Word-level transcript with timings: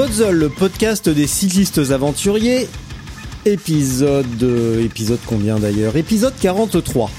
Spotzol, 0.00 0.34
le 0.34 0.48
podcast 0.48 1.10
des 1.10 1.26
cyclistes 1.26 1.90
aventuriers, 1.90 2.68
épisode... 3.44 4.42
euh, 4.42 4.82
épisode 4.82 5.18
combien 5.26 5.58
d'ailleurs? 5.58 5.94
Épisode 5.94 6.32
43. 6.40 7.10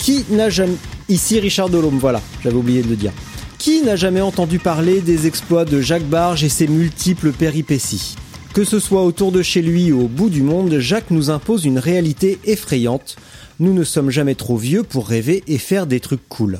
Qui 0.00 0.24
n'a 0.30 0.50
jamais... 0.50 0.74
Ici 1.08 1.38
Richard 1.38 1.68
Delhomme, 1.68 2.00
voilà, 2.00 2.20
j'avais 2.42 2.56
oublié 2.56 2.82
de 2.82 2.88
le 2.88 2.96
dire. 2.96 3.12
Qui 3.58 3.82
n'a 3.82 3.94
jamais 3.94 4.20
entendu 4.20 4.58
parler 4.58 5.00
des 5.00 5.28
exploits 5.28 5.64
de 5.64 5.80
Jacques 5.80 6.08
Barge 6.08 6.42
et 6.42 6.48
ses 6.48 6.66
multiples 6.66 7.30
péripéties? 7.30 8.16
Que 8.54 8.64
ce 8.64 8.80
soit 8.80 9.04
autour 9.04 9.30
de 9.30 9.42
chez 9.42 9.62
lui 9.62 9.92
ou 9.92 10.06
au 10.06 10.08
bout 10.08 10.30
du 10.30 10.42
monde, 10.42 10.80
Jacques 10.80 11.12
nous 11.12 11.30
impose 11.30 11.64
une 11.64 11.78
réalité 11.78 12.40
effrayante. 12.44 13.14
Nous 13.60 13.72
ne 13.72 13.84
sommes 13.84 14.10
jamais 14.10 14.34
trop 14.34 14.56
vieux 14.56 14.82
pour 14.82 15.06
rêver 15.06 15.44
et 15.46 15.58
faire 15.58 15.86
des 15.86 16.00
trucs 16.00 16.28
cool. 16.28 16.58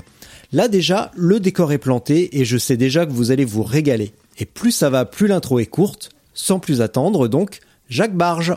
Là 0.53 0.69
déjà, 0.69 1.11
le 1.17 1.41
décor 1.41 1.73
est 1.73 1.79
planté 1.79 2.39
et 2.39 2.45
je 2.45 2.57
sais 2.57 2.77
déjà 2.77 3.05
que 3.05 3.13
vous 3.13 3.33
allez 3.33 3.45
vous 3.45 3.65
régaler. 3.65 4.13
Et 4.41 4.47
plus 4.47 4.73
ça 4.73 4.89
va, 4.89 5.05
plus 5.05 5.27
l'intro 5.27 5.59
est 5.59 5.67
courte. 5.67 6.11
Sans 6.33 6.61
plus 6.61 6.81
attendre, 6.81 7.29
donc, 7.29 7.61
Jacques 7.91 8.17
Barge. 8.17 8.57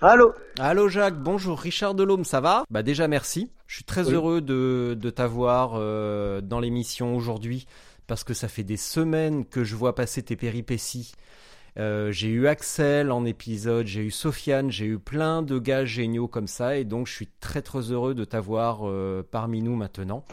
Allô 0.00 0.34
Allô 0.58 0.88
Jacques, 0.88 1.18
bonjour, 1.18 1.58
Richard 1.60 1.94
Delhomme, 1.94 2.24
ça 2.24 2.40
va? 2.40 2.64
Bah 2.70 2.82
déjà 2.82 3.06
merci. 3.08 3.50
Je 3.66 3.76
suis 3.76 3.84
très 3.84 4.08
Oui. 4.08 4.14
heureux 4.14 4.40
de, 4.40 4.96
de 5.00 5.10
t'avoir 5.10 5.72
euh, 5.74 6.40
dans 6.40 6.60
l'émission 6.60 7.16
aujourd'hui 7.16 7.66
parce 8.12 8.24
que 8.24 8.34
ça 8.34 8.46
fait 8.46 8.62
des 8.62 8.76
semaines 8.76 9.46
que 9.46 9.64
je 9.64 9.74
vois 9.74 9.94
passer 9.94 10.22
tes 10.22 10.36
péripéties. 10.36 11.12
Euh, 11.78 12.12
j'ai 12.12 12.28
eu 12.28 12.46
Axel 12.46 13.10
en 13.10 13.24
épisode, 13.24 13.86
j'ai 13.86 14.02
eu 14.02 14.10
Sofiane, 14.10 14.70
j'ai 14.70 14.84
eu 14.84 14.98
plein 14.98 15.40
de 15.40 15.58
gars 15.58 15.86
géniaux 15.86 16.28
comme 16.28 16.46
ça 16.46 16.76
et 16.76 16.84
donc 16.84 17.06
je 17.06 17.12
suis 17.14 17.28
très 17.40 17.62
très 17.62 17.90
heureux 17.90 18.14
de 18.14 18.26
t'avoir 18.26 18.80
euh, 18.86 19.26
parmi 19.30 19.62
nous 19.62 19.76
maintenant. 19.76 20.26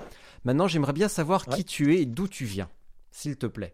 Maintenant 0.44 0.68
j'aimerais 0.68 0.92
bien 0.92 1.08
savoir 1.08 1.48
Ouais. 1.48 1.56
qui 1.56 1.64
tu 1.64 1.96
es 1.96 2.02
et 2.02 2.06
d'où 2.06 2.28
tu 2.28 2.44
viens, 2.44 2.68
s'il 3.12 3.38
te 3.38 3.46
plaît. 3.46 3.74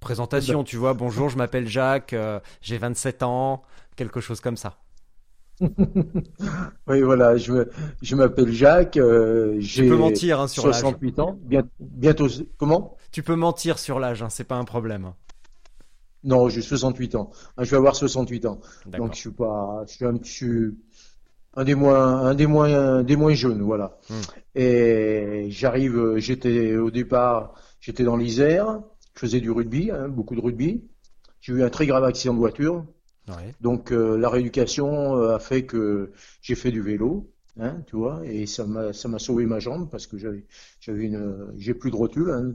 Présentation, 0.00 0.58
Ben. 0.58 0.64
tu 0.64 0.76
vois, 0.76 0.92
bonjour, 0.92 1.30
je 1.30 1.38
m'appelle 1.38 1.66
Jacques, 1.66 2.12
euh, 2.12 2.40
j'ai 2.60 2.76
27 2.76 3.22
ans, 3.22 3.62
quelque 3.96 4.20
chose 4.20 4.42
comme 4.42 4.58
ça. 4.58 4.76
Oui, 6.88 7.00
voilà, 7.00 7.36
je, 7.38 7.66
je 8.02 8.14
m'appelle 8.16 8.52
Jacques, 8.52 8.98
euh, 8.98 9.56
j'ai 9.58 9.88
peux 9.88 9.96
mentir 9.96 10.40
hein, 10.40 10.46
sur 10.48 10.66
l'âge. 10.66 10.74
68 10.80 11.18
ans, 11.20 11.38
bien- 11.42 11.66
bientôt, 11.80 12.26
comment? 12.58 12.95
Tu 13.16 13.22
peux 13.22 13.34
mentir 13.34 13.78
sur 13.78 13.98
l'âge, 13.98 14.22
hein, 14.22 14.28
c'est 14.28 14.44
pas 14.44 14.56
un 14.56 14.66
problème. 14.66 15.14
Non, 16.22 16.50
j'ai 16.50 16.60
68 16.60 17.14
ans. 17.14 17.30
Hein, 17.56 17.64
Je 17.64 17.70
vais 17.70 17.78
avoir 17.78 17.96
68 17.96 18.44
ans. 18.44 18.60
Donc 18.84 19.14
je 19.14 19.18
suis 19.18 19.30
pas, 19.30 19.84
je 19.88 19.94
suis 19.94 20.04
un, 20.04 20.18
je 20.22 20.30
suis 20.30 20.78
un 21.54 21.64
des 21.64 21.74
moins, 21.74 22.26
un 22.26 22.34
des 22.34 22.46
moins, 22.46 22.68
un 22.68 23.02
des 23.02 23.16
moins 23.16 23.32
jeunes, 23.32 23.62
voilà. 23.62 23.96
Hmm. 24.10 24.20
Et 24.54 25.46
j'arrive, 25.48 26.18
j'étais 26.18 26.76
au 26.76 26.90
départ, 26.90 27.54
j'étais 27.80 28.04
dans 28.04 28.18
l'Isère, 28.18 28.82
je 29.14 29.20
faisais 29.20 29.40
du 29.40 29.50
rugby, 29.50 29.90
hein, 29.90 30.08
beaucoup 30.08 30.36
de 30.36 30.42
rugby. 30.42 30.84
J'ai 31.40 31.54
eu 31.54 31.62
un 31.62 31.70
très 31.70 31.86
grave 31.86 32.04
accident 32.04 32.34
de 32.34 32.40
voiture. 32.40 32.84
Ouais. 33.28 33.54
Donc 33.62 33.92
euh, 33.92 34.18
la 34.18 34.28
rééducation 34.28 35.16
euh, 35.16 35.36
a 35.36 35.38
fait 35.38 35.64
que 35.64 36.12
j'ai 36.42 36.54
fait 36.54 36.70
du 36.70 36.82
vélo, 36.82 37.32
hein, 37.58 37.78
tu 37.86 37.96
vois, 37.96 38.20
et 38.26 38.44
ça 38.44 38.66
m'a 38.66 38.92
ça 38.92 39.08
m'a 39.08 39.18
sauvé 39.18 39.46
ma 39.46 39.58
jambe 39.58 39.88
parce 39.90 40.06
que 40.06 40.18
j'avais 40.18 40.44
j'avais 40.80 41.04
une 41.04 41.54
j'ai 41.56 41.72
plus 41.72 41.90
de 41.90 41.96
rotule 41.96 42.30
hein, 42.30 42.52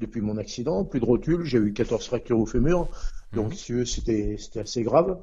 depuis 0.00 0.20
mon 0.20 0.36
accident, 0.38 0.84
plus 0.84 1.00
de 1.00 1.04
rotule, 1.04 1.44
j'ai 1.44 1.58
eu 1.58 1.72
14 1.72 2.06
fractures 2.06 2.38
au 2.40 2.46
fémur, 2.46 2.88
donc 3.34 3.52
Mhm. 3.52 3.54
si 3.54 3.64
tu 3.66 3.74
veux, 3.76 3.84
c'était 3.84 4.36
c'était 4.38 4.60
assez 4.60 4.82
grave. 4.82 5.18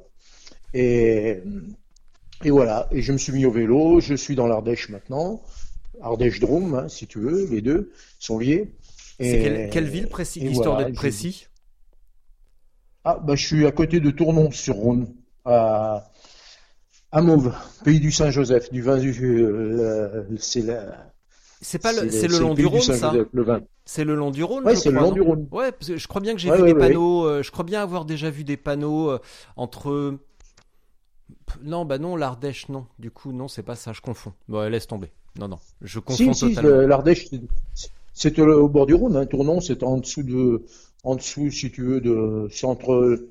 Et 0.74 1.42
et 2.44 2.50
voilà, 2.50 2.86
et 2.92 3.02
je 3.02 3.12
me 3.12 3.18
suis 3.18 3.32
mis 3.32 3.46
au 3.46 3.50
vélo, 3.50 4.00
je 4.00 4.14
suis 4.14 4.34
dans 4.34 4.46
l'Ardèche 4.46 4.88
maintenant, 4.90 5.42
Ardèche 6.02 6.40
Drôme, 6.40 6.74
hein, 6.74 6.88
si 6.88 7.06
tu 7.06 7.20
veux, 7.20 7.46
les 7.46 7.62
deux 7.62 7.92
sont 8.18 8.38
liés. 8.38 8.74
C'est 9.20 9.36
Et- 9.36 9.36
quelle, 9.36 9.68
quelle 9.68 9.88
ville 9.90 10.08
précis, 10.08 10.40
et 10.40 10.48
histoire 10.48 10.74
voilà, 10.74 10.76
d'être 10.76 10.94
précis? 10.94 11.48
Ah, 13.04 13.18
bah, 13.18 13.36
je 13.36 13.46
suis 13.46 13.66
à 13.66 13.72
côté 13.72 14.00
de 14.00 14.10
Tournon-sur-Rhône, 14.10 15.14
à, 15.46 16.10
à 17.10 17.20
Mauves, 17.20 17.52
pays 17.84 17.98
du 17.98 18.12
Saint-Joseph, 18.12 18.70
du 18.70 18.80
vin 18.80 18.98
du, 18.98 19.12
euh, 19.42 20.22
c'est 20.38 20.62
la, 20.62 21.12
C'est 21.60 21.80
pas 21.80 21.92
le, 21.92 22.08
c'est 22.10 22.28
le 22.28 22.38
long 22.38 22.54
du 22.54 22.64
Rhône, 22.64 22.92
ça? 22.92 23.28
Le 23.32 23.42
vin. 23.42 23.62
C'est 23.88 24.04
le 24.04 24.16
long 24.16 24.30
du 24.32 24.42
Rhône, 24.42 24.64
Ouais, 24.64 24.74
c'est 24.76 24.90
le 24.90 24.98
long 24.98 25.12
du 25.12 25.20
Rhône. 25.22 25.46
Ouais, 25.52 25.70
parce 25.70 25.86
que 25.88 25.96
je 25.96 26.08
crois 26.08 26.20
bien 26.20 26.34
que 26.34 26.40
j'ai 26.40 26.50
Ouais, 26.50 26.56
vu 26.56 26.62
ouais, 26.64 26.72
des 26.74 26.78
panneaux. 26.78 27.24
euh, 27.26 27.42
je 27.44 27.50
crois 27.52 27.64
bien 27.64 27.80
avoir 27.80 28.04
déjà 28.04 28.28
vu 28.30 28.42
des 28.44 28.56
panneaux 28.56 29.10
euh, 29.10 29.18
entre. 29.56 30.18
Non, 31.62 31.84
bah 31.84 31.98
non, 31.98 32.16
l'Ardèche, 32.16 32.68
non. 32.68 32.86
Du 32.98 33.10
coup, 33.10 33.32
non, 33.32 33.46
c'est 33.48 33.62
pas 33.62 33.76
ça. 33.76 33.92
Je 33.92 34.00
confonds. 34.00 34.32
Bon, 34.48 34.68
laisse 34.70 34.86
tomber. 34.88 35.12
Non, 35.38 35.48
non, 35.48 35.58
je 35.82 35.98
confonds 36.00 36.32
Si, 36.32 36.54
totalement. 36.54 36.68
le- 36.70 36.86
l'Ardèche, 36.86 37.28
c'est- 38.14 38.38
au 38.40 38.64
au 38.64 38.68
bord 38.68 38.86
du 38.86 38.94
Rhône, 38.94 39.16
hein. 39.16 39.26
Tournon, 39.26 39.60
c'est 39.60 39.82
en 39.82 39.98
dessous 39.98 40.22
de, 40.22 40.64
en 41.04 41.14
dessous, 41.14 41.50
si 41.50 41.70
tu 41.70 41.82
veux, 41.84 42.00
de, 42.00 42.48
c'est 42.50 42.66
entre, 42.66 43.28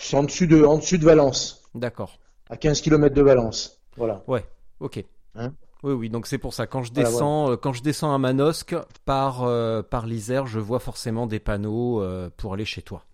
c'est 0.00 0.16
en 0.16 0.24
dessous 0.24 0.46
de, 0.46 0.64
en 0.64 0.78
dessous 0.78 0.96
de 0.98 1.04
Valence, 1.04 1.62
D'accord. 1.74 2.18
à 2.48 2.56
15 2.56 2.80
km 2.80 3.14
de 3.14 3.22
Valence. 3.22 3.80
Voilà. 3.96 4.24
Ouais. 4.26 4.44
Ok. 4.80 5.04
Hein 5.36 5.52
oui, 5.84 5.92
oui. 5.92 6.10
Donc 6.10 6.26
c'est 6.26 6.38
pour 6.38 6.52
ça. 6.54 6.66
Quand 6.66 6.82
je 6.82 6.92
Voilà, 6.94 7.10
descends, 7.12 7.52
euh, 7.52 7.56
quand 7.56 7.72
je 7.72 7.82
descends 7.82 8.12
à 8.14 8.18
Manosque 8.18 8.74
par 9.04 9.42
euh, 9.44 9.82
par 9.82 10.06
l'Isère, 10.06 10.46
je 10.46 10.58
vois 10.58 10.80
forcément 10.80 11.26
des 11.28 11.38
panneaux 11.40 12.00
euh, 12.02 12.30
pour 12.36 12.54
aller 12.54 12.64
chez 12.64 12.82
toi. 12.82 13.04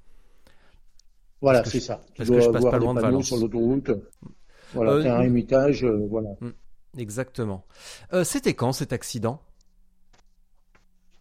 Voilà, 1.43 1.65
c'est 1.67 1.81
ça. 1.81 2.01
Tu 2.15 2.23
parce 2.23 2.31
que 2.31 2.41
je 2.41 2.49
passe 2.49 2.63
voir 2.63 2.71
pas 2.71 2.79
loin 2.79 2.95
de 2.95 3.01
Valence. 3.01 3.27
sur 3.27 3.37
l'autoroute. 3.37 3.91
Voilà, 4.73 4.93
Euh, 4.93 5.05
un 5.05 5.23
émitage, 5.23 5.85
voilà. 5.85 6.31
Exactement. 6.97 7.67
Euh, 8.13 8.25
C'était 8.25 8.55
quand 8.55 8.73
cet 8.73 8.93
accident? 8.93 9.43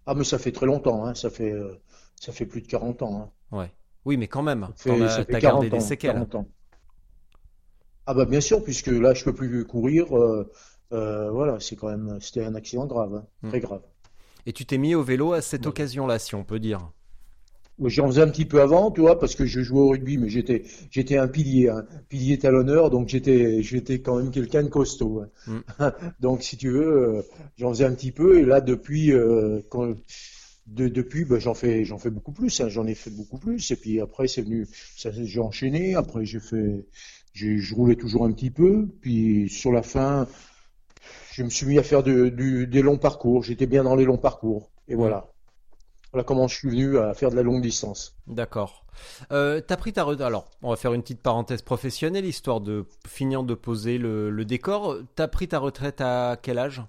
Ah, 0.05 0.13
mais 0.13 0.25
ça 0.25 0.37
fait 0.37 0.51
très 0.51 0.65
longtemps, 0.65 1.05
hein. 1.05 1.15
Ça 1.15 1.29
fait, 1.29 1.53
ça 2.19 2.33
fait 2.33 2.45
plus 2.45 2.61
de 2.61 2.67
40 2.67 3.01
ans, 3.01 3.21
hein. 3.21 3.31
Ouais. 3.51 3.71
Oui, 4.05 4.17
mais 4.17 4.27
quand 4.27 4.41
même. 4.43 4.69
Fait, 4.75 5.03
as- 5.03 5.23
40 5.37 5.39
gardé 5.39 5.69
des 5.69 5.79
ans, 5.79 5.79
séquelles. 5.79 6.25
40 6.25 6.33
ans. 6.35 6.47
Ah 8.05 8.13
bah 8.13 8.25
bien 8.25 8.41
sûr, 8.41 8.63
puisque 8.63 8.87
là 8.87 9.13
je 9.13 9.23
peux 9.23 9.33
plus 9.33 9.65
courir. 9.65 10.15
euh, 10.17 10.51
euh, 10.93 11.29
voilà, 11.31 11.59
c'est 11.59 11.75
quand 11.75 11.89
même, 11.89 12.19
c'était 12.21 12.43
un 12.45 12.55
accident 12.55 12.85
grave, 12.87 13.15
hein, 13.15 13.27
Hmm. 13.41 13.49
très 13.49 13.59
grave. 13.59 13.83
Et 14.45 14.53
tu 14.53 14.65
t'es 14.65 14.77
mis 14.79 14.95
au 14.95 15.03
vélo 15.03 15.33
à 15.33 15.41
cette 15.41 15.65
Ouais. 15.65 15.67
occasion-là, 15.67 16.19
si 16.19 16.35
on 16.35 16.43
peut 16.43 16.59
dire. 16.59 16.91
J'en 17.81 18.07
faisais 18.07 18.21
un 18.21 18.27
petit 18.27 18.43
peu 18.45 18.61
avant, 18.61 18.91
tu 18.91 18.99
vois, 18.99 19.17
parce 19.17 19.35
que 19.35 19.45
je 19.45 19.61
jouais 19.61 19.79
au 19.79 19.87
rugby, 19.91 20.17
mais 20.17 20.27
j'étais, 20.27 20.63
j'étais 20.91 21.17
un 21.17 21.29
pilier, 21.29 21.69
un 21.69 21.85
pilier 22.09 22.37
talonneur, 22.37 22.89
donc 22.89 23.07
j'étais, 23.07 23.63
j'étais 23.63 24.01
quand 24.01 24.17
même 24.17 24.31
quelqu'un 24.31 24.63
de 24.63 24.67
costaud. 24.67 25.21
hein. 25.47 25.63
Donc 26.19 26.43
si 26.43 26.57
tu 26.57 26.69
veux, 26.71 27.17
euh, 27.19 27.21
j'en 27.57 27.69
faisais 27.69 27.85
un 27.85 27.93
petit 27.93 28.11
peu, 28.11 28.39
et 28.39 28.43
là 28.45 28.59
depuis, 28.59 29.13
euh, 29.13 29.61
quand, 29.69 29.95
de- 30.67 30.89
depuis, 30.89 31.23
bah, 31.25 31.39
j'en 31.39 31.53
fais, 31.53 31.85
j'en 31.85 31.97
fais 31.97 32.09
beaucoup 32.09 32.33
plus, 32.33 32.59
hein, 32.61 32.67
j'en 32.69 32.85
ai 32.85 32.95
fait 32.95 33.11
beaucoup 33.11 33.37
plus, 33.39 33.71
et 33.71 33.77
puis 33.77 34.01
après 34.01 34.27
c'est 34.27 34.41
venu, 34.41 34.67
ça, 34.97 35.11
j'ai 35.13 35.39
enchaîné, 35.39 35.95
après 35.95 36.25
j'ai 36.25 36.39
fait, 36.41 36.85
j'ai, 37.33 37.59
je 37.59 37.75
roulais 37.75 37.95
toujours 37.95 38.25
un 38.25 38.33
petit 38.33 38.51
peu, 38.51 38.87
puis 39.01 39.49
sur 39.49 39.71
la 39.71 39.83
fin, 39.83 40.27
je 41.31 41.43
me 41.43 41.49
suis 41.49 41.65
mis 41.65 41.77
à 41.79 41.83
faire 41.83 42.03
de- 42.03 42.29
du- 42.29 42.67
des 42.67 42.81
longs 42.81 42.97
parcours, 42.97 43.43
j'étais 43.43 43.65
bien 43.67 43.83
dans 43.83 43.95
les 43.95 44.05
longs 44.05 44.17
parcours, 44.17 44.69
et 44.87 44.95
voilà. 44.95 45.27
Voilà 46.11 46.23
comment 46.23 46.47
je 46.47 46.55
suis 46.55 46.69
venu 46.69 46.97
à 46.97 47.13
faire 47.13 47.29
de 47.29 47.35
la 47.35 47.43
longue 47.43 47.61
distance. 47.61 48.15
D'accord. 48.25 48.83
Euh, 49.31 49.61
T'as 49.61 49.77
pris 49.77 49.93
ta 49.93 50.03
retraite. 50.03 50.25
Alors, 50.25 50.45
on 50.63 50.71
va 50.71 50.75
faire 50.75 50.93
une 50.93 51.03
petite 51.03 51.21
parenthèse 51.21 51.61
professionnelle, 51.61 52.25
histoire 52.25 52.61
de 52.61 52.85
finir 53.07 53.43
de 53.43 53.53
poser 53.53 53.99
le, 53.99 54.31
le 54.31 54.43
décor. 54.45 54.97
T'as 55.15 55.27
pris 55.27 55.47
ta 55.47 55.59
retraite 55.59 56.01
à 56.01 56.35
quel 56.41 56.57
âge? 56.57 56.81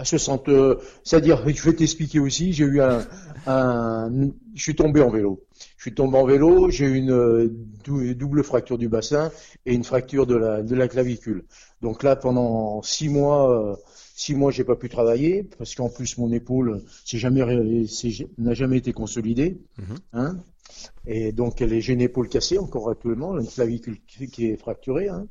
À 0.00 0.04
60, 0.04 0.48
euh, 0.48 0.76
c'est-à-dire, 1.04 1.46
je 1.46 1.62
vais 1.62 1.74
t'expliquer 1.76 2.20
aussi, 2.20 2.52
j'ai 2.54 2.64
eu 2.64 2.80
un, 2.80 3.06
un, 3.46 4.10
je 4.54 4.62
suis 4.62 4.74
tombé 4.74 5.02
en 5.02 5.10
vélo. 5.10 5.42
Je 5.76 5.82
suis 5.82 5.94
tombé 5.94 6.16
en 6.16 6.24
vélo, 6.24 6.70
j'ai 6.70 6.86
eu 6.86 6.94
une 6.96 7.48
dou- 7.84 8.14
double 8.14 8.42
fracture 8.42 8.78
du 8.78 8.88
bassin 8.88 9.30
et 9.66 9.74
une 9.74 9.84
fracture 9.84 10.26
de 10.26 10.36
la, 10.36 10.62
de 10.62 10.74
la 10.74 10.88
clavicule. 10.88 11.44
Donc 11.82 12.02
là, 12.02 12.16
pendant 12.16 12.80
six 12.82 13.10
mois, 13.10 13.72
euh, 13.72 13.76
six 14.14 14.34
mois, 14.34 14.50
j'ai 14.50 14.64
pas 14.64 14.76
pu 14.76 14.88
travailler 14.88 15.42
parce 15.58 15.74
qu'en 15.74 15.90
plus 15.90 16.16
mon 16.16 16.32
épaule, 16.32 16.82
c'est 17.04 17.18
jamais, 17.18 17.42
n'a 18.38 18.54
jamais 18.54 18.78
été 18.78 18.92
consolidée, 18.94 19.58
Mhm. 19.78 19.96
hein. 20.14 20.36
Et 21.06 21.32
donc 21.32 21.60
elle 21.62 21.72
est, 21.72 21.80
j'ai 21.80 21.94
une 21.94 22.00
épaule 22.00 22.28
cassée 22.28 22.58
encore 22.58 22.90
actuellement, 22.90 23.38
une 23.38 23.46
clavicule 23.48 23.98
qui 24.06 24.28
qui 24.28 24.46
est 24.46 24.56
fracturée, 24.56 25.08
hein. 25.08 25.26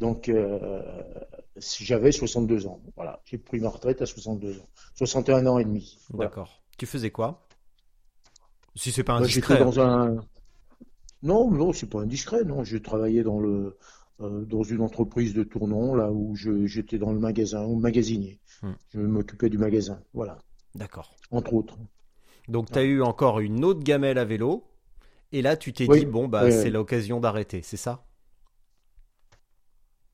Donc 0.00 0.28
euh, 0.28 0.82
j'avais 1.58 2.12
62 2.12 2.66
ans. 2.66 2.80
Voilà, 2.96 3.20
j'ai 3.24 3.38
pris 3.38 3.60
ma 3.60 3.68
retraite 3.68 4.02
à 4.02 4.06
62 4.06 4.58
ans, 4.58 4.68
61 4.94 5.46
ans 5.46 5.58
et 5.58 5.64
demi. 5.64 5.98
Voilà. 6.10 6.28
D'accord. 6.28 6.62
Tu 6.76 6.86
faisais 6.86 7.10
quoi? 7.10 7.46
Si 8.74 8.92
c'est 8.92 9.04
pas 9.04 9.14
indiscret. 9.14 9.54
J'étais 9.54 9.64
dans 9.64 9.80
un. 9.80 10.16
Non, 11.22 11.50
non, 11.50 11.72
c'est 11.72 11.88
pas 11.88 12.00
indiscret. 12.00 12.44
Non, 12.44 12.62
j'ai 12.62 12.82
travaillé 12.82 13.22
dans 13.22 13.40
le 13.40 13.78
euh, 14.20 14.44
dans 14.44 14.62
une 14.62 14.80
entreprise 14.80 15.34
de 15.34 15.44
tournon 15.44 15.94
là 15.94 16.10
où 16.10 16.34
je 16.36 16.66
j'étais 16.66 16.98
dans 16.98 17.12
le 17.12 17.18
magasin, 17.18 17.62
au 17.62 17.76
magasinier. 17.76 18.38
Hmm. 18.62 18.72
Je 18.94 19.00
m'occupais 19.00 19.48
du 19.48 19.58
magasin. 19.58 20.00
Voilà, 20.14 20.38
D'accord. 20.74 21.14
entre 21.30 21.54
autres. 21.54 21.78
Donc 22.48 22.70
tu 22.70 22.78
as 22.78 22.82
eu 22.84 23.02
encore 23.02 23.40
une 23.40 23.64
autre 23.64 23.80
gamelle 23.82 24.18
à 24.18 24.24
vélo. 24.24 24.64
Et 25.32 25.42
là, 25.42 25.56
tu 25.56 25.72
t'es 25.72 25.86
Oui. 25.88 26.00
dit, 26.00 26.06
bon, 26.06 26.28
bah, 26.28 26.50
c'est 26.52 26.70
l'occasion 26.70 27.18
d'arrêter, 27.18 27.60
c'est 27.60 27.76
ça? 27.76 28.06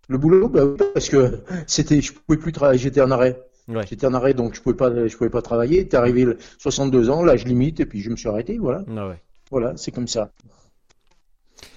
Le 0.08 0.19
boulot, 0.19 0.49
bah, 0.49 0.62
parce 0.94 1.08
que 1.08 1.40
c'était, 1.66 2.00
je 2.00 2.12
pouvais 2.12 2.38
plus 2.38 2.52
travailler. 2.52 2.78
J'étais 2.78 3.00
en 3.00 3.10
arrêt. 3.10 3.40
Ouais. 3.69 3.87
J'étais 3.88 4.06
en 4.06 4.14
arrêt, 4.14 4.34
donc 4.34 4.54
je 4.54 4.60
pouvais 4.60 4.76
pas, 4.76 5.06
je 5.06 5.16
pouvais 5.16 5.31
pas 5.31 5.43
travailler. 5.43 5.87
T'es 5.87 5.96
arrivé 5.96 6.25
le 6.25 6.37
62 6.58 7.10
ans, 7.10 7.22
l'âge 7.22 7.44
limite, 7.44 7.78
et 7.81 7.87
puis 7.87 8.00
je 8.00 8.10
me 8.10 8.16
suis 8.16 8.28
arrêté. 8.28 8.58
Voilà, 8.58 8.84
Ah 8.96 9.08
ouais. 9.08 9.22
voilà, 9.50 9.76
c'est 9.76 9.93
comme 9.93 10.08
ça. 10.08 10.32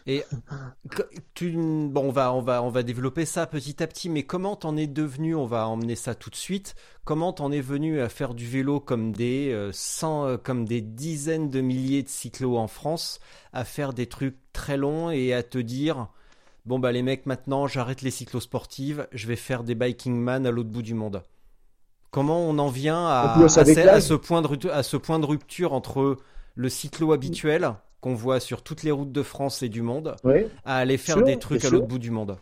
Et 0.07 0.24
tu, 1.33 1.51
bon, 1.51 2.06
on 2.06 2.12
va, 2.12 2.31
on 2.33 2.42
va, 2.42 2.62
on 2.63 2.69
va 2.69 2.83
développer 2.83 3.25
ça 3.25 3.48
petit 3.48 3.81
à 3.81 3.88
petit. 3.88 4.10
Mais 4.10 4.24
comment 4.24 4.56
t'en 4.56 4.77
es 4.77 4.86
devenu 4.88 5.36
On 5.36 5.45
va 5.45 5.68
emmener 5.68 5.95
ça 5.95 6.13
tout 6.16 6.30
de 6.30 6.36
suite. 6.36 6.75
Comment 7.06 7.33
t'en 7.33 7.51
es 7.51 7.62
venu 7.62 8.00
à 8.01 8.10
faire 8.10 8.33
du 8.36 8.45
vélo 8.48 8.80
comme 8.80 9.12
des 9.13 9.51
euh, 9.51 9.72
cent- 9.74 10.25
euh, 10.27 10.38
comme 10.38 10.66
des 10.66 10.81
dizaines 10.81 11.50
de 11.50 11.62
milliers 11.62 12.04
de 12.04 12.10
cyclos 12.10 12.57
en 12.57 12.68
France, 12.68 13.19
à 13.54 13.63
faire 13.63 13.94
des 13.94 14.06
trucs 14.07 14.38
très 14.54 14.77
longs 14.77 15.10
et 15.10 15.33
à 15.33 15.42
te 15.44 15.57
dire, 15.57 16.07
bon 16.66 16.80
bah 16.80 16.92
les 16.92 17.02
mecs, 17.04 17.26
maintenant 17.26 17.68
j'arrête 17.68 18.02
les 18.02 18.12
cyclosportives, 18.12 19.08
je 19.12 19.28
vais 19.28 19.36
faire 19.36 19.64
des 19.64 19.76
biking 19.76 20.16
man 20.16 20.46
à 20.46 20.52
l'autre 20.52 20.70
bout 20.70 20.82
du 20.82 20.94
monde. 20.94 21.24
Comment 22.12 22.42
on 22.50 22.58
en 22.60 22.70
vient 22.70 23.06
à, 23.08 23.48
ce, 23.50 23.60
l'âge. 23.60 23.88
à 23.88 24.02
ce 24.02 24.14
point 24.14 24.42
de, 24.42 24.48
rupture- 24.48 24.74
à 24.74 24.84
ce 24.84 24.98
point 24.98 25.20
de 25.20 25.26
rupture 25.26 25.74
entre 25.74 26.18
le 26.56 26.70
cyclo 26.70 27.12
habituel 27.12 27.74
qu'on 28.00 28.14
voit 28.16 28.40
sur 28.40 28.62
toutes 28.64 28.84
les 28.84 28.92
routes 28.92 29.12
de 29.12 29.24
France 29.24 29.64
et 29.64 29.70
du 29.70 29.82
monde 29.82 30.16
Ouais. 30.24 30.50
à 30.64 30.78
aller 30.78 30.98
faire 30.98 31.16
Sûr, 31.18 31.26
des 31.26 31.38
trucs 31.38 31.66
à 31.66 31.70
l'autre 31.70 31.88
bout 31.88 32.00
du 32.00 32.12
monde? 32.12 32.38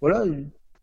Voilà, 0.00 0.24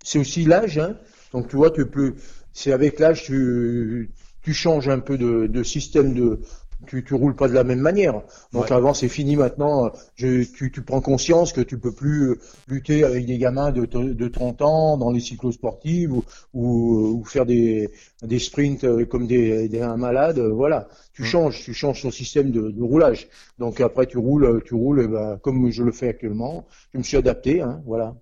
c'est 0.03 0.19
aussi 0.19 0.45
l'âge, 0.45 0.77
hein. 0.77 0.95
Donc 1.33 1.47
tu 1.49 1.55
vois, 1.57 1.69
tu 1.71 1.85
peux, 1.85 2.15
c'est 2.53 2.71
avec 2.71 2.99
l'âge 2.99 3.23
tu 3.23 4.11
tu 4.41 4.53
changes 4.53 4.87
un 4.87 4.99
peu 4.99 5.17
de, 5.17 5.47
de 5.47 5.63
système 5.63 6.13
de, 6.13 6.39
tu 6.87 7.03
tu 7.03 7.13
roules 7.13 7.35
pas 7.35 7.47
de 7.47 7.53
la 7.53 7.63
même 7.63 7.79
manière. 7.79 8.21
Donc 8.53 8.71
Ouais. 8.71 8.71
avant 8.71 8.93
c'est 8.93 9.09
fini 9.09 9.35
maintenant. 9.35 9.91
Je, 10.15 10.43
tu 10.43 10.71
tu 10.71 10.81
prends 10.81 11.01
conscience 11.01 11.51
que 11.53 11.61
tu 11.61 11.77
peux 11.79 11.93
plus 11.93 12.29
euh, 12.31 12.39
lutter 12.67 13.03
avec 13.03 13.25
des 13.25 13.37
gamins 13.37 13.71
de 13.71 13.85
de 13.85 14.27
30 14.27 14.61
ans 14.61 14.97
dans 14.97 15.11
les 15.11 15.19
cyclosportives 15.19 16.13
ou 16.13 16.23
ou, 16.53 17.19
ou 17.19 17.23
faire 17.25 17.45
des 17.45 17.91
des 18.23 18.39
sprints 18.39 18.83
euh, 18.85 19.05
comme 19.05 19.27
des, 19.27 19.67
des 19.69 19.81
un 19.81 19.97
malade. 19.97 20.39
euh, 20.39 20.49
Voilà, 20.53 20.87
tu 21.13 21.23
Mm. 21.23 21.25
changes, 21.25 21.63
tu 21.63 21.73
changes 21.73 22.01
ton 22.01 22.11
système 22.11 22.51
de, 22.51 22.71
de 22.71 22.81
roulage. 22.83 23.27
Donc 23.57 23.81
après 23.81 24.05
tu 24.07 24.17
roules, 24.17 24.61
tu 24.65 24.73
roules, 24.75 25.07
ben, 25.07 25.37
comme 25.39 25.69
je 25.71 25.83
le 25.83 25.91
fais 25.91 26.09
actuellement. 26.09 26.65
Je 26.93 26.97
me 26.99 27.03
suis 27.03 27.17
adapté, 27.17 27.61
hein. 27.61 27.81
Voilà. 27.85 28.15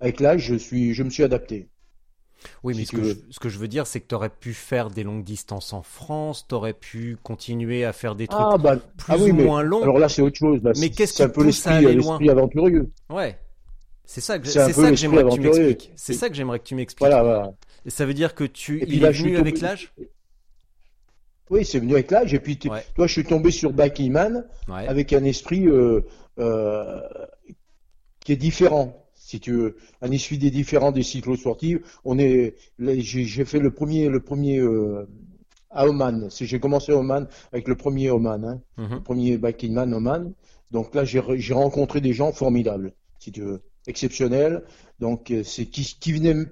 Avec 0.00 0.20
l'âge, 0.20 0.42
je 0.42 0.54
suis, 0.56 0.94
je 0.94 1.02
me 1.02 1.10
suis 1.10 1.22
adapté. 1.24 1.70
Oui, 2.62 2.74
mais 2.76 2.84
Si 2.84 2.86
ce 2.86 2.96
que, 2.96 3.02
je, 3.04 3.14
ce 3.30 3.38
que 3.40 3.48
je 3.48 3.58
veux 3.58 3.68
dire, 3.68 3.86
c'est 3.86 4.00
que 4.00 4.06
tu 4.08 4.14
aurais 4.14 4.28
pu 4.30 4.54
faire 4.54 4.90
des 4.90 5.02
longues 5.04 5.24
distances 5.24 5.72
en 5.72 5.82
France, 5.82 6.46
tu 6.48 6.54
aurais 6.54 6.72
pu 6.74 7.16
continuer 7.22 7.84
à 7.84 7.92
faire 7.92 8.14
des 8.14 8.26
trucs 8.28 8.40
Ah 8.42 8.58
bah, 8.58 8.76
plus 8.76 9.12
ah 9.12 9.16
oui, 9.18 9.30
ou 9.30 9.34
mais 9.34 9.44
moins 9.44 9.62
longs. 9.62 9.82
alors 9.82 9.98
là 9.98 10.08
c'est 10.08 10.22
autre 10.22 10.36
chose. 10.38 10.62
Là, 10.62 10.72
Mais 10.80 10.90
qu'est-ce 10.90 11.12
qui 11.14 11.22
peu 11.22 11.32
pousse 11.32 11.66
à 11.66 11.72
aller 11.76 11.94
l'esprit 11.94 12.30
aventurieux. 12.30 12.90
Ouais. 13.10 13.38
C'est 14.04 14.20
ça 14.20 14.38
que, 14.38 14.46
C'est 14.46 14.60
un 14.60 14.66
c'est 14.68 14.74
peu 14.74 14.82
ça 14.82 14.90
que 14.90 14.96
j'aimerais 14.96 15.22
que 15.24 15.28
tu 15.28 15.40
aventureux. 15.40 15.64
m'expliques. 15.66 15.92
C'est 15.96 16.12
ça 16.14 16.28
que 16.28 16.34
j'aimerais 16.34 16.58
que 16.58 16.64
tu 16.64 16.74
m'expliques. 16.74 17.08
Voilà, 17.08 17.22
voilà. 17.22 17.52
Et 17.86 17.90
ça 17.90 18.04
veut 18.04 18.14
dire 18.14 18.34
que 18.34 18.44
tu, 18.44 18.78
puis 18.80 18.96
il 18.96 19.02
là, 19.02 19.08
est 19.08 19.12
venu 19.12 19.36
avec 19.38 19.54
tombé- 19.54 19.66
l'âge? 19.66 19.92
Oui, 21.50 21.64
c'est 21.64 21.78
venu 21.78 21.92
avec 21.94 22.10
l'âge. 22.10 22.32
Et 22.34 22.38
puis, 22.40 22.58
Ouais. 22.68 22.84
toi, 22.94 23.06
je 23.06 23.12
suis 23.12 23.24
tombé 23.24 23.50
sur 23.50 23.72
Bakiman 23.72 24.44
Ouais. 24.68 24.86
avec 24.86 25.12
un 25.12 25.24
esprit 25.24 25.66
euh, 25.66 26.00
euh, 26.38 27.00
qui 28.20 28.32
est 28.32 28.36
différent, 28.36 29.01
si 29.24 29.40
tu 29.40 29.52
veux, 29.52 29.76
un 30.00 30.10
esprit 30.10 30.38
des 30.38 30.50
différents 30.50 30.92
des 30.92 31.02
cyclosportives. 31.02 31.80
On 32.04 32.18
est, 32.18 32.54
j'ai 32.78 33.44
fait 33.44 33.58
le 33.60 33.70
premier, 33.72 34.08
le 34.08 34.20
premier 34.20 34.58
euh, 34.58 35.06
à 35.70 35.86
Oman. 35.88 36.28
J'ai 36.30 36.60
commencé 36.60 36.92
à 36.92 36.96
Oman 36.96 37.28
avec 37.52 37.68
le 37.68 37.76
premier 37.76 38.10
Oman, 38.10 38.44
hein, 38.44 38.62
Mhm. 38.78 38.94
le 38.96 39.02
premier 39.02 39.38
Bakiman 39.38 39.92
Oman. 39.94 40.32
Donc 40.70 40.94
là, 40.94 41.04
j'ai 41.04 41.20
re- 41.20 41.36
j'ai 41.36 41.54
rencontré 41.54 42.00
des 42.00 42.12
gens 42.12 42.32
formidables, 42.32 42.94
si 43.18 43.32
tu 43.32 43.42
veux, 43.42 43.62
exceptionnels. 43.86 44.64
Donc 45.00 45.30
euh, 45.30 45.42
c'est 45.44 45.66
qui, 45.66 45.82
qui 46.00 46.12
venaient 46.12 46.46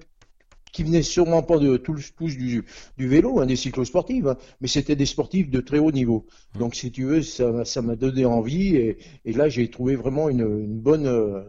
qui 0.71 0.83
venaient 0.83 1.01
sûrement 1.03 1.43
pas 1.43 1.59
de 1.59 1.75
tous, 1.77 2.13
tous 2.15 2.37
du, 2.37 2.63
du 2.97 3.07
vélo, 3.07 3.39
hein, 3.41 3.45
des 3.45 3.57
cyclosportifs, 3.57 4.25
hein, 4.25 4.37
mais 4.61 4.67
c'était 4.69 4.95
des 4.95 5.05
sportifs 5.05 5.49
de 5.49 5.59
très 5.59 5.79
haut 5.79 5.91
niveau. 5.91 6.27
Donc, 6.55 6.75
si 6.75 6.91
tu 6.91 7.03
veux, 7.03 7.21
ça 7.21 7.51
m'a- 7.51 7.65
ça 7.65 7.81
m'a 7.81 7.95
donné 7.97 8.23
envie, 8.25 8.75
et, 8.77 8.97
et 9.25 9.33
là, 9.33 9.49
j'ai 9.49 9.69
trouvé 9.69 9.95
vraiment 9.97 10.29
une, 10.29 10.41
une 10.41 10.79
bonne, 10.79 11.07
euh, 11.07 11.41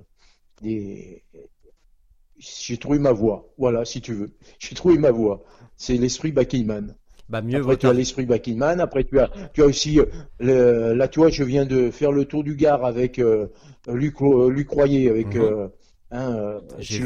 des- 0.62 1.24
j'ai 2.38 2.76
trouvé 2.76 2.98
ma 2.98 3.12
voie. 3.12 3.48
Voilà, 3.58 3.84
si 3.84 4.00
tu 4.00 4.14
veux, 4.14 4.30
j'ai 4.58 4.74
trouvé 4.74 4.98
ma 4.98 5.10
voie. 5.10 5.42
C'est 5.76 5.96
l'esprit 5.96 6.32
Bakiman. 6.32 6.94
Bah 7.28 7.40
mieux 7.40 7.56
Après, 7.58 7.76
tu 7.76 7.86
as 7.86 7.92
l'esprit 7.92 8.26
Bakiman. 8.26 8.80
Après, 8.80 9.04
tu 9.04 9.18
as, 9.20 9.30
tu 9.54 9.62
as 9.62 9.66
aussi, 9.66 10.00
euh, 10.00 10.06
le, 10.40 10.92
là, 10.94 11.08
tu 11.08 11.20
vois, 11.20 11.30
je 11.30 11.44
viens 11.44 11.64
de 11.66 11.90
faire 11.90 12.12
le 12.12 12.24
tour 12.24 12.42
du 12.44 12.56
Gard 12.56 12.84
avec 12.84 13.18
euh, 13.18 13.46
Luc, 13.86 14.20
euh, 14.22 14.50
Luc 14.50 14.68
Royer, 14.70 15.08
avec, 15.08 15.36
euh, 15.36 15.68
hein, 16.10 16.60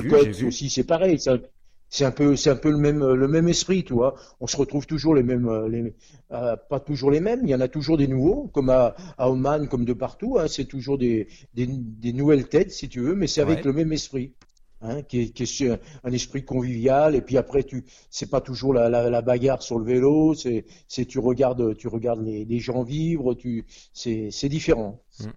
pote 0.08 0.24
j'ai 0.24 0.30
vu. 0.32 0.46
aussi, 0.46 0.70
c'est 0.70 0.84
pareil. 0.84 1.18
C'est 1.20 1.30
un, 1.30 1.40
c'est 1.88 2.04
un 2.04 2.10
peu, 2.10 2.36
c'est 2.36 2.50
un 2.50 2.56
peu 2.56 2.70
le 2.70 2.76
même, 2.78 3.04
le 3.12 3.28
même 3.28 3.48
esprit, 3.48 3.84
tu 3.84 3.92
vois. 3.94 4.14
On 4.40 4.46
se 4.46 4.56
retrouve 4.56 4.86
toujours 4.86 5.14
les 5.14 5.22
mêmes, 5.22 5.48
euh, 5.48 5.68
les, 5.68 5.94
euh, 6.32 6.56
pas 6.68 6.80
toujours 6.80 7.10
les 7.10 7.20
mêmes. 7.20 7.40
Il 7.44 7.50
y 7.50 7.54
en 7.54 7.60
a 7.60 7.68
toujours 7.68 7.96
des 7.96 8.08
nouveaux, 8.08 8.48
comme 8.52 8.70
à, 8.70 8.94
à 9.18 9.30
Oman, 9.30 9.68
comme 9.68 9.84
de 9.84 9.92
partout. 9.92 10.36
Hein, 10.38 10.46
c'est 10.48 10.64
toujours 10.66 10.98
des, 10.98 11.28
des, 11.54 11.66
des 11.68 12.12
nouvelles 12.12 12.48
têtes, 12.48 12.72
si 12.72 12.88
tu 12.88 13.00
veux, 13.00 13.14
mais 13.14 13.26
c'est 13.28 13.40
avec 13.40 13.58
Ouais. 13.58 13.64
le 13.64 13.72
même 13.72 13.92
esprit. 13.92 14.34
Hein, 14.82 15.00
qui 15.02 15.20
est, 15.22 15.28
qui 15.30 15.44
est 15.44 15.46
sur 15.46 15.78
un 16.04 16.12
esprit 16.12 16.44
convivial 16.44 17.14
et 17.16 17.22
puis 17.22 17.38
après 17.38 17.62
tu 17.64 17.86
c'est 18.10 18.28
pas 18.28 18.42
toujours 18.42 18.74
la, 18.74 18.90
la, 18.90 19.08
la 19.08 19.22
bagarre 19.22 19.62
sur 19.62 19.78
le 19.78 19.86
vélo 19.86 20.34
c'est 20.34 20.66
c'est 20.86 21.06
tu 21.06 21.18
regardes 21.18 21.74
tu 21.78 21.88
regardes 21.88 22.22
les, 22.22 22.44
les 22.44 22.58
gens 22.58 22.82
vivre 22.82 23.32
tu 23.32 23.64
c'est 23.94 24.28
c'est 24.30 24.50
différent 24.50 25.00
Mm. 25.20 25.30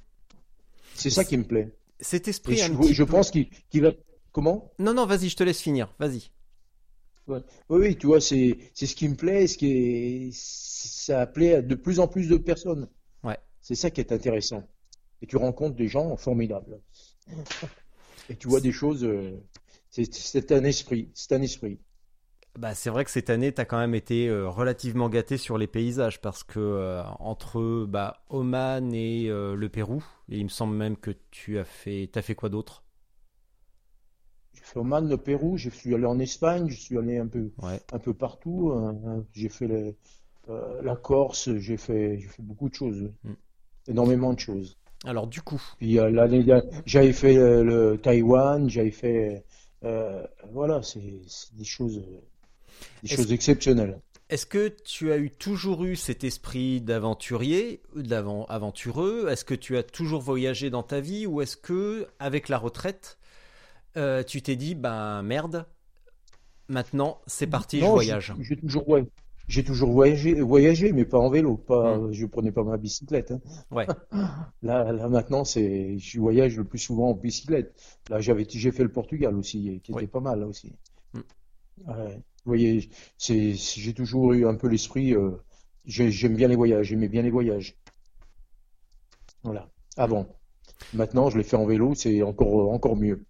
c'est 0.93 1.09
ça 1.09 1.23
qui 1.23 1.37
me 1.37 1.45
plaît 1.45 1.71
Cet 2.01 2.27
et 2.27 2.31
esprit 2.31 2.57
je, 2.57 3.03
pense 3.03 3.31
qu'il 3.31 3.49
qu'il 3.69 3.81
va 3.83 3.91
comment? 4.33 4.71
Non, 4.77 4.93
non, 4.93 5.05
vas-y, 5.05 5.29
je 5.29 5.37
te 5.37 5.43
laisse 5.43 5.61
finir. 5.61 5.93
Vas-y. 5.99 6.31
Oui 7.29 7.79
oui 7.79 7.97
tu 7.97 8.07
vois 8.07 8.21
c'est 8.21 8.57
ce 8.73 8.95
qui 8.95 9.07
me 9.07 9.15
plaît 9.15 9.47
ce 9.47 9.57
qui 9.57 9.71
est 9.71 10.29
ça 10.33 11.27
plaît 11.27 11.55
à 11.55 11.61
de 11.61 11.75
plus 11.75 11.99
en 11.99 12.07
plus 12.07 12.27
de 12.29 12.37
personnes. 12.37 12.87
Ouais. 13.23 13.37
c'est 13.61 13.75
ça 13.75 13.89
qui 13.89 14.01
est 14.01 14.11
intéressant. 14.11 14.63
Et 15.21 15.27
tu 15.27 15.37
rencontres 15.37 15.75
des 15.75 15.87
gens 15.87 16.15
formidables. 16.15 16.79
Et 18.29 18.35
tu 18.35 18.47
vois 18.47 18.61
des 18.61 18.71
choses 18.71 19.03
euh, 19.03 19.41
c'est 19.89 20.51
un 20.51 20.63
esprit 20.63 21.09
c'est 21.13 21.33
un 21.33 21.41
esprit. 21.41 21.79
Bah, 22.57 22.75
c'est 22.75 22.89
vrai 22.89 23.05
que 23.05 23.11
cette 23.11 23.29
année, 23.29 23.53
tu 23.53 23.61
as 23.61 23.65
quand 23.65 23.77
même 23.77 23.95
été 23.95 24.27
euh, 24.27 24.49
relativement 24.49 25.07
gâté 25.07 25.37
sur 25.37 25.57
les 25.57 25.67
paysages 25.67 26.19
parce 26.19 26.43
que 26.43 26.59
euh, 26.59 27.03
entre 27.19 27.85
bah, 27.85 28.25
Oman 28.29 28.93
et 28.93 29.29
euh, 29.29 29.55
le 29.55 29.69
Pérou, 29.69 30.03
et 30.29 30.37
il 30.39 30.43
me 30.43 30.49
semble 30.49 30.75
même 30.75 30.97
que 30.97 31.11
tu 31.31 31.57
as 31.57 31.63
fait, 31.63 32.09
t'as 32.11 32.21
fait 32.21 32.35
quoi 32.35 32.49
d'autre? 32.49 32.83
Oman, 34.75 35.07
le 35.09 35.17
Pérou, 35.17 35.57
je 35.57 35.69
suis 35.69 35.93
allé 35.95 36.05
en 36.05 36.19
Espagne, 36.19 36.67
je 36.69 36.77
suis 36.79 36.97
allé 36.97 37.17
un 37.17 37.27
peu, 37.27 37.49
Ouais. 37.61 37.79
un 37.91 37.99
peu 37.99 38.13
partout. 38.13 38.71
hein. 38.75 39.23
J'ai 39.33 39.49
fait 39.49 39.67
les- 39.67 39.95
euh, 40.49 40.81
la 40.81 40.95
Corse, 40.95 41.49
j'ai 41.57 41.77
fait, 41.77 42.19
beaucoup 42.39 42.69
de 42.69 42.73
choses, 42.75 43.11
Mm. 43.23 43.31
énormément 43.87 44.33
de 44.33 44.39
choses. 44.39 44.77
Alors 45.05 45.27
du 45.27 45.41
coup, 45.41 45.61
Puis 45.77 45.97
euh, 45.99 46.09
l'année 46.09 46.45
j'avais 46.85 47.13
fait 47.13 47.37
euh, 47.37 47.63
le 47.63 47.97
Taïwan, 47.97 48.69
j'avais 48.69 48.91
fait, 48.91 49.45
euh, 49.85 50.25
voilà, 50.51 50.81
c'est 50.83 50.99
des 51.53 51.63
choses, 51.63 51.99
euh, 51.99 52.19
des 53.03 53.07
Est-ce- 53.13 53.15
choses 53.21 53.31
exceptionnelles. 53.31 53.99
est-ce 54.29 54.45
que 54.45 54.67
tu 54.83 55.11
as 55.13 55.17
eu 55.17 55.31
toujours 55.31 55.85
eu 55.85 55.95
cet 55.95 56.23
esprit 56.25 56.81
d'aventurier, 56.81 57.81
d'avent- 57.95 58.45
aventureux? 58.45 59.27
Est-ce 59.29 59.45
que 59.45 59.55
tu 59.55 59.77
as 59.77 59.83
toujours 59.83 60.21
voyagé 60.21 60.69
dans 60.69 60.83
ta 60.83 60.99
vie 60.99 61.25
ou 61.25 61.41
est-ce 61.41 61.55
que 61.55 62.05
avec 62.19 62.49
la 62.49 62.57
retraite, 62.57 63.18
euh, 63.97 64.23
tu 64.23 64.41
t'es 64.41 64.55
dit 64.55 64.75
ben 64.75 65.21
merde, 65.23 65.65
Maintenant, 66.67 67.19
c'est 67.25 67.47
parti, 67.47 67.79
je 67.79 67.85
voyage. 67.85 68.33
j'ai 68.41 68.55
toujours, 68.55 68.87
ouais, 68.87 69.03
j'ai 69.47 69.63
toujours 69.63 69.89
voyagé, 69.91 70.39
voyagé, 70.39 70.93
mais 70.93 71.03
pas 71.03 71.17
en 71.17 71.29
vélo. 71.31 71.57
Pas, 71.57 71.97
Hmm. 71.97 72.11
je 72.13 72.25
prenais 72.27 72.51
pas 72.51 72.63
ma 72.63 72.77
bicyclette. 72.77 73.31
hein. 73.31 73.41
Ouais. 73.71 73.87
Là, 74.61 74.91
là 74.91 75.09
maintenant, 75.09 75.43
c'est, 75.43 75.97
je 75.97 76.19
voyage 76.19 76.57
le 76.57 76.63
plus 76.65 76.77
souvent 76.77 77.09
en 77.09 77.13
bicyclette. 77.15 77.73
Là, 78.09 78.19
j'avais, 78.21 78.45
j'ai 78.47 78.71
fait 78.71 78.83
le 78.83 78.91
Portugal 78.91 79.35
aussi, 79.35 79.81
qui 79.83 79.91
était 79.91 80.01
Oui. 80.01 80.07
pas 80.07 80.19
mal 80.19 80.41
là 80.41 80.47
aussi. 80.47 80.73
Hmm. 81.13 81.21
Ouais. 81.87 82.15
Vous 82.45 82.51
voyez, 82.51 82.89
c'est, 83.17 83.53
j'ai 83.55 83.93
toujours 83.95 84.33
eu 84.33 84.45
un 84.47 84.53
peu 84.55 84.67
l'esprit. 84.67 85.15
euh, 85.15 85.31
j'ai- 85.85 86.11
j'aime 86.11 86.35
bien 86.35 86.47
les 86.49 86.55
voyages, 86.55 86.85
j'aimais 86.87 87.09
bien 87.09 87.23
les 87.23 87.31
voyages. 87.31 87.75
Voilà. 89.43 89.67
Avant. 89.97 90.27
Maintenant, 90.93 91.29
je 91.29 91.37
les 91.37 91.43
fais 91.43 91.57
en 91.57 91.65
vélo, 91.65 91.95
c'est 91.95 92.21
encore, 92.21 92.71
encore 92.71 92.95
mieux. 92.95 93.25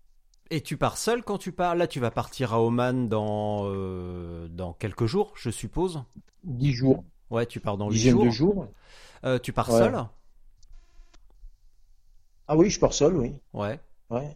Et 0.52 0.62
tu 0.62 0.78
pars 0.78 0.98
seul 0.98 1.24
quand 1.24 1.38
tu 1.38 1.52
pars? 1.52 1.76
Là, 1.76 1.88
tu 1.88 2.00
vas 2.00 2.10
partir 2.12 2.54
à 2.54 2.62
Oman 2.62 3.08
dans, 3.08 3.64
euh, 3.66 4.48
dans 4.48 4.74
quelques 4.74 5.06
jours, 5.06 5.34
je 5.36 5.50
suppose. 5.52 6.04
Dix 6.44 6.74
jours, 6.74 7.04
Ouais, 7.30 7.46
tu 7.46 7.60
pars 7.60 7.78
dans 7.78 7.90
8 7.90 7.94
dizaine 7.98 8.14
jours. 8.14 8.26
de 8.26 8.30
jours. 8.32 8.68
Euh, 9.26 9.38
tu 9.38 9.54
pars 9.54 9.70
Ouais. 9.70 9.78
seul? 9.78 10.04
Ah 12.48 12.58
oui, 12.58 12.70
je 12.70 12.80
pars 12.80 12.94
seul, 12.94 13.16
oui. 13.16 13.34
Ouais. 13.54 13.80
Ouais. 14.10 14.36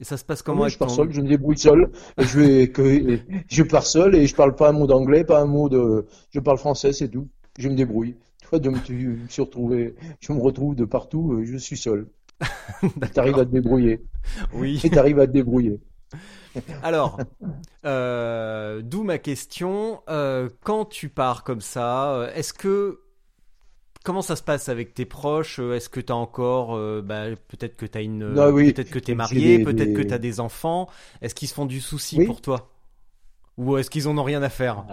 Et 0.00 0.04
ça 0.04 0.16
se 0.18 0.24
passe 0.24 0.40
Ah 0.40 0.44
comment 0.44 0.64
oui, 0.64 0.70
je 0.70 0.78
pars 0.78 0.88
ton- 0.88 0.94
seul, 0.96 1.12
je 1.12 1.20
me 1.22 1.28
débrouille 1.28 1.58
seul. 1.58 1.90
Je 2.18 2.38
vais 2.40 2.70
que 2.70 3.20
je 3.48 3.62
pars 3.62 3.86
seul 3.86 4.14
et 4.14 4.26
je 4.26 4.34
parle 4.34 4.54
pas 4.54 4.68
un 4.68 4.72
mot 4.72 4.86
d'anglais, 4.86 5.24
pas 5.24 5.40
un 5.40 5.46
mot 5.46 5.68
de. 5.68 6.06
Je 6.30 6.40
parle 6.40 6.58
français, 6.58 6.92
c'est 6.92 7.08
tout. 7.08 7.28
Je 7.58 7.68
me 7.68 7.74
débrouille. 7.74 8.16
Toi, 8.42 8.58
de 8.58 8.68
me, 8.70 8.78
tu 8.80 8.94
me 9.08 9.28
suis 9.28 9.42
retrouvé, 9.42 9.94
je 10.20 10.32
me 10.32 10.40
retrouve 10.40 10.74
de 10.74 10.84
partout. 10.84 11.32
euh, 11.32 11.44
Je 11.44 11.56
suis 11.56 11.76
seul. 11.76 12.06
T'arrives 13.14 13.38
à 13.38 13.44
te 13.44 13.50
débrouiller. 13.50 14.00
Oui. 14.52 14.80
Et 14.84 14.90
t'arrives 14.90 15.18
à 15.18 15.26
te 15.26 15.32
débrouiller. 15.32 15.80
Alors, 16.82 17.18
euh, 17.84 18.80
d'où 18.82 19.02
ma 19.02 19.18
question. 19.18 20.02
euh, 20.08 20.48
quand 20.62 20.84
tu 20.86 21.08
pars 21.08 21.44
comme 21.44 21.60
ça, 21.60 22.12
euh, 22.14 22.32
est-ce 22.34 22.52
que 22.52 23.00
comment 24.04 24.22
ça 24.22 24.36
se 24.36 24.42
passe 24.42 24.68
avec 24.68 24.94
tes 24.94 25.04
proches 25.04 25.58
Est-ce 25.58 25.88
que 25.88 26.00
tu 26.00 26.12
as 26.12 26.16
encore, 26.16 26.74
euh, 26.76 27.02
bah, 27.02 27.26
peut-être 27.48 27.76
que 27.76 27.86
tu 27.86 27.98
une, 28.00 28.24
oui. 28.52 28.72
peut-être 28.72 28.90
que 28.90 28.98
tu 28.98 29.10
es 29.10 29.12
J'ai 29.12 29.16
marié, 29.16 29.58
des- 29.58 29.64
peut-être 29.64 29.92
que 29.94 30.02
tu 30.02 30.14
as 30.14 30.18
des 30.18 30.40
enfants. 30.40 30.88
Est-ce 31.20 31.34
qu'ils 31.34 31.48
se 31.48 31.54
font 31.54 31.66
du 31.66 31.80
souci 31.80 32.18
Oui. 32.18 32.26
pour 32.26 32.40
toi? 32.40 32.70
Ou 33.58 33.76
est-ce 33.76 33.90
qu'ils 33.90 34.08
en 34.08 34.16
ont 34.16 34.22
rien 34.22 34.42
à 34.42 34.48
faire? 34.48 34.84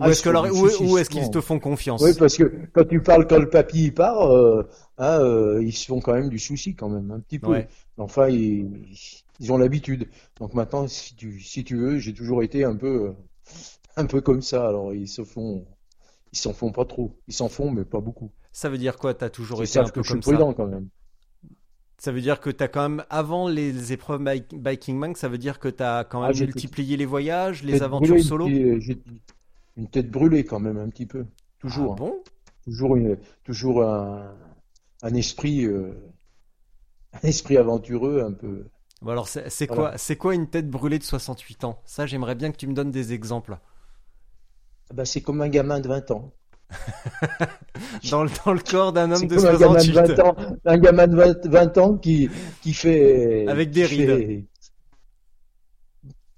Ou 0.00 0.98
est-ce 0.98 1.10
qu'ils 1.10 1.30
te 1.30 1.40
font 1.40 1.58
confiance? 1.60 2.02
Oui, 2.02 2.12
parce 2.18 2.36
que 2.36 2.52
quand 2.72 2.84
tu 2.84 3.00
parles 3.00 3.26
quand 3.26 3.38
le 3.38 3.48
papy 3.48 3.90
part, 3.90 4.30
euh, 4.30 4.68
hein, 4.98 5.20
euh, 5.20 5.62
ils 5.62 5.72
se 5.72 5.86
font 5.86 6.00
quand 6.00 6.14
même 6.14 6.28
du 6.28 6.38
souci 6.38 6.74
quand 6.74 6.88
même, 6.88 7.10
un 7.10 7.20
petit 7.20 7.38
peu. 7.38 7.48
Ouais. 7.48 7.68
Enfin, 7.96 8.28
ils, 8.28 8.68
ils 9.40 9.52
ont 9.52 9.58
l'habitude. 9.58 10.08
Donc 10.40 10.54
maintenant, 10.54 10.88
si 10.88 11.14
tu, 11.14 11.40
si 11.40 11.62
tu 11.64 11.76
veux, 11.76 11.98
j'ai 11.98 12.12
toujours 12.12 12.42
été 12.42 12.64
un 12.64 12.74
peu, 12.74 13.08
euh, 13.08 13.12
un 13.96 14.06
peu 14.06 14.20
comme 14.20 14.42
ça. 14.42 14.66
Alors 14.66 14.92
ils 14.92 15.08
se 15.08 15.22
font, 15.22 15.64
ils 16.32 16.38
s'en 16.38 16.52
font 16.52 16.72
pas 16.72 16.84
trop. 16.84 17.16
Ils 17.28 17.34
s'en 17.34 17.48
font, 17.48 17.70
mais 17.70 17.84
pas 17.84 18.00
beaucoup. 18.00 18.30
Ça 18.52 18.68
veut 18.68 18.78
dire 18.78 18.96
quoi? 18.98 19.14
Tu 19.14 19.24
as 19.24 19.30
toujours 19.30 19.62
été 19.62 19.78
un 19.78 19.84
peu 19.84 20.00
que 20.00 20.02
je 20.02 20.08
suis 20.08 20.14
comme 20.14 20.22
ça? 20.22 20.30
prudent 20.30 20.52
quand 20.54 20.66
même. 20.66 20.88
Ça 21.98 22.10
veut 22.12 22.20
dire 22.20 22.40
que 22.40 22.50
tu 22.50 22.62
as 22.62 22.68
quand 22.68 22.82
même, 22.88 23.04
avant 23.08 23.48
les 23.48 23.92
épreuves 23.92 24.22
Biking 24.52 24.98
Man, 24.98 25.14
ça 25.14 25.28
veut 25.28 25.38
dire 25.38 25.58
que 25.58 25.68
tu 25.68 25.82
as 25.82 26.04
quand 26.04 26.22
Ah, 26.22 26.32
même 26.32 26.38
multiplié 26.38 26.96
les 26.96 27.06
voyages, 27.06 27.62
les 27.62 27.82
aventures 27.82 28.20
solo? 28.20 28.48
Une 29.76 29.88
tête 29.88 30.10
brûlée 30.10 30.44
quand 30.44 30.60
même 30.60 30.78
un 30.78 30.88
petit 30.88 31.06
peu. 31.06 31.26
Ah 31.28 31.34
Toujours, 31.58 31.92
hein. 31.92 31.96
bon? 31.98 32.22
Toujours, 32.64 32.96
une- 32.96 33.18
toujours 33.44 33.82
un, 33.84 34.34
un 35.02 35.14
esprit, 35.14 35.64
euh, 35.64 35.92
un 37.12 37.26
esprit 37.28 37.56
aventureux 37.56 38.22
un 38.22 38.32
peu. 38.32 38.66
Bon 39.02 39.10
alors 39.10 39.28
c'est 39.28 39.66
Voilà. 39.66 39.90
quoi, 39.90 39.98
c'est 39.98 40.16
quoi 40.16 40.34
une 40.34 40.48
tête 40.48 40.70
brûlée 40.70 40.98
de 40.98 41.04
68 41.04 41.64
ans? 41.64 41.80
Ça, 41.84 42.06
j'aimerais 42.06 42.34
bien 42.34 42.50
que 42.52 42.56
tu 42.56 42.66
me 42.66 42.72
donnes 42.74 42.90
des 42.90 43.12
exemples. 43.12 43.58
Ah 44.90 44.94
bah, 44.94 45.04
c'est 45.04 45.20
comme 45.20 45.42
un 45.42 45.48
gamin 45.48 45.80
de 45.80 45.88
20 45.88 46.10
ans. 46.10 46.32
Dans 48.10 48.24
le, 48.24 48.30
dans 48.44 48.52
le 48.52 48.60
corps 48.60 48.92
d'un 48.92 49.10
homme 49.12 49.18
C'est 49.18 49.26
de 49.26 49.36
comme 49.36 49.46
un 49.46 49.58
gamin 49.58 49.74
de 49.74 49.92
68. 49.92 50.16
20 50.16 50.20
ans, 50.24 50.36
un 50.64 50.78
gamin 50.78 51.06
de 51.06 51.16
20, 51.16 51.46
20 51.46 51.78
ans 51.78 51.96
qui, 51.98 52.30
qui 52.62 52.72
fait. 52.72 53.46
Avec 53.48 53.70
des 53.70 53.84
rides. 53.84 54.08
fait- 54.08 54.46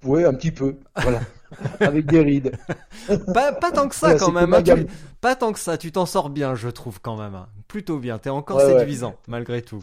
Ouais, 0.04 0.24
un 0.24 0.34
petit 0.34 0.50
peu, 0.52 0.76
voilà. 0.96 1.20
Avec 1.80 2.06
des 2.06 2.20
rides. 2.20 2.52
Pas, 3.34 3.52
pas 3.52 3.70
tant 3.70 3.88
que 3.88 3.94
ça 3.94 4.14
quand 4.18 4.32
même. 4.32 4.52
hein, 4.52 4.62
tu-. 4.62 4.86
Pas 5.20 5.36
tant 5.36 5.52
que 5.52 5.58
ça, 5.58 5.78
tu 5.78 5.92
t'en 5.92 6.06
sors 6.06 6.28
bien, 6.30 6.54
je 6.54 6.68
trouve 6.68 7.00
quand 7.00 7.16
même. 7.16 7.34
hein. 7.34 7.48
Plutôt 7.68 7.98
bien, 7.98 8.18
t'es 8.18 8.30
encore 8.30 8.56
Ouais, 8.58 8.64
ouais. 8.66 8.78
séduisant, 8.80 9.14
malgré 9.28 9.62
tout. 9.62 9.82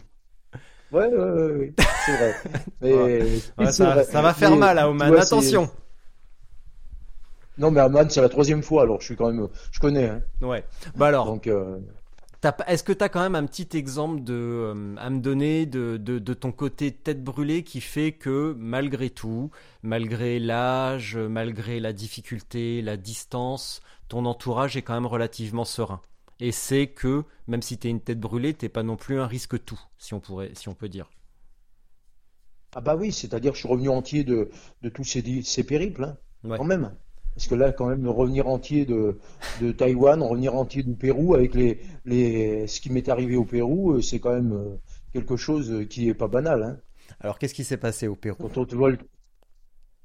Ouais, 0.92 1.06
ouais, 1.08 1.16
ouais, 1.16 1.74
c'est 2.06 2.16
vrai. 2.16 2.34
Mais, 3.58 3.72
ça, 3.72 3.90
vrai. 3.94 4.04
ça 4.04 4.22
va 4.22 4.34
faire 4.34 4.50
Mais, 4.52 4.56
mal 4.58 4.78
à 4.78 4.82
tu 4.82 4.88
Oman, 4.88 5.16
attention 5.16 5.70
Non, 7.58 7.70
mais 7.70 7.80
Amman, 7.80 8.08
c'est 8.10 8.20
la 8.20 8.28
troisième 8.28 8.62
fois, 8.62 8.82
alors 8.82 9.00
je 9.00 9.06
suis 9.06 9.16
quand 9.16 9.32
même, 9.32 9.48
je 9.72 9.80
connais, 9.80 10.08
hein. 10.08 10.22
Ouais. 10.40 10.64
Bah 10.96 11.06
alors, 11.08 11.26
Donc, 11.26 11.46
euh, 11.46 11.78
Est-ce 12.66 12.84
que 12.84 12.92
tu 12.92 13.02
as 13.04 13.08
quand 13.08 13.20
même 13.22 13.34
un 13.34 13.46
petit 13.46 13.68
exemple 13.76 14.22
de, 14.22 14.32
euh, 14.34 14.94
à 14.98 15.10
me 15.10 15.20
donner 15.20 15.66
de, 15.66 15.96
de, 15.96 16.18
de 16.18 16.34
ton 16.34 16.52
côté 16.52 16.92
tête 16.92 17.22
brûlée 17.24 17.64
qui 17.64 17.80
fait 17.80 18.12
que 18.12 18.54
malgré 18.58 19.10
tout, 19.10 19.50
malgré 19.82 20.38
l'âge, 20.38 21.16
malgré 21.16 21.80
la 21.80 21.92
difficulté, 21.92 22.82
la 22.82 22.96
distance, 22.96 23.80
ton 24.08 24.26
entourage 24.26 24.76
est 24.76 24.82
quand 24.82 24.94
même 24.94 25.06
relativement 25.06 25.64
serein? 25.64 26.00
Et 26.40 26.52
c'est 26.52 26.88
que 26.88 27.24
même 27.46 27.62
si 27.62 27.78
t'es 27.78 27.88
une 27.90 28.00
tête 28.00 28.20
brûlée, 28.20 28.54
t'es 28.54 28.68
pas 28.68 28.82
non 28.82 28.96
plus 28.96 29.18
un 29.20 29.26
risque 29.26 29.64
tout, 29.64 29.80
si 29.98 30.14
on 30.14 30.20
pourrait, 30.20 30.50
si 30.54 30.68
on 30.68 30.74
peut 30.74 30.88
dire. 30.88 31.08
ah 32.74 32.80
bah 32.80 32.94
oui, 32.96 33.10
c'est-à-dire 33.12 33.52
que 33.52 33.56
je 33.56 33.60
suis 33.62 33.68
revenu 33.68 33.88
entier 33.88 34.22
de, 34.24 34.50
de 34.82 34.88
tous 34.88 35.04
ces, 35.04 35.42
ces 35.42 35.64
périples, 35.64 36.04
hein, 36.04 36.18
Ouais. 36.44 36.58
quand 36.58 36.64
même. 36.64 36.96
Parce 37.34 37.48
que 37.48 37.54
là, 37.54 37.72
quand 37.72 37.86
même, 37.88 38.06
revenir 38.08 38.48
entier 38.48 38.86
de, 38.86 39.18
de 39.60 39.72
Taïwan, 39.72 40.22
revenir 40.22 40.54
entier 40.54 40.82
du 40.82 40.94
Pérou 40.94 41.34
avec 41.34 41.54
les, 41.54 41.80
les, 42.04 42.66
ce 42.66 42.80
qui 42.80 42.90
m'est 42.90 43.08
arrivé 43.08 43.36
au 43.36 43.44
Pérou, 43.44 43.92
euh, 43.92 44.00
c'est 44.02 44.20
quand 44.20 44.32
même 44.32 44.52
euh, 44.52 44.76
quelque 45.12 45.36
chose 45.36 45.70
euh, 45.72 45.84
qui 45.84 46.08
est 46.08 46.14
pas 46.14 46.28
banal, 46.28 46.62
hein. 46.62 46.78
Alors 47.20 47.38
qu'est-ce 47.38 47.54
qui 47.54 47.64
s'est 47.64 47.76
passé 47.76 48.06
au 48.06 48.16
Pérou? 48.16 48.36
Quand 48.42 48.58
on 48.58 48.64
te 48.64 48.74
vole, 48.74 48.98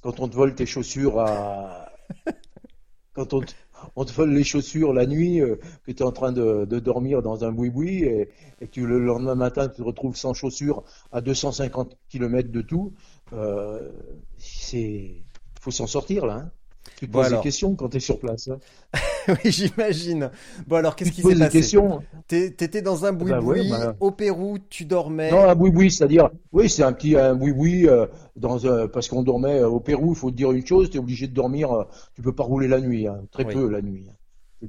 quand 0.02 0.20
on 0.20 0.28
te 0.28 0.36
vole 0.36 0.56
tes 0.56 0.66
chaussures 0.66 1.20
à, 1.20 1.92
quand 3.14 3.34
on 3.34 3.42
te, 3.42 3.54
on 3.96 4.06
te 4.06 4.12
vole 4.14 4.34
les 4.34 4.44
chaussures 4.44 4.94
la 4.94 5.06
nuit, 5.06 5.42
euh, 5.42 5.56
que 5.86 5.92
tu 5.92 6.04
es 6.04 6.06
en 6.06 6.12
train 6.12 6.32
de, 6.32 6.66
de 6.66 6.80
dormir 6.80 7.22
dans 7.22 7.44
un 7.44 7.52
boui-boui 7.52 8.04
et, 8.04 8.30
et 8.62 8.68
que 8.68 8.82
le 8.82 9.00
lendemain 9.00 9.36
matin 9.36 9.68
tu 9.68 9.78
te 9.78 9.82
retrouves 9.82 10.16
sans 10.16 10.34
chaussures 10.34 10.84
à 11.12 11.22
250 11.22 11.98
km 12.10 12.52
de 12.52 12.62
tout, 12.62 12.94
euh, 13.34 13.92
c'est, 14.38 15.24
faut 15.60 15.72
s'en 15.72 15.88
sortir 15.88 16.26
là. 16.26 16.36
Hein. 16.36 16.52
Tu 16.96 17.08
te 17.08 17.12
poses 17.12 17.30
des 17.30 17.40
questions 17.40 17.76
quand 17.76 17.90
tu 17.90 17.98
es 17.98 18.00
sur 18.00 18.20
place. 18.20 18.48
Hein. 18.50 18.60
Oui, 19.28 19.52
j'imagine. 19.52 20.32
Bon 20.68 20.78
alors 20.78 20.96
qu'est-ce 20.96 21.12
qui 21.12 21.22
s'est 21.22 21.36
des 21.36 21.40
passé 21.40 21.60
questions. 21.60 22.02
T'étais 22.28 22.82
dans 22.82 23.06
un 23.06 23.14
Bah 23.14 23.42
boui-boui 23.42 23.62
ouais, 23.62 23.70
bah. 23.70 23.96
au 24.00 24.12
Pérou, 24.12 24.58
tu 24.70 24.86
dormais. 24.86 25.32
Non, 25.32 25.44
un 25.48 25.56
boui-boui, 25.56 25.92
c'est-à-dire, 25.92 26.30
oui, 26.52 26.70
c'est 26.70 26.84
un 26.84 26.94
petit 26.94 27.16
un 27.16 27.36
boui-boui 27.36 27.88
euh, 27.88 28.08
dans 28.36 28.58
parce 28.90 29.08
qu'on 29.08 29.24
dormait 29.24 29.60
euh, 29.60 29.70
au 29.70 29.80
Pérou. 29.80 30.14
Il 30.14 30.18
faut 30.18 30.32
te 30.32 30.36
dire 30.36 30.52
une 30.52 30.66
chose, 30.66 30.90
tu 30.90 30.98
es 30.98 31.00
obligé 31.00 31.28
de 31.28 31.34
dormir. 31.34 31.72
euh, 31.72 31.84
tu 32.16 32.22
peux 32.22 32.34
pas 32.34 32.44
rouler 32.44 32.68
la 32.68 32.80
nuit, 32.82 33.08
hein, 33.08 33.22
très 33.32 33.46
Oui. 33.46 33.54
peu 33.54 33.70
la 33.70 33.82
nuit. 33.82 34.08
hein. 34.10 34.16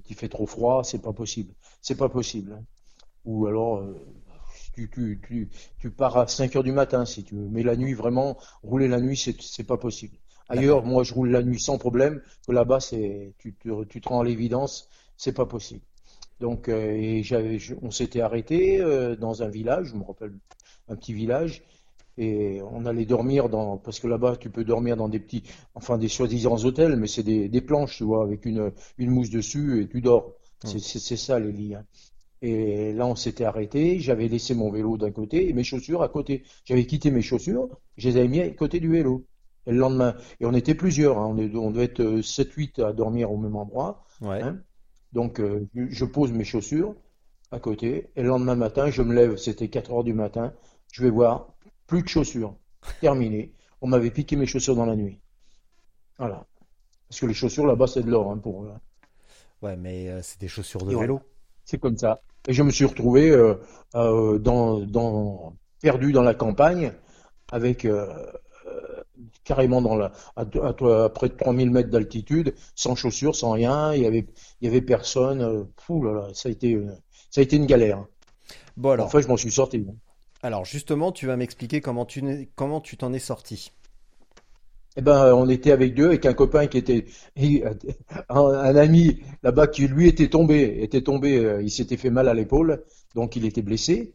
Il 0.08 0.14
fait 0.14 0.28
trop 0.28 0.46
froid, 0.46 0.84
c'est 0.84 1.00
pas 1.02 1.12
possible. 1.12 1.54
C'est 1.80 1.96
pas 1.96 2.08
possible. 2.08 2.52
hein. 2.58 2.64
Ou 3.24 3.46
alors, 3.46 3.78
euh, 3.78 3.94
tu, 4.74 4.90
tu, 4.90 5.20
tu, 5.26 5.48
tu 5.78 5.90
pars 5.90 6.16
à 6.18 6.26
5 6.28 6.56
heures 6.56 6.62
du 6.64 6.72
matin 6.72 7.04
si 7.06 7.24
tu 7.24 7.34
veux. 7.36 7.48
Mais 7.50 7.62
la 7.62 7.76
nuit, 7.76 7.94
vraiment, 7.94 8.36
rouler 8.62 8.88
la 8.88 9.00
nuit, 9.00 9.16
c'est 9.16 9.64
pas 9.64 9.76
possible. 9.78 10.16
Ailleurs, 10.50 10.84
moi, 10.84 11.04
je 11.04 11.14
roule 11.14 11.30
la 11.30 11.42
nuit 11.42 11.60
sans 11.60 11.78
problème. 11.78 12.22
Que 12.46 12.52
là-bas, 12.52 12.80
c'est 12.80 13.34
tu, 13.38 13.54
te- 13.54 13.84
tu 13.86 14.02
te 14.02 14.08
rends 14.10 14.20
à 14.20 14.24
l'évidence, 14.24 14.90
c'est 15.16 15.32
pas 15.34 15.46
possible. 15.46 15.82
Donc, 16.40 16.68
euh, 16.68 16.92
et 16.92 17.22
j'avais, 17.22 17.58
on 17.82 17.90
s'était 17.90 18.20
arrêté 18.22 18.80
euh, 18.80 19.16
dans 19.16 19.42
un 19.42 19.48
village, 19.48 19.88
je 19.88 19.96
me 19.96 20.04
rappelle, 20.04 20.34
un 20.88 20.96
petit 20.96 21.12
village, 21.14 21.62
et 22.18 22.60
on 22.72 22.86
allait 22.86 23.06
dormir 23.06 23.48
dans, 23.48 23.78
parce 23.78 24.00
que 24.00 24.08
là-bas, 24.08 24.36
tu 24.36 24.50
peux 24.50 24.64
dormir 24.64 24.96
dans 24.96 25.08
des 25.08 25.20
petits, 25.20 25.44
enfin 25.74 25.98
des 25.98 26.08
soi-disant 26.08 26.56
hôtels, 26.64 26.96
mais 26.96 27.06
c'est 27.08 27.22
des, 27.22 27.48
des 27.48 27.60
planches, 27.62 27.96
tu 27.98 28.04
vois, 28.04 28.24
avec 28.24 28.46
une, 28.46 28.72
une 28.98 29.10
mousse 29.10 29.30
dessus 29.30 29.82
et 29.82 29.88
tu 29.88 30.00
dors. 30.02 30.34
C'est, 30.64 30.78
c'est, 30.80 30.98
c'est 30.98 31.16
ça 31.16 31.38
les 31.40 31.52
lits. 31.52 31.74
hein. 31.74 31.86
Et 32.42 32.92
là, 32.94 33.06
on 33.06 33.16
s'était 33.16 33.44
arrêté, 33.44 34.00
j'avais 34.00 34.28
laissé 34.28 34.54
mon 34.54 34.70
vélo 34.70 34.96
d'un 34.98 35.10
côté 35.12 35.48
et 35.48 35.52
mes 35.54 35.64
chaussures 35.64 36.02
à 36.02 36.08
côté. 36.08 36.44
J'avais 36.66 36.86
quitté 36.86 37.10
mes 37.10 37.22
chaussures, 37.22 37.68
je 37.98 38.08
les 38.10 38.16
avais 38.18 38.28
mis 38.28 38.40
à 38.40 38.50
côté 38.50 38.80
du 38.80 38.90
vélo. 38.90 39.26
Et 39.66 39.72
le 39.72 39.78
lendemain, 39.78 40.14
et 40.40 40.46
on 40.46 40.52
était 40.52 40.74
plusieurs, 40.74 41.18
hein, 41.18 41.26
on, 41.26 41.38
est, 41.38 41.54
on 41.54 41.70
devait 41.70 41.84
être 41.84 42.02
7-8 42.02 42.82
à 42.82 42.92
dormir 42.92 43.30
au 43.30 43.36
même 43.36 43.56
endroit. 43.56 44.04
Ouais. 44.20 44.42
Hein 44.42 44.60
Donc, 45.12 45.40
euh, 45.40 45.68
je 45.74 46.04
pose 46.04 46.32
mes 46.32 46.44
chaussures 46.44 46.94
à 47.50 47.58
côté, 47.58 48.10
et 48.16 48.22
le 48.22 48.28
lendemain 48.28 48.54
matin, 48.54 48.90
je 48.90 49.02
me 49.02 49.12
lève, 49.14 49.36
c'était 49.36 49.68
4 49.68 49.92
heures 49.92 50.04
du 50.04 50.14
matin, 50.14 50.52
je 50.92 51.02
vais 51.02 51.10
voir, 51.10 51.52
plus 51.86 52.02
de 52.02 52.08
chaussures, 52.08 52.54
terminé. 53.00 53.52
On 53.80 53.88
m'avait 53.88 54.10
piqué 54.10 54.36
mes 54.36 54.46
chaussures 54.46 54.76
dans 54.76 54.86
la 54.86 54.96
nuit. 54.96 55.20
Voilà. 56.18 56.46
Parce 57.08 57.20
que 57.20 57.26
les 57.26 57.34
chaussures 57.34 57.66
là-bas, 57.66 57.86
c'est 57.86 58.02
de 58.02 58.10
l'or 58.10 58.30
hein, 58.30 58.38
pour 58.38 58.64
eux. 58.64 58.72
Ouais, 59.62 59.76
mais 59.76 60.08
euh, 60.08 60.20
c'est 60.22 60.40
des 60.40 60.48
chaussures 60.48 60.84
de 60.84 60.92
Et 60.92 60.96
vélo. 60.96 61.20
C'est 61.64 61.78
comme 61.78 61.96
ça. 61.96 62.22
Et 62.48 62.52
je 62.52 62.62
me 62.62 62.70
suis 62.70 62.84
retrouvé 62.84 63.30
euh, 63.30 63.54
euh, 63.94 64.38
dans, 64.38 64.80
dans, 64.80 65.54
perdu 65.80 66.12
dans 66.12 66.22
la 66.22 66.34
campagne 66.34 66.92
avec 67.50 67.84
euh, 67.84 68.06
euh, 68.08 68.32
carrément 69.50 69.82
dans 69.82 69.96
la, 69.96 70.12
à, 70.36 70.42
à, 70.42 71.04
à 71.04 71.08
près 71.08 71.28
de 71.28 71.34
3000 71.34 71.70
mètres 71.70 71.90
d'altitude, 71.90 72.54
sans 72.76 72.94
chaussures, 72.94 73.34
sans 73.34 73.50
rien. 73.50 73.92
Il 73.94 74.02
y 74.02 74.06
avait, 74.06 74.26
il 74.60 74.66
y 74.66 74.68
avait 74.68 74.80
personne. 74.80 75.42
Euh, 75.42 75.64
Fou 75.76 76.04
là 76.04 76.12
là, 76.12 76.28
ça 76.34 76.48
a 76.48 76.52
été, 76.52 76.78
ça 77.30 77.40
a 77.40 77.44
été 77.44 77.56
une 77.56 77.66
galère. 77.66 78.04
Bon 78.76 78.90
alors. 78.90 79.06
Enfin, 79.06 79.20
je 79.20 79.28
m'en 79.28 79.36
suis 79.36 79.50
sorti. 79.50 79.84
Alors 80.42 80.64
justement, 80.64 81.10
tu 81.12 81.26
vas 81.26 81.36
m'expliquer 81.36 81.80
comment 81.80 82.06
tu 82.06 82.48
comment 82.54 82.80
tu 82.80 82.96
t'en 82.96 83.12
es 83.12 83.18
sorti. 83.18 83.72
Eh 84.96 85.02
ben, 85.02 85.32
on 85.34 85.48
était 85.48 85.70
avec 85.70 85.94
deux, 85.94 86.06
avec 86.06 86.26
un 86.26 86.34
copain 86.34 86.66
qui 86.66 86.78
était 86.78 87.06
un, 88.28 88.36
un 88.38 88.76
ami 88.76 89.20
là-bas 89.42 89.68
qui 89.68 89.86
lui 89.86 90.08
était 90.08 90.28
tombé, 90.28 90.82
était 90.82 91.02
tombé, 91.02 91.38
euh, 91.38 91.62
il 91.62 91.70
s'était 91.70 91.96
fait 91.96 92.10
mal 92.10 92.28
à 92.28 92.34
l'épaule, 92.34 92.84
donc 93.14 93.36
il 93.36 93.44
était 93.44 93.62
blessé. 93.62 94.14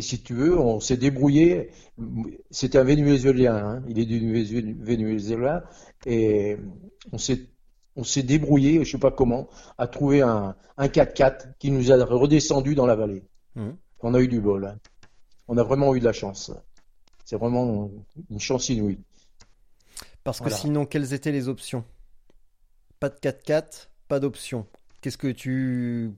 Et 0.00 0.02
si 0.02 0.22
tu 0.22 0.32
veux, 0.32 0.58
on 0.58 0.80
s'est 0.80 0.96
débrouillé. 0.96 1.72
C'était 2.50 2.78
un 2.78 2.84
Vénézuélien, 2.84 3.54
hein, 3.54 3.82
il 3.86 3.98
est 3.98 4.06
du 4.06 4.18
Venezuela, 4.82 5.64
et 6.06 6.56
on 7.12 7.18
s'est 7.18 7.50
on 7.96 8.02
s'est 8.02 8.22
débrouillé, 8.22 8.82
je 8.82 8.92
sais 8.92 8.98
pas 8.98 9.10
comment, 9.10 9.48
à 9.76 9.86
trouver 9.88 10.22
un, 10.22 10.56
un 10.78 10.86
4x4 10.86 11.52
qui 11.58 11.70
nous 11.70 11.92
a 11.92 12.02
redescendu 12.02 12.74
dans 12.74 12.86
la 12.86 12.96
vallée. 12.96 13.24
Mmh. 13.56 13.72
On 14.00 14.14
a 14.14 14.20
eu 14.22 14.28
du 14.28 14.40
bol. 14.40 14.64
hein. 14.64 14.78
On 15.48 15.58
a 15.58 15.62
vraiment 15.64 15.94
eu 15.94 16.00
de 16.00 16.06
la 16.06 16.14
chance. 16.14 16.50
C'est 17.26 17.36
vraiment 17.36 17.90
une 18.30 18.40
chance 18.40 18.70
inouïe. 18.70 19.00
Parce 20.24 20.38
que 20.38 20.44
Voilà. 20.44 20.56
sinon, 20.56 20.86
quelles 20.86 21.12
étaient 21.12 21.32
les 21.32 21.48
options? 21.48 21.84
Pas 23.00 23.10
de 23.10 23.16
4x4, 23.16 23.88
pas 24.08 24.18
d'option. 24.18 24.66
Qu'est-ce 25.02 25.18
que 25.18 25.28
tu 25.28 26.12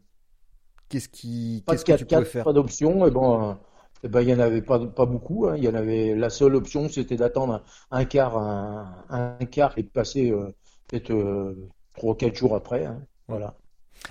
qu'est-ce 0.89 1.09
qui 1.09 1.65
Pas 1.67 1.73
qu'est-ce 1.73 1.85
de 1.85 1.93
que 1.95 1.99
tu 1.99 2.05
pouvais 2.07 2.21
4x4, 2.23 2.27
faire 2.27 2.45
pas 2.45 2.53
d'option. 2.53 3.07
Et 3.09 3.11
bon, 3.11 3.57
eh 4.03 4.09
ben, 4.09 4.21
il 4.23 4.29
y 4.29 4.35
en 4.35 4.39
avait 4.41 4.63
pas, 4.63 4.79
pas 4.87 5.07
beaucoup. 5.07 5.47
hein. 5.49 5.57
Il 5.57 5.65
y 5.65 5.69
en 5.69 5.75
avait, 5.75 6.15
la 6.15 6.31
seule 6.31 6.55
option, 6.57 6.89
c'était 6.89 7.17
d'attendre 7.17 7.63
un, 7.91 8.05
quart, 8.05 8.37
un, 8.39 9.05
un 9.11 9.45
quart 9.47 9.75
et 9.79 9.83
de 9.83 9.89
passer 9.89 10.31
euh, 10.31 10.53
peut-être 10.89 11.13
euh, 11.13 11.55
trois 11.95 12.13
ou 12.13 12.15
quatre 12.17 12.35
jours 12.37 12.55
après. 12.55 12.85
hein. 12.87 13.01
Voilà. 13.29 13.55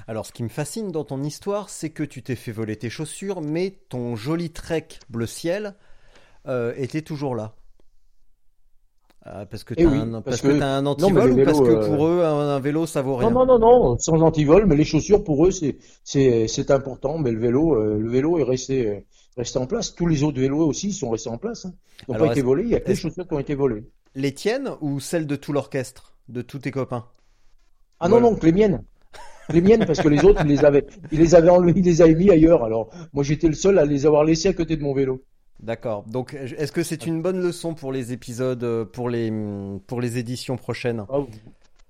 Alors, 0.07 0.25
ce 0.27 0.31
qui 0.31 0.43
me 0.43 0.49
fascine 0.49 0.91
dans 0.91 1.03
ton 1.03 1.23
histoire, 1.23 1.69
c'est 1.69 1.89
que 1.89 2.03
tu 2.03 2.21
t'es 2.23 2.35
fait 2.35 2.51
voler 2.51 2.75
tes 2.77 2.89
chaussures, 2.91 3.41
mais 3.41 3.71
ton 3.89 4.15
joli 4.15 4.51
trek 4.51 4.87
bleu 5.09 5.25
ciel 5.25 5.75
euh, 6.47 6.73
était 6.77 7.01
toujours 7.03 7.35
là. 7.35 7.55
Ah, 9.23 9.45
parce 9.45 9.63
que 9.63 9.73
Eh 9.75 9.83
t'as 9.83 9.89
oui, 9.91 9.99
un, 9.99 10.21
parce 10.21 10.37
parce 10.37 10.41
que 10.41 10.61
un 10.61 10.85
antivol 10.85 11.31
ou 11.31 11.41
parce 11.41 11.59
que 11.61 11.71
euh, 11.71 11.85
pour 11.85 12.07
eux, 12.07 12.23
un, 12.23 12.55
un 12.55 12.59
vélo, 12.59 12.85
ça 12.87 13.01
vaut 13.01 13.15
rien? 13.17 13.29
Non, 13.29 13.45
non, 13.45 13.45
non, 13.45 13.59
non, 13.59 13.97
sans 13.99 14.19
antivol, 14.21 14.65
mais 14.65 14.75
les 14.75 14.83
chaussures 14.83 15.23
pour 15.23 15.45
eux, 15.45 15.51
c'est, 15.51 16.71
important. 16.71 17.19
Mais 17.19 17.31
le 17.31 17.39
vélo, 17.39 17.75
euh, 17.75 17.97
le 17.99 18.09
vélo 18.09 18.39
est 18.39 18.43
resté, 18.43 19.05
resté 19.37 19.59
en 19.59 19.65
place. 19.67 19.95
Tous 19.95 20.07
les 20.07 20.23
autres 20.23 20.39
vélos 20.39 20.65
aussi 20.65 20.91
sont 20.91 21.09
restés 21.09 21.29
en 21.29 21.37
place. 21.37 21.65
hein. 21.65 21.73
Ils 22.07 22.13
n'ont 22.13 22.19
pas 22.19 22.27
été 22.27 22.41
volés. 22.41 22.63
Il 22.63 22.69
y 22.69 22.75
a 22.75 22.79
que 22.79 22.89
les 22.89 22.95
chaussures 22.95 23.27
qui 23.27 23.33
ont 23.33 23.39
été 23.39 23.55
volées. 23.55 23.83
Les 24.15 24.33
tiennes 24.33 24.71
ou 24.81 24.99
celles 24.99 25.27
de 25.27 25.35
tout 25.35 25.53
l'orchestre, 25.53 26.15
de 26.27 26.41
tous 26.41 26.59
tes 26.59 26.71
copains? 26.71 27.05
Ah 27.99 28.07
Voilà. 28.09 28.23
non, 28.25 28.31
non, 28.31 28.37
que 28.37 28.45
les 28.45 28.51
miennes. 28.51 28.83
Les 29.53 29.61
miennes, 29.61 29.85
parce 29.85 29.99
que 29.99 30.07
les 30.07 30.23
autres, 30.23 30.41
ils 30.43 30.47
les 30.49 30.63
avaient, 30.65 30.85
ils 31.11 31.19
les 31.19 31.35
avaient 31.35 31.49
enlevés, 31.49 31.73
ils 31.75 31.85
les 31.85 32.01
avaient 32.01 32.15
mis 32.15 32.29
ailleurs. 32.29 32.63
Alors, 32.63 32.89
moi, 33.13 33.23
j'étais 33.23 33.47
le 33.47 33.53
seul 33.53 33.79
à 33.79 33.85
les 33.85 34.05
avoir 34.05 34.23
laissés 34.23 34.49
à 34.49 34.53
côté 34.53 34.77
de 34.77 34.83
mon 34.83 34.93
vélo. 34.93 35.23
D'accord. 35.59 36.03
Donc, 36.07 36.33
est-ce 36.33 36.71
que 36.71 36.83
c'est 36.83 37.05
une 37.05 37.21
bonne 37.21 37.39
leçon 37.39 37.73
pour 37.73 37.91
les 37.91 38.13
épisodes, 38.13 38.85
pour 38.85 39.09
les, 39.09 39.31
pour 39.87 40.01
les 40.01 40.17
éditions 40.17 40.57
prochaines? 40.57 41.05
Ah, 41.09 41.19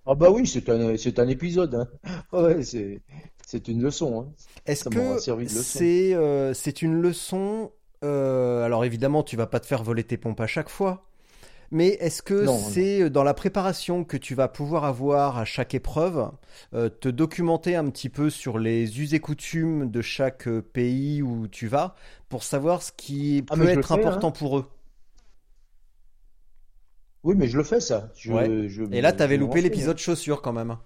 ah 0.07 0.15
bah 0.15 0.29
oui, 0.31 0.47
c'est 0.47 0.69
un, 0.69 0.97
c'est 0.97 1.19
un 1.19 1.27
épisode. 1.27 1.75
Hein. 1.75 1.87
Ouais, 2.33 2.63
c'est, 2.63 3.01
c'est 3.45 3.67
une 3.67 3.81
leçon. 3.83 4.21
Hein. 4.21 4.33
Est-ce 4.65 4.85
que 4.85 5.21
c'est 5.47 6.13
euh, 6.13 6.53
c'est 6.53 6.81
une 6.81 7.01
leçon 7.01 7.71
euh, 8.03 8.63
Alors 8.63 8.85
évidemment, 8.85 9.23
tu 9.23 9.35
vas 9.35 9.47
pas 9.47 9.59
te 9.59 9.65
faire 9.65 9.83
voler 9.83 10.03
tes 10.03 10.17
pompes 10.17 10.39
à 10.39 10.47
chaque 10.47 10.69
fois, 10.69 11.07
mais 11.71 11.89
est-ce 12.01 12.21
que 12.23 12.47
c'est 12.47 13.09
dans 13.09 13.23
la 13.23 13.33
préparation 13.35 14.03
que 14.05 14.17
tu 14.17 14.35
vas 14.35 14.47
pouvoir 14.49 14.85
avoir 14.85 15.37
à 15.39 15.45
chaque 15.45 15.75
épreuve, 15.75 16.31
euh, 16.75 16.89
te 16.89 17.09
documenter 17.09 17.75
un 17.75 17.89
petit 17.89 18.09
peu 18.09 18.29
sur 18.29 18.59
les 18.59 19.01
us 19.01 19.13
et 19.13 19.19
coutumes 19.21 19.91
de 19.91 20.01
chaque 20.01 20.47
euh, 20.47 20.61
pays 20.61 21.21
où 21.23 21.47
tu 21.47 21.67
vas 21.67 21.95
pour 22.29 22.43
savoir 22.43 22.83
ce 22.83 22.91
qui 22.93 23.43
Ah, 23.49 23.55
peut 23.55 23.67
être 23.67 23.91
fais, 23.91 24.05
hein. 24.05 24.25
important 24.25 24.31
pour 24.31 24.59
eux? 24.59 24.67
Oui, 27.23 27.35
mais 27.35 27.47
je 27.47 27.57
le 27.57 27.63
fais 27.63 27.79
ça. 27.79 28.11
Je, 28.15 28.33
Ouais. 28.33 28.51
je- 28.67 28.83
Et 28.91 28.99
là, 29.01 29.13
t'avais 29.13 29.35
je 29.35 29.39
me 29.39 29.45
loupé 29.45 29.61
l'épisode 29.61 29.97
chaussures 29.99 30.41
quand 30.41 30.53
même. 30.53 30.77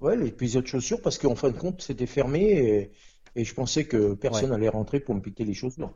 Ouais, 0.00 0.16
l'épisode 0.16 0.66
chaussures, 0.66 1.00
parce 1.02 1.18
qu'en 1.18 1.34
fin 1.34 1.50
de 1.50 1.56
compte, 1.56 1.82
c'était 1.82 2.06
fermé 2.06 2.40
et, 2.42 2.90
et 3.40 3.44
je 3.44 3.54
pensais 3.54 3.84
que 3.84 4.14
personne 4.14 4.50
Ouais. 4.50 4.56
allait 4.56 4.68
rentrer 4.68 5.00
pour 5.00 5.14
me 5.14 5.20
piquer 5.20 5.44
les 5.44 5.54
chaussures. 5.54 5.92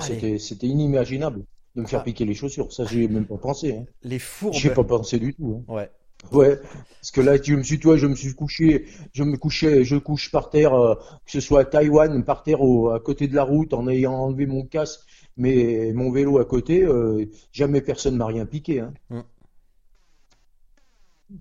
C'était, 0.00 0.66
inimaginable 0.66 1.44
de 1.76 1.82
me 1.82 1.86
faire 1.86 2.00
Ah. 2.00 2.04
piquer 2.04 2.24
les 2.24 2.34
chaussures. 2.34 2.72
Ça, 2.72 2.84
j'y 2.86 3.04
ai 3.04 3.08
même 3.08 3.26
pas 3.26 3.36
pensé. 3.36 3.76
Hein. 3.76 3.84
Les 4.02 4.18
fourbes. 4.18 4.54
J'y 4.54 4.66
ai 4.66 4.70
pas 4.70 4.82
pensé 4.84 5.18
du 5.20 5.32
tout. 5.34 5.62
hein. 5.68 5.72
Ouais. 5.74 5.90
Ouais, 6.32 6.58
parce 7.00 7.10
que 7.12 7.20
là, 7.20 7.36
je 7.40 7.54
me 7.54 7.62
suis, 7.62 7.78
toi, 7.78 7.96
je 7.98 8.06
me 8.06 8.14
suis 8.16 8.34
couché, 8.34 8.86
je 9.12 9.22
me 9.22 9.36
couchais, 9.36 9.84
je 9.84 9.96
couche 9.96 10.30
par 10.32 10.48
terre, 10.48 10.72
euh, 10.74 10.94
que 11.26 11.30
ce 11.30 11.40
soit 11.40 11.60
à 11.60 11.64
Taïwan, 11.66 12.24
par 12.24 12.42
terre 12.42 12.62
au, 12.62 12.88
à 12.88 12.98
côté 13.00 13.28
de 13.28 13.34
la 13.34 13.44
route, 13.44 13.74
en 13.74 13.86
ayant 13.86 14.14
enlevé 14.14 14.46
mon 14.46 14.64
casque, 14.64 15.00
mais 15.36 15.92
mon 15.94 16.10
vélo 16.10 16.38
à 16.38 16.46
côté, 16.46 16.82
euh, 16.82 17.26
jamais 17.52 17.82
personne 17.82 18.16
m'a 18.16 18.26
rien 18.26 18.46
piqué, 18.46 18.80
hein. 18.80 18.94
Mm. 19.10 19.20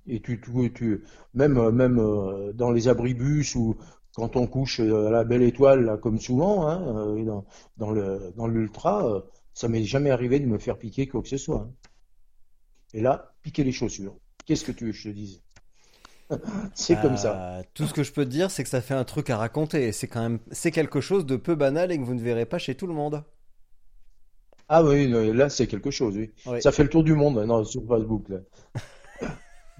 Et 0.08 0.22
tu, 0.22 0.40
tu, 0.42 0.74
tu, 0.74 1.04
même, 1.34 1.58
euh, 1.58 1.72
même 1.72 2.00
euh, 2.00 2.54
dans 2.54 2.72
les 2.72 2.88
abribus 2.88 3.56
ou 3.56 3.76
quand 4.16 4.36
on 4.36 4.48
couche 4.48 4.80
euh, 4.80 5.08
à 5.08 5.12
la 5.12 5.24
belle 5.24 5.44
étoile, 5.44 5.86
là, 5.86 5.98
comme 5.98 6.20
souvent, 6.20 6.68
hein, 6.68 7.16
dans, 7.24 7.46
dans 7.78 7.92
le, 7.92 8.34
dans 8.36 8.48
l'ultra, 8.48 9.24
ça 9.54 9.68
m'est 9.68 9.84
jamais 9.84 10.12
arrivé 10.12 10.40
de 10.40 10.46
me 10.48 10.58
faire 10.58 10.78
piquer 10.78 11.08
quoi 11.08 11.22
que 11.22 11.30
ce 11.30 11.38
soit. 11.38 11.62
hein. 11.62 11.72
Et 12.94 13.02
là, 13.02 13.36
piquer 13.44 13.64
les 13.64 13.72
chaussures. 13.72 14.18
Qu'est-ce 14.46 14.64
que 14.66 14.72
tu 14.72 14.86
veux 14.86 14.92
que 14.92 14.98
je 14.98 15.10
te 15.10 15.14
dise? 15.14 15.44
C'est 16.76 17.00
comme 17.00 17.18
ça. 17.18 17.60
Euh, 17.60 17.64
Tout 17.74 17.86
ce 17.86 17.94
que 17.94 18.04
je 18.04 18.12
peux 18.12 18.26
te 18.26 18.30
dire, 18.30 18.52
c'est 18.52 18.64
que 18.64 18.70
ça 18.70 18.82
fait 18.82 18.94
un 18.94 19.04
truc 19.04 19.30
à 19.30 19.38
raconter. 19.38 19.92
C'est 19.92 20.08
quand 20.08 20.22
même, 20.22 20.40
c'est 20.52 20.72
quelque 20.72 21.02
chose 21.02 21.26
de 21.26 21.36
peu 21.36 21.56
banal 21.56 21.92
et 21.92 21.98
que 21.98 22.04
vous 22.04 22.14
ne 22.16 22.22
verrez 22.22 22.46
pas 22.46 22.58
chez 22.58 22.76
tout 22.76 22.88
le 22.88 22.94
monde. 22.94 23.24
Ah 24.68 24.84
oui, 24.84 25.08
non, 25.08 25.34
là 25.34 25.50
c'est 25.50 25.68
quelque 25.68 25.92
chose, 25.92 26.16
oui. 26.18 26.32
Oui. 26.46 26.62
Ça 26.62 26.72
fait 26.72 26.84
le 26.84 26.90
tour 26.90 27.04
du 27.04 27.14
monde 27.14 27.36
maintenant 27.36 27.64
sur 27.64 27.84
Facebook 27.88 28.30
là. 28.30 28.38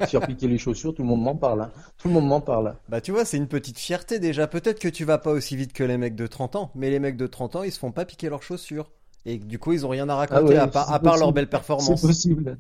Se 0.04 0.06
Faire 0.10 0.26
piquer 0.26 0.48
les 0.48 0.58
chaussures, 0.58 0.94
tout 0.94 1.02
le 1.04 1.08
monde 1.08 1.22
m'en 1.24 1.36
parle. 1.36 1.62
hein. 1.62 1.72
Tout 1.98 2.08
le 2.08 2.14
monde 2.16 2.28
m'en 2.28 2.42
parle. 2.42 2.76
Bah 2.90 3.02
tu 3.02 3.12
vois, 3.12 3.26
c'est 3.26 3.38
une 3.38 3.48
petite 3.48 3.80
fierté 3.80 4.20
déjà. 4.20 4.48
Peut-être 4.48 4.80
que 4.80 4.88
tu 4.88 5.06
vas 5.06 5.18
pas 5.18 5.32
aussi 5.32 5.56
vite 5.56 5.74
que 5.74 5.84
les 5.84 5.98
mecs 5.98 6.16
de 6.16 6.28
30 6.28 6.56
ans, 6.56 6.72
mais 6.76 6.90
les 6.90 7.00
mecs 7.00 7.18
de 7.18 7.28
30 7.28 7.56
ans, 7.56 7.64
ils 7.64 7.72
se 7.72 7.80
font 7.80 7.92
pas 7.92 8.06
piquer 8.06 8.30
leurs 8.30 8.44
chaussures. 8.44 8.92
Et 9.26 9.38
du 9.40 9.58
coup, 9.60 9.74
ils 9.74 9.86
ont 9.86 9.90
rien 9.90 10.08
à 10.10 10.16
raconter 10.16 10.56
Ah 10.58 10.58
ouais, 10.58 10.58
à 10.58 10.68
part, 10.68 10.88
c'est 10.88 10.94
à 10.94 11.00
part 11.00 11.18
leur 11.18 11.32
possible. 11.32 11.34
belle 11.34 11.50
C'est 11.78 11.98
performance. 11.98 12.00
possible. 12.00 12.60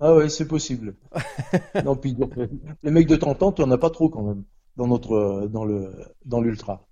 Ah 0.00 0.14
ouais, 0.16 0.28
c'est 0.28 0.48
possible. 0.48 0.96
Non, 1.82 1.96
puis 1.96 2.14
donc, 2.14 2.32
les 2.82 2.90
mecs 2.90 3.08
de 3.08 3.16
30 3.16 3.42
ans, 3.42 3.52
tu 3.52 3.62
en 3.62 3.70
as 3.70 3.78
pas 3.78 3.90
trop 3.90 4.08
quand 4.10 4.22
même 4.22 4.44
dans 4.76 4.86
notre 4.88 5.48
dans 5.48 5.64
le 5.64 5.92
dans 6.24 6.40
l'ultra. 6.40 6.86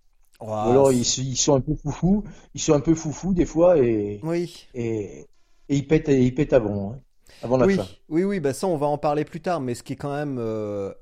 Ou 0.65 0.71
alors 0.71 0.87
c'est- 0.87 0.95
ils, 0.95 1.03
ils 1.33 1.37
sont 1.37 1.55
un 1.57 1.61
peu 1.61 1.75
foufous, 1.77 2.25
ils 2.55 2.61
sont 2.61 2.75
un 2.75 2.81
peu 2.81 2.95
foufous 2.95 3.35
des 3.35 3.47
fois 3.47 3.79
et 3.79 4.21
Oui, 4.23 4.69
et, 4.75 5.27
et 5.69 5.77
ils 5.77 5.87
pètent 5.87 6.09
ils 6.09 6.35
pètent 6.35 6.53
avant 6.55 6.95
hein, 6.95 7.01
avant 7.45 7.57
la 7.57 7.67
oui, 7.67 7.77
fin. 7.77 7.89
oui, 8.09 8.25
oui. 8.25 8.41
Bah 8.41 8.53
ça, 8.53 8.67
on 8.67 8.77
va 8.77 8.87
en 8.87 8.99
parler 8.99 9.25
plus 9.25 9.41
tard. 9.41 9.61
Mais 9.61 9.75
ce 9.75 9.83
qui 9.83 9.95
est 9.95 9.97
quand 9.97 10.15
même, 10.15 10.39
euh, 10.39 10.93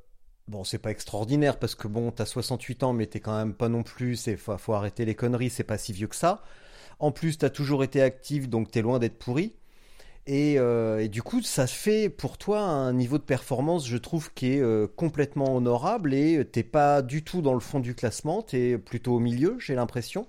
bon, 0.49 0.65
c'est 0.65 0.79
pas 0.79 0.91
extraordinaire 0.91 1.59
parce 1.59 1.75
que 1.75 1.89
bon, 1.89 2.11
t'as 2.11 2.27
68 2.27 2.83
ans, 2.85 2.93
mais 2.93 3.07
t'es 3.07 3.21
quand 3.21 3.37
même 3.37 3.55
pas 3.55 3.69
non 3.69 3.83
plus. 3.83 4.17
C'est 4.17 4.37
faut, 4.37 4.57
faut 4.59 4.75
arrêter 4.75 5.05
les 5.05 5.15
conneries. 5.15 5.51
C'est 5.51 5.65
pas 5.65 5.79
si 5.79 5.93
vieux 5.93 6.09
que 6.09 6.17
ça. 6.17 6.43
En 6.99 7.13
plus, 7.13 7.39
t'as 7.39 7.51
toujours 7.51 7.85
été 7.85 8.03
actif, 8.03 8.49
donc 8.49 8.71
t'es 8.71 8.83
loin 8.83 8.99
d'être 8.99 9.19
pourri. 9.19 9.57
Et, 10.27 10.57
euh, 10.59 11.01
et 11.01 11.09
du 11.09 11.23
coup, 11.23 11.43
ça 11.43 11.67
fait 11.67 12.09
pour 12.09 12.39
toi 12.39 12.61
un 12.61 12.93
niveau 12.93 13.19
de 13.19 13.25
performance, 13.25 13.89
je 13.89 13.97
trouve, 13.97 14.33
qui 14.35 14.55
est 14.55 14.61
euh, 14.61 14.87
complètement 14.87 15.57
honorable 15.57 16.15
et 16.15 16.45
t'es 16.45 16.63
pas 16.65 17.03
du 17.03 17.25
tout 17.25 17.43
dans 17.43 17.55
le 17.55 17.61
fond 17.61 17.81
du 17.81 17.95
classement, 17.97 18.43
t'es 18.43 18.79
plutôt 18.79 19.15
au 19.17 19.21
milieu, 19.21 19.57
j'ai 19.59 19.75
l'impression. 19.75 20.29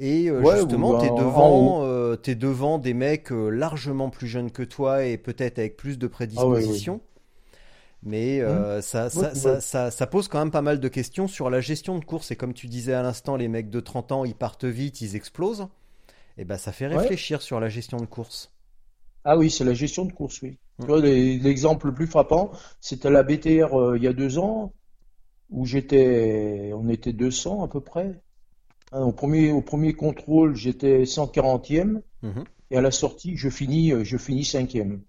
Et 0.00 0.28
euh, 0.30 0.40
Ouais, 0.40 0.56
justement, 0.56 0.98
t'es 0.98 1.10
en- 1.10 1.14
devant, 1.14 1.84
euh, 1.84 2.16
t'es 2.16 2.34
devant 2.34 2.78
des 2.78 2.94
mecs 2.94 3.30
euh, 3.32 3.50
largement 3.50 4.10
plus 4.10 4.26
jeunes 4.28 4.50
que 4.50 4.62
toi 4.62 5.04
et 5.04 5.18
peut-être 5.18 5.58
avec 5.58 5.76
plus 5.76 5.98
de 5.98 6.06
prédisposition. 6.08 7.00
Mais 8.02 8.40
euh, 8.40 8.80
ça, 8.80 9.10
ça, 9.10 9.20
Ouais, 9.20 9.34
ça, 9.34 9.54
ouais. 9.54 9.60
ça, 9.60 9.90
ça 9.90 10.06
pose 10.06 10.26
quand 10.28 10.38
même 10.38 10.50
pas 10.50 10.62
mal 10.62 10.80
de 10.80 10.88
questions 10.88 11.28
sur 11.28 11.50
la 11.50 11.60
gestion 11.60 11.98
de 11.98 12.04
course. 12.04 12.30
Et 12.30 12.36
comme 12.36 12.54
tu 12.54 12.66
disais 12.66 12.94
à 12.94 13.02
l'instant, 13.02 13.36
les 13.36 13.48
mecs 13.48 13.68
de 13.70 13.80
30 13.80 14.10
ans, 14.12 14.24
ils 14.24 14.34
partent 14.34 14.64
vite, 14.64 15.02
ils 15.02 15.16
explosent. 15.16 15.68
Et 16.38 16.44
ben, 16.46 16.56
ça 16.56 16.72
fait 16.72 16.86
Ouais. 16.88 16.96
réfléchir 16.96 17.42
sur 17.42 17.60
la 17.60 17.68
gestion 17.68 17.98
de 17.98 18.06
course. 18.06 18.52
Ah 19.24 19.36
oui, 19.36 19.50
c'est 19.50 19.64
la 19.64 19.74
gestion 19.74 20.06
de 20.06 20.12
course, 20.12 20.40
oui. 20.42 20.58
Mm. 20.78 20.94
Les- 21.02 21.38
l'exemple 21.38 21.88
le 21.88 21.94
plus 21.94 22.06
frappant, 22.06 22.52
c'était 22.80 23.10
la 23.10 23.22
BTR 23.22 23.74
euh, 23.78 23.98
il 23.98 24.02
y 24.02 24.06
a 24.08 24.14
deux 24.14 24.38
ans, 24.38 24.72
où 25.50 25.66
j'étais, 25.66 26.72
on 26.74 26.88
était 26.88 27.12
200 27.12 27.62
à 27.64 27.68
peu 27.68 27.80
près. 27.80 28.20
Hein, 28.92 29.02
au 29.02 29.12
premier, 29.12 29.50
au 29.50 29.62
premier 29.62 29.94
contrôle, 29.94 30.54
j'étais 30.54 31.04
140e, 31.04 32.02
Mhm. 32.22 32.44
et 32.70 32.76
à 32.76 32.80
la 32.80 32.92
sortie, 32.92 33.36
je 33.36 33.48
finis, 33.50 33.92
euh, 33.92 34.04
je 34.04 34.16
finis 34.16 34.44
cinquième 34.44 35.02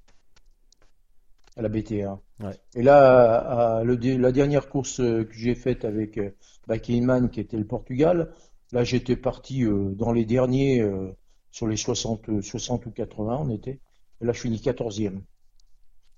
à 1.58 1.62
la 1.62 1.70
BTR. 1.70 2.17
Ouais. 2.39 2.58
Et 2.76 2.82
là, 2.84 3.38
à- 3.39 3.78
à 3.80 3.84
le- 3.84 3.96
la 4.17 4.32
dernière 4.32 4.70
course 4.70 5.00
euh, 5.02 5.26
que 5.26 5.34
j'ai 5.34 5.56
faite 5.56 5.86
avec 5.86 6.17
euh, 6.17 6.32
bah, 6.67 6.80
Keyman, 6.80 7.30
qui 7.30 7.39
était 7.39 7.58
le 7.58 7.65
Portugal, 7.67 8.32
là, 8.72 8.84
j'étais 8.84 9.15
parti 9.17 9.63
euh, 9.65 9.91
dans 9.96 10.12
les 10.13 10.26
derniers, 10.26 10.82
euh, 10.82 11.12
sur 11.52 11.67
les 11.67 11.78
60, 11.78 12.30
euh, 12.30 12.41
60 12.41 12.86
ou 12.86 12.91
80, 12.91 13.38
on 13.41 13.50
était. 13.50 13.80
Et 14.22 14.26
là, 14.26 14.32
je 14.34 14.39
finis 14.41 14.62
14e. 14.62 15.24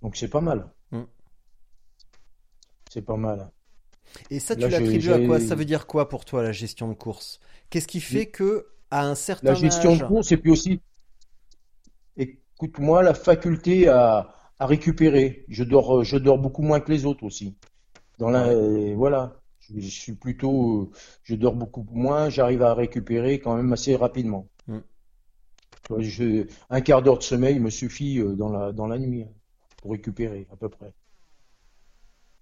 Donc 0.01 0.15
c'est 0.17 0.29
pas 0.29 0.41
mal. 0.41 0.71
Mm. 0.91 1.03
C'est 2.91 3.01
pas 3.01 3.17
mal. 3.17 3.51
Et 4.29 4.39
ça, 4.39 4.55
tu 4.55 4.69
l'attribues 4.69 5.13
à 5.13 5.19
quoi? 5.19 5.39
Ça 5.39 5.55
veut 5.55 5.65
dire 5.65 5.87
quoi 5.87 6.09
pour 6.09 6.25
toi 6.25 6.43
la 6.43 6.51
gestion 6.51 6.87
de 6.89 6.93
course? 6.93 7.39
Qu'est-ce 7.73 7.87
qui 7.87 8.01
fait 8.01 8.27
que 8.27 8.67
à 8.91 9.07
un 9.07 9.15
certain 9.15 9.47
La 9.47 9.55
gestion 9.55 9.93
âge, 9.93 9.97
de 9.97 10.03
course 10.05 10.31
et 10.31 10.37
puis 10.37 10.51
aussi, 10.51 10.79
écoute-moi, 12.17 13.01
la 13.01 13.15
faculté 13.15 13.87
à, 13.87 14.29
à 14.59 14.67
récupérer. 14.67 15.43
Je 15.49 15.63
dors, 15.63 16.03
je 16.03 16.17
dors 16.17 16.37
beaucoup 16.37 16.61
moins 16.61 16.79
que 16.79 16.91
les 16.91 17.07
autres 17.07 17.23
aussi. 17.23 17.57
Dans 18.19 18.29
la, 18.29 18.49
euh, 18.49 18.93
voilà, 18.95 19.41
je, 19.57 19.79
je 19.79 19.87
suis 19.89 20.13
plutôt, 20.13 20.83
euh, 20.83 20.91
je 21.23 21.33
dors 21.33 21.55
beaucoup 21.55 21.83
moins, 21.91 22.29
j'arrive 22.29 22.61
à 22.61 22.75
récupérer 22.75 23.39
quand 23.39 23.55
même 23.55 23.73
assez 23.73 23.95
rapidement. 23.95 24.47
Mm. 24.67 24.77
Je- 25.97 26.45
un 26.69 26.81
quart 26.81 27.01
d'heure 27.01 27.17
de 27.17 27.23
sommeil 27.23 27.59
me 27.59 27.71
suffit 27.71 28.19
euh, 28.19 28.35
dans 28.35 28.49
la, 28.49 28.71
dans 28.71 28.85
la 28.85 28.99
nuit 28.99 29.23
hein, 29.23 29.31
pour 29.77 29.93
récupérer 29.93 30.47
à 30.53 30.57
peu 30.57 30.69
près. 30.69 30.93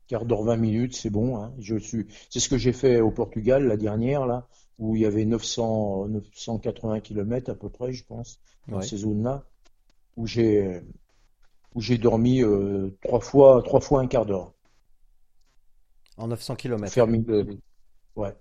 Quart 0.08 0.26
d'heure, 0.26 0.44
20 0.44 0.58
minutes, 0.58 0.94
c'est 0.94 1.10
bon. 1.10 1.42
Hein. 1.42 1.54
Je 1.58 1.78
suis, 1.78 2.06
c'est 2.30 2.42
ce 2.42 2.50
que 2.50 2.58
j'ai 2.58 2.74
fait 2.74 3.00
au 3.00 3.12
Portugal 3.12 3.66
la 3.66 3.78
dernière 3.78 4.26
là, 4.26 4.46
où 4.82 4.96
il 4.98 5.04
y 5.04 5.08
avait 5.08 5.26
900, 5.26 6.08
980 6.10 7.02
km 7.02 7.52
à 7.52 7.56
peu 7.56 7.70
près, 7.70 7.94
je 7.94 8.04
pense, 8.06 8.42
dans 8.68 8.80
Ouais. 8.80 8.84
ces 8.88 8.98
zones-là, 8.98 9.46
où 10.18 10.28
j'ai, 10.28 10.82
où 11.76 11.82
j'ai 11.82 11.98
dormi 11.98 12.44
euh, 12.44 12.90
trois 13.04 13.20
fois, 13.22 13.62
trois 13.64 13.82
fois 13.82 14.02
un 14.02 14.08
quart 14.08 14.26
d'heure. 14.26 14.54
en 16.18 16.28
900 16.28 16.56
km. 16.56 17.08
Mille- 17.08 17.32
euh, 17.32 17.46
ouais. 18.18 18.36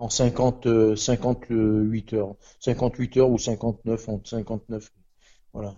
En 0.00 0.08
50, 0.10 0.66
euh, 0.66 0.96
58 0.96 2.12
heures. 2.14 2.34
58 2.60 3.16
heures 3.18 3.30
ou 3.30 3.38
59, 3.38 4.08
entre 4.08 4.28
59. 4.28 4.92
Voilà. 5.52 5.76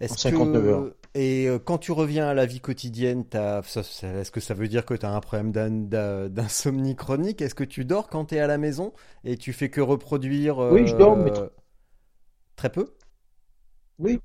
Est-ce 0.00 0.14
en 0.14 0.16
59 0.16 0.64
que 0.64 0.66
heures. 0.66 0.94
et 1.14 1.46
euh, 1.48 1.58
quand 1.58 1.78
tu 1.78 1.92
reviens 1.92 2.26
à 2.28 2.34
la 2.34 2.46
vie 2.46 2.60
quotidienne, 2.60 3.24
est-ce 3.32 4.30
que 4.30 4.40
ça 4.40 4.54
veut 4.54 4.68
dire 4.68 4.84
que 4.84 4.94
tu 4.94 5.06
as 5.06 5.12
un 5.14 5.20
problème 5.20 5.52
d'in- 5.52 5.70
d'in- 5.70 6.28
d'insomnie 6.28 6.96
chronique? 6.96 7.40
Est-ce 7.42 7.54
que 7.54 7.64
tu 7.64 7.84
dors 7.84 8.08
quand 8.08 8.26
tu 8.26 8.34
es 8.36 8.40
à 8.40 8.46
la 8.46 8.58
maison? 8.58 8.92
Et 9.24 9.36
tu 9.36 9.52
fais 9.52 9.70
que 9.70 9.80
reproduire 9.80 10.58
Oui, 10.68 10.86
je 10.86 10.94
dors, 10.96 11.16
mais 11.16 11.32
euh, 11.32 11.48
très 12.56 12.70
peu? 12.70 12.94
Oui. 13.98 14.20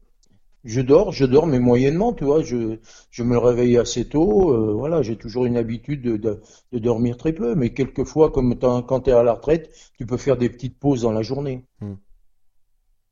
Je 0.64 0.82
dors, 0.82 1.12
je 1.12 1.26
dors, 1.26 1.48
mais 1.48 1.60
moyennement, 1.60 2.14
tu 2.14 2.26
vois. 2.26 2.44
Je, 2.44 2.80
je 3.12 3.24
me 3.24 3.38
réveille 3.38 3.78
assez 3.78 4.08
tôt. 4.10 4.54
euh, 4.54 4.74
voilà, 4.74 5.02
j'ai 5.02 5.18
toujours 5.18 5.46
une 5.46 5.58
habitude 5.58 6.02
de, 6.02 6.18
de, 6.18 6.42
de 6.72 6.80
dormir 6.80 7.18
très 7.18 7.34
peu. 7.34 7.56
Mais 7.56 7.74
quelquefois, 7.74 8.32
comme 8.32 8.58
quand 8.60 9.02
tu 9.02 9.10
es 9.10 9.14
à 9.14 9.24
la 9.24 9.34
retraite, 9.34 9.72
tu 9.98 10.06
peux 10.06 10.18
faire 10.18 10.38
des 10.38 10.50
petites 10.50 10.80
pauses 10.80 11.02
dans 11.04 11.12
la 11.14 11.24
journée. 11.24 11.66
Hmm. 11.82 11.96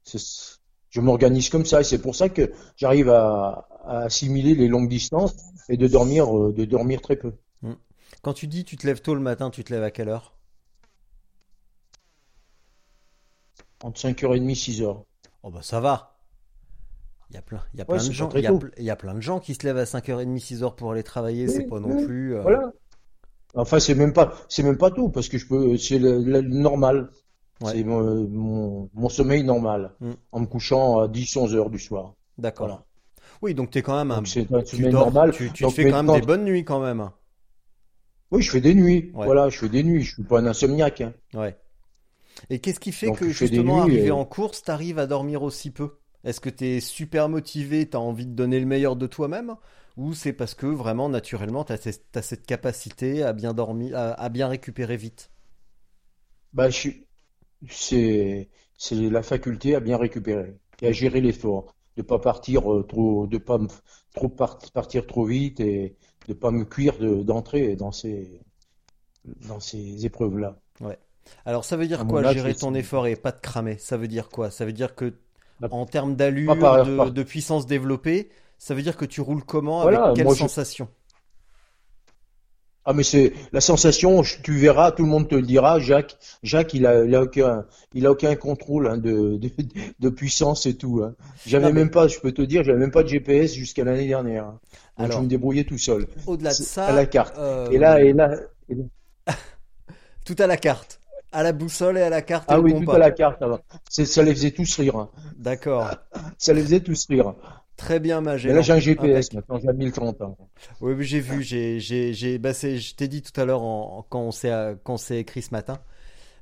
C'est- 0.03 0.56
je 0.89 1.01
m'organise 1.01 1.49
comme 1.49 1.65
ça. 1.65 1.81
Et 1.81 1.83
c'est 1.83 2.01
pour 2.01 2.15
ça 2.15 2.29
que 2.29 2.51
j'arrive 2.75 3.09
à, 3.09 3.67
à 3.85 3.99
assimiler 4.03 4.55
les 4.55 4.67
longues 4.67 4.89
distances 4.89 5.35
et 5.69 5.77
de 5.77 5.87
dormir, 5.87 6.35
euh, 6.37 6.53
de 6.53 6.65
dormir 6.65 7.01
très 7.01 7.15
peu. 7.17 7.33
Quand 8.21 8.33
tu 8.35 8.45
dis 8.45 8.63
tu 8.63 8.77
te 8.77 8.85
lèves 8.85 9.01
tôt 9.01 9.15
le 9.15 9.21
matin, 9.21 9.49
tu 9.49 9.63
te 9.63 9.73
lèves 9.73 9.81
à 9.81 9.89
quelle 9.89 10.09
heure? 10.09 10.35
Entre 13.81 13.97
5h30 14.01 14.49
et 14.49 14.55
6h. 14.55 15.05
Oh 15.41 15.49
bah 15.51 15.61
ça 15.63 15.79
va. 15.79 16.19
Il 17.29 17.35
y 17.35 17.37
a 17.37 17.41
plein, 17.41 17.63
il 17.73 17.79
y 17.79 17.81
a 17.81 17.85
plein 17.85 18.03
de 18.03 18.11
gens, 18.11 18.33
il 18.33 18.41
y 18.41 18.47
a, 18.47 18.51
tôt. 18.51 18.59
ple- 18.59 18.73
il 18.77 18.83
y 18.83 18.89
a 18.89 18.95
plein 18.97 19.13
de 19.13 19.21
gens 19.21 19.39
qui 19.39 19.53
se 19.55 19.65
lèvent 19.65 19.77
à 19.77 19.85
5h30, 19.85 20.39
6h 20.41 20.75
pour 20.75 20.91
aller 20.91 21.03
travailler, 21.03 21.47
Oui, 21.47 21.53
c'est 21.53 21.63
pas 21.63 21.79
non 21.79 21.93
oui, 21.93 21.95
plus 21.95 22.35
euh, 22.35 22.41
Voilà. 22.43 22.71
Enfin, 23.55 23.79
c'est 23.79 23.95
même 23.95 24.13
pas, 24.13 24.33
c'est 24.49 24.63
même 24.63 24.77
pas 24.77 24.91
tout, 24.91 25.09
parce 25.09 25.29
que 25.29 25.37
je 25.37 25.47
peux, 25.47 25.77
c'est 25.77 25.99
normal. 25.99 27.11
Ouais. 27.61 27.71
C'est 27.71 27.83
mon, 27.83 28.27
mon, 28.27 28.89
mon 28.93 29.09
sommeil 29.09 29.43
normal. 29.43 29.91
Mm. 29.99 30.11
En 30.31 30.39
me 30.41 30.45
couchant 30.45 30.99
à 30.99 31.07
10, 31.07 31.35
11 31.35 31.55
heures 31.55 31.69
du 31.69 31.79
soir. 31.79 32.13
D'accord. 32.37 32.67
Voilà. 32.67 32.85
Oui, 33.41 33.53
donc 33.53 33.71
t'es 33.71 33.81
quand 33.81 33.97
même 33.97 34.11
un 34.11 34.17
un 34.17 34.23
tu 34.23 34.45
sommeil 34.65 34.91
dors, 34.91 35.05
normal. 35.05 35.31
tu, 35.31 35.51
tu 35.51 35.63
Donc, 35.63 35.73
fais 35.73 35.85
quand 35.89 36.03
même 36.03 36.11
des 36.11 36.21
bonnes 36.21 36.43
nuits 36.45 36.63
quand 36.65 36.79
même. 36.79 37.09
Oui, 38.31 38.41
je 38.41 38.51
fais 38.51 38.61
des 38.61 38.73
nuits. 38.73 39.11
Ouais. 39.13 39.25
Voilà, 39.25 39.49
je 39.49 39.57
fais 39.57 39.69
des 39.69 39.83
nuits. 39.83 40.03
Je 40.03 40.13
suis 40.15 40.23
pas 40.23 40.39
un 40.39 40.45
insomniaque. 40.45 41.01
hein. 41.01 41.13
Ouais. 41.33 41.57
Et 42.49 42.59
qu'est-ce 42.59 42.79
qui 42.79 42.91
fait 42.91 43.07
Donc, 43.07 43.19
que 43.19 43.29
justement 43.29 43.81
arrivé 43.81 44.07
et- 44.07 44.11
en 44.11 44.25
course, 44.25 44.63
t'arrives 44.63 44.99
à 44.99 45.07
dormir 45.07 45.43
aussi 45.43 45.71
peu? 45.71 45.97
Est-ce 46.23 46.41
que 46.41 46.49
t'es 46.49 46.79
super 46.81 47.29
motivé, 47.29 47.89
t'as 47.89 47.99
envie 47.99 48.25
de 48.25 48.33
donner 48.33 48.59
le 48.59 48.65
meilleur 48.65 48.95
de 48.95 49.07
toi-même? 49.07 49.55
Ou 49.97 50.13
c'est 50.13 50.33
parce 50.33 50.53
que 50.53 50.65
vraiment 50.67 51.09
naturellement 51.09 51.65
ces- 51.79 52.01
t'as 52.11 52.21
cette 52.21 52.45
capacité 52.45 53.23
à 53.23 53.33
bien 53.33 53.53
dormir, 53.53 53.97
à, 53.97 54.11
à 54.13 54.29
bien 54.29 54.47
récupérer 54.47 54.97
vite? 54.97 55.31
Bah, 56.53 56.69
je 56.69 56.75
suis, 56.77 57.06
c'est, 57.69 58.49
la 58.91 59.23
faculté 59.23 59.75
à 59.75 59.79
bien 59.79 59.97
récupérer 59.97 60.57
et 60.81 60.87
à 60.87 60.91
gérer 60.91 61.21
l'effort, 61.21 61.75
de 61.97 62.01
pas 62.03 62.19
partir 62.19 62.71
euh, 62.73 62.83
trop, 62.83 63.27
de 63.27 63.37
pas 63.37 63.59
trop 64.13 64.29
par- 64.29 64.59
partir 64.73 65.07
trop 65.07 65.25
vite 65.25 65.59
et 65.59 65.95
de 66.27 66.33
pas 66.33 66.51
me 66.51 66.65
cuire 66.65 66.97
de, 66.99 67.23
d'entrer 67.23 67.75
dans 67.75 67.91
ces, 67.91 68.41
dans 69.25 69.59
ces 69.59 70.05
épreuves-là. 70.05 70.59
Alors 71.45 71.65
ça 71.65 71.77
veut 71.77 71.87
dire 71.87 72.05
quoi 72.07 72.23
gérer 72.23 72.55
ton 72.55 72.73
effort 72.75 73.07
et 73.07 73.15
pas 73.15 73.31
te 73.31 73.41
cramer? 73.41 73.77
Ça 73.79 73.97
veut 73.97 74.07
dire 74.07 74.29
quoi? 74.29 74.51
Ça 74.51 74.65
veut 74.65 74.73
dire 74.73 74.95
que 74.95 75.13
Bah, 75.59 75.69
en 75.69 75.85
termes 75.85 76.15
d'allure, 76.15 76.79
de, 76.79 77.09
de 77.09 77.23
puissance 77.23 77.65
développée, 77.67 78.29
ça 78.57 78.73
veut 78.75 78.81
dire 78.83 78.97
que 78.97 79.05
tu 79.05 79.21
roules 79.21 79.43
comment? 79.45 79.81
Voilà, 79.81 79.99
Avec 80.01 80.13
quelle 80.13 80.29
moi, 80.29 80.31
sensation? 80.31 80.89
Ah, 82.89 82.93
mais 82.93 83.03
c'est 83.03 83.33
la 83.51 83.59
sensation, 83.59 84.21
tu 84.43 84.53
verras, 84.55 84.91
tout 84.93 85.03
le 85.03 85.09
monde 85.09 85.27
te 85.27 85.35
le 85.35 85.41
dira, 85.41 85.77
Jacques, 85.77 86.17
Jacques, 86.41 86.73
il 86.73 86.85
a, 86.85 87.03
il 87.03 87.13
a 87.15 87.21
aucun, 87.23 87.65
il 87.93 88.05
a 88.05 88.11
aucun 88.11 88.33
contrôle 88.37 88.87
hein, 88.87 88.97
de, 88.97 89.35
de, 89.35 89.49
de 89.99 90.09
puissance 90.09 90.65
et 90.65 90.75
tout. 90.77 91.01
Hein. 91.03 91.13
J'avais 91.45 91.65
mais- 91.65 91.73
même 91.81 91.91
pas, 91.91 92.07
je 92.07 92.17
peux 92.19 92.31
te 92.31 92.41
dire, 92.41 92.63
j'avais 92.63 92.79
même 92.79 92.91
pas 92.91 93.03
de 93.03 93.09
GPS 93.09 93.53
jusqu'à 93.53 93.83
l'année 93.83 94.07
dernière. 94.07 94.45
hein. 94.45 94.59
Donc 94.97 95.05
Alors, 95.07 95.17
je 95.19 95.23
me 95.25 95.27
débrouillais 95.29 95.65
tout 95.65 95.77
seul. 95.77 96.07
Au-delà 96.25 96.51
de 96.51 96.55
ça, 96.55 96.85
à 96.87 96.93
la 96.93 97.05
carte. 97.05 97.37
euh, 97.37 97.69
Et 97.71 97.77
là, 97.77 98.01
et 98.01 98.13
là, 98.13 98.31
et 98.69 98.75
là- 98.75 99.33
tout 100.25 100.35
à 100.39 100.47
la 100.47 100.55
carte. 100.55 101.01
À 101.33 101.43
la 101.43 101.51
boussole 101.51 101.97
et 101.97 102.01
à 102.03 102.09
la 102.09 102.21
carte 102.21 102.45
ah 102.47 102.57
oui, 102.61 102.71
tout 102.71 102.79
compas. 102.79 102.95
à 102.95 102.99
la 102.99 103.11
carte. 103.11 103.43
ça 103.89 104.23
les 104.23 104.33
faisait 104.33 104.51
tous 104.51 104.77
rire. 104.77 104.95
hein. 104.95 105.09
D'accord. 105.37 105.89
Ça 106.37 106.53
les 106.53 106.61
faisait 106.61 106.79
tous 106.79 107.05
rire. 107.09 107.35
Très 107.77 107.99
bien, 108.01 108.21
Mais 108.45 108.53
Magellan. 108.53 108.53
là, 108.53 108.61
j'ai 108.61 108.73
un 108.73 108.79
GPS 108.79 109.29
Impec. 109.29 109.33
maintenant, 109.33 109.59
j'ai 109.59 109.71
1030 109.73 110.21
ans. 110.21 110.37
Oui, 110.81 110.93
j'ai 111.05 111.19
vu, 111.19 111.41
j'ai, 111.43 111.79
j'ai, 111.79 112.13
j'ai, 112.13 112.37
bah 112.37 112.51
je 112.53 112.93
t'ai 112.95 113.07
dit 113.07 113.21
tout 113.21 113.39
à 113.39 113.45
l'heure 113.45 113.61
quand 114.09 114.21
on 114.21 114.31
s'est, 114.31 115.19
écrit 115.19 115.41
ce 115.41 115.51
matin, 115.51 115.79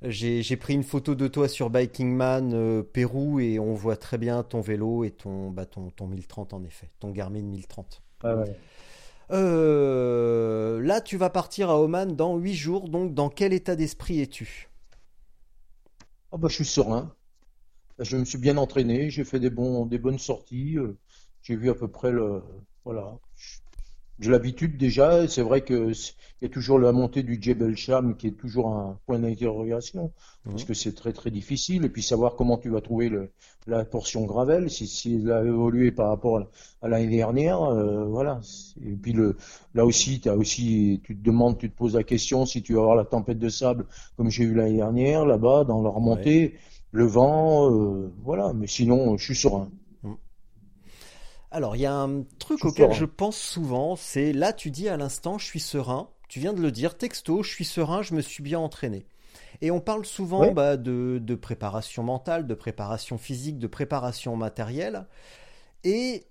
j'ai, 0.03 0.43
j'ai 0.43 0.57
pris 0.57 0.73
une 0.75 0.83
photo 0.83 1.15
de 1.15 1.27
toi 1.27 1.47
sur 1.49 1.69
Biking 1.69 2.11
Man 2.15 2.53
euh, 2.53 2.83
Pérou 2.83 3.39
et 3.39 3.59
on 3.59 3.73
voit 3.73 3.97
très 3.97 4.17
bien 4.17 4.43
ton 4.43 4.61
vélo 4.61 5.03
et 5.05 5.11
ton, 5.11 5.51
bah, 5.51 5.65
ton, 5.65 5.91
ton 5.91 6.07
1030 6.07 6.53
en 6.53 6.63
effet, 6.65 6.89
ton 6.99 7.11
Garmin 7.11 7.41
1030. 7.43 8.03
Ah 8.23 8.35
ouais. 8.35 8.59
Euh, 9.31 10.81
là, 10.81 11.01
tu 11.01 11.17
vas 11.17 11.29
partir 11.29 11.69
à 11.69 11.79
Oman 11.81 12.15
dans 12.15 12.37
8 12.37 12.53
jours, 12.55 12.89
donc 12.89 13.13
dans 13.13 13.29
quel 13.29 13.53
état 13.53 13.75
d'esprit 13.75 14.21
es-tu? 14.21 14.69
Ah 16.31 16.37
bah, 16.37 16.47
je 16.49 16.55
suis 16.55 16.65
serein. 16.65 17.15
Je 17.99 18.17
me 18.17 18.25
suis 18.25 18.37
bien 18.37 18.57
entraîné, 18.57 19.09
j'ai 19.09 19.23
fait 19.25 19.39
des 19.39 19.49
bons, 19.49 19.85
des 19.85 19.97
bonnes 19.99 20.19
sorties. 20.19 20.77
euh, 20.77 20.97
J'ai 21.45 21.55
vu 21.55 21.69
à 21.69 21.75
peu 21.75 21.87
près 21.87 22.11
le, 22.11 22.43
voilà. 22.83 23.17
J'ai 24.19 24.31
l'habitude 24.31 24.77
déjà. 24.77 25.27
C'est 25.27 25.41
vrai 25.41 25.61
que 25.61 25.93
c'est- 25.93 26.13
il 26.41 26.45
y 26.45 26.47
a 26.47 26.49
toujours 26.53 26.79
la 26.79 26.91
montée 26.93 27.21
du 27.23 27.37
Djebel 27.41 27.75
Cham 27.75 28.15
qui 28.15 28.27
est 28.27 28.31
toujours 28.31 28.69
un 28.69 28.97
point 29.05 29.19
d'interrogation 29.19 30.11
parce 30.51 30.63
Mhm. 30.63 30.67
que 30.67 30.73
c'est 30.73 30.93
très 30.95 31.11
très 31.13 31.31
difficile. 31.31 31.83
Et 31.85 31.89
puis 31.89 32.01
savoir 32.03 32.35
comment 32.35 32.57
tu 32.57 32.69
vas 32.69 32.79
trouver 32.81 33.09
le, 33.09 33.31
la 33.67 33.83
portion 33.85 34.25
gravel, 34.25 34.69
si, 34.69 34.87
si 34.87 35.15
elle 35.15 35.31
a 35.31 35.41
évolué 35.43 35.91
par 35.91 36.09
rapport 36.09 36.37
à, 36.39 36.47
à 36.81 36.87
l'année 36.87 37.17
dernière, 37.17 37.61
euh, 37.63 38.05
voilà. 38.05 38.39
Et 38.81 38.95
puis 38.95 39.11
le, 39.13 39.35
là 39.73 39.85
aussi, 39.85 40.21
tu 40.21 40.99
te 41.17 41.21
demandes, 41.23 41.57
tu 41.57 41.69
te 41.69 41.75
poses 41.75 41.95
la 41.95 42.03
question 42.03 42.45
si 42.45 42.63
tu 42.63 42.73
vas 42.73 42.81
avoir 42.81 42.95
la 42.95 43.05
tempête 43.05 43.39
de 43.39 43.49
sable 43.49 43.85
comme 44.17 44.29
j'ai 44.29 44.43
eu 44.45 44.53
l'année 44.53 44.77
dernière 44.77 45.25
là-bas 45.25 45.65
dans 45.65 45.81
la 45.81 45.89
remontée, 45.89 46.55
le 46.91 47.05
vent, 47.05 47.69
euh, 47.71 48.13
voilà. 48.23 48.53
Mais 48.53 48.67
sinon, 48.67 49.17
je 49.17 49.25
suis 49.25 49.35
serein. 49.35 49.69
Alors, 51.55 51.77
il 51.77 51.83
y 51.83 51.85
a 51.85 51.93
un 51.93 52.23
truc 52.37 52.59
Je 52.61 52.67
auquel 52.67 52.87
serein. 52.87 52.99
je 52.99 53.05
pense 53.05 53.37
souvent, 53.37 53.95
c'est 53.95 54.33
là, 54.33 54.51
tu 54.51 54.71
dis 54.71 54.89
à 54.89 54.97
l'instant, 54.97 55.37
je 55.37 55.45
suis 55.45 55.61
serein. 55.61 56.09
Tu 56.27 56.41
viens 56.41 56.51
de 56.51 56.61
le 56.61 56.69
dire, 56.69 56.97
texto, 56.97 57.43
je 57.43 57.49
suis 57.49 57.63
serein, 57.63 58.01
je 58.01 58.13
me 58.13 58.19
suis 58.19 58.43
bien 58.43 58.59
entraîné. 58.59 59.05
Et 59.61 59.71
on 59.71 59.79
parle 59.79 60.05
souvent 60.05 60.51
bah, 60.51 60.75
de, 60.75 61.17
de 61.23 61.35
préparation 61.35 62.03
mentale, 62.03 62.45
de 62.45 62.55
préparation 62.55 63.17
physique, 63.17 63.57
de 63.57 63.67
préparation 63.67 64.35
matérielle. 64.35 65.07
Et 65.85 66.25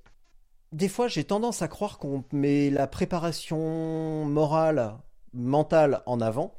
des 0.73 0.89
fois, 0.89 1.09
j'ai 1.09 1.25
tendance 1.25 1.63
à 1.63 1.69
croire 1.69 1.97
qu'on 1.97 2.23
met 2.33 2.69
la 2.69 2.87
préparation 2.87 4.27
morale, 4.27 4.95
mentale 5.33 6.03
en 6.05 6.21
avant, 6.21 6.53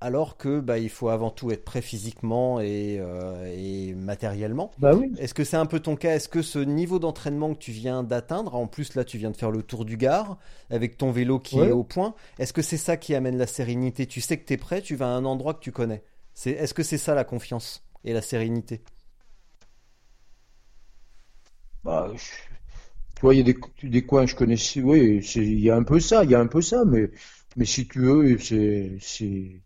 alors 0.00 0.36
que 0.36 0.60
bah, 0.60 0.78
il 0.78 0.90
faut 0.90 1.08
avant 1.08 1.30
tout 1.30 1.50
être 1.50 1.64
prêt 1.64 1.82
physiquement 1.82 2.60
et, 2.60 2.98
euh, 3.00 3.52
et 3.56 3.94
matériellement. 3.94 4.70
Bah 4.78 4.94
oui. 4.94 5.18
Est-ce 5.18 5.34
que 5.34 5.44
c'est 5.44 5.56
un 5.56 5.66
peu 5.66 5.80
ton 5.80 5.96
cas? 5.96 6.14
Est-ce 6.14 6.28
que 6.28 6.42
ce 6.42 6.58
niveau 6.60 6.98
d'entraînement 6.98 7.52
que 7.54 7.58
tu 7.58 7.72
viens 7.72 8.02
d'atteindre, 8.04 8.54
en 8.54 8.66
plus 8.68 8.94
là 8.94 9.04
tu 9.04 9.18
viens 9.18 9.30
de 9.30 9.36
faire 9.36 9.50
le 9.50 9.62
tour 9.62 9.84
du 9.84 9.96
Gard 9.96 10.38
avec 10.70 10.96
ton 10.98 11.10
vélo 11.10 11.40
qui 11.40 11.62
Ouais. 11.62 11.68
est 11.68 11.72
au 11.72 11.82
point, 11.84 12.14
est-ce 12.38 12.52
que 12.52 12.62
c'est 12.62 12.76
ça 12.76 12.96
qui 12.96 13.14
amène 13.14 13.36
la 13.38 13.46
sérénité? 13.48 14.06
Tu 14.06 14.20
sais 14.20 14.38
que 14.38 14.44
tu 14.46 14.52
es 14.52 14.56
prêt, 14.56 14.80
tu 14.82 14.94
vas 14.96 15.06
à 15.06 15.10
un 15.10 15.24
endroit 15.24 15.54
que 15.54 15.60
tu 15.60 15.72
connais. 15.72 16.04
C'est, 16.34 16.52
est-ce 16.52 16.74
que 16.74 16.82
c'est 16.84 16.98
ça 16.98 17.14
la 17.14 17.24
confiance 17.24 17.82
et 18.04 18.12
la 18.12 18.22
sérénité? 18.22 18.82
bah, 21.84 22.10
je- 22.14 22.20
tu 23.16 23.22
vois, 23.22 23.34
il 23.34 23.38
y 23.38 23.40
a 23.40 23.44
des, 23.44 23.56
des 23.84 24.06
coins, 24.06 24.26
je 24.26 24.36
connaissais, 24.36 24.82
oui, 24.82 25.22
c'est, 25.24 25.40
il 25.44 25.60
y 25.60 25.70
a 25.70 25.76
un 25.76 25.84
peu 25.84 26.00
ça, 26.00 26.24
il 26.24 26.30
y 26.30 26.34
a 26.34 26.40
un 26.40 26.46
peu 26.48 26.62
ça, 26.62 26.84
mais, 26.86 27.10
mais 27.56 27.64
si 27.66 27.88
tu 27.88 28.00
veux, 28.00 28.38
c'est, 28.38 28.98
c'est 29.00 29.62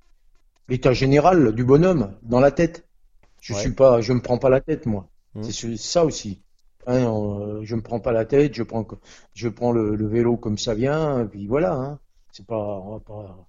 l'état 0.68 0.92
général 0.92 1.54
du 1.54 1.64
bonhomme 1.64 2.16
dans 2.22 2.40
la 2.40 2.50
tête. 2.50 2.86
Je 3.40 3.54
Ouais. 3.54 3.60
suis 3.60 3.72
pas, 3.72 4.00
je 4.00 4.12
me 4.12 4.20
prends 4.22 4.38
pas 4.38 4.50
la 4.50 4.60
tête, 4.60 4.86
moi. 4.86 5.10
Mhm. 5.34 5.42
C'est 5.44 5.52
ce- 5.52 5.76
ça 5.76 6.04
aussi. 6.04 6.42
Hein, 6.86 7.06
euh, 7.06 7.60
je 7.64 7.76
me 7.76 7.82
prends 7.82 8.00
pas 8.00 8.12
la 8.12 8.24
tête, 8.24 8.54
je 8.54 8.62
prends, 8.64 8.86
je 9.34 9.48
prends 9.48 9.72
le, 9.72 9.94
le 9.96 10.06
vélo 10.08 10.36
comme 10.36 10.58
ça 10.58 10.74
vient, 10.74 11.22
et 11.24 11.26
puis 11.28 11.46
voilà, 11.46 11.74
hein. 11.74 12.00
C'est 12.32 12.46
pas, 12.46 12.56
on 12.84 12.92
va 12.94 13.00
pas, 13.00 13.48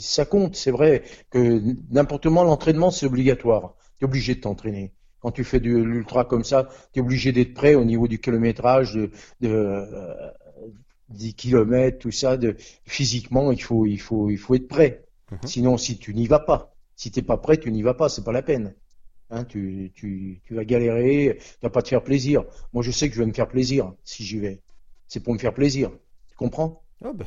ça 0.00 0.24
compte, 0.24 0.56
c'est 0.56 0.70
vrai 0.70 1.02
que 1.30 1.60
n'importe 1.90 2.24
comment 2.24 2.44
l'entraînement 2.44 2.90
c'est 2.90 3.06
obligatoire. 3.06 3.74
Tu 3.98 4.04
es 4.04 4.08
obligé 4.08 4.34
de 4.34 4.40
t'entraîner. 4.40 4.92
Quand 5.20 5.30
tu 5.32 5.44
fais 5.44 5.60
de 5.60 5.70
l'ultra 5.70 6.24
comme 6.24 6.44
ça, 6.44 6.68
tu 6.92 6.98
es 6.98 7.02
obligé 7.02 7.32
d'être 7.32 7.54
prêt 7.54 7.74
au 7.74 7.84
niveau 7.84 8.06
du 8.08 8.18
kilométrage, 8.20 8.94
de, 8.94 9.10
de 9.40 9.48
euh, 9.48 10.14
10 11.08 11.34
kilomètres, 11.34 11.98
tout 11.98 12.10
ça. 12.10 12.36
De, 12.36 12.56
physiquement, 12.84 13.50
il 13.50 13.62
faut, 13.62 13.86
il 13.86 13.98
faut, 14.00 14.28
il 14.30 14.36
faut 14.38 14.54
être 14.54 14.68
prêt. 14.68 15.03
Mhm. 15.42 15.48
Sinon, 15.48 15.76
si 15.78 15.98
tu 15.98 16.14
n'y 16.14 16.26
vas 16.26 16.40
pas, 16.40 16.74
si 16.96 17.10
t'es 17.10 17.22
pas 17.22 17.36
prêt, 17.38 17.58
tu 17.58 17.70
n'y 17.72 17.82
vas 17.82 17.94
pas, 17.94 18.08
c'est 18.08 18.24
pas 18.24 18.32
la 18.32 18.42
peine. 18.42 18.74
Hein, 19.30 19.44
tu, 19.44 19.92
tu, 19.94 20.42
tu 20.44 20.54
vas 20.54 20.64
galérer, 20.64 21.38
tu 21.40 21.58
vas 21.62 21.70
pas 21.70 21.82
te 21.82 21.88
faire 21.88 22.04
plaisir. 22.04 22.44
Moi, 22.72 22.82
je 22.82 22.90
sais 22.92 23.08
que 23.08 23.14
je 23.16 23.20
vais 23.20 23.26
me 23.28 23.34
faire 23.34 23.48
plaisir 23.48 23.94
si 24.04 24.24
j'y 24.24 24.38
vais. 24.40 24.62
C'est 25.08 25.20
pour 25.22 25.34
me 25.34 25.38
faire 25.38 25.54
plaisir. 25.54 25.90
Tu 26.30 26.36
comprends? 26.36 26.84
Oh, 27.04 27.12
bah. 27.14 27.26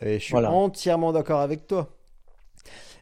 Et 0.00 0.18
je 0.18 0.24
suis 0.24 0.38
Voilà. 0.38 0.46
entièrement 0.46 1.12
d'accord 1.12 1.40
avec 1.40 1.66
toi. 1.66 1.88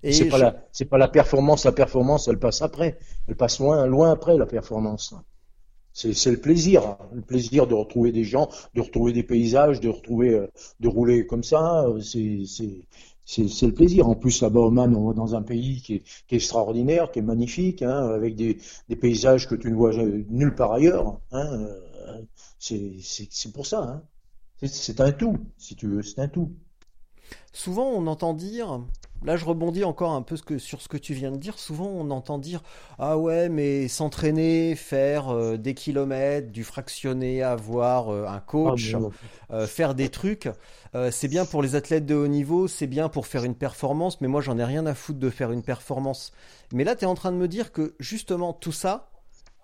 Et 0.02 0.08
C'est 0.08 0.24
pas 0.26 0.38
je- 0.38 0.46
la, 0.52 0.68
c'est 0.72 0.84
pas 0.86 0.98
la 0.98 1.08
performance. 1.08 1.64
La 1.64 1.72
performance, 1.72 2.28
elle 2.28 2.38
passe 2.38 2.62
après. 2.62 2.98
Elle 3.28 3.36
passe 3.36 3.58
loin, 3.60 3.86
loin 3.86 4.10
après 4.12 4.36
la 4.36 4.46
performance. 4.46 5.14
C'est, 5.92 6.14
c'est 6.14 6.30
le 6.32 6.40
plaisir, 6.40 6.98
le 7.14 7.22
plaisir 7.22 7.66
de 7.66 7.74
retrouver 7.74 8.12
des 8.12 8.24
gens, 8.24 8.50
de 8.74 8.82
retrouver 8.82 9.12
des 9.12 9.24
paysages, 9.24 9.80
de 9.80 9.88
retrouver, 9.90 10.34
euh, 10.34 10.48
de 10.80 10.88
rouler 10.88 11.26
comme 11.26 11.44
ça. 11.44 11.84
euh, 11.86 12.00
C'est, 12.00 12.42
c'est, 12.46 12.86
c'est, 13.26 13.66
le 13.66 13.74
plaisir. 13.74 14.08
En 14.08 14.14
plus, 14.14 14.40
là-bas, 14.40 14.60
Oman, 14.60 14.94
on 14.94 15.08
va 15.08 15.12
dans 15.12 15.34
un 15.34 15.42
pays 15.42 15.82
qui 15.82 15.94
est, 15.94 16.04
extraordinaire, 16.30 17.10
qui 17.10 17.18
est 17.18 17.22
magnifique, 17.22 17.82
hein, 17.82 18.06
avec 18.14 18.36
des, 18.36 18.58
paysages 18.98 19.48
que 19.48 19.56
tu 19.56 19.70
ne 19.70 19.74
vois 19.74 19.92
nulle 19.94 20.54
part 20.54 20.72
ailleurs. 20.72 21.20
Hein, 21.32 21.46
euh, 21.52 22.22
c'est, 22.58 23.52
pour 23.52 23.66
ça. 23.66 23.82
Hein. 23.82 24.02
C'est 24.66 25.00
un 25.00 25.12
tout, 25.12 25.36
si 25.58 25.74
tu 25.74 25.88
veux, 25.88 26.02
c'est 26.02 26.20
un 26.20 26.28
tout. 26.28 26.52
Souvent, 27.52 27.90
on 27.90 28.06
entend 28.06 28.32
dire, 28.32 28.80
là 29.24 29.36
je 29.36 29.44
rebondis 29.44 29.84
encore 29.84 30.12
un 30.12 30.22
peu 30.22 30.36
ce 30.36 30.42
que- 30.42 30.58
sur 30.58 30.80
ce 30.82 30.88
que 30.88 30.96
tu 30.96 31.14
viens 31.14 31.32
de 31.32 31.36
dire, 31.36 31.58
souvent 31.58 31.86
on 31.86 32.10
entend 32.10 32.38
dire, 32.38 32.62
ah 32.98 33.18
ouais, 33.18 33.48
mais 33.48 33.88
s'entraîner, 33.88 34.74
faire 34.76 35.28
euh, 35.30 35.56
des 35.56 35.74
kilomètres, 35.74 36.50
du 36.52 36.64
fractionné, 36.64 37.42
avoir 37.42 38.10
euh, 38.12 38.26
un 38.26 38.40
coach, 38.40 38.94
Ah, 38.94 38.98
bon, 38.98 39.10
euh, 39.52 39.66
faire 39.66 39.94
des 39.94 40.08
trucs, 40.08 40.48
c'est 41.10 41.28
bien 41.28 41.44
pour 41.44 41.60
les 41.62 41.74
athlètes 41.74 42.06
de 42.06 42.14
haut 42.14 42.26
niveau, 42.26 42.68
c'est 42.68 42.86
bien 42.86 43.10
pour 43.10 43.26
faire 43.26 43.44
une 43.44 43.54
performance, 43.54 44.20
mais 44.22 44.28
moi 44.28 44.40
j'en 44.40 44.56
ai 44.58 44.64
rien 44.64 44.86
à 44.86 44.94
foutre 44.94 45.18
de 45.18 45.28
faire 45.28 45.52
une 45.52 45.62
performance. 45.62 46.32
Mais 46.72 46.84
là, 46.84 46.96
tu 46.96 47.04
es 47.04 47.06
en 47.06 47.14
train 47.14 47.32
de 47.32 47.36
me 47.36 47.48
dire 47.48 47.70
que 47.70 47.94
justement 48.00 48.54
tout 48.54 48.72
ça, 48.72 49.10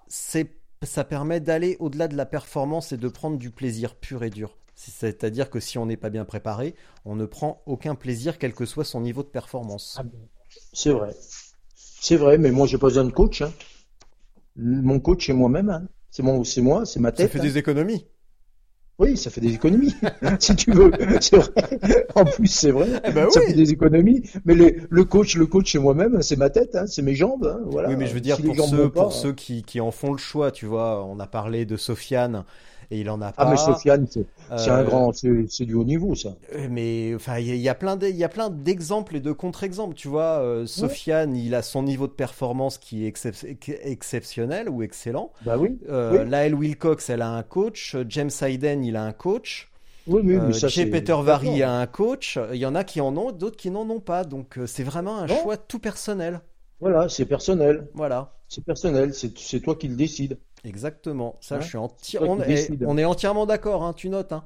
c'est, 0.09 0.51
ça 0.83 1.05
permet 1.05 1.41
d'aller 1.41 1.77
au-delà 1.81 2.09
de 2.09 2.17
la 2.17 2.27
performance 2.27 2.93
et 2.93 2.99
de 2.99 3.09
prendre 3.09 3.39
du 3.39 3.51
plaisir 3.51 3.95
pur 3.95 4.25
et 4.25 4.31
dur. 4.31 4.57
C'est-à-dire 4.91 5.49
que 5.51 5.61
si 5.61 5.79
on 5.79 5.87
n'est 5.87 5.97
pas 5.97 6.11
bien 6.11 6.25
préparé, 6.25 6.75
on 7.05 7.15
ne 7.17 7.25
prend 7.27 7.63
aucun 7.67 7.95
plaisir, 7.95 8.39
quel 8.39 8.53
que 8.55 8.67
soit 8.67 8.85
son 8.85 9.01
niveau 9.01 9.23
de 9.23 9.29
performance. 9.29 9.97
Ah. 10.01 10.05
C'est 10.73 10.91
vrai. 10.91 11.11
C'est 11.75 12.17
vrai, 12.17 12.39
mais 12.39 12.51
moi, 12.51 12.67
j'ai 12.67 12.79
pas 12.79 12.89
besoin 12.89 13.05
de 13.05 13.13
coach. 13.13 13.43
hein. 13.43 13.53
Mon 14.57 15.01
coach, 15.01 15.27
c'est 15.27 15.33
moi-même. 15.33 15.71
hein. 15.71 15.87
C'est 16.11 16.23
mon, 16.23 16.45
c'est 16.45 16.61
moi, 16.63 16.85
c'est 16.85 17.01
ma 17.01 17.09
Ça 17.11 17.15
tête. 17.17 17.31
fait 17.31 17.39
hein. 17.39 17.43
des 17.43 17.59
économies. 17.59 18.07
Oui, 18.99 19.17
ça 19.17 19.31
fait 19.31 19.41
des 19.41 19.55
économies, 19.55 19.95
si 20.39 20.55
tu 20.55 20.71
veux. 20.71 20.93
C'est 21.21 21.37
vrai. 21.37 22.07
En 22.15 22.25
plus, 22.25 22.47
c'est 22.47 22.71
vrai. 22.71 23.01
bah 23.15 23.27
ça 23.31 23.41
oui. 23.41 23.47
fait 23.47 23.53
des 23.55 23.73
économies. 23.73 24.23
Mais 24.45 24.55
le 24.55 25.05
coach, 25.05 25.35
le 25.37 25.47
coach, 25.47 25.73
c'est 25.73 25.79
moi-même. 25.79 26.23
C'est 26.23 26.37
ma 26.37 26.51
tête. 26.51 26.77
hein, 26.77 26.87
C'est 26.87 27.03
mes 27.03 27.15
jambes. 27.15 27.47
hein, 27.47 27.65
Voilà. 27.67 27.89
Oui, 27.89 27.97
mais 27.97 28.07
je 28.07 28.15
veux 28.15 28.21
dire, 28.21 28.37
Si 28.37 28.43
pour 28.43 28.55
ceux, 28.69 28.91
pas, 28.91 29.03
pour 29.05 29.13
ceux 29.13 29.33
qui, 29.33 29.63
qui 29.63 29.81
en 29.81 29.91
font 29.91 30.13
le 30.13 30.19
choix, 30.19 30.53
tu 30.53 30.67
vois, 30.67 31.05
on 31.07 31.19
a 31.19 31.27
parlé 31.27 31.65
de 31.65 31.77
Sofiane 31.77 32.45
et 32.93 33.01
il 33.01 33.09
en 33.11 33.23
a 33.23 33.33
Ah, 33.37 33.47
mais 33.47 33.53
pas. 33.53 33.57
Sofiane, 33.57 34.07
c'est 34.07 34.27
un 34.51 34.81
Euh, 34.81 34.85
grand, 34.85 35.13
c'est 35.13 35.65
du 35.65 35.75
haut 35.75 35.85
niveau, 35.85 36.15
ça. 36.15 36.37
Euh, 36.55 36.69
Mais 36.71 37.13
enfin, 37.15 37.39
il 37.39 37.57
y, 37.57 37.69
a- 37.69 37.75
plein 37.75 37.97
de- 37.97 38.07
il 38.07 38.17
y 38.17 38.23
a 38.25 38.29
plein 38.29 38.51
d'exemples 38.51 39.17
et 39.17 39.21
de 39.21 39.33
contre-exemples. 39.33 39.95
Tu 39.95 40.09
vois, 40.09 40.41
euh, 40.41 40.67
Sofiane, 40.67 41.35
il 41.35 41.55
a 41.55 41.63
son 41.63 41.83
niveau 41.83 42.07
de 42.07 42.13
performance 42.13 42.77
qui 42.77 43.05
est 43.05 43.09
excep- 43.11 43.57
exceptionnel 43.83 44.69
ou 44.69 44.83
excellent. 44.83 45.33
Bah 45.47 45.57
oui. 45.59 45.79
Euh, 45.89 46.23
Oui. 46.25 46.31
Lael 46.31 46.55
Wilcox, 46.55 47.09
elle 47.11 47.23
a 47.23 47.31
un 47.31 47.43
coach. 47.43 47.97
James 48.09 48.31
Hayden, 48.41 48.85
il 48.85 48.97
a 48.97 49.05
un 49.05 49.13
coach. 49.13 49.71
Oui, 50.07 50.21
oui, 50.25 50.37
mais 50.37 50.53
ça. 50.53 50.67
Peter 50.69 51.17
Vary 51.23 51.63
a 51.63 51.73
un 51.73 51.87
coach. 51.87 52.39
Il 52.53 52.59
y 52.59 52.67
en 52.67 52.75
a 52.75 52.85
qui 52.85 53.01
en 53.01 53.17
ont, 53.17 53.31
d'autres 53.33 53.57
qui 53.57 53.71
n'en 53.71 53.89
ont 53.89 54.01
pas. 54.01 54.25
Donc 54.25 54.59
c'est 54.67 54.83
vraiment 54.85 55.17
un 55.19 55.27
Non. 55.27 55.37
choix 55.43 55.57
tout 55.57 55.79
personnel. 55.79 56.41
Voilà, 56.81 57.09
c'est 57.09 57.25
personnel. 57.25 57.87
Voilà. 57.95 58.33
C'est 58.49 58.65
personnel. 58.65 59.15
C'est 59.15 59.61
toi 59.61 59.77
qui 59.77 59.89
le 59.89 59.95
décides. 59.97 60.37
Exactement. 60.65 61.37
Ça, 61.41 61.59
Ouais, 61.59 61.61
je 61.61 61.67
suis 61.67 61.79
enti- 61.79 62.19
toi 62.19 62.29
qui 62.29 62.29
on, 62.29 62.41
est, 62.41 62.47
décides. 62.47 62.85
on 62.85 62.97
est 62.99 63.05
entièrement 63.05 63.47
d'accord, 63.47 63.83
hein, 63.83 63.93
tu 63.93 64.09
notes. 64.09 64.33
Hein. 64.33 64.45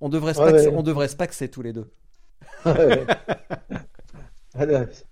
On 0.00 0.08
devrait 0.08 0.34
se 0.34 0.40
Ouais, 0.40 0.44
paxer- 0.44 0.70
ouais. 0.70 0.74
on 0.74 0.82
devrait 0.82 1.08
se 1.08 1.16
paxer 1.16 1.50
tous 1.50 1.62
les 1.62 1.72
deux. 1.72 1.90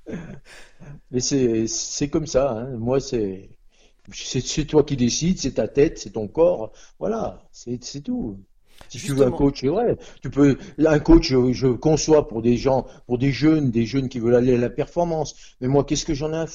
Mais 1.10 1.20
c'est 1.20 1.66
c'est 1.66 2.08
comme 2.08 2.26
ça. 2.26 2.50
hein. 2.52 2.76
Moi, 2.76 3.00
c'est 3.00 3.50
c'est 4.12 4.64
toi 4.66 4.84
qui 4.84 4.96
décides, 4.96 5.38
c'est 5.38 5.52
ta 5.54 5.68
tête, 5.68 5.98
c'est 5.98 6.10
ton 6.12 6.28
corps. 6.28 6.72
Voilà, 6.98 7.42
c'est 7.52 7.82
c'est 7.84 8.00
tout. 8.02 8.38
Si 8.88 9.00
tu 9.00 9.14
veux 9.14 9.26
un 9.26 9.32
coach, 9.32 9.60
c'est 9.62 9.68
vrai. 9.68 9.96
Tu 10.22 10.30
peux 10.30 10.58
un 10.86 10.98
coach, 11.00 11.28
je, 11.28 11.52
je 11.52 11.68
conçois 11.68 12.28
pour 12.28 12.42
des 12.42 12.56
gens, 12.56 12.86
pour 13.06 13.18
des 13.18 13.32
jeunes, 13.32 13.70
des 13.70 13.86
jeunes 13.86 14.08
qui 14.08 14.20
veulent 14.20 14.36
aller 14.36 14.54
à 14.54 14.58
la 14.58 14.70
performance. 14.70 15.34
Mais 15.60 15.68
moi, 15.68 15.84
qu'est-ce 15.84 16.04
que 16.06 16.14
j'en 16.14 16.32
ai 16.32 16.36
à 16.38 16.46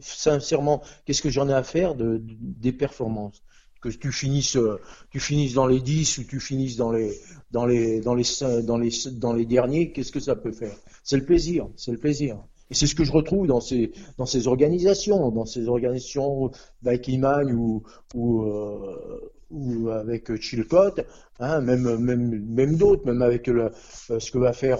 sincèrement, 0.00 0.82
qu'est-ce 1.06 1.22
que 1.22 1.30
j'en 1.30 1.48
ai 1.48 1.54
à 1.54 1.62
faire 1.62 1.94
de, 1.94 2.18
de- 2.18 2.36
des 2.40 2.72
performances? 2.72 3.42
Que 3.84 3.90
tu 3.90 4.12
finisses, 4.12 4.56
euh, 4.56 4.80
tu 5.10 5.20
finisses 5.20 5.52
dans 5.52 5.66
les 5.66 5.78
10 5.78 6.16
ou 6.16 6.24
tu 6.24 6.40
finisses 6.40 6.76
dans 6.76 6.90
les, 6.90 7.20
dans 7.50 7.66
les, 7.66 8.00
dans 8.00 8.14
les, 8.14 8.24
dans 8.62 8.78
les, 8.78 8.90
dans 9.12 9.34
les 9.34 9.44
derniers, 9.44 9.92
qu'est-ce 9.92 10.10
que 10.10 10.20
ça 10.20 10.36
peut 10.36 10.52
faire? 10.52 10.74
C'est 11.02 11.18
le 11.18 11.26
plaisir, 11.26 11.68
c'est 11.76 11.92
le 11.92 11.98
plaisir. 11.98 12.42
Et 12.70 12.74
c'est 12.74 12.86
ce 12.86 12.94
que 12.94 13.04
je 13.04 13.12
retrouve 13.12 13.46
dans 13.46 13.60
ces, 13.60 13.92
dans 14.16 14.24
ces 14.24 14.48
organisations, 14.48 15.30
dans 15.30 15.44
ces 15.44 15.68
organisations 15.68 16.50
avec 16.82 17.08
Iman 17.08 17.52
ou, 17.52 17.82
ou, 18.14 18.44
euh, 18.44 19.30
ou 19.50 19.90
avec 19.90 20.34
Chilcott, 20.40 21.04
hein, 21.38 21.60
même, 21.60 21.98
même, 21.98 22.42
même 22.42 22.76
d'autres, 22.76 23.04
même 23.04 23.20
avec 23.20 23.48
le, 23.48 23.70
euh, 24.10 24.18
ce 24.18 24.30
que 24.30 24.38
va 24.38 24.54
faire, 24.54 24.78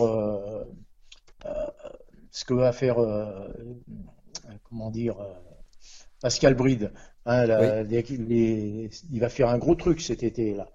ce 2.31 2.45
que 2.47 2.55
va 2.55 2.73
faire, 2.73 2.97
comment 4.63 4.91
dire, 4.91 5.17
Pascal 6.23 6.55
Bride. 6.55 6.91
Hein, 7.27 7.47
la- 7.47 7.83
les- 7.85 8.03
les- 8.03 8.91
il 9.13 9.21
va 9.21 9.29
faire 9.29 9.49
un 9.49 9.59
gros 9.59 9.75
truc 9.75 10.01
cet 10.03 10.23
été 10.23 10.55
là, 10.55 10.69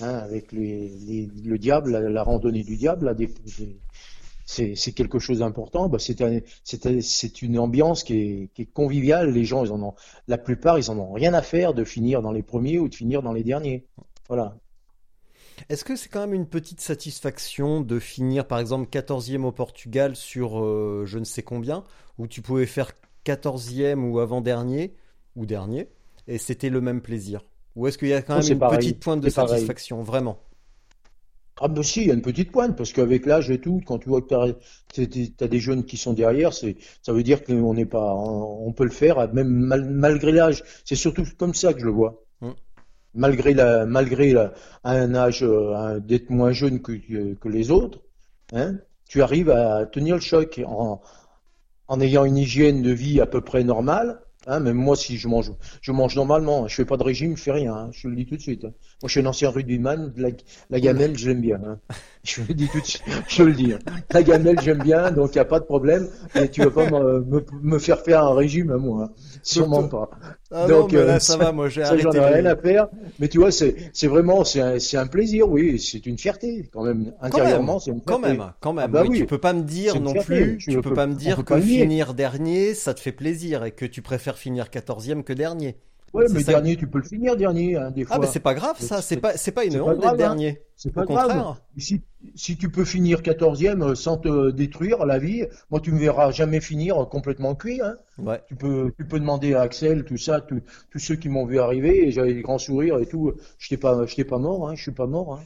hein, 0.00 0.14
avec 0.18 0.52
les, 0.52 1.28
le 1.44 1.58
diable, 1.58 1.90
la, 1.92 2.00
la 2.00 2.22
randonnée 2.22 2.62
du 2.62 2.76
diable. 2.76 3.06
Là, 3.06 3.14
des- 3.14 3.26
des- 3.58 3.76
c'est 4.46 4.92
quelque 4.92 5.18
chose 5.18 5.40
d'important. 5.40 5.88
Bah, 5.88 5.98
c'est 5.98 6.20
un- 6.22 6.38
c'est 6.62 6.86
un- 6.86 7.00
c'est 7.00 7.42
une 7.42 7.58
ambiance 7.58 8.04
qui 8.04 8.14
est, 8.18 8.48
qui 8.54 8.62
est 8.62 8.66
conviviale. 8.72 9.32
Les 9.32 9.44
gens, 9.44 9.64
ils 9.64 9.72
en 9.72 9.82
ont, 9.82 9.94
la 10.28 10.38
plupart, 10.38 10.78
ils 10.78 10.90
en 10.90 10.98
ont 10.98 11.12
rien 11.12 11.34
à 11.34 11.42
faire 11.42 11.74
de 11.74 11.82
finir 11.84 12.22
dans 12.22 12.30
les 12.32 12.42
premiers 12.44 12.78
ou 12.78 12.88
de 12.88 12.94
finir 12.94 13.22
dans 13.22 13.32
les 13.32 13.42
derniers. 13.42 13.84
Voilà. 14.28 14.56
Est-ce 15.68 15.84
que 15.84 15.96
c'est 15.96 16.08
quand 16.08 16.20
même 16.20 16.34
une 16.34 16.46
petite 16.46 16.80
satisfaction 16.80 17.80
de 17.80 17.98
finir 17.98 18.46
par 18.46 18.58
exemple 18.60 18.88
14e 18.88 19.44
au 19.44 19.52
Portugal 19.52 20.14
sur 20.14 20.62
euh, 20.62 21.04
je 21.06 21.18
ne 21.18 21.24
sais 21.24 21.42
combien, 21.42 21.82
où 22.18 22.26
tu 22.28 22.42
pouvais 22.42 22.66
faire 22.66 22.92
14e 23.24 24.04
ou 24.04 24.18
avant-dernier, 24.20 24.94
ou 25.34 25.46
dernier, 25.46 25.88
et 26.28 26.38
c'était 26.38 26.70
le 26.70 26.80
même 26.80 27.00
plaisir? 27.00 27.44
Ou 27.74 27.86
est-ce 27.86 27.98
qu'il 27.98 28.08
y 28.08 28.14
a 28.14 28.22
quand 28.22 28.38
même 28.38 28.52
une 28.52 28.58
pareil, 28.58 28.78
petite 28.78 29.00
pointe 29.00 29.20
de 29.20 29.30
pareil. 29.30 29.50
satisfaction, 29.50 30.02
vraiment? 30.02 30.38
Ah 31.58 31.68
ben 31.68 31.82
si, 31.82 32.02
il 32.02 32.08
y 32.08 32.10
a 32.10 32.14
une 32.14 32.22
petite 32.22 32.52
pointe, 32.52 32.76
parce 32.76 32.92
qu'avec 32.92 33.24
l'âge 33.24 33.50
et 33.50 33.58
tout, 33.58 33.80
quand 33.86 33.98
tu 33.98 34.10
vois 34.10 34.20
que 34.20 34.54
tu 34.92 35.34
as, 35.40 35.48
des 35.48 35.58
jeunes 35.58 35.84
qui 35.84 35.96
sont 35.96 36.12
derrière, 36.12 36.52
c'est, 36.52 36.76
ça 37.02 37.12
veut 37.14 37.22
dire 37.22 37.44
qu'on 37.44 37.72
n'est 37.72 37.86
pas, 37.86 38.14
on, 38.14 38.66
on 38.68 38.72
peut 38.72 38.84
le 38.84 38.90
faire, 38.90 39.32
même 39.32 39.48
mal- 39.48 39.88
malgré 39.88 40.32
l'âge. 40.32 40.62
C'est 40.84 40.96
surtout 40.96 41.24
comme 41.38 41.54
ça 41.54 41.72
que 41.72 41.80
je 41.80 41.86
le 41.86 41.92
vois. 41.92 42.22
Mm. 42.42 42.50
Malgré 43.14 43.54
la, 43.54 43.86
malgré 43.86 44.32
la, 44.32 44.52
un 44.84 45.14
âge, 45.14 45.42
euh, 45.42 45.98
d'être 46.00 46.28
moins 46.28 46.52
jeune 46.52 46.82
que, 46.82 46.92
que, 46.92 47.34
que 47.34 47.48
les 47.48 47.70
autres, 47.70 48.00
hein, 48.52 48.76
tu 49.08 49.22
arrives 49.22 49.48
à 49.50 49.86
tenir 49.86 50.16
le 50.16 50.20
choc 50.20 50.60
en, 50.66 51.00
en 51.88 52.00
ayant 52.02 52.26
une 52.26 52.36
hygiène 52.36 52.82
de 52.82 52.90
vie 52.90 53.18
à 53.20 53.26
peu 53.26 53.40
près 53.40 53.64
normale, 53.64 54.20
Hein, 54.46 54.60
même 54.60 54.76
moi, 54.76 54.96
si 54.96 55.18
je 55.18 55.28
mange, 55.28 55.52
je 55.82 55.92
mange 55.92 56.14
normalement. 56.16 56.68
Je 56.68 56.74
fais 56.74 56.84
pas 56.84 56.96
de 56.96 57.02
régime, 57.02 57.36
je 57.36 57.42
fais 57.42 57.52
rien. 57.52 57.74
hein, 57.74 57.90
je 57.92 58.08
le 58.08 58.16
dis 58.16 58.26
tout 58.26 58.36
de 58.36 58.40
suite. 58.40 58.66
Moi, 59.02 59.08
je 59.08 59.12
suis 59.12 59.20
un 59.20 59.26
ancien 59.26 59.50
rugbyman. 59.50 60.12
La, 60.16 60.28
la 60.70 60.80
gamelle, 60.80 61.16
je 61.18 61.28
l'aime 61.28 61.40
bien. 61.40 61.60
hein. 61.64 61.78
Je 62.24 62.40
le 62.42 62.54
dis 62.54 62.68
tout 62.68 62.80
de 62.80 62.84
suite. 62.86 63.02
Je 63.28 63.42
le 63.44 63.52
dis. 63.54 63.72
hein. 63.72 63.78
La 64.10 64.22
gamelle, 64.24 64.58
j'aime 64.60 64.80
bien, 64.80 65.12
donc 65.12 65.34
il 65.34 65.36
y 65.36 65.40
a 65.40 65.44
pas 65.44 65.60
de 65.60 65.64
problème. 65.64 66.08
Et 66.34 66.48
tu 66.50 66.62
vas 66.62 66.70
pas 66.72 66.86
me, 66.86 67.20
me, 67.20 67.44
me 67.62 67.78
faire 67.78 68.00
faire 68.00 68.24
un 68.24 68.34
régime 68.34 68.70
à 68.72 68.78
moi. 68.78 69.04
hein. 69.04 69.12
Sûrement 69.42 69.84
pas. 69.84 70.10
Ah 70.50 70.68
non, 70.68 70.68
Donc, 70.68 70.92
mais 70.92 71.04
là, 71.04 71.14
euh, 71.16 71.20
ça 71.20 71.36
va, 71.36 71.52
moi, 71.52 71.68
j'ai 71.68 71.82
Ça, 71.82 71.96
j'en 71.96 72.10
arrêté. 72.10 72.18
ai 72.18 72.20
rien 72.20 72.44
à 72.46 72.56
faire. 72.56 72.88
Mais 73.18 73.28
tu 73.28 73.38
vois, 73.38 73.52
c'est, 73.52 73.76
c'est 73.92 74.08
vraiment, 74.08 74.44
c'est 74.44 74.60
un, 74.96 75.06
plaisir, 75.06 75.48
oui. 75.48 75.78
C'est 75.78 76.04
une 76.06 76.18
fierté, 76.18 76.68
quand 76.72 76.82
même. 76.84 77.12
Quand 77.28 77.38
Intérieurement, 77.38 77.74
même, 77.74 77.78
c'est 77.78 77.90
une 77.92 78.02
quand 78.04 78.18
fierté. 78.18 78.38
même, 78.38 78.52
quand 78.60 78.72
même. 78.72 78.84
Ah 78.84 78.88
bah 78.88 79.02
oui, 79.02 79.08
oui. 79.10 79.18
tu 79.18 79.26
peux 79.26 79.38
pas 79.38 79.52
me 79.52 79.62
dire 79.62 80.00
non 80.00 80.12
fierté. 80.12 80.24
plus, 80.24 80.58
Tu 80.58 80.70
tu 80.70 80.80
peux- 80.80 80.82
peux 80.82 80.92
pas 80.92 81.06
me 81.06 81.14
dire 81.14 81.44
que 81.44 81.60
finir 81.60 82.14
dernier, 82.14 82.74
ça 82.74 82.94
te 82.94 83.00
fait 83.00 83.12
plaisir 83.12 83.64
et 83.64 83.72
que 83.72 83.84
tu 83.86 84.02
préfères 84.02 84.38
finir 84.38 84.70
quatorzième 84.70 85.24
que 85.24 85.32
dernier. 85.32 85.76
Ouais, 86.12 86.24
mais 86.30 86.40
ça- 86.40 86.52
dernier, 86.52 86.76
tu 86.76 86.86
peux 86.86 86.98
le 86.98 87.04
finir, 87.04 87.36
dernier, 87.36 87.76
hein, 87.76 87.90
des 87.90 88.04
fois. 88.04 88.16
Ah, 88.16 88.18
mais 88.20 88.26
c'est 88.26 88.40
pas 88.40 88.54
grave, 88.54 88.76
ça, 88.80 89.02
c'est 89.02 89.18
pas, 89.18 89.36
c'est 89.36 89.52
pas 89.52 89.64
une 89.64 89.80
honte 89.80 89.98
d'être 89.98 90.12
hein. 90.12 90.16
dernier. 90.16 90.62
C'est 90.76 90.90
Au 90.90 90.92
pas 90.92 91.04
contraire. 91.06 91.28
grave. 91.28 91.56
Si, 91.76 92.02
si 92.34 92.56
tu 92.56 92.70
peux 92.70 92.84
finir 92.84 93.22
quatorzième 93.22 93.82
euh, 93.82 93.94
sans 93.94 94.16
te 94.16 94.50
détruire 94.50 95.04
la 95.04 95.18
vie, 95.18 95.44
moi, 95.70 95.80
tu 95.80 95.92
me 95.92 95.98
verras 95.98 96.30
jamais 96.30 96.60
finir 96.60 97.06
complètement 97.10 97.54
cuit, 97.54 97.80
hein. 97.82 97.96
Ouais. 98.18 98.40
Tu 98.48 98.54
peux, 98.56 98.92
tu 98.98 99.04
peux 99.06 99.18
demander 99.20 99.54
à 99.54 99.62
Axel, 99.62 100.04
tout 100.04 100.16
ça, 100.16 100.40
tous 100.40 100.98
ceux 100.98 101.16
qui 101.16 101.28
m'ont 101.28 101.44
vu 101.44 101.58
arriver, 101.58 102.08
et 102.08 102.10
j'avais 102.12 102.32
des 102.34 102.42
grands 102.42 102.58
sourires 102.58 102.98
et 102.98 103.06
tout. 103.06 103.32
Je 103.58 103.66
n'étais 103.66 103.80
pas, 103.80 104.06
j'étais 104.06 104.24
pas 104.24 104.38
mort, 104.38 104.68
hein, 104.68 104.74
je 104.74 104.82
suis 104.82 104.92
pas 104.92 105.06
mort, 105.06 105.34
hein. 105.34 105.44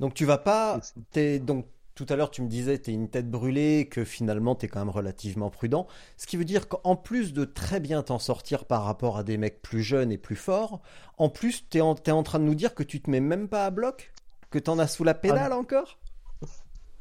Donc 0.00 0.14
tu 0.14 0.24
vas 0.24 0.38
pas, 0.38 0.80
t'es, 1.12 1.38
donc 1.38 1.66
tout 1.94 2.06
à 2.08 2.16
l'heure 2.16 2.30
tu 2.30 2.42
me 2.42 2.48
disais 2.48 2.78
t'es 2.78 2.92
une 2.92 3.08
tête 3.08 3.30
brûlée, 3.30 3.88
que 3.88 4.04
finalement 4.04 4.54
t'es 4.54 4.68
quand 4.68 4.80
même 4.80 4.90
relativement 4.90 5.50
prudent. 5.50 5.86
Ce 6.16 6.26
qui 6.26 6.36
veut 6.36 6.44
dire 6.44 6.68
qu'en 6.68 6.96
plus 6.96 7.32
de 7.32 7.44
très 7.44 7.80
bien 7.80 8.02
t'en 8.02 8.18
sortir 8.18 8.64
par 8.64 8.84
rapport 8.84 9.16
à 9.18 9.22
des 9.24 9.36
mecs 9.36 9.62
plus 9.62 9.82
jeunes 9.82 10.10
et 10.12 10.18
plus 10.18 10.36
forts, 10.36 10.80
en 11.18 11.28
plus 11.28 11.68
t'es 11.68 11.80
en, 11.80 11.94
t'es 11.94 12.10
en 12.10 12.22
train 12.22 12.38
de 12.40 12.44
nous 12.44 12.54
dire 12.54 12.74
que 12.74 12.82
tu 12.82 13.00
te 13.00 13.10
mets 13.10 13.20
même 13.20 13.48
pas 13.48 13.66
à 13.66 13.70
bloc? 13.70 14.12
Que 14.50 14.58
t'en 14.58 14.78
as 14.78 14.86
sous 14.88 15.04
la 15.04 15.14
pédale 15.14 15.52
encore? 15.52 15.98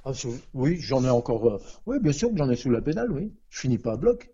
Ah, 0.06 0.12
oui, 0.54 0.78
j'en 0.80 1.04
ai 1.06 1.10
encore. 1.10 1.48
euh, 1.48 1.58
Oui, 1.86 1.98
bien 2.00 2.12
sûr 2.12 2.30
que 2.30 2.38
j'en 2.38 2.50
ai 2.50 2.56
sous 2.58 2.70
la 2.70 2.82
pédale, 2.82 3.12
oui. 3.12 3.34
Je 3.50 3.60
finis 3.62 3.78
pas 3.78 3.94
à 3.94 3.98
bloc. 3.98 4.32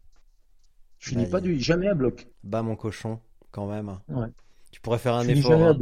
Je 0.97 1.09
finis 1.09 1.23
Aïe. 1.25 1.29
pas 1.29 1.41
du, 1.41 1.59
jamais 1.59 1.87
à 1.87 1.93
bloc. 1.93 2.27
Bah 2.43 2.61
mon 2.63 2.75
cochon, 2.75 3.19
quand 3.51 3.67
même. 3.67 3.99
Ouais. 4.09 4.27
Tu 4.71 4.81
pourrais 4.81 4.97
faire 4.97 5.13
un 5.15 5.23
Je 5.23 5.27
finis 5.27 5.39
effort. 5.39 5.61
hein. 5.63 5.77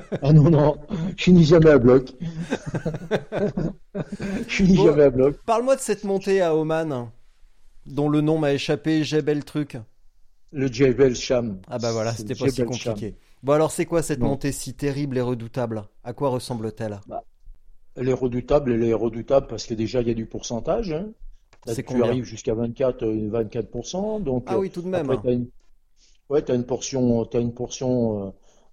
Ah 0.22 0.32
non, 0.32 0.50
non, 0.50 0.76
je 1.16 1.22
finis 1.24 1.44
jamais 1.44 1.70
à 1.70 1.78
bloc. 1.78 2.12
Je 4.48 4.54
finis 4.54 4.76
Bon. 4.76 4.84
jamais 4.84 5.04
à 5.04 5.10
bloc. 5.10 5.36
Parle-moi 5.46 5.76
de 5.76 5.80
cette 5.80 6.04
montée 6.04 6.40
à 6.42 6.54
Oman, 6.54 7.10
dont 7.86 8.08
le 8.08 8.20
nom 8.22 8.38
m'a 8.38 8.52
échappé, 8.54 9.04
Jebel 9.04 9.44
truc. 9.44 9.78
Le 10.50 10.66
Jebel 10.66 11.14
Sham. 11.14 11.60
Ah 11.68 11.78
bah 11.78 11.92
voilà, 11.92 12.12
c'était 12.16 12.34
pas 12.34 12.48
si 12.48 12.56
Sham. 12.56 12.66
compliqué. 12.66 13.16
Bon 13.44 13.52
alors 13.52 13.70
c'est 13.70 13.86
quoi 13.86 14.02
cette 14.02 14.20
Non. 14.20 14.30
montée 14.30 14.50
si 14.52 14.74
terrible 14.74 15.16
et 15.18 15.20
redoutable? 15.20 15.84
À 16.02 16.12
quoi 16.14 16.30
ressemble-t-elle? 16.30 17.00
Elle 17.96 18.08
est 18.08 18.12
redoutable, 18.12 18.72
elle 18.72 18.84
est 18.84 18.94
redoutable 18.94 19.46
parce 19.48 19.66
que 19.66 19.74
déjà 19.74 20.00
il 20.00 20.08
y 20.08 20.10
a 20.10 20.14
du 20.14 20.26
pourcentage. 20.26 20.92
hein. 20.92 21.12
Là, 21.66 21.74
C'est 21.74 21.82
tu 21.82 21.84
combien? 21.94 22.04
arrives 22.04 22.24
jusqu'à 22.24 22.54
24, 22.54 23.04
euh, 23.04 23.28
24%. 23.30 24.20
Donc, 24.20 24.44
Ah 24.46 24.58
oui, 24.58 24.70
tout 24.70 24.82
de 24.82 24.88
même. 24.88 25.10
Après, 25.10 25.18
t'as 25.22 25.32
une, 25.32 25.48
ouais, 26.30 26.42
t'as 26.42 26.54
une 26.54 26.66
portion, 26.66 27.24
t'as 27.26 27.40
une 27.40 27.54
portion 27.54 28.26
euh, 28.26 28.28
euh, 28.28 28.32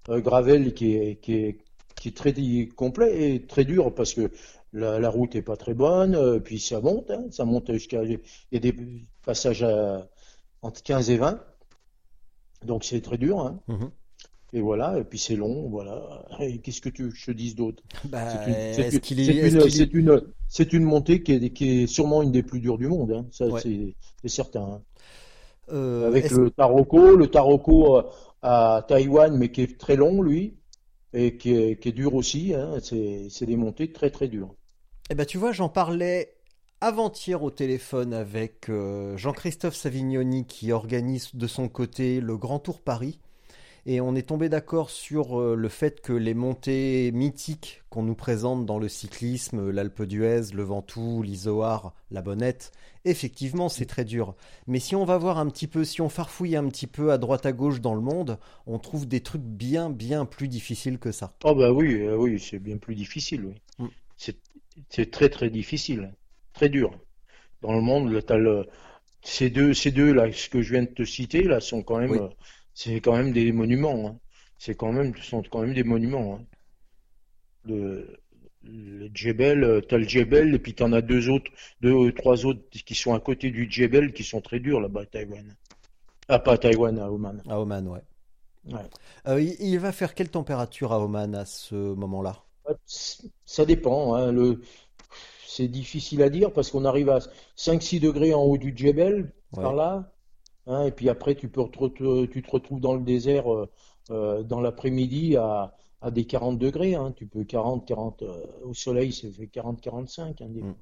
gravel 0.09 0.73
qui 0.73 0.95
est, 0.95 1.15
qui 1.21 1.33
est, 1.35 1.57
qui 1.95 2.09
est 2.09 2.17
très 2.17 2.33
complet 2.75 3.35
et 3.35 3.45
très 3.45 3.65
dur 3.65 3.93
parce 3.93 4.13
que 4.13 4.31
la, 4.73 4.99
la 4.99 5.09
route 5.09 5.35
est 5.35 5.41
pas 5.41 5.55
très 5.57 5.73
bonne. 5.73 6.15
euh, 6.15 6.39
puis 6.39 6.59
ça 6.59 6.81
monte, 6.81 7.11
hein, 7.11 7.25
ça 7.31 7.45
monte 7.45 7.71
jusqu'à, 7.73 8.03
il 8.03 8.19
y 8.51 8.57
a 8.57 8.59
des 8.59 8.75
passages 9.25 9.63
à, 9.63 10.07
entre 10.61 10.81
15 10.83 11.09
et 11.09 11.17
20. 11.17 11.39
Donc 12.65 12.83
c'est 12.83 13.01
très 13.01 13.17
dur, 13.17 13.39
hein. 13.39 13.59
Mhm. 13.67 13.91
Et 14.55 14.61
voilà, 14.61 14.99
et 14.99 15.03
puis 15.03 15.17
c'est 15.17 15.35
long, 15.35 15.67
voilà. 15.69 16.25
Et 16.39 16.59
qu'est-ce 16.59 16.79
que 16.79 16.89
tu 16.89 17.11
je 17.13 17.25
te 17.25 17.31
dise 17.31 17.55
d'autre? 17.55 17.81
Bah, 18.05 18.29
C'est 18.29 18.47
une, 18.47 18.53
c'est 18.73 18.81
est-ce 18.81 19.13
une- 19.13 19.61
est-ce 19.61 19.83
une- 20.77 20.83
montée 20.83 21.23
qui 21.23 21.31
est, 21.33 21.49
qui 21.49 21.81
est 21.83 21.87
sûrement 21.87 22.21
une 22.21 22.31
des 22.31 22.43
plus 22.43 22.59
dures 22.59 22.77
du 22.77 22.87
monde, 22.87 23.11
hein. 23.11 23.25
Ça, 23.31 23.47
Ouais. 23.47 23.59
c'est 23.61 23.95
certain. 24.29 24.81
euh, 25.71 26.07
Avec 26.07 26.29
le 26.29 26.51
Taroko, 26.51 27.15
le 27.15 27.27
Taroko 27.27 27.97
euh, 27.97 28.03
à 28.43 28.85
Taïwan, 28.87 29.35
mais 29.35 29.51
qui 29.51 29.61
est 29.61 29.79
très 29.79 29.95
long, 29.95 30.21
lui, 30.21 30.57
et 31.13 31.37
qui 31.37 31.53
est, 31.53 31.91
dur 31.91 32.13
aussi. 32.13 32.53
Hein. 32.53 32.75
C'est 32.81 33.27
c'est 33.29 33.45
des 33.45 33.55
montées 33.55 33.91
très 33.91 34.09
très 34.09 34.27
dures. 34.27 34.53
Eh 35.09 35.15
ben, 35.15 35.25
tu 35.25 35.37
vois, 35.37 35.51
j'en 35.51 35.69
parlais 35.69 36.35
avant-hier 36.81 37.41
au 37.41 37.49
téléphone 37.49 38.13
avec 38.13 38.69
euh, 38.69 39.15
Jean-Christophe 39.15 39.75
Savignoni 39.75 40.45
qui 40.45 40.71
organise 40.71 41.33
de 41.33 41.47
son 41.47 41.69
côté 41.69 42.19
le 42.19 42.37
Grand 42.37 42.59
Tour 42.59 42.81
Paris. 42.81 43.19
Et 43.85 43.99
on 43.99 44.15
est 44.15 44.29
tombé 44.29 44.47
d'accord 44.47 44.89
sur 44.89 45.39
euh, 45.39 45.55
le 45.55 45.67
fait 45.67 45.99
que 45.99 46.13
les 46.13 46.33
montées 46.33 47.11
mythiques 47.11 47.83
qu'on 47.89 48.03
nous 48.03 48.15
présente 48.15 48.65
dans 48.65 48.79
le 48.79 48.87
cyclisme, 48.87 49.69
l'Alpe 49.71 50.03
d'Huez, 50.03 50.53
le 50.53 50.63
Ventoux, 50.63 51.21
l'Izoard, 51.21 51.93
la 52.09 52.21
Bonnette, 52.21 52.71
effectivement 53.03 53.67
c'est 53.67 53.85
très 53.85 54.05
dur. 54.05 54.35
Mais 54.67 54.79
si 54.79 54.95
on 54.95 55.03
va 55.03 55.17
voir 55.17 55.37
un 55.37 55.49
petit 55.49 55.67
peu, 55.67 55.83
si 55.83 55.99
on 55.99 56.07
farfouille 56.07 56.55
un 56.55 56.67
petit 56.69 56.87
peu 56.87 57.11
à 57.11 57.17
droite 57.17 57.45
à 57.45 57.51
gauche 57.51 57.81
dans 57.81 57.93
le 57.93 57.99
monde, 57.99 58.39
on 58.67 58.79
trouve 58.79 59.05
des 59.05 59.19
trucs 59.19 59.41
bien 59.41 59.89
bien 59.89 60.23
plus 60.25 60.47
difficiles 60.47 60.97
que 60.97 61.11
ça. 61.11 61.33
Oh 61.43 61.53
bah 61.53 61.73
oui, 61.73 61.95
euh, 62.01 62.15
oui, 62.15 62.39
c'est 62.39 62.59
bien 62.59 62.77
plus 62.77 62.95
difficile, 62.95 63.45
oui. 63.45 63.55
Mm. 63.79 63.87
C'est 64.89 65.11
très 65.11 65.29
très 65.29 65.49
difficile, 65.49 66.13
très 66.53 66.69
dur. 66.69 66.97
Dans 67.61 67.73
le 67.73 67.81
monde, 67.81 68.11
là, 68.11 68.37
le, 68.37 68.65
ces 69.21 69.49
deux, 69.49 69.73
ces 69.73 69.91
deux 69.91 70.13
là, 70.13 70.31
ce 70.31 70.49
que 70.49 70.61
je 70.61 70.73
viens 70.73 70.83
de 70.83 70.87
te 70.87 71.03
citer 71.03 71.43
là, 71.43 71.59
sont 71.59 71.83
quand 71.83 71.99
même, 71.99 72.11
Oui. 72.11 72.19
C'est 72.73 73.01
quand 73.01 73.15
même 73.15 73.31
des 73.33 73.51
monuments. 73.51 74.07
Hein. 74.07 74.19
C'est 74.57 74.75
quand 74.75 74.91
même, 74.91 75.15
sont 75.17 75.43
quand 75.43 75.61
même 75.61 75.73
des 75.73 75.83
monuments. 75.83 76.35
Hein. 76.35 76.45
Le, 77.65 78.19
le 78.63 79.09
Djebel, 79.13 79.63
euh, 79.63 79.81
t'as 79.81 79.97
le 79.97 80.07
Djebel 80.07 80.55
et 80.55 80.59
puis 80.59 80.73
t'en 80.73 80.93
as 80.93 81.01
deux 81.01 81.29
autres, 81.29 81.51
deux 81.81 81.91
ou 81.91 82.11
trois 82.11 82.45
autres 82.45 82.61
qui 82.69 82.95
sont 82.95 83.13
à 83.13 83.19
côté 83.19 83.51
du 83.51 83.69
Djebel 83.69 84.13
qui 84.13 84.23
sont 84.23 84.41
très 84.41 84.59
durs 84.59 84.79
là-bas 84.79 85.01
à 85.01 85.05
Taïwan. 85.05 85.55
Ah 86.27 86.39
pas 86.39 86.53
à 86.53 86.57
Taïwan, 86.57 86.97
à 86.99 87.11
Oman. 87.11 87.41
À 87.49 87.59
Oman, 87.59 87.87
ouais. 87.87 88.01
Ouais. 88.65 88.79
Euh, 89.27 89.41
il, 89.41 89.55
il 89.59 89.79
va 89.79 89.91
faire 89.91 90.13
quelle 90.15 90.29
température 90.29 90.93
à 90.93 90.99
Oman 90.99 91.35
à 91.35 91.45
ce 91.45 91.75
moment-là? 91.75 92.43
Ça 93.45 93.65
dépend, 93.65 94.15
hein, 94.15 94.31
le... 94.31 94.61
C'est 95.45 95.67
difficile 95.67 96.23
à 96.23 96.29
dire 96.29 96.51
parce 96.51 96.71
qu'on 96.71 96.85
arrive 96.85 97.09
à 97.09 97.19
5-6 97.57 97.99
degrés 97.99 98.33
en 98.33 98.41
haut 98.41 98.57
du 98.57 98.73
Djebel, 98.75 99.31
par 99.51 99.73
là, 99.73 100.12
hein, 100.67 100.85
et 100.85 100.91
puis 100.91 101.09
après 101.09 101.35
tu 101.35 101.49
peux 101.49 101.63
te, 101.69 102.25
tu 102.25 102.41
te 102.43 102.51
retrouves 102.51 102.79
dans 102.79 102.95
le 102.95 103.01
désert 103.03 103.51
euh, 103.53 103.69
euh, 104.11 104.43
dans 104.43 104.61
l'après-midi 104.61 105.37
à, 105.37 105.73
à 106.01 106.11
des 106.11 106.25
40 106.25 106.57
degrés, 106.59 106.95
hein, 106.95 107.13
tu 107.15 107.25
peux 107.27 107.43
40, 107.43 107.85
40 107.87 108.23
euh, 108.23 108.45
au 108.63 108.73
soleil, 108.73 109.13
ça 109.13 109.27
fait 109.31 109.47
40, 109.47 109.81
45, 109.81 110.41
hein, 110.41 110.47
des 110.49 110.61
Mm. 110.61 110.63
fois. 110.63 110.77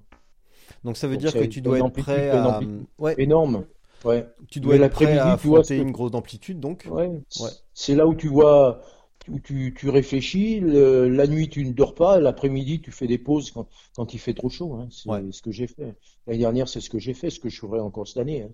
Donc 0.83 0.97
ça 0.97 1.07
veut 1.07 1.15
Donc 1.15 1.21
dire 1.21 1.31
c'est 1.31 1.39
que 1.39 1.45
tu 1.45 1.61
dois 1.61 1.79
être 1.79 1.89
prêt 1.89 2.29
à... 2.29 2.59
Ouais, 2.99 3.15
énorme. 3.17 3.65
Ouais. 4.03 4.25
tu 4.49 4.59
dois 4.59 4.77
Mais 4.77 4.85
être 4.85 4.93
prêt 4.93 5.05
à 5.05 5.15
l'après-midi, 5.15 5.41
tu 5.41 5.47
vois, 5.47 5.61
une 5.69 5.91
grosse 5.91 6.13
amplitude, 6.15 6.59
donc. 6.59 6.87
Ouais, 6.89 7.07
Ouais. 7.07 7.49
c'est 7.73 7.95
là 7.95 8.07
où 8.07 8.15
tu 8.15 8.27
vois, 8.27 8.81
où 9.29 9.39
tu, 9.39 9.73
tu 9.77 9.89
réfléchis. 9.89 10.59
le- 10.59 11.07
la 11.07 11.27
nuit, 11.27 11.49
tu 11.49 11.63
ne 11.65 11.71
dors 11.73 11.93
pas. 11.93 12.19
L'après-midi, 12.19 12.81
tu 12.81 12.91
fais 12.91 13.07
des 13.07 13.17
pauses 13.19 13.51
quand, 13.51 13.67
quand 13.95 14.13
il 14.13 14.19
fait 14.19 14.33
trop 14.33 14.49
chaud. 14.49 14.73
Hein. 14.75 14.87
C'est 14.89 15.09
Ouais. 15.09 15.21
ce 15.31 15.41
que 15.41 15.51
j'ai 15.51 15.67
fait. 15.67 15.95
L'année 16.25 16.39
dernière, 16.39 16.67
c'est 16.67 16.81
ce 16.81 16.89
que 16.89 16.97
j'ai 16.99 17.13
fait, 17.13 17.29
ce 17.29 17.39
que 17.39 17.49
je 17.49 17.59
ferai 17.59 17.79
encore 17.79 18.07
cette 18.07 18.17
année. 18.17 18.43
hein. 18.43 18.49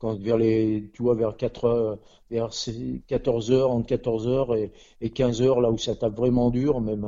Quand 0.00 0.16
vers 0.20 0.38
les, 0.38 0.90
tu 0.94 1.02
vois, 1.04 1.14
vers 1.16 1.36
4 1.36 1.66
heures, 1.66 1.98
vers 2.30 2.50
14 3.08 3.52
heures, 3.52 3.70
entre 3.72 3.86
14 3.88 4.28
heures 4.28 4.56
et, 4.56 4.72
et 5.02 5.10
15 5.10 5.42
heures, 5.42 5.60
là 5.60 5.70
où 5.70 5.78
ça 5.78 5.96
tape 5.96 6.16
vraiment 6.16 6.50
dur, 6.50 6.80
même, 6.82 7.06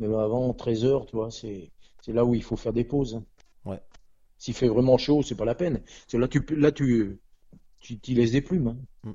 même 0.00 0.14
avant 0.16 0.52
13 0.54 0.84
heures, 0.86 1.06
tu 1.06 1.16
vois, 1.16 1.30
c'est, 1.30 1.72
c'est 2.00 2.12
là 2.14 2.24
où 2.24 2.34
il 2.34 2.42
faut 2.44 2.56
faire 2.56 2.74
des 2.74 2.84
pauses. 2.84 3.16
hein. 3.16 3.24
Ouais. 3.66 3.80
S'il 4.38 4.54
fait 4.54 4.68
vraiment 4.68 4.98
chaud, 4.98 5.22
c'est 5.22 5.36
pas 5.36 5.44
la 5.46 5.54
peine. 5.56 5.82
C'est 6.08 6.18
là, 6.18 6.28
tu, 6.28 6.40
là, 6.56 6.72
tu, 6.72 7.20
tu 7.80 7.98
t'y 8.00 8.14
laisses 8.14 8.32
des 8.32 8.42
plumes. 8.42 8.68
hein. 8.68 8.78
Mm. 9.10 9.12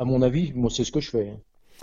À 0.00 0.04
mon 0.04 0.20
avis, 0.22 0.52
moi, 0.52 0.68
c'est 0.68 0.82
ce 0.82 0.90
que 0.90 0.98
je 0.98 1.10
fais. 1.10 1.28
hein. 1.30 1.40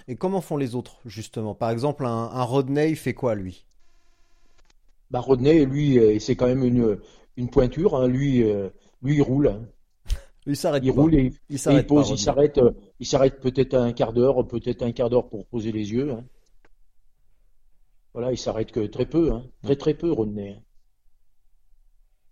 Et 0.10 0.18
comment 0.18 0.42
font 0.42 0.58
les 0.58 0.76
autres, 0.76 1.00
justement? 1.06 1.56
Par 1.56 1.70
exemple, 1.70 2.06
un, 2.06 2.10
un 2.10 2.44
Rodney, 2.44 2.90
il 2.90 2.96
fait 2.98 3.14
quoi, 3.14 3.36
lui? 3.36 3.66
Bah, 5.10 5.20
Rodney, 5.20 5.66
lui, 5.66 5.98
euh, 6.00 6.20
c'est 6.20 6.36
quand 6.36 6.48
même 6.48 6.64
une, 6.64 7.00
une 7.38 7.50
pointure. 7.50 7.96
hein. 7.96 8.08
Lui, 8.08 8.44
euh, 8.44 8.70
lui, 9.02 9.16
il 9.16 9.22
roule. 9.22 9.68
Il 10.48 10.56
s'arrête 10.56 10.84
Il 10.84 10.90
pas. 10.92 11.04
roule 11.04 11.14
et, 11.14 11.26
et 11.28 11.34
Il 11.50 11.60
il 11.60 11.60
s'arrête 11.60 11.92
pas, 11.92 12.08
pose. 12.08 12.10
Il 12.10 12.18
s'arrête. 12.18 12.58
euh, 12.58 12.72
Il 13.00 13.06
s'arrête 13.06 13.40
peut-être 13.40 13.76
un 13.76 13.94
quart 13.94 14.14
d'heure, 14.14 14.48
peut-être 14.48 14.82
un 14.82 14.92
quart 14.92 15.12
d'heure 15.12 15.30
pour 15.30 15.46
poser 15.46 15.72
les 15.72 15.92
yeux. 15.92 16.12
hein. 16.12 16.26
Voilà, 18.12 18.34
il 18.34 18.38
s'arrête 18.38 18.74
que 18.74 18.82
très 18.86 19.06
peu, 19.06 19.32
hein. 19.32 19.46
Très 19.62 19.78
très 19.78 19.94
peu, 19.94 20.12
Rodney. 20.12 20.62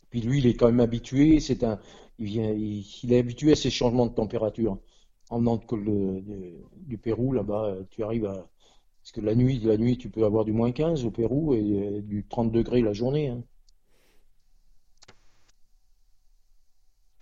Puis 0.09 0.21
lui, 0.21 0.39
il 0.39 0.47
est 0.47 0.55
quand 0.55 0.67
même 0.67 0.79
habitué. 0.79 1.39
C'est 1.39 1.63
un, 1.63 1.79
il 2.19 2.25
vient, 2.25 2.51
il, 2.51 2.83
il 3.03 3.13
est 3.13 3.19
habitué 3.19 3.51
à 3.51 3.55
ces 3.55 3.69
changements 3.69 4.07
de 4.07 4.13
température. 4.13 4.77
En 5.29 5.39
venant 5.39 5.57
de, 5.57 5.63
de- 5.75 6.19
de- 6.21 6.63
du 6.77 6.97
Pérou, 6.97 7.31
là-bas, 7.33 7.77
tu 7.89 8.03
arrives 8.03 8.25
à, 8.25 8.33
parce 9.01 9.11
que 9.13 9.21
la 9.21 9.35
nuit, 9.35 9.59
la 9.61 9.77
nuit, 9.77 9.97
tu 9.97 10.09
peux 10.11 10.25
avoir 10.25 10.45
du 10.45 10.53
moins 10.53 10.71
15 10.71 11.05
au 11.05 11.11
Pérou 11.11 11.53
et 11.55 11.61
euh, 11.61 12.01
du 12.01 12.27
30 12.27 12.51
degrés 12.51 12.81
la 12.81 12.93
journée. 12.93 13.29
hein. 13.29 13.43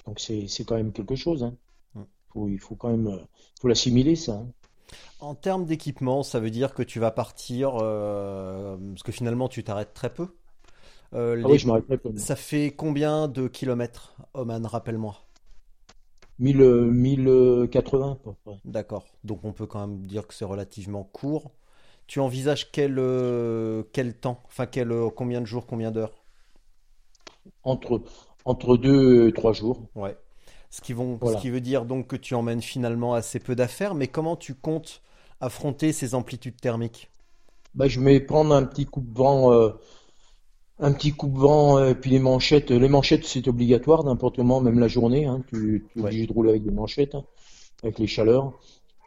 Donc 0.06 0.20
c'est 0.20 0.48
quand 0.66 0.76
même 0.76 0.94
quelque 0.94 1.16
chose. 1.16 1.44
Hein. 1.44 1.56
Mm. 1.96 2.04
Faut, 2.30 2.50
il 2.50 2.60
faut 2.60 2.76
quand 2.76 2.90
même 2.92 3.08
euh, 3.08 3.20
faut 3.62 3.68
l'assimiler 3.70 4.16
ça. 4.16 4.34
hein. 4.36 4.52
En 5.20 5.36
termes 5.36 5.66
d'équipement, 5.66 6.24
ça 6.24 6.40
veut 6.40 6.50
dire 6.52 6.74
que 6.74 6.84
tu 6.84 7.00
vas 7.00 7.12
partir, 7.12 7.78
euh, 7.82 8.78
parce 8.92 9.04
que 9.04 9.12
finalement 9.12 9.48
tu 9.48 9.64
t'arrêtes 9.64 9.94
très 9.94 10.14
peu. 10.14 10.36
Euh, 11.16 11.36
Ah 11.44 11.48
les- 11.48 11.50
oui, 11.50 11.60
je 11.60 11.68
m'arrête 11.68 11.86
pas 11.86 11.98
comme 12.00 12.26
Ça 12.26 12.36
fait 12.36 12.72
combien 12.78 13.28
de 13.28 13.48
kilomètres, 13.48 14.16
Oman, 14.34 14.66
rappelle-moi? 14.66 15.18
1000, 16.40 16.62
euh, 16.62 16.90
1080 16.90 18.14
à 18.14 18.16
peu 18.16 18.34
près. 18.46 18.62
D'accord. 18.66 19.06
Donc 19.24 19.44
on 19.46 19.54
peut 19.54 19.66
quand 19.68 19.88
même 19.88 20.06
dire 20.06 20.28
que 20.28 20.34
c'est 20.34 20.44
relativement 20.46 21.04
court. 21.06 21.52
Tu 22.08 22.20
envisages 22.20 22.72
quel, 22.72 22.96
quel 23.94 24.18
temps? 24.20 24.42
Enfin, 24.48 24.66
quel, 24.66 24.92
combien 25.16 25.42
de 25.42 25.46
jours, 25.46 25.66
combien 25.68 25.92
d'heures? 25.92 26.24
Entre 27.64 28.02
entre 28.46 28.78
deux 28.78 29.28
et 29.30 29.34
trois 29.34 29.54
jours. 29.54 29.88
Ouais. 29.96 30.18
Ce 30.70 30.82
qui 30.82 30.94
vont, 30.94 31.18
Voilà. 31.22 31.38
ce 31.38 31.42
qui 31.42 31.50
veut 31.50 31.62
dire 31.62 31.86
donc 31.86 32.08
que 32.08 32.16
tu 32.16 32.34
emmènes 32.36 32.62
finalement 32.62 33.14
assez 33.14 33.40
peu 33.40 33.56
d'affaires, 33.56 33.94
mais 33.96 34.08
comment 34.08 34.36
tu 34.36 34.56
comptes 34.56 35.02
affronter 35.40 35.92
ces 35.94 36.16
amplitudes 36.16 36.60
thermiques? 36.60 37.10
Bah, 37.76 37.88
je 37.88 38.00
vais 38.00 38.20
prendre 38.20 38.54
un 38.56 38.64
petit 38.64 38.86
coup 38.86 39.02
de 39.02 39.14
vent, 39.18 39.52
euh, 39.54 39.70
un 40.80 40.92
petit 40.94 41.12
coup 41.12 41.28
de 41.28 41.38
vent, 41.38 41.78
euh, 41.78 41.94
puis 41.94 42.10
les 42.12 42.20
manchettes. 42.20 42.72
Les 42.72 42.90
manchettes, 42.90 43.26
c'est 43.26 43.48
obligatoire 43.48 44.04
n'importe 44.04 44.36
comment, 44.38 44.62
même 44.62 44.80
la 44.80 44.88
journée. 44.88 45.26
Hein, 45.26 45.44
tu, 45.48 45.86
tu 45.94 46.00
es 46.00 46.02
Ouais. 46.02 46.08
obligé 46.10 46.28
de 46.28 46.34
rouler 46.34 46.50
avec 46.52 46.64
des 46.64 46.72
manchettes, 46.72 47.16
hein, 47.16 47.26
avec 47.84 48.00
les 48.00 48.08
chaleurs. 48.08 48.54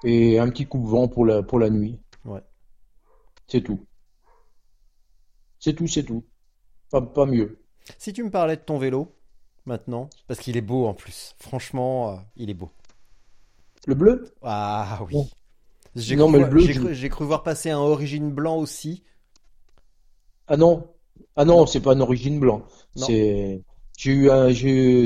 Et 0.05 0.39
un 0.39 0.49
petit 0.51 0.67
coup 0.67 0.79
de 0.79 0.87
vent 0.87 1.09
pour 1.09 1.25
la, 1.27 1.43
pour 1.43 1.59
la 1.59 1.71
nuit. 1.71 1.99
Ouais. 2.25 2.43
C'est 3.49 3.63
tout. 3.63 3.81
C'est 5.59 5.75
tout, 5.75 5.87
c'est 5.87 6.05
tout. 6.05 6.25
Pas, 6.91 7.03
pas 7.03 7.27
mieux. 7.27 7.59
Si 7.99 8.13
tu 8.13 8.23
me 8.23 8.31
parlais 8.31 8.57
de 8.57 8.61
ton 8.63 8.79
vélo, 8.79 9.16
maintenant, 9.67 10.09
parce 10.29 10.41
qu'il 10.41 10.57
est 10.57 10.63
beau 10.63 10.87
en 10.87 10.95
plus. 10.95 11.35
Franchement, 11.39 12.11
euh, 12.13 12.17
il 12.37 12.51
est 12.51 12.55
beau. 12.55 12.71
Le 13.87 13.95
bleu? 13.95 14.33
Ah 14.43 15.01
oui. 15.07 15.17
J'ai 15.95 16.17
cru, 16.17 17.09
cru, 17.09 17.25
voir 17.25 17.43
passer 17.43 17.71
un 17.71 17.79
origine 17.79 18.31
blanc 18.31 18.57
aussi. 18.57 19.03
Ah 20.47 20.57
non. 20.57 20.89
Ah 21.37 21.45
non, 21.45 21.67
c'est 21.67 21.81
pas 21.81 21.93
une 21.93 22.03
origine 22.03 22.39
blanc. 22.39 22.63
C'est, 22.95 23.63
un, 24.09 24.53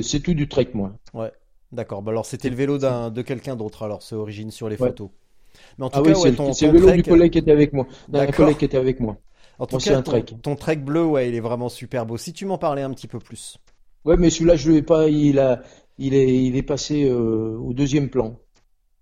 c'est 0.02 0.20
tout 0.20 0.34
du 0.34 0.48
trek, 0.48 0.70
moi. 0.74 0.92
Ouais, 1.14 1.32
d'accord. 1.72 2.02
Bah 2.02 2.10
alors 2.10 2.26
c'était 2.26 2.50
le 2.50 2.56
vélo 2.56 2.78
de 2.78 3.22
quelqu'un 3.22 3.56
d'autre 3.56 3.82
alors, 3.84 4.02
c'est 4.02 4.14
origine 4.14 4.50
sur 4.50 4.68
les 4.68 4.76
Ouais. 4.76 4.88
photos. 4.88 5.10
Mais 5.78 5.84
en 5.84 5.90
tout 5.90 5.98
Ah 5.98 6.02
cas, 6.02 6.10
oui, 6.10 6.16
ouais, 6.16 6.30
c'est, 6.30 6.36
ton, 6.36 6.52
c'est 6.52 6.66
ton 6.66 6.72
le 6.72 6.78
vélo 6.78 6.86
trek, 6.88 6.96
du 6.96 7.02
collègue 7.04 7.32
qui 7.32 7.38
était 7.38 7.52
avec 7.52 7.72
moi. 7.72 7.86
D'un 8.08 8.26
collègue 8.28 8.56
qui 8.56 8.64
était 8.64 8.76
avec 8.78 9.00
moi. 9.00 9.16
en 9.58 9.66
tout 9.66 9.78
cas, 9.78 9.96
un 9.96 10.02
ton, 10.02 10.10
trek. 10.12 10.24
ton 10.42 10.56
trek 10.56 10.76
bleu, 10.76 11.04
ouais, 11.04 11.28
il 11.28 11.34
est 11.34 11.40
vraiment 11.40 11.68
super 11.68 12.06
beau. 12.06 12.16
Si 12.16 12.32
tu 12.32 12.46
m'en 12.46 12.58
parlais 12.58 12.82
un 12.82 12.90
petit 12.92 13.08
peu 13.08 13.18
plus. 13.18 13.58
Ouais, 14.04 14.16
mais 14.16 14.30
celui-là, 14.30 14.56
je 14.56 14.70
l'ai 14.70 14.82
pas, 14.82 15.08
il 15.08 15.38
a, 15.38 15.62
il 15.98 16.14
est, 16.14 16.42
il 16.44 16.56
est 16.56 16.62
passé 16.62 17.04
euh, 17.08 17.56
au 17.58 17.72
deuxième 17.74 18.08
plan. 18.08 18.36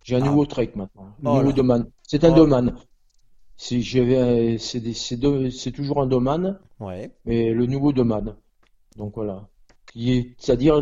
J'ai 0.05 0.17
un 0.17 0.23
Ah. 0.23 0.27
nouveau 0.29 0.47
trek 0.47 0.73
maintenant, 0.75 1.07
un 1.25 1.31
Oh 1.31 1.39
nouveau 1.39 1.53
domaine. 1.53 1.87
C'est 2.03 2.25
un 2.25 2.33
Oh. 2.33 2.37
domaine. 2.37 2.75
C'est, 3.57 3.79
un- 3.79 4.57
c'est 5.51 5.73
toujours 5.73 6.01
un 6.01 6.07
domaine, 6.07 6.59
Ouais. 6.81 7.11
mais 7.25 7.53
le 7.53 7.67
nouveau 7.67 7.93
domaine. 7.93 8.35
Donc 8.97 9.15
voilà. 9.15 9.49
C'est-à-dire 10.39 10.81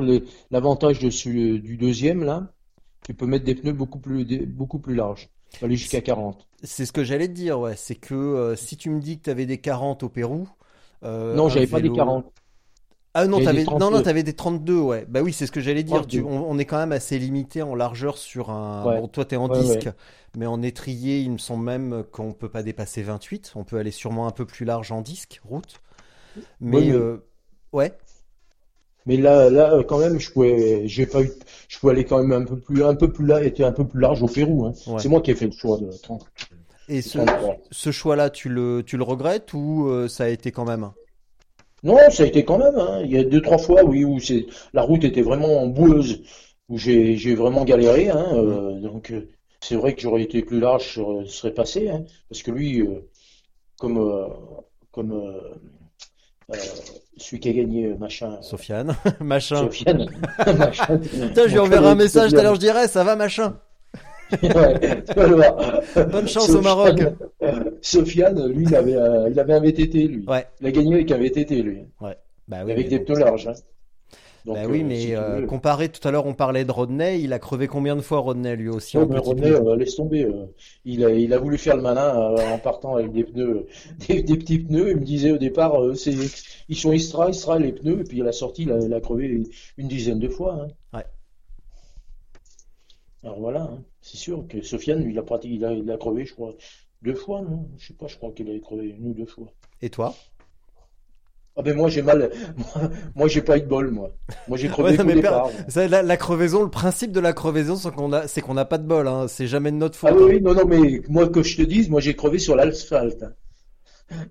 l'avantage 0.51 0.99
de 0.99 1.11
ce, 1.11 1.29
du 1.57 1.77
deuxième 1.77 2.23
là, 2.25 2.53
tu 3.05 3.15
peux 3.15 3.27
mettre 3.27 3.45
des 3.45 3.55
pneus 3.55 3.73
beaucoup 3.73 3.99
plus, 3.99 4.25
beaucoup 4.47 4.79
plus 4.79 4.95
larges. 4.95 5.29
Aller 5.63 5.77
jusqu'à 5.77 6.01
40. 6.01 6.47
C'est 6.63 6.85
ce 6.85 6.93
que 6.93 7.05
j'allais 7.05 7.29
te 7.29 7.33
dire, 7.33 7.59
ouais. 7.61 7.77
C'est 7.77 7.95
que 7.95 8.15
euh, 8.15 8.57
si 8.57 8.77
tu 8.77 8.91
me 8.91 9.01
dis 9.01 9.19
que 9.19 9.25
tu 9.25 9.31
avais 9.31 9.47
des 9.47 9.59
40 9.59 10.03
au 10.03 10.09
Pérou, 10.09 10.49
euh, 11.05 11.35
Non, 11.35 11.49
j'avais 11.49 11.67
pas 11.69 11.81
des 11.81 11.89
vélo- 11.89 11.97
40. 11.97 12.33
Ah 13.19 13.27
non, 13.27 13.41
t'avais, 13.41 13.59
des 13.61 13.65
non, 13.65 13.79
non, 13.79 13.91
32. 13.91 14.03
t'avais 14.03 14.23
des 14.23 14.33
32, 14.35 14.79
ouais. 14.79 15.07
Bah 15.09 15.23
oui, 15.23 15.33
c'est 15.33 15.47
ce 15.47 15.53
que 15.53 15.61
j'allais 15.61 15.83
dire. 15.83 16.07
Tu, 16.07 16.21
32. 16.23 16.37
on, 16.37 16.51
on 16.51 16.59
est 16.59 16.65
quand 16.67 16.77
même 16.79 16.93
assez 16.93 17.19
limité 17.19 17.63
en 17.63 17.75
largeur 17.75 18.19
sur 18.19 18.51
un. 18.51 18.85
Ouais. 18.87 19.01
Bon, 19.01 19.09
toi, 19.09 19.25
t'es 19.25 19.37
en 19.37 19.49
Ouais, 19.49 19.63
disque, 19.63 19.89
mais 20.37 20.47
en 20.47 20.61
étrier, 20.63 21.21
il 21.21 21.31
me 21.31 21.39
semble 21.39 21.65
même 21.65 22.05
qu'on 22.13 22.33
peut 22.35 22.51
pas 22.51 22.63
dépasser 22.63 23.03
28. 23.03 23.53
On 23.57 23.65
peut 23.65 23.79
aller 23.79 23.91
sûrement 23.91 24.27
un 24.27 24.33
peu 24.33 24.45
plus 24.45 24.65
large 24.67 24.93
en 24.93 25.01
disque, 25.01 25.41
route. 25.45 25.81
Mais, 26.61 26.77
Ouais, 26.77 26.85
mais- 26.85 26.93
euh, 26.93 27.17
ouais, 27.73 27.93
Mais 29.07 29.17
là, 29.17 29.49
là, 29.51 29.83
quand 29.87 29.99
même, 29.99 30.19
je 30.19 30.33
pouvais, 30.33 30.89
j'ai 30.89 31.07
pas 31.07 31.23
eu, 31.23 31.31
je 31.69 31.79
pouvais 31.79 31.93
aller 31.93 32.05
quand 32.05 32.23
même 32.23 32.43
un 32.43 32.45
peu 32.45 32.59
plus, 32.59 32.83
un 32.85 32.95
peu 32.97 33.13
plus 33.13 33.25
là, 33.25 33.43
était 33.45 33.63
un 33.65 33.73
peu 33.73 33.87
plus 33.87 34.01
large 34.01 34.23
au 34.23 34.27
Pérou, 34.27 34.67
hein. 34.67 34.73
C'est 34.99 35.09
moi 35.09 35.21
qui 35.21 35.31
ai 35.31 35.35
fait 35.37 35.47
le 35.47 35.53
choix 35.53 35.79
de 35.79 35.91
30. 36.03 36.27
Et 36.89 37.03
ce, 37.03 37.19
33. 37.19 37.57
ce 37.71 37.91
choix-là, 37.93 38.31
tu 38.31 38.49
le, 38.49 38.83
tu 38.85 38.97
le 38.97 39.05
regrettes 39.05 39.53
ou 39.55 39.89
euh, 39.89 40.09
ça 40.09 40.25
a 40.25 40.29
été 40.29 40.51
quand 40.53 40.65
même? 40.65 40.91
Non, 41.87 41.99
ça 42.11 42.25
a 42.25 42.27
été 42.27 42.45
quand 42.45 42.59
même, 42.59 42.77
hein. 42.77 43.01
Il 43.05 43.13
y 43.13 43.17
a 43.17 43.23
deux, 43.23 43.41
trois 43.41 43.59
fois, 43.59 43.85
oui, 43.85 44.05
où 44.05 44.19
c'est, 44.19 44.47
la 44.75 44.83
route 44.83 45.05
était 45.05 45.23
vraiment 45.23 45.67
boueuse, 45.69 46.23
où 46.69 46.79
j'ai, 46.79 47.35
vraiment 47.37 47.65
galéré, 47.65 48.11
hein. 48.11 48.27
Euh, 48.35 48.81
donc, 48.81 49.13
euh, 49.13 49.29
c'est 49.61 49.77
vrai 49.77 49.95
que 49.95 50.01
j'aurais 50.01 50.23
été 50.23 50.43
plus 50.43 50.59
large, 50.59 51.01
je 51.25 51.29
serais 51.29 51.55
passé, 51.55 51.89
hein. 51.89 52.05
Parce 52.29 52.43
que 52.43 52.51
lui, 52.51 52.81
euh, 52.81 53.09
comme, 53.79 53.99
euh, 53.99 54.27
comme, 54.91 55.13
euh, 55.13 55.41
euh, 56.53 56.57
celui 57.17 57.39
qui 57.39 57.51
a 57.51 57.53
gagné, 57.53 57.87
euh, 57.87 57.97
machin, 57.97 58.43
Sofiane, 58.43 58.97
machin. 59.21 59.57
Sofiane, 59.59 60.09
machin. 60.59 60.99
Putain, 60.99 61.47
je 61.47 61.53
lui 61.53 61.59
enverrai 61.61 61.87
un 61.87 61.95
message 61.95 62.33
tout 62.33 62.39
à 62.39 62.43
l'heure, 62.43 62.57
je 62.57 62.61
dirais, 62.61 62.89
ça 62.89 63.05
va, 63.05 63.15
machin. 63.15 63.61
Ouais. 64.43 66.05
Bonne 66.11 66.29
chance 66.29 66.51
au 66.51 66.61
Maroc. 66.61 67.01
Sofiane, 67.83 68.47
lui, 68.53 68.65
il 68.65 68.75
avait, 68.75 68.97
euh, 68.97 69.29
il 69.31 69.39
avait 69.39 69.53
un 69.55 69.61
VTT, 69.61 70.09
lui. 70.09 70.25
Ouais, 70.27 70.47
Il 70.61 70.67
a 70.67 70.71
gagné 70.73 70.95
avec 70.95 71.11
un 71.13 71.19
VTT, 71.19 71.63
lui. 71.63 71.85
bah 72.01 72.63
oui, 72.65 72.73
avec 72.73 72.89
des 72.89 72.99
donc- 72.99 73.07
pneus 73.09 73.19
larges. 73.21 73.49
hein. 73.49 73.55
Donc, 74.45 74.55
Bah 74.55 74.63
oui, 74.69 74.83
euh, 74.83 74.85
mais 74.87 75.01
si 75.01 75.07
tu 75.09 75.17
euh, 75.17 75.41
veux. 75.41 75.47
comparé, 75.47 75.89
tout 75.89 76.07
à 76.07 76.13
l'heure 76.13 76.25
on 76.27 76.33
parlait 76.35 76.65
de 76.65 76.71
Rodney, 76.71 77.21
il 77.21 77.33
a 77.33 77.41
crevé 77.41 77.67
combien 77.67 77.97
de 77.97 78.01
fois 78.01 78.19
Rodney 78.21 78.55
lui 78.55 78.69
aussi 78.69 78.97
René, 78.97 79.21
pneu 79.21 79.57
euh, 79.57 79.75
laisse 79.75 79.97
tomber. 79.97 80.23
euh, 80.25 80.47
il 80.85 81.05
a, 81.05 81.11
il 81.11 81.35
a 81.35 81.39
voulu 81.39 81.59
faire 81.59 81.75
le 81.77 81.83
malin 81.83 82.17
euh, 82.17 82.55
en 82.55 82.59
partant 82.59 82.95
avec 82.95 83.11
des 83.11 83.25
pneus, 83.25 83.67
des, 84.07 84.23
des 84.23 84.37
petits 84.37 84.61
pneus. 84.61 84.91
Il 84.93 84.99
me 84.99 85.05
disait 85.05 85.33
au 85.33 85.37
départ, 85.39 85.83
euh, 85.83 85.95
c'est, 85.95 86.15
ils 86.69 86.77
sont 86.77 86.93
extra, 86.93 87.27
extra 87.27 87.59
les 87.59 87.73
pneus. 87.73 87.99
Et 88.03 88.05
puis 88.05 88.21
à 88.21 88.25
la 88.25 88.31
sortie, 88.31 88.63
il 88.63 88.71
a, 88.71 88.79
il 88.79 88.95
a 88.95 89.01
crevé 89.01 89.43
une 89.79 89.89
dizaine 89.89 90.21
de 90.21 90.29
fois. 90.29 90.55
hein. 90.63 90.69
Ouais. 90.97 91.05
Alors 93.25 93.41
voilà, 93.41 93.63
hein. 93.63 93.79
C'est 94.09 94.19
sûr 94.19 94.47
que 94.49 94.63
Sofiane, 94.63 95.03
lui, 95.03 95.13
il 95.13 95.19
a 95.19 95.23
pratiqué, 95.23 95.55
il 95.57 95.65
a, 95.65 95.73
il 95.73 95.91
a 95.91 95.97
crevé, 95.97 96.25
je 96.25 96.33
crois, 96.35 96.55
deux 97.03 97.15
fois, 97.15 97.41
non? 97.43 97.69
Je 97.77 97.89
sais 97.89 97.95
pas, 97.95 98.07
je 98.07 98.17
crois 98.17 98.31
qu'il 98.31 98.49
a 98.51 98.59
crevé 98.61 98.89
une 98.97 99.09
ou 99.09 99.15
deux 99.15 99.27
fois. 99.27 99.53
Et 99.83 99.91
toi? 99.91 100.15
Ah 101.59 101.63
ben 101.63 101.75
moi 101.75 101.89
j'ai 101.89 102.03
mal, 102.03 102.31
moi, 102.57 102.91
moi, 103.15 103.29
j'ai 103.29 103.41
pas 103.43 103.57
eu 103.57 103.63
de 103.63 103.67
bol, 103.67 103.91
moi. 103.91 104.11
Moi 104.47 104.59
j'ai 104.59 104.69
crevé 104.75 104.91
Ouais, 104.91 104.97
non, 104.99 105.05
mais 105.05 105.15
départ. 105.15 105.49
Ça, 105.69 105.89
la, 105.89 106.03
la 106.03 106.17
crevaison, 106.19 106.63
le 106.63 106.71
principe 106.71 107.13
de 107.13 107.21
la 107.21 107.33
crevaison, 107.33 107.77
c'est 107.77 107.91
qu'on 107.93 108.13
a, 108.13 108.29
c'est 108.29 108.43
qu'on 108.43 108.55
n'a 108.55 108.67
pas 108.67 108.79
de 108.79 108.87
bol, 108.87 109.09
hein. 109.09 109.27
C'est 109.27 109.47
jamais 109.49 109.73
de 109.73 109.77
notre 109.77 109.97
faute. 109.99 110.11
Ah 110.13 110.15
oui, 110.17 110.41
non, 110.41 110.55
non, 110.55 110.67
mais 110.67 111.01
moi 111.09 111.29
que 111.29 111.43
je 111.43 111.57
te 111.57 111.63
dise, 111.63 111.89
moi 111.89 112.01
j'ai 112.01 112.15
crevé 112.15 112.39
sur 112.39 112.55
l'asphalte. 112.57 113.25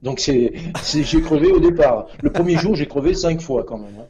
Donc 0.03 0.19
c'est, 0.19 0.53
c'est, 0.83 1.03
j'ai 1.03 1.21
crevé 1.21 1.51
au 1.51 1.59
départ. 1.59 2.07
Le 2.21 2.31
premier 2.31 2.57
jour, 2.57 2.75
j'ai 2.75 2.87
crevé 2.87 3.13
cinq 3.13 3.41
fois 3.41 3.63
quand 3.65 3.77
même. 3.79 3.95
hein. 3.99 4.07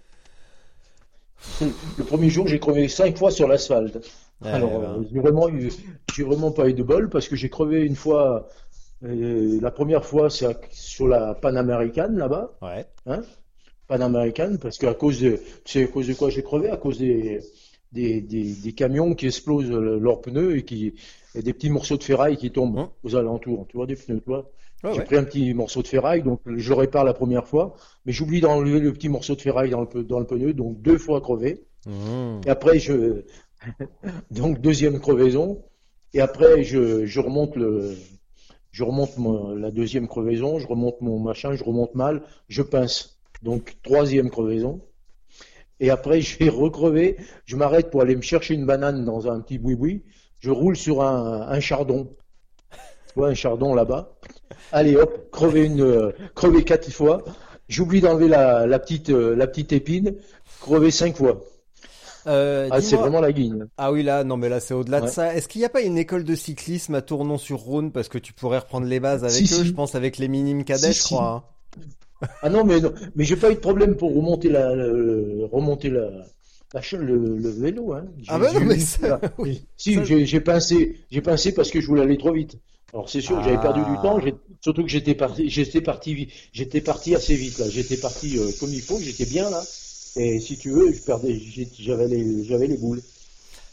Le 1.98 2.04
premier 2.04 2.30
jour, 2.30 2.48
j'ai 2.48 2.60
crevé 2.60 2.88
cinq 2.88 3.18
fois 3.18 3.32
sur 3.32 3.48
l'asphalte. 3.48 3.98
Alors, 4.52 4.72
euh, 4.82 5.04
j'ai 5.12 5.20
vraiment 5.20 5.50
eu, 5.50 5.72
j'ai 6.16 6.24
vraiment 6.24 6.52
pas 6.52 6.70
eu 6.70 6.74
de 6.74 6.84
bol 6.84 7.10
parce 7.10 7.28
que 7.28 7.36
j'ai 7.36 7.50
crevé 7.50 7.84
une 7.86 7.96
fois. 7.96 8.48
euh, 9.04 9.60
la 9.62 9.72
première 9.72 10.06
fois, 10.06 10.30
c'est 10.30 10.48
sur 10.72 11.08
la 11.08 11.36
Panaméricaine 11.36 12.18
là-bas. 12.18 12.52
Ouais. 12.62 12.86
Panaméricaine 13.88 14.58
parce 14.58 14.78
qu'à 14.78 14.94
cause 14.94 15.22
de, 15.22 15.38
tu 15.64 15.72
sais 15.80 15.84
à 15.84 15.88
cause 15.88 16.08
de 16.08 16.14
quoi 16.14 16.30
j'ai 16.30 16.44
crevé? 16.44 16.70
À 16.70 16.78
cause 16.78 16.98
des, 16.98 17.40
des, 17.92 18.22
des, 18.22 18.54
des 18.56 18.74
camions 18.74 19.14
qui 19.14 19.28
explosent 19.28 19.70
le- 19.70 20.00
leurs 20.00 20.22
pneus 20.22 20.58
et 20.58 20.64
qui, 20.66 20.96
et 21.36 21.42
des 21.44 21.54
petits 21.54 21.70
morceaux 21.70 21.98
de 21.98 22.04
ferraille 22.04 22.38
qui 22.38 22.52
tombent 22.52 22.78
Hum. 22.78 22.90
aux 23.04 23.16
alentours, 23.16 23.68
tu 23.70 23.78
vois, 23.78 23.86
des 23.86 23.96
pneus, 23.96 24.20
tu 24.22 24.30
vois. 24.30 24.50
Ouais, 24.84 24.92
J'ai 24.92 25.00
ouais. 25.00 25.06
pris 25.06 25.18
un 25.18 25.24
petit 25.24 25.54
morceau 25.54 25.82
de 25.82 25.88
ferraille, 25.88 26.24
donc 26.24 26.42
je 26.46 26.70
le 26.70 26.76
répare 26.76 27.04
la 27.04 27.14
première 27.14 27.48
fois, 27.48 27.76
mais 28.06 28.12
j'oublie 28.14 28.42
d'enlever 28.42 28.80
le 28.80 28.94
petit 28.94 29.10
morceau 29.10 29.36
de 29.36 29.42
ferraille 29.42 29.70
dans 29.72 29.82
le, 29.82 29.88
pe- 29.88 30.04
dans 30.04 30.20
le 30.20 30.26
pneu, 30.28 30.54
donc 30.54 30.82
deux 30.82 30.98
fois 30.98 31.22
crevé. 31.22 31.64
Mmh. 31.86 32.42
Et 32.46 32.50
après, 32.50 32.80
je, 32.80 33.24
donc 34.32 34.60
deuxième 34.62 35.00
crevaison. 35.00 35.64
Et 36.14 36.22
après, 36.22 36.64
je, 36.64 37.20
remonte 37.20 37.56
le, 37.56 37.96
je 38.72 38.84
remonte 38.84 39.18
mon- 39.18 39.56
la 39.56 39.72
deuxième 39.72 40.08
crevaison, 40.08 40.60
je 40.60 40.68
remonte 40.68 41.02
mon 41.02 41.20
machin, 41.20 41.56
je 41.56 41.64
remonte 41.64 41.94
mal, 41.96 42.22
je 42.48 42.62
pince. 42.62 43.20
Donc 43.44 43.78
troisième 43.84 44.30
crevaison. 44.30 44.82
Et 45.80 45.90
après, 45.90 46.22
je 46.22 46.38
vais 46.40 46.50
recrever, 46.50 47.18
je 47.46 47.56
m'arrête 47.58 47.92
pour 47.92 48.02
aller 48.02 48.16
me 48.16 48.22
chercher 48.22 48.54
une 48.54 48.66
banane 48.66 49.04
dans 49.04 49.30
un 49.30 49.42
petit 49.42 49.58
boui-boui, 49.58 50.04
je 50.40 50.50
roule 50.50 50.78
sur 50.78 51.02
un, 51.02 51.60
chardon. 51.60 52.16
Tu 52.72 53.14
vois, 53.16 53.30
un 53.30 53.34
chardon 53.34 53.74
là-bas. 53.74 54.16
Allez 54.72 54.96
hop, 54.96 55.30
crever 55.32 55.66
une, 55.66 56.14
crever 56.34 56.64
quatre 56.64 56.90
fois. 56.92 57.24
J'oublie 57.68 58.00
d'enlever 58.00 58.28
la, 58.28 58.68
la 58.68 58.80
petite, 58.80 59.10
euh, 59.10 59.36
la 59.36 59.48
petite 59.48 59.74
épine, 59.74 60.16
crever 60.62 60.92
cinq 60.92 61.18
fois. 61.18 61.44
Euh, 62.28 62.68
Ah, 62.72 62.82
c'est 62.82 62.96
vraiment 62.96 63.22
la 63.22 63.32
guigne. 63.32 63.66
Ah 63.78 63.92
oui, 63.92 64.04
là, 64.04 64.24
non, 64.24 64.38
mais 64.38 64.50
là, 64.50 64.60
c'est 64.60 64.74
au-delà 64.74 65.02
de 65.02 65.08
ça. 65.08 65.36
Est-ce 65.36 65.48
qu'il 65.48 65.60
n'y 65.60 65.66
a 65.66 65.70
pas 65.70 65.82
une 65.82 65.98
école 65.98 66.24
de 66.24 66.36
cyclisme 66.36 66.96
à 66.96 67.02
Tournon-sur-Rhône 67.02 67.92
parce 67.92 68.08
que 68.10 68.18
tu 68.18 68.34
pourrais 68.34 68.60
reprendre 68.60 68.88
les 68.88 69.00
bases 69.00 69.24
avec 69.24 69.36
Si, 69.36 69.44
eux, 69.54 69.58
si. 69.64 69.66
je 69.66 69.74
pense, 69.74 69.96
avec 69.96 70.18
les 70.18 70.28
minimes 70.28 70.64
cadets, 70.64 70.92
Si, 70.94 71.00
je 71.00 71.04
crois. 71.04 71.28
hein. 71.28 71.44
Ah 72.42 72.50
non, 72.50 72.64
mais 72.64 72.80
non, 72.80 72.94
mais 73.16 73.26
j'ai 73.26 73.36
pas 73.36 73.52
eu 73.52 73.56
de 73.56 73.60
problème 73.60 73.96
pour 73.96 74.16
remonter 74.16 74.50
la, 74.50 74.74
le- 74.74 75.48
remonter 75.52 75.90
la, 75.90 76.10
la 76.74 76.82
le, 76.98 77.38
le 77.38 77.50
vélo. 77.50 77.94
Hein. 77.94 78.06
Ah 78.28 78.40
bah 78.40 78.52
non, 78.54 78.62
mais 78.62 78.80
ça, 78.80 79.20
oui. 79.38 79.66
Si, 79.78 79.98
j'ai 80.04 80.40
pincé, 80.40 81.02
j'ai 81.12 81.22
pincé 81.22 81.54
parce 81.54 81.70
que 81.72 81.82
je 81.82 81.88
voulais 81.88 82.02
aller 82.02 82.18
trop 82.18 82.32
vite. 82.32 82.58
Alors 82.94 83.10
c'est 83.10 83.20
sûr, 83.22 83.44
j'avais 83.44 83.60
perdu 83.60 83.82
du 83.82 83.96
Ah. 83.98 84.02
temps, 84.02 84.20
j'ai- 84.22 84.34
surtout 84.62 84.84
que 84.84 84.90
j'étais 84.90 85.16
parti, 85.16 85.50
j'étais 85.50 85.82
parti, 85.82 86.30
j'étais 86.54 86.80
parti 86.82 87.14
assez 87.14 87.36
vite 87.36 87.60
là. 87.60 87.70
J'étais 87.70 87.98
parti 87.98 88.40
euh, 88.40 88.50
comme 88.60 88.70
il 88.72 88.82
faut, 88.82 88.98
j'étais 89.00 89.26
bien 89.26 89.50
là. 89.50 89.62
Et 90.18 90.40
si 90.40 90.58
tu 90.58 90.70
veux, 90.72 90.92
je 90.94 91.02
perdais, 91.02 91.38
j'avais 91.80 92.08
les, 92.08 92.44
j'avais 92.46 92.68
les 92.68 92.78
boules. 92.78 93.02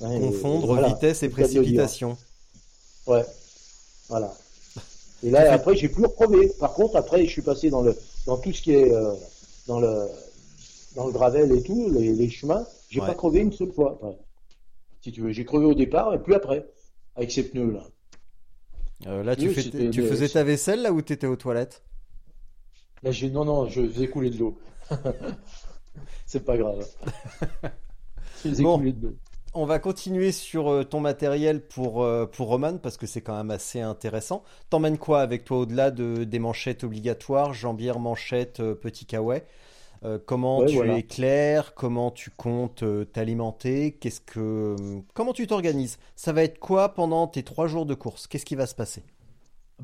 Hein, 0.02 0.12
et 0.12 0.20
Confondre 0.20 0.66
voilà, 0.66 0.88
vitesse 0.88 1.22
et 1.22 1.28
dire. 1.28 1.34
précipitation. 1.36 2.16
Ouais, 3.06 3.24
voilà. 4.08 4.34
Et 5.24 5.30
là, 5.30 5.52
après, 5.52 5.76
j'ai 5.76 5.88
plus 5.88 6.04
recrevé. 6.04 6.48
Par 6.60 6.74
contre, 6.74 6.96
après, 6.96 7.24
je 7.24 7.30
suis 7.30 7.42
passé 7.42 7.70
dans 7.70 7.82
le, 7.82 7.96
dans 8.26 8.38
tout 8.38 8.52
ce 8.52 8.62
qui 8.62 8.72
est, 8.72 8.92
euh, 8.92 9.12
dans 9.66 9.80
le, 9.80 10.08
dans 10.96 11.06
le 11.06 11.12
gravel 11.12 11.52
et 11.52 11.62
tout, 11.62 11.90
les, 11.90 12.12
les 12.14 12.30
chemins. 12.30 12.66
J'ai 12.90 13.00
Ouais. 13.00 13.06
pas 13.06 13.14
crevé 13.14 13.40
une 13.40 13.52
seule 13.52 13.72
fois. 13.72 13.98
Si 15.02 15.12
tu 15.12 15.20
veux, 15.22 15.32
j'ai 15.32 15.44
crevé 15.44 15.64
au 15.66 15.74
départ 15.74 16.14
et 16.14 16.22
plus 16.22 16.34
après, 16.34 16.66
avec 17.16 17.30
ces 17.32 17.44
pneus 17.48 17.72
là. 17.72 17.84
Euh, 19.06 19.22
là, 19.22 19.36
tu, 19.36 19.48
Oui, 19.48 19.54
fais- 19.54 19.62
c'était 19.62 19.90
tu 19.90 20.02
faisais 20.02 20.28
ta 20.28 20.44
vaisselle 20.44 20.82
là 20.82 20.92
ou 20.92 21.02
t'étais 21.02 21.26
aux 21.26 21.36
toilettes? 21.36 21.82
Là, 23.02 23.10
j'ai, 23.12 23.30
non, 23.30 23.44
non, 23.44 23.68
je 23.68 23.86
faisais 23.86 24.08
couler 24.08 24.30
de 24.30 24.38
l'eau. 24.38 24.58
C'est 26.26 26.44
pas 26.44 26.56
grave. 26.56 26.86
Je 28.44 28.62
Bon. 28.62 28.78
de. 28.78 29.16
On 29.54 29.66
va 29.66 29.78
continuer 29.78 30.32
sur 30.32 30.70
euh, 30.70 30.82
ton 30.82 31.00
matériel 31.00 31.60
pour, 31.60 32.02
euh, 32.02 32.24
pour 32.26 32.48
Roman 32.48 32.78
parce 32.78 32.96
que 32.96 33.06
c'est 33.06 33.20
quand 33.20 33.36
même 33.36 33.50
assez 33.50 33.80
intéressant. 33.82 34.42
T'emmènes 34.70 34.96
quoi 34.96 35.20
avec 35.20 35.44
toi 35.44 35.58
au-delà 35.58 35.90
de, 35.90 36.24
des 36.24 36.38
manchettes 36.38 36.84
obligatoires, 36.84 37.52
jambières, 37.52 37.98
manchettes, 37.98 38.60
euh, 38.60 38.74
petit 38.74 39.04
kawaii? 39.04 39.42
Euh, 40.04 40.18
Comment 40.24 40.60
Ouais, 40.60 40.66
tu 40.66 40.74
voilà. 40.76 40.96
éclaires? 40.96 41.74
Comment 41.74 42.10
tu 42.10 42.30
comptes 42.30 42.82
t'alimenter? 43.12 43.92
Qu'est-ce 43.92 44.22
que 44.22 44.74
comment 45.14 45.32
tu 45.34 45.46
t'organises? 45.46 45.98
Ça 46.16 46.32
va 46.32 46.42
être 46.44 46.58
quoi 46.58 46.94
pendant 46.94 47.26
tes 47.28 47.42
trois 47.42 47.66
jours 47.68 47.84
de 47.86 47.94
course? 47.94 48.26
Qu'est-ce 48.26 48.46
qui 48.46 48.54
va 48.56 48.66
se 48.66 48.74
passer? 48.74 49.04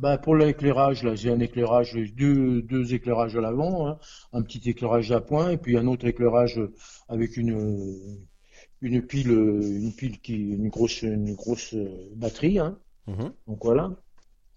Ben, 0.00 0.16
pour 0.18 0.36
l'éclairage, 0.36 1.02
là, 1.02 1.14
j'ai 1.14 1.30
un 1.30 1.40
éclairage, 1.40 1.94
deux, 2.16 2.62
deux 2.62 2.94
éclairages 2.94 3.36
à 3.36 3.40
l'avant, 3.40 3.88
hein, 3.88 3.98
un 4.32 4.42
petit 4.42 4.68
éclairage 4.70 5.10
à 5.12 5.20
point, 5.20 5.50
et 5.50 5.56
puis 5.56 5.76
un 5.76 5.86
autre 5.86 6.06
éclairage 6.06 6.60
avec 7.08 7.36
une, 7.36 8.18
une 8.80 9.02
pile, 9.02 9.30
une 9.30 9.92
pile 9.94 10.20
qui, 10.20 10.34
une 10.36 10.68
grosse, 10.68 11.02
une 11.02 11.34
grosse 11.34 11.74
euh, 11.74 12.10
batterie, 12.14 12.58
hein. 12.58 12.78
Mhm. 13.06 13.32
Donc 13.46 13.64
voilà. 13.64 13.90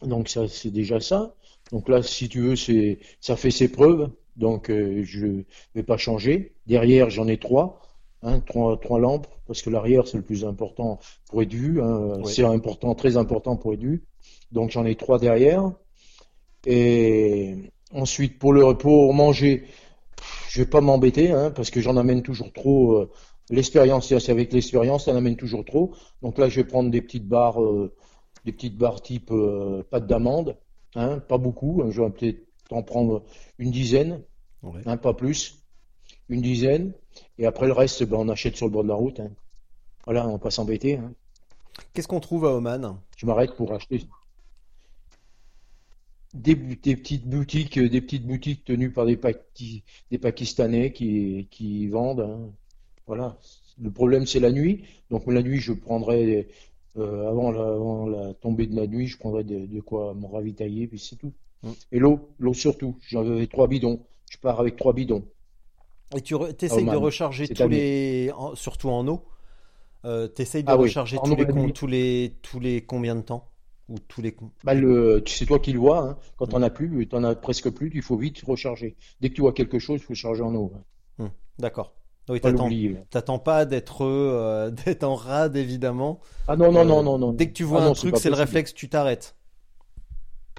Donc 0.01 0.29
ça, 0.29 0.47
c'est 0.47 0.71
déjà 0.71 0.99
ça. 0.99 1.33
Donc 1.71 1.89
là, 1.89 2.03
si 2.03 2.27
tu 2.29 2.41
veux, 2.41 2.55
c'est, 2.55 2.99
ça 3.21 3.35
fait 3.35 3.51
ses 3.51 3.69
preuves. 3.69 4.09
Donc 4.35 4.69
euh, 4.69 5.01
je 5.03 5.43
vais 5.75 5.83
pas 5.83 5.97
changer. 5.97 6.55
Derrière, 6.67 7.09
j'en 7.09 7.27
ai 7.27 7.37
trois, 7.37 7.81
hein, 8.21 8.39
trois, 8.41 8.79
trois 8.79 8.99
lampes, 8.99 9.27
parce 9.47 9.61
que 9.61 9.69
l'arrière 9.69 10.07
c'est 10.07 10.17
le 10.17 10.23
plus 10.23 10.45
important 10.45 10.99
pour 11.29 11.41
être 11.41 11.53
vu. 11.53 11.81
hein. 11.81 12.21
C'est 12.25 12.43
important, 12.43 12.93
très 12.95 13.17
important 13.17 13.55
pour 13.57 13.73
être 13.73 13.81
vu. 13.81 14.03
Donc 14.51 14.71
j'en 14.71 14.85
ai 14.85 14.95
trois 14.95 15.19
derrière. 15.19 15.71
Et 16.65 17.55
ensuite 17.93 18.37
pour 18.39 18.53
le 18.53 18.73
pour 18.77 19.13
manger, 19.13 19.65
je 20.49 20.61
vais 20.61 20.69
pas 20.69 20.81
m'embêter, 20.81 21.31
hein, 21.31 21.51
parce 21.51 21.69
que 21.71 21.81
j'en 21.81 21.97
amène 21.97 22.21
toujours 22.23 22.51
trop. 22.53 22.97
euh, 22.97 23.11
L'expérience, 23.49 24.07
c'est 24.07 24.29
avec 24.31 24.53
l'expérience, 24.53 25.05
ça 25.05 25.11
en 25.11 25.17
amène 25.17 25.35
toujours 25.35 25.65
trop. 25.65 25.93
Donc 26.21 26.37
là, 26.37 26.47
je 26.47 26.57
vais 26.61 26.63
prendre 26.67 26.89
des 26.89 27.01
petites 27.01 27.27
barres, 27.27 27.61
euh, 27.61 27.93
des 28.45 28.53
petites 28.53 28.77
barres 28.77 29.01
type 29.01 29.29
euh, 29.31 29.83
pâte 29.89 30.07
d'amande, 30.07 30.57
hein, 30.95 31.19
pas 31.19 31.37
beaucoup. 31.37 31.81
hein, 31.83 31.89
je 31.91 32.01
vais 32.01 32.09
peut-être 32.11 32.47
en 32.71 32.83
prendre 32.83 33.23
une 33.57 33.71
dizaine, 33.71 34.21
Ouais. 34.63 34.81
hein, 34.85 34.95
pas 34.97 35.13
plus, 35.13 35.63
une 36.29 36.41
dizaine. 36.41 36.93
Et 37.39 37.45
après 37.45 37.65
le 37.67 37.73
reste, 37.73 38.03
ben, 38.05 38.17
on 38.17 38.29
achète 38.29 38.55
sur 38.55 38.67
le 38.67 38.71
bord 38.71 38.83
de 38.83 38.89
la 38.89 38.95
route. 38.95 39.19
Voilà, 40.05 40.27
on 40.27 40.33
va 40.33 40.39
pas 40.39 40.51
s'embêter. 40.51 40.99
Qu'est-ce 41.93 42.07
qu'on 42.07 42.19
trouve 42.21 42.45
à 42.45 42.53
Oman? 42.55 42.99
Je 43.17 43.25
m'arrête 43.25 43.55
pour 43.55 43.73
acheter 43.73 44.05
des, 46.33 46.55
petites 46.55 47.27
boutiques, 47.27 47.77
euh, 47.77 47.89
des 47.89 48.01
petites 48.01 48.25
boutiques 48.25 48.63
tenues 48.65 48.91
par 48.91 49.05
des, 49.05 49.17
Paki- 49.17 49.83
des 50.11 50.17
Pakistanais 50.17 50.91
qui, 50.93 51.47
qui 51.51 51.87
vendent. 51.87 52.21
hein. 52.21 52.51
Voilà. 53.07 53.37
Le 53.81 53.91
problème, 53.91 54.25
c'est 54.27 54.39
la 54.39 54.51
nuit. 54.51 54.85
Donc 55.09 55.27
la 55.27 55.41
nuit, 55.43 55.59
je 55.59 55.73
prendrai 55.73 56.49
euh, 56.97 57.27
avant 57.29 57.51
la, 57.51 57.61
avant 57.63 58.07
la 58.07 58.33
tombée 58.35 58.67
de 58.67 58.75
la 58.75 58.87
nuit, 58.87 59.07
je 59.07 59.17
prendrai 59.17 59.43
de, 59.43 59.65
de 59.65 59.81
quoi 59.81 60.13
me 60.13 60.25
ravitailler, 60.27 60.87
puis 60.87 60.99
c'est 60.99 61.15
tout. 61.17 61.33
Mm. 61.63 61.71
Et 61.91 61.99
l'eau, 61.99 62.29
l'eau 62.39 62.53
surtout. 62.53 62.97
J'en 63.07 63.21
avais 63.29 63.47
trois 63.47 63.67
bidons. 63.67 64.05
Je 64.29 64.37
pars 64.37 64.59
avec 64.59 64.75
trois 64.77 64.93
bidons. 64.93 65.25
Et 66.15 66.21
tu 66.21 66.35
essayes 66.61 66.87
de 66.87 66.95
recharger 66.95 67.49
tous 67.49 67.67
les, 67.69 68.31
en- 68.35 68.55
surtout 68.55 68.89
en 68.89 69.07
eau. 69.07 69.25
Euh, 70.05 70.27
t'essayes 70.29 70.63
de 70.63 70.73
Ah 70.73 70.75
recharger 70.75 71.19
les, 71.35 71.45
les 71.87 72.37
tous 72.43 72.59
les 72.59 72.85
combien 72.85 73.15
de 73.15 73.21
temps? 73.21 73.50
Ou 73.91 73.99
tous 74.07 74.21
les 74.21 74.35
Bah, 74.63 74.73
le, 74.73 75.23
c'est 75.27 75.45
toi 75.45 75.59
qui 75.59 75.73
le 75.73 75.79
vois. 75.79 75.99
Hein. 76.09 76.17
Quand 76.37 76.47
t'en 76.47 76.61
as 76.61 76.69
plus, 76.69 77.07
t'en 77.07 77.23
as 77.23 77.35
presque 77.35 77.69
plus, 77.71 77.91
il 77.93 78.01
faut 78.01 78.17
vite 78.17 78.41
recharger. 78.43 78.97
Dès 79.19 79.29
que 79.29 79.35
tu 79.35 79.41
vois 79.41 79.53
quelque 79.53 79.79
chose, 79.79 79.99
il 80.01 80.03
faut 80.03 80.13
charger 80.15 80.41
en 80.43 80.55
eau. 80.55 80.71
hein. 80.75 80.83
Hmm, 81.17 81.27
D'accord. 81.59 81.93
Oui, 82.29 82.39
t'attends, 83.09 83.39
pas 83.39 83.65
d'être 83.65 84.03
euh, 84.05 84.71
d'être 84.85 85.03
en 85.03 85.15
rade 85.15 85.55
évidemment. 85.57 86.19
Ah 86.47 86.55
non, 86.55 86.71
non, 86.71 86.85
Euh, 86.85 86.85
non, 86.85 87.01
non, 87.03 87.17
non. 87.17 87.33
Dès 87.33 87.47
que 87.47 87.53
tu 87.53 87.63
vois 87.63 87.79
Ah 87.79 87.85
un 87.85 87.89
non, 87.89 87.93
truc, 87.93 88.17
c'est 88.17 88.29
le 88.29 88.35
réflexe, 88.35 88.73
tu 88.73 88.89
t'arrêtes. 88.89 89.35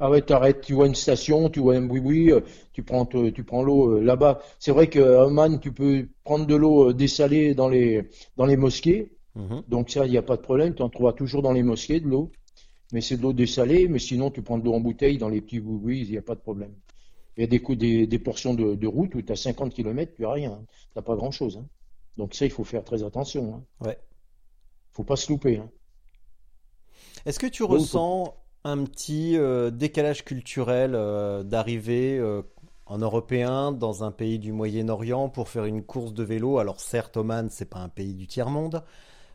Ah 0.00 0.10
ouais, 0.10 0.22
t'arrêtes, 0.22 0.62
tu 0.62 0.72
vois 0.74 0.86
une 0.86 0.94
station, 0.94 1.48
tu 1.50 1.60
vois 1.60 1.76
un 1.76 1.82
boui-boui, 1.82 2.32
euh, 2.32 2.40
tu 2.72 2.82
prends, 2.82 3.06
te- 3.06 3.30
tu 3.30 3.44
prends 3.44 3.62
l'eau 3.62 3.98
euh, 3.98 4.00
là-bas. 4.02 4.40
C'est 4.58 4.72
vrai 4.72 4.88
qu'à 4.88 5.26
Oman, 5.26 5.60
tu 5.60 5.72
peux 5.72 6.08
prendre 6.24 6.46
de 6.46 6.54
l'eau 6.56 6.90
euh, 6.90 6.94
dessalée 6.94 7.54
dans 7.54 7.68
les, 7.68 8.08
dans 8.36 8.46
les 8.46 8.56
mosquées. 8.56 9.12
Mhm. 9.34 9.62
Donc 9.68 9.90
ça, 9.90 10.06
il 10.06 10.10
n'y 10.10 10.18
a 10.18 10.22
pas 10.22 10.36
de 10.36 10.42
problème. 10.42 10.74
Tu 10.74 10.82
en 10.82 10.88
trouveras 10.90 11.12
toujours 11.12 11.42
dans 11.42 11.52
les 11.52 11.62
mosquées 11.62 12.00
de 12.00 12.08
l'eau. 12.08 12.32
Mais 12.92 13.00
c'est 13.00 13.16
de 13.16 13.22
l'eau 13.22 13.32
dessalée. 13.32 13.88
Mais 13.88 13.98
sinon, 13.98 14.30
tu 14.30 14.42
prends 14.42 14.58
de 14.58 14.64
l'eau 14.64 14.74
en 14.74 14.80
bouteille 14.80 15.18
dans 15.18 15.28
les 15.28 15.40
petits 15.40 15.60
boui-boui, 15.60 16.02
il 16.02 16.10
n'y 16.10 16.18
a 16.18 16.22
pas 16.22 16.34
de 16.36 16.40
problème. 16.40 16.74
Il 17.36 17.42
y 17.42 17.44
a 17.44 17.46
des, 17.46 17.60
des, 17.76 18.06
des 18.06 18.18
portions 18.18 18.54
de, 18.54 18.74
de 18.74 18.86
route 18.86 19.14
où 19.14 19.22
tu 19.22 19.32
as 19.32 19.36
50 19.36 19.74
km, 19.74 20.14
tu 20.16 20.22
n'as 20.22 20.32
rien. 20.32 20.64
Tu 20.68 20.88
n'as 20.96 21.02
pas 21.02 21.16
grand-chose. 21.16 21.58
hein. 21.58 21.66
Donc 22.18 22.34
ça, 22.34 22.44
il 22.46 22.50
faut 22.52 22.64
faire 22.64 22.84
très 22.84 23.02
attention. 23.04 23.54
Hein. 23.80 23.86
Ouais. 23.86 23.98
faut 24.92 25.04
pas 25.04 25.16
se 25.16 25.30
louper. 25.32 25.58
Hein. 25.58 25.70
Est-ce 27.26 27.38
que 27.38 27.46
tu 27.46 27.62
ressens 27.62 28.34
un 28.64 28.84
petit 28.84 29.36
euh, 29.36 29.70
décalage 29.70 30.24
culturel 30.24 30.92
euh, 30.94 31.42
d'arriver 31.42 32.18
euh, 32.18 32.42
en 32.86 32.98
européen 32.98 33.72
dans 33.72 34.04
un 34.04 34.10
pays 34.12 34.38
du 34.38 34.52
Moyen-Orient 34.52 35.28
pour 35.28 35.48
faire 35.48 35.64
une 35.64 35.82
course 35.84 36.12
de 36.14 36.22
vélo? 36.24 36.58
Alors 36.58 36.80
certes, 36.80 37.16
Oman, 37.16 37.48
c'est 37.50 37.68
pas 37.70 37.78
un 37.78 37.88
pays 37.88 38.14
du 38.14 38.26
tiers-monde. 38.26 38.84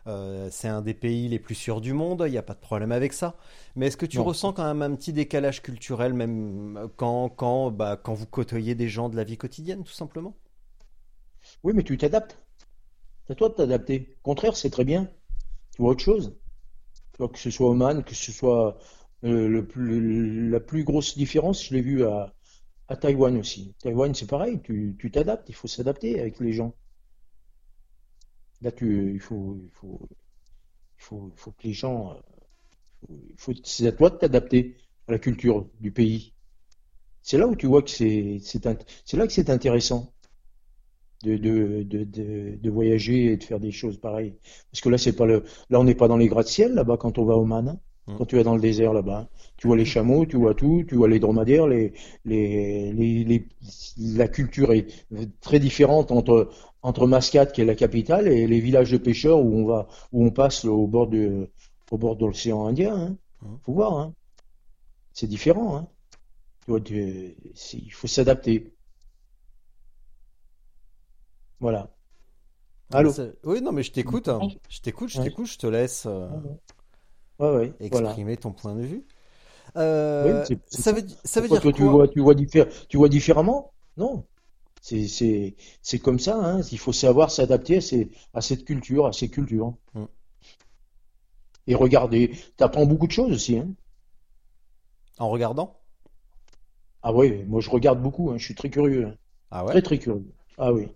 Euh, 0.08 0.48
c'est 0.52 0.70
un 0.70 0.82
des 0.82 0.94
pays 0.94 1.28
les 1.28 1.38
plus 1.40 1.54
sûrs 1.56 1.82
du 1.82 1.92
monde, 1.94 2.24
il 2.28 2.32
n'y 2.32 2.38
a 2.38 2.42
pas 2.44 2.54
de 2.54 2.60
problème 2.60 2.92
avec 2.94 3.12
ça. 3.14 3.36
Mais 3.76 3.88
est-ce 3.88 3.98
que 3.98 4.06
tu 4.06 4.20
Non. 4.20 4.24
ressens 4.24 4.54
quand 4.54 4.64
même 4.66 4.82
un 4.82 4.96
petit 4.96 5.12
décalage 5.14 5.62
culturel, 5.62 6.14
même 6.14 6.90
quand, 6.96 7.30
quand, 7.30 7.72
bah, 7.72 7.98
quand 8.02 8.14
vous 8.14 8.26
côtoyez 8.26 8.74
des 8.76 8.88
gens 8.88 9.10
de 9.10 9.16
la 9.18 9.24
vie 9.26 9.38
quotidienne, 9.38 9.84
tout 9.84 9.92
simplement? 9.94 10.36
Oui, 11.64 11.74
mais 11.76 11.84
tu 11.84 11.98
t'adaptes. 11.98 12.38
C'est 13.28 13.34
à 13.34 13.36
toi 13.36 13.50
de 13.50 13.56
t'adapter. 13.56 14.18
Au 14.20 14.24
contraire, 14.24 14.58
c'est 14.58 14.70
très 14.72 14.86
bien. 14.86 15.10
Tu 15.76 15.82
vois 15.84 15.92
autre 15.92 16.04
chose. 16.04 16.36
Tu 17.14 17.20
vois, 17.20 17.30
que 17.30 17.40
ce 17.40 17.52
soit 17.52 17.70
Oman, 17.72 18.04
que 18.04 18.16
ce 18.16 18.32
soit 18.32 18.78
euh, 19.26 19.48
le 19.50 19.68
plus, 19.68 20.50
la 20.52 20.60
plus 20.62 20.84
grosse 20.86 21.18
différence, 21.18 21.66
je 21.66 21.76
l'ai 21.76 21.82
vu 21.82 22.06
à, 22.06 22.34
à 22.90 22.98
Taïwan 22.98 23.38
aussi. 23.38 23.76
Taïwan, 23.82 24.14
c'est 24.16 24.28
pareil. 24.28 24.62
Tu 24.64 25.12
t'adaptes. 25.12 25.50
Il 25.50 25.56
faut 25.56 25.68
s'adapter 25.70 26.20
avec 26.22 26.40
les 26.42 26.54
gens. 26.54 26.76
Là, 28.62 28.72
tu, 28.72 29.14
il 29.14 29.20
faut, 29.20 29.58
il 29.64 29.70
faut, 29.72 30.00
il 31.00 31.04
faut, 31.04 31.32
il 31.36 31.40
faut 31.40 31.52
que 31.52 31.64
les 31.68 31.74
gens, 31.74 32.14
euh, 32.14 32.18
il 33.32 33.36
faut, 33.38 33.54
c'est 33.64 33.88
à 33.88 33.92
toi 33.92 34.10
de 34.10 34.18
t'adapter 34.18 34.78
à 35.08 35.14
la 35.14 35.20
culture 35.20 35.68
du 35.80 35.92
pays. 35.92 36.34
C'est 37.24 37.38
là 37.40 37.48
où 37.48 37.56
tu 37.56 37.68
vois 37.68 37.84
que 37.84 37.90
c'est, 37.92 38.40
c'est, 38.44 38.66
là 38.66 39.28
que 39.28 39.34
c'est 39.34 39.50
intéressant 39.52 40.14
de, 41.24 41.38
de, 41.38 41.84
de, 41.84 42.58
de, 42.58 42.70
voyager 42.70 43.26
et 43.34 43.38
de 43.38 43.44
faire 43.44 43.60
des 43.60 43.72
choses 43.72 44.00
pareilles. 44.00 44.38
Parce 44.72 44.82
que 44.82 44.90
là, 44.90 44.98
c'est 44.98 45.16
pas 45.16 45.26
le, 45.26 45.44
là, 45.70 45.80
on 45.80 45.84
n'est 45.84 45.96
pas 45.96 46.08
dans 46.08 46.18
les 46.18 46.28
gratte-ciel 46.28 46.74
là-bas 46.74 46.98
quand 46.98 47.18
on 47.18 47.26
va 47.26 47.36
au 47.36 47.42
Oman. 47.42 47.68
hein. 47.70 47.80
Mm. 48.08 48.16
Quand 48.18 48.26
tu 48.26 48.36
vas 48.38 48.44
dans 48.44 48.56
le 48.56 48.62
désert 48.62 48.94
là-bas, 48.94 49.28
tu 49.58 49.68
vois 49.68 49.78
les 49.78 49.86
chameaux, 49.86 50.26
tu 50.26 50.38
vois 50.38 50.54
tout, 50.56 50.84
tu 50.88 50.96
vois 50.96 51.08
les 51.08 51.20
dromadaires, 51.20 51.68
les, 51.68 51.94
les, 52.26 52.92
les, 52.94 53.24
les- 53.24 53.48
la 53.98 54.28
culture 54.28 54.72
est 54.74 54.88
très 55.42 55.60
différente 55.60 56.12
entre, 56.12 56.50
entre 56.82 57.08
Mascate, 57.08 57.54
qui 57.54 57.62
est 57.62 57.66
la 57.66 57.76
capitale, 57.76 58.28
et 58.28 58.48
les 58.48 58.60
villages 58.60 58.92
de 58.92 58.98
pêcheurs 58.98 59.40
où 59.40 59.54
on 59.56 59.66
va, 59.66 59.88
où 60.12 60.26
on 60.26 60.32
passe 60.32 60.66
au 60.66 60.88
bord 60.88 61.08
de, 61.08 61.50
au 61.92 61.98
bord 61.98 62.16
de 62.16 62.26
l'océan 62.26 62.66
Indien. 62.68 62.96
Hein. 62.96 63.18
Mm. 63.42 63.56
Faut 63.66 63.74
voir, 63.74 63.94
hein. 63.98 64.14
C'est 65.12 65.28
différent, 65.28 65.76
hein. 65.76 65.88
Tu 66.66 66.72
vois, 66.72 66.82
tu- 66.82 67.36
c'est- 67.56 67.78
il 67.80 67.92
faut 67.94 68.08
s'adapter. 68.08 68.74
Voilà. 71.60 71.90
Allô? 72.94 73.12
Oui, 73.44 73.62
non, 73.62 73.72
mais 73.72 73.84
je 73.84 73.92
t'écoute. 73.92 74.28
hein. 74.28 74.40
Je 74.70 74.80
t'écoute, 74.82 75.10
je 75.10 75.20
t'écoute, 75.22 75.48
je 75.48 75.58
te 75.58 75.68
laisse 75.68 76.08
Ouais, 77.40 77.50
ouais, 77.56 77.74
voilà. 77.90 78.10
exprimer 78.10 78.38
ton 78.38 78.52
point 78.52 78.76
de 78.76 78.82
vue. 78.84 79.06
Euh, 79.78 80.46
Oui, 80.46 80.58
ça 80.68 80.92
veut, 80.94 81.04
ça 81.26 81.42
dire 81.42 81.62
toi, 81.62 81.72
tu 81.74 81.84
quoi? 81.84 81.92
vois, 81.92 82.08
tu 82.08 82.20
vois 82.22 82.36
diffé- 82.36 82.68
tu 82.90 82.98
vois 82.98 83.10
différemment? 83.10 83.74
Non. 83.98 84.26
C'est 84.82 86.00
comme 86.02 86.20
ça. 86.20 86.36
Hein. 86.38 86.62
Il 86.72 86.80
faut 86.80 86.94
savoir 86.94 87.32
s'adapter 87.32 87.80
à, 88.34 88.42
cette 88.42 88.66
culture, 88.66 89.06
à 89.08 89.14
ces 89.14 89.30
cultures. 89.30 89.76
Mm. 89.94 90.06
Et 91.68 91.76
regarder. 91.76 92.32
T'apprends 92.58 92.88
beaucoup 92.88 93.06
de 93.06 93.12
choses 93.12 93.32
aussi. 93.32 93.60
Hein. 93.60 93.68
En 95.20 95.30
regardant? 95.30 95.80
Ah 97.02 97.12
oui, 97.12 97.44
moi 97.48 97.60
je 97.60 97.72
regarde 97.72 98.00
beaucoup. 98.04 98.30
Hein. 98.30 98.38
Je 98.38 98.46
suis 98.46 98.54
très 98.56 98.70
curieux. 98.70 99.08
hein. 99.08 99.16
Ah 99.52 99.66
Très 99.66 99.82
très 99.82 99.98
curieux. 99.98 100.32
Ah 100.60 100.72
oui, 100.74 100.90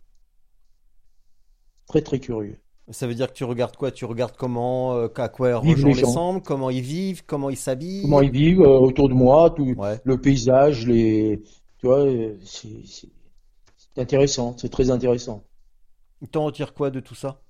très 1.88 2.02
très 2.02 2.20
curieux. 2.20 2.61
Ça 2.90 3.08
veut 3.08 3.16
dire 3.16 3.28
que 3.28 3.34
tu 3.34 3.44
regardes 3.44 3.78
quoi? 3.78 3.92
Tu 3.92 4.06
regardes 4.06 4.36
comment, 4.36 4.96
euh, 4.96 5.08
à 5.18 5.30
quoi 5.30 5.52
gens 5.52 5.62
les 5.62 5.76
les 5.76 5.94
gens. 5.94 6.12
semblent, 6.12 6.42
comment 6.42 6.70
ils 6.70 6.82
vivent, 6.82 7.24
comment 7.26 7.50
ils 7.50 7.56
s'habillent? 7.58 8.02
Comment 8.02 8.22
ils 8.22 8.32
vivent 8.32 8.62
euh, 8.62 8.80
autour 8.80 9.08
de 9.08 9.14
moi, 9.14 9.50
tout 9.52 9.74
Ouais. 9.78 10.00
le 10.04 10.20
paysage, 10.20 10.88
les. 10.88 11.42
Tu 11.78 11.88
vois, 11.88 12.00
euh, 12.06 12.38
c'est 12.44 13.10
intéressant. 13.98 14.56
C'est 14.58 14.70
très 14.70 14.90
intéressant. 14.90 15.44
T'en 16.32 16.46
retires 16.46 16.74
quoi 16.74 16.92
de 16.92 17.00
tout 17.00 17.16
ça? 17.16 17.42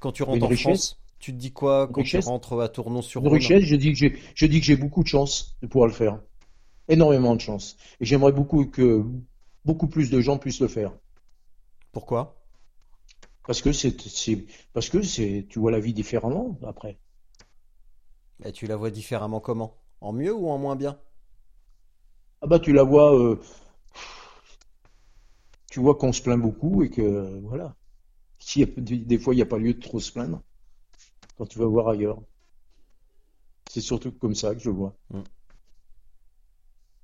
Quand 0.00 0.12
tu 0.12 0.22
Une 0.22 0.30
rentres 0.30 0.44
en 0.44 0.48
richesse. 0.48 0.62
France, 0.64 1.00
tu 1.18 1.32
te 1.32 1.36
dis 1.38 1.52
quoi 1.52 1.86
Une 1.88 1.92
quand 1.92 2.02
tu 2.02 2.18
rentres 2.18 2.60
à 2.60 2.68
Tournon-sur-Rhône? 2.68 3.28
Une 3.28 3.34
richesse, 3.34 3.62
je 3.64 3.76
dis 3.76 3.92
que 3.92 3.98
j'ai, 3.98 4.18
je 4.34 4.46
dis 4.46 4.60
que 4.60 4.66
j'ai 4.66 4.76
beaucoup 4.76 5.02
de 5.02 5.08
chance 5.08 5.56
de 5.62 5.66
pouvoir 5.66 5.88
le 5.88 5.94
faire. 5.94 6.20
Énormément 6.88 7.34
de 7.34 7.40
chance. 7.40 7.76
Et 8.00 8.04
j'aimerais 8.04 8.32
beaucoup 8.32 8.66
que 8.66 9.04
beaucoup 9.64 9.86
plus 9.88 10.10
de 10.10 10.20
gens 10.20 10.36
puissent 10.38 10.60
le 10.60 10.68
faire. 10.68 10.92
Pourquoi? 11.92 12.36
Parce 13.46 13.62
que 13.62 13.72
c'est, 13.72 13.96
parce 14.74 14.90
que 14.90 15.00
c'est, 15.02 15.46
tu 15.48 15.58
vois 15.58 15.70
la 15.70 15.80
vie 15.80 15.94
différemment 15.94 16.58
après. 16.62 16.98
Et 18.44 18.52
tu 18.52 18.68
la 18.68 18.76
vois 18.76 18.92
différemment 18.92 19.40
comment? 19.40 19.76
En 20.00 20.12
mieux 20.12 20.32
ou 20.32 20.48
en 20.48 20.56
moins 20.56 20.76
bien? 20.76 21.00
Ah 22.42 22.46
bah 22.46 22.58
tu 22.60 22.72
la 22.72 22.82
vois, 22.84 23.12
euh, 23.18 23.40
tu 25.70 25.78
vois 25.80 25.96
qu'on 25.96 26.12
se 26.12 26.22
plaint 26.22 26.40
beaucoup 26.40 26.82
et 26.82 26.90
que 26.90 27.38
voilà. 27.42 27.76
A- 28.58 28.66
des 28.80 29.18
fois 29.18 29.34
il 29.34 29.38
n'y 29.38 29.42
a 29.42 29.46
pas 29.46 29.58
lieu 29.58 29.74
de 29.74 29.80
trop 29.80 30.00
se 30.00 30.12
plaindre 30.12 30.42
quand 31.36 31.46
tu 31.46 31.58
vas 31.60 31.66
voir 31.66 31.88
ailleurs. 31.88 32.20
C'est 33.66 33.82
surtout 33.82 34.10
comme 34.12 34.34
ça 34.34 34.54
que 34.54 34.60
je 34.62 34.70
vois. 34.70 34.96
Mm. 35.10 35.20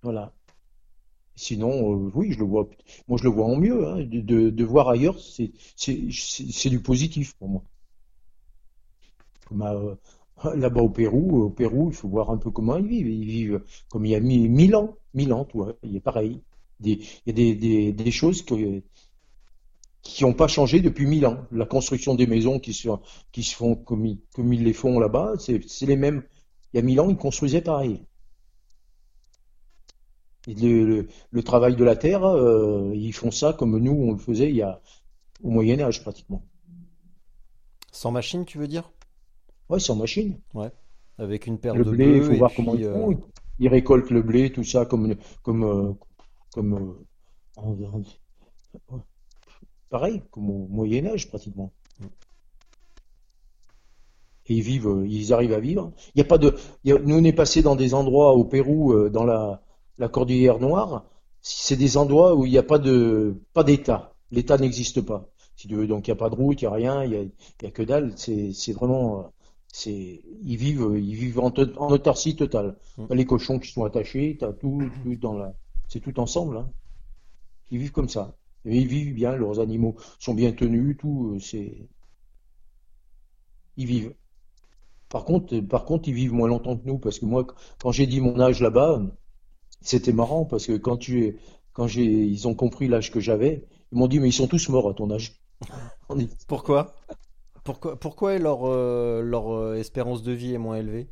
Voilà. 0.02 0.34
Sinon, 1.40 1.92
euh, 2.06 2.10
oui, 2.14 2.32
je 2.32 2.38
le 2.38 2.44
vois. 2.44 2.68
Moi, 3.08 3.18
je 3.18 3.24
le 3.24 3.30
vois 3.30 3.46
en 3.46 3.56
mieux. 3.56 3.86
hein. 3.88 4.04
De, 4.06 4.64
voir 4.64 4.88
ailleurs, 4.88 5.18
c'est 5.18 6.68
du 6.70 6.80
positif 6.82 7.34
pour 7.34 7.48
moi. 7.48 7.62
Comme 9.46 9.62
euh, 9.62 9.94
là-bas 10.56 10.80
au 10.82 10.88
Pérou, 10.90 11.42
au 11.42 11.50
Pérou, 11.50 11.90
il 11.90 11.96
faut 11.96 12.08
voir 12.08 12.30
un 12.30 12.38
peu 12.38 12.50
comment 12.50 12.76
ils 12.76 12.86
vivent. 12.86 13.08
Ils 13.08 13.24
vivent 13.26 13.64
comme 13.88 14.04
il 14.06 14.10
y 14.12 14.14
a 14.14 14.20
mi- 14.20 14.48
mille 14.48 14.74
ans, 14.76 14.96
mille 15.14 15.32
ans, 15.32 15.44
tu 15.44 15.58
vois. 15.58 15.74
Il 15.82 15.96
est 15.96 16.00
pareil. 16.00 16.42
Il 16.80 16.98
y 17.26 17.30
a 17.30 17.32
des, 17.32 17.54
des, 17.54 17.92
des 17.92 18.10
choses 18.10 18.42
qui 20.02 20.24
n'ont 20.24 20.34
pas 20.34 20.46
changé 20.48 20.80
depuis 20.82 21.06
mille 21.06 21.24
ans. 21.26 21.46
La 21.52 21.64
construction 21.66 22.14
des 22.14 22.26
maisons 22.26 22.58
qui 22.58 22.72
se, 22.74 22.88
qui 23.32 23.42
se 23.42 23.54
font 23.54 23.74
comme 23.76 24.16
comme 24.34 24.52
ils 24.52 24.62
les 24.64 24.72
font 24.74 24.98
là-bas, 24.98 25.34
c'est 25.38 25.86
les 25.86 25.96
mêmes. 25.96 26.22
Il 26.72 26.76
y 26.76 26.80
a 26.80 26.82
mille 26.82 27.00
ans, 27.00 27.08
ils 27.10 27.16
construisaient 27.16 27.62
pareil. 27.62 28.02
Le, 30.54 30.84
le, 30.84 31.08
le 31.30 31.42
travail 31.42 31.76
de 31.76 31.84
la 31.84 31.96
terre, 31.96 32.24
euh, 32.24 32.92
ils 32.94 33.12
font 33.12 33.30
ça 33.30 33.52
comme 33.52 33.78
nous, 33.78 33.92
on 33.92 34.12
le 34.12 34.18
faisait 34.18 34.48
il 34.50 34.56
y 34.56 34.62
a, 34.62 34.80
au 35.42 35.50
Moyen 35.50 35.80
Âge 35.80 36.02
pratiquement. 36.02 36.42
Sans 37.92 38.10
machine, 38.10 38.44
tu 38.44 38.58
veux 38.58 38.68
dire? 38.68 38.92
Ouais, 39.68 39.80
sans 39.80 39.96
machine. 39.96 40.38
Ouais. 40.54 40.70
Avec 41.18 41.46
une 41.46 41.58
paire 41.58 41.74
Le 41.74 41.84
de 41.84 41.90
blé, 41.90 42.16
il 42.16 42.22
faut 42.22 42.34
voir 42.34 42.52
comment 42.54 42.74
ils 42.74 42.84
euh, 42.84 42.94
font. 42.94 43.20
Ils 43.58 43.68
récoltent 43.68 44.10
le 44.10 44.22
blé, 44.22 44.50
tout 44.50 44.64
ça, 44.64 44.86
comme, 44.86 45.14
comme, 45.42 45.64
euh, 45.64 45.92
comme 46.52 46.96
euh, 47.56 48.02
pareil, 49.90 50.22
comme 50.30 50.48
au 50.50 50.66
Moyen 50.68 51.06
Âge 51.06 51.28
pratiquement. 51.28 51.72
Et 54.46 54.54
ils 54.54 54.62
vivent, 54.62 55.04
ils 55.06 55.32
arrivent 55.32 55.52
à 55.52 55.60
vivre. 55.60 55.92
Il 56.14 56.18
y 56.18 56.22
a 56.22 56.24
pas 56.24 56.38
de, 56.38 56.56
il 56.84 56.90
y 56.90 56.92
a- 56.92 56.98
nous 56.98 57.16
on 57.16 57.24
est 57.24 57.32
passé 57.32 57.62
dans 57.62 57.76
des 57.76 57.94
endroits 57.94 58.32
au 58.34 58.44
Pérou, 58.44 59.08
dans 59.10 59.24
la, 59.24 59.62
la 60.00 60.08
Cordillère 60.08 60.58
Noire. 60.58 61.04
C'est 61.42 61.76
des 61.76 61.96
endroits 61.96 62.34
où 62.34 62.44
il 62.46 62.50
n'y 62.50 62.58
a 62.58 62.62
pas 62.62 62.78
de, 62.78 63.36
pas 63.52 63.62
d'État. 63.62 64.14
L'État 64.30 64.58
n'existe 64.58 65.02
pas. 65.02 65.28
Si 65.56 65.68
tu 65.68 65.76
veux, 65.76 65.86
donc 65.86 66.08
il 66.08 66.10
n'y 66.10 66.16
a 66.16 66.16
pas 66.16 66.30
de 66.30 66.34
route, 66.34 66.60
il 66.60 66.64
n'y 66.64 66.68
a 66.68 66.74
rien, 66.74 67.04
il 67.04 67.12
y 67.12 67.16
a, 67.16 67.22
y 67.62 67.66
a 67.66 67.70
que 67.70 67.82
dalle. 67.82 68.14
C'est, 68.16 68.72
vraiment, 68.72 69.30
c'est, 69.68 70.22
ils 70.42 70.56
vivent, 70.56 70.96
ils 70.96 71.14
vivent 71.14 71.38
en, 71.38 71.52
autarcie 71.90 72.34
totale. 72.34 72.76
Mm. 72.96 73.06
T'as 73.08 73.14
les 73.14 73.26
cochons 73.26 73.58
qui 73.58 73.70
sont 73.70 73.84
attachés, 73.84 74.36
t'as 74.40 74.52
tout, 74.52 74.82
tout 75.02 75.16
dans 75.16 75.34
la, 75.34 75.54
c'est 75.88 76.00
tout 76.00 76.18
ensemble. 76.18 76.56
Hein. 76.56 76.70
Ils 77.70 77.78
vivent 77.78 77.92
comme 77.92 78.08
ça. 78.08 78.36
Et 78.64 78.78
ils 78.78 78.86
vivent 78.86 79.14
bien, 79.14 79.36
leurs 79.36 79.60
animaux 79.60 79.96
sont 80.18 80.34
bien 80.34 80.52
tenus, 80.52 80.96
tout, 80.98 81.38
c'est, 81.40 81.88
ils 83.76 83.86
vivent. 83.86 84.14
Par 85.08 85.24
contre, 85.24 85.58
par 85.60 85.84
contre, 85.84 86.08
ils 86.08 86.14
vivent 86.14 86.32
moins 86.32 86.48
longtemps 86.48 86.76
que 86.76 86.86
nous, 86.86 86.98
parce 86.98 87.18
que 87.18 87.26
moi, 87.26 87.46
quand 87.82 87.92
j'ai 87.92 88.06
dit 88.06 88.20
mon 88.20 88.38
âge 88.40 88.60
là-bas, 88.62 89.02
c'était 89.80 90.12
marrant, 90.12 90.44
parce 90.44 90.66
que 90.66 90.76
quand 90.76 90.96
tu 90.96 91.24
es, 91.24 91.36
quand 91.72 91.86
j'ai, 91.86 92.04
ils 92.04 92.48
ont 92.48 92.54
compris 92.54 92.88
l'âge 92.88 93.10
que 93.10 93.20
j'avais, 93.20 93.66
ils 93.92 93.98
m'ont 93.98 94.08
dit, 94.08 94.20
mais 94.20 94.28
ils 94.28 94.32
sont 94.32 94.46
tous 94.48 94.68
morts 94.68 94.88
à 94.88 94.94
ton 94.94 95.10
âge. 95.10 95.40
Pourquoi? 96.48 96.94
Pourquoi, 97.64 97.98
pourquoi 97.98 98.38
leur, 98.38 98.64
euh, 98.66 99.22
leur 99.22 99.50
euh, 99.52 99.74
espérance 99.76 100.22
de 100.22 100.32
vie 100.32 100.54
est 100.54 100.58
moins 100.58 100.76
élevée? 100.76 101.08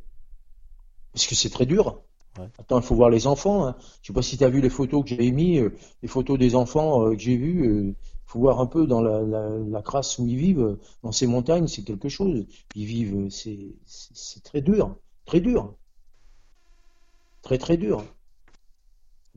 Parce 1.13 1.27
que 1.27 1.35
c'est 1.35 1.49
très 1.49 1.65
dur. 1.65 2.01
Ouais. 2.37 2.49
Attends, 2.57 2.79
il 2.79 2.83
faut 2.85 2.95
voir 2.95 3.09
les 3.09 3.27
enfants. 3.27 3.65
Hein. 3.67 3.75
Je 4.01 4.07
sais 4.07 4.13
pas 4.13 4.21
si 4.21 4.37
tu 4.37 4.43
as 4.43 4.49
vu 4.49 4.61
les 4.61 4.69
photos 4.69 5.03
que 5.03 5.09
j'ai 5.09 5.31
mis, 5.31 5.59
euh, 5.59 5.69
les 6.01 6.07
photos 6.07 6.37
des 6.39 6.55
enfants 6.55 7.05
euh, 7.05 7.13
que 7.15 7.19
j'ai 7.19 7.37
vues. 7.37 7.89
Il 7.89 7.95
faut 8.25 8.39
voir 8.39 8.59
un 8.59 8.67
peu 8.67 8.87
dans 8.87 9.01
la, 9.01 9.21
la, 9.21 9.49
la 9.49 9.81
crasse 9.81 10.17
où 10.19 10.27
ils 10.27 10.37
vivent, 10.37 10.77
dans 11.03 11.11
ces 11.11 11.27
montagnes, 11.27 11.67
c'est 11.67 11.83
quelque 11.83 12.09
chose. 12.09 12.45
Ils 12.75 12.85
vivent, 12.85 13.27
c'est 13.29 14.43
très 14.43 14.61
dur, 14.61 14.95
très 15.25 15.39
dur, 15.41 15.75
très 17.41 17.57
très 17.57 17.77
dur. 17.77 18.03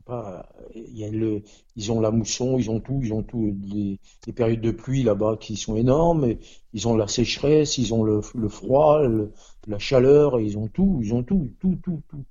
C'est 0.03 0.05
Pas, 0.07 0.48
il 0.74 0.96
y 0.98 1.05
a 1.05 1.11
le, 1.11 1.42
ils 1.76 1.90
ont 1.92 2.00
la 2.00 2.11
mousson, 2.11 2.59
ils 2.59 2.70
ont 2.70 2.80
tout, 2.80 3.00
ils 3.03 3.12
ont 3.12 3.22
tout. 3.22 3.57
Les, 3.62 3.98
les 4.26 4.32
périodes 4.32 4.61
de 4.61 4.70
pluie 4.70 5.03
là-bas 5.03 5.36
qui 5.40 5.57
sont 5.57 5.76
énormes. 5.76 6.24
et 6.24 6.38
Ils 6.72 6.88
ont 6.88 6.96
la 6.96 7.09
sécheresse, 7.09 7.78
ils 7.78 7.94
ont 7.94 8.03
le, 8.05 8.20
le 8.34 8.48
froid, 8.48 9.03
le- 9.03 9.32
la 9.66 9.78
chaleur, 9.78 10.40
ils 10.40 10.59
ont 10.59 10.68
tout, 10.68 11.00
ils 11.03 11.14
ont 11.14 11.22
tout, 11.22 11.53
tout, 11.61 11.76
tout, 11.82 12.03
tout. 12.09 12.24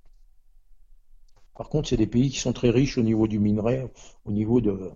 Par 1.55 1.69
contre, 1.69 1.87
c'est 1.87 1.95
des 1.95 2.07
pays 2.07 2.29
qui 2.29 2.39
sont 2.39 2.51
très 2.51 2.71
riches 2.71 2.97
au 2.97 3.03
niveau 3.03 3.25
du 3.25 3.39
minerai, 3.39 3.89
au 4.25 4.33
niveau 4.33 4.59
de... 4.59 4.91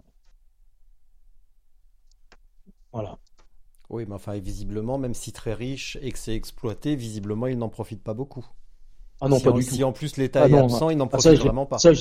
Voilà. 2.91 3.19
Oui, 3.89 4.05
mais 4.07 4.15
enfin, 4.15 4.37
visiblement, 4.39 4.97
même 4.99 5.13
si 5.15 5.31
très 5.33 5.53
riche 5.53 5.97
et 6.01 6.11
que 6.11 6.19
c'est 6.19 6.35
exploité, 6.35 6.95
visiblement, 6.95 7.47
ils 7.47 7.57
n'en 7.57 7.69
profitent 7.69 8.03
pas 8.03 8.13
beaucoup. 8.13 8.45
Ah 9.19 9.27
non, 9.27 9.39
Si 9.39 9.41
pas 9.41 9.51
en, 9.51 9.59
du 9.59 9.65
si 9.65 9.65
tout. 9.65 9.83
en 9.83 9.93
plus 9.93 10.17
l'État 10.17 10.45
Ah 10.45 10.47
est 10.47 10.55
non, 10.55 10.57
absent, 10.57 10.89
ils 10.91 10.97
n'en 10.97 11.07
ah, 11.11 11.19
ça, 11.19 11.31
profitent 11.31 11.39
vraiment 11.39 11.65
pas. 11.67 11.83
ça, 11.83 11.91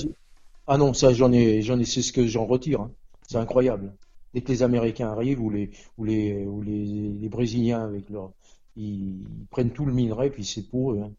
ah 0.67 0.77
non, 0.77 0.93
ça 0.93 1.13
j'en 1.13 1.31
ai, 1.31 1.61
j'en 1.61 1.79
ai, 1.79 1.85
c'est 1.85 2.01
ce 2.01 2.11
que 2.13 2.25
j'en 2.27 2.45
retire. 2.45 2.81
hein. 2.81 2.91
C'est 3.27 3.37
incroyable. 3.37 3.95
Dès 4.33 4.41
que 4.41 4.49
les 4.51 4.63
Américains 4.63 5.09
arrivent 5.09 5.41
ou 5.41 5.49
les, 5.49 5.71
ou 5.97 6.03
les, 6.05 6.45
ou 6.45 6.61
les, 6.61 6.85
les 7.13 7.29
Brésiliens 7.29 7.83
avec 7.85 8.09
leur, 8.09 8.31
ils, 8.75 9.23
prennent 9.49 9.71
tout 9.71 9.85
le 9.85 9.93
minerai 9.93 10.29
puis 10.31 10.45
c'est 10.45 10.63
pour 10.69 10.93
eux. 10.93 11.01
hein. 11.03 11.13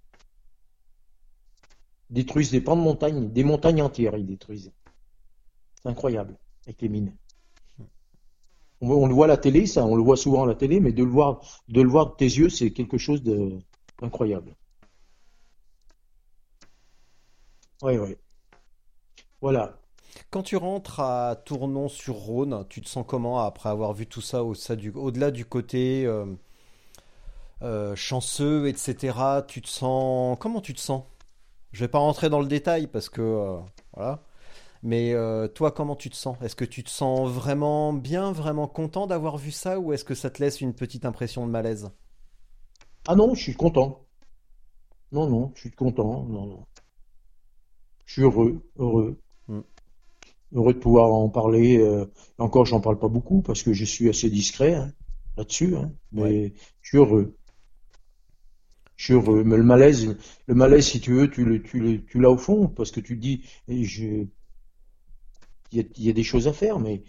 Détruisent 2.10 2.50
des 2.50 2.60
pans 2.60 2.74
de 2.74 2.80
montagne, 2.80 3.30
des 3.32 3.44
montagnes 3.44 3.80
entières, 3.80 4.16
ils 4.16 4.26
détruisent. 4.26 4.72
C'est 5.82 5.88
incroyable 5.88 6.36
avec 6.66 6.82
les 6.82 6.90
mines. 6.90 7.16
On, 8.80 8.90
on 8.90 9.06
le 9.06 9.12
voit 9.12 9.26
à 9.26 9.28
la 9.28 9.36
télé, 9.36 9.66
ça, 9.66 9.84
on 9.84 9.96
le 9.96 10.02
voit 10.02 10.16
souvent 10.16 10.44
à 10.44 10.46
la 10.46 10.54
télé, 10.54 10.80
mais 10.80 10.92
de 10.92 11.04
le 11.04 11.10
voir, 11.10 11.40
de 11.68 11.82
le 11.82 11.88
voir 11.90 12.12
de 12.12 12.16
tes 12.16 12.24
yeux, 12.24 12.48
c'est 12.48 12.70
quelque 12.72 12.96
chose 12.96 13.22
de 13.22 13.58
incroyable. 14.00 14.56
Oui, 17.82 17.96
oui. 17.98 18.16
Voilà. 19.40 19.78
Quand 20.30 20.42
tu 20.42 20.56
rentres 20.56 21.00
à 21.00 21.36
Tournon-sur-Rhône, 21.44 22.66
tu 22.68 22.80
te 22.80 22.88
sens 22.88 23.04
comment 23.06 23.40
après 23.40 23.68
avoir 23.68 23.92
vu 23.92 24.06
tout 24.06 24.20
ça, 24.20 24.42
au-delà 24.44 25.30
du 25.30 25.44
côté 25.44 26.06
euh, 26.06 26.26
euh, 27.62 27.94
chanceux, 27.96 28.68
etc. 28.68 29.42
Tu 29.46 29.62
te 29.62 29.68
sens, 29.68 30.36
comment 30.40 30.60
tu 30.60 30.74
te 30.74 30.80
sens? 30.80 31.04
Je 31.72 31.80
vais 31.80 31.88
pas 31.88 31.98
rentrer 31.98 32.30
dans 32.30 32.40
le 32.40 32.46
détail 32.46 32.86
parce 32.86 33.08
que 33.08 33.20
euh, 33.20 33.58
voilà. 33.94 34.22
Mais 34.82 35.14
toi, 35.54 35.72
comment 35.72 35.96
tu 35.96 36.10
te 36.10 36.16
sens? 36.16 36.36
Est-ce 36.42 36.54
que 36.54 36.64
tu 36.64 36.84
te 36.84 36.90
sens 36.90 37.28
vraiment 37.28 37.92
bien, 37.92 38.30
vraiment 38.30 38.68
content 38.68 39.06
d'avoir 39.06 39.36
vu 39.36 39.50
ça, 39.50 39.80
ou 39.80 39.92
est-ce 39.92 40.04
que 40.04 40.14
ça 40.14 40.30
te 40.30 40.42
laisse 40.42 40.60
une 40.60 40.74
petite 40.74 41.04
impression 41.04 41.44
de 41.46 41.50
malaise? 41.50 41.90
Ah 43.08 43.16
non, 43.16 43.34
je 43.34 43.42
suis 43.42 43.54
content. 43.54 44.04
Non, 45.12 45.28
non, 45.28 45.52
je 45.54 45.62
suis 45.62 45.70
content. 45.72 46.24
Non, 46.24 46.46
non. 46.46 46.66
Je 48.04 48.12
suis 48.12 48.22
heureux, 48.22 48.62
heureux. 48.78 49.18
Heureux 50.52 50.74
de 50.74 50.78
pouvoir 50.80 51.12
en 51.12 51.28
parler. 51.28 51.78
euh, 51.78 52.06
encore, 52.38 52.66
j'en 52.66 52.80
parle 52.80 52.98
pas 52.98 53.08
beaucoup 53.08 53.42
parce 53.42 53.62
que 53.62 53.72
je 53.72 53.84
suis 53.84 54.08
assez 54.08 54.28
discret 54.30 54.74
hein, 54.74 54.92
là-dessus. 55.36 55.76
hein, 55.76 55.92
mais 56.12 56.52
Ouais. 56.52 56.56
je 56.82 56.88
suis 56.88 56.98
heureux. 56.98 57.36
Je 58.96 59.04
suis 59.04 59.14
heureux. 59.14 59.42
Mais 59.42 59.56
le 59.56 59.62
malaise, 59.62 60.18
le 60.46 60.54
malaise, 60.54 60.86
si 60.86 61.00
tu 61.00 61.14
veux, 61.14 61.30
tu 61.30 61.44
le, 61.46 61.62
tu 61.62 61.80
le, 61.80 62.04
tu 62.04 62.20
l'as 62.20 62.30
au 62.30 62.36
fond 62.36 62.68
parce 62.68 62.90
que 62.90 63.00
tu 63.00 63.16
te 63.16 63.20
dis, 63.22 63.42
je, 63.68 64.26
il 65.70 65.78
y 65.78 65.80
a, 65.80 65.84
il 65.96 66.04
y 66.04 66.10
a 66.10 66.12
des 66.12 66.24
choses 66.24 66.48
à 66.48 66.52
faire, 66.52 66.80
mais 66.80 67.04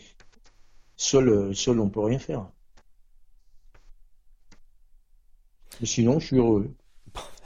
seul, 0.98 1.56
seul, 1.56 1.80
on 1.80 1.90
peut 1.90 2.02
rien 2.02 2.20
faire. 2.20 2.52
Mais 5.80 5.88
sinon, 5.88 6.20
je 6.20 6.28
suis 6.28 6.38
heureux. 6.38 6.76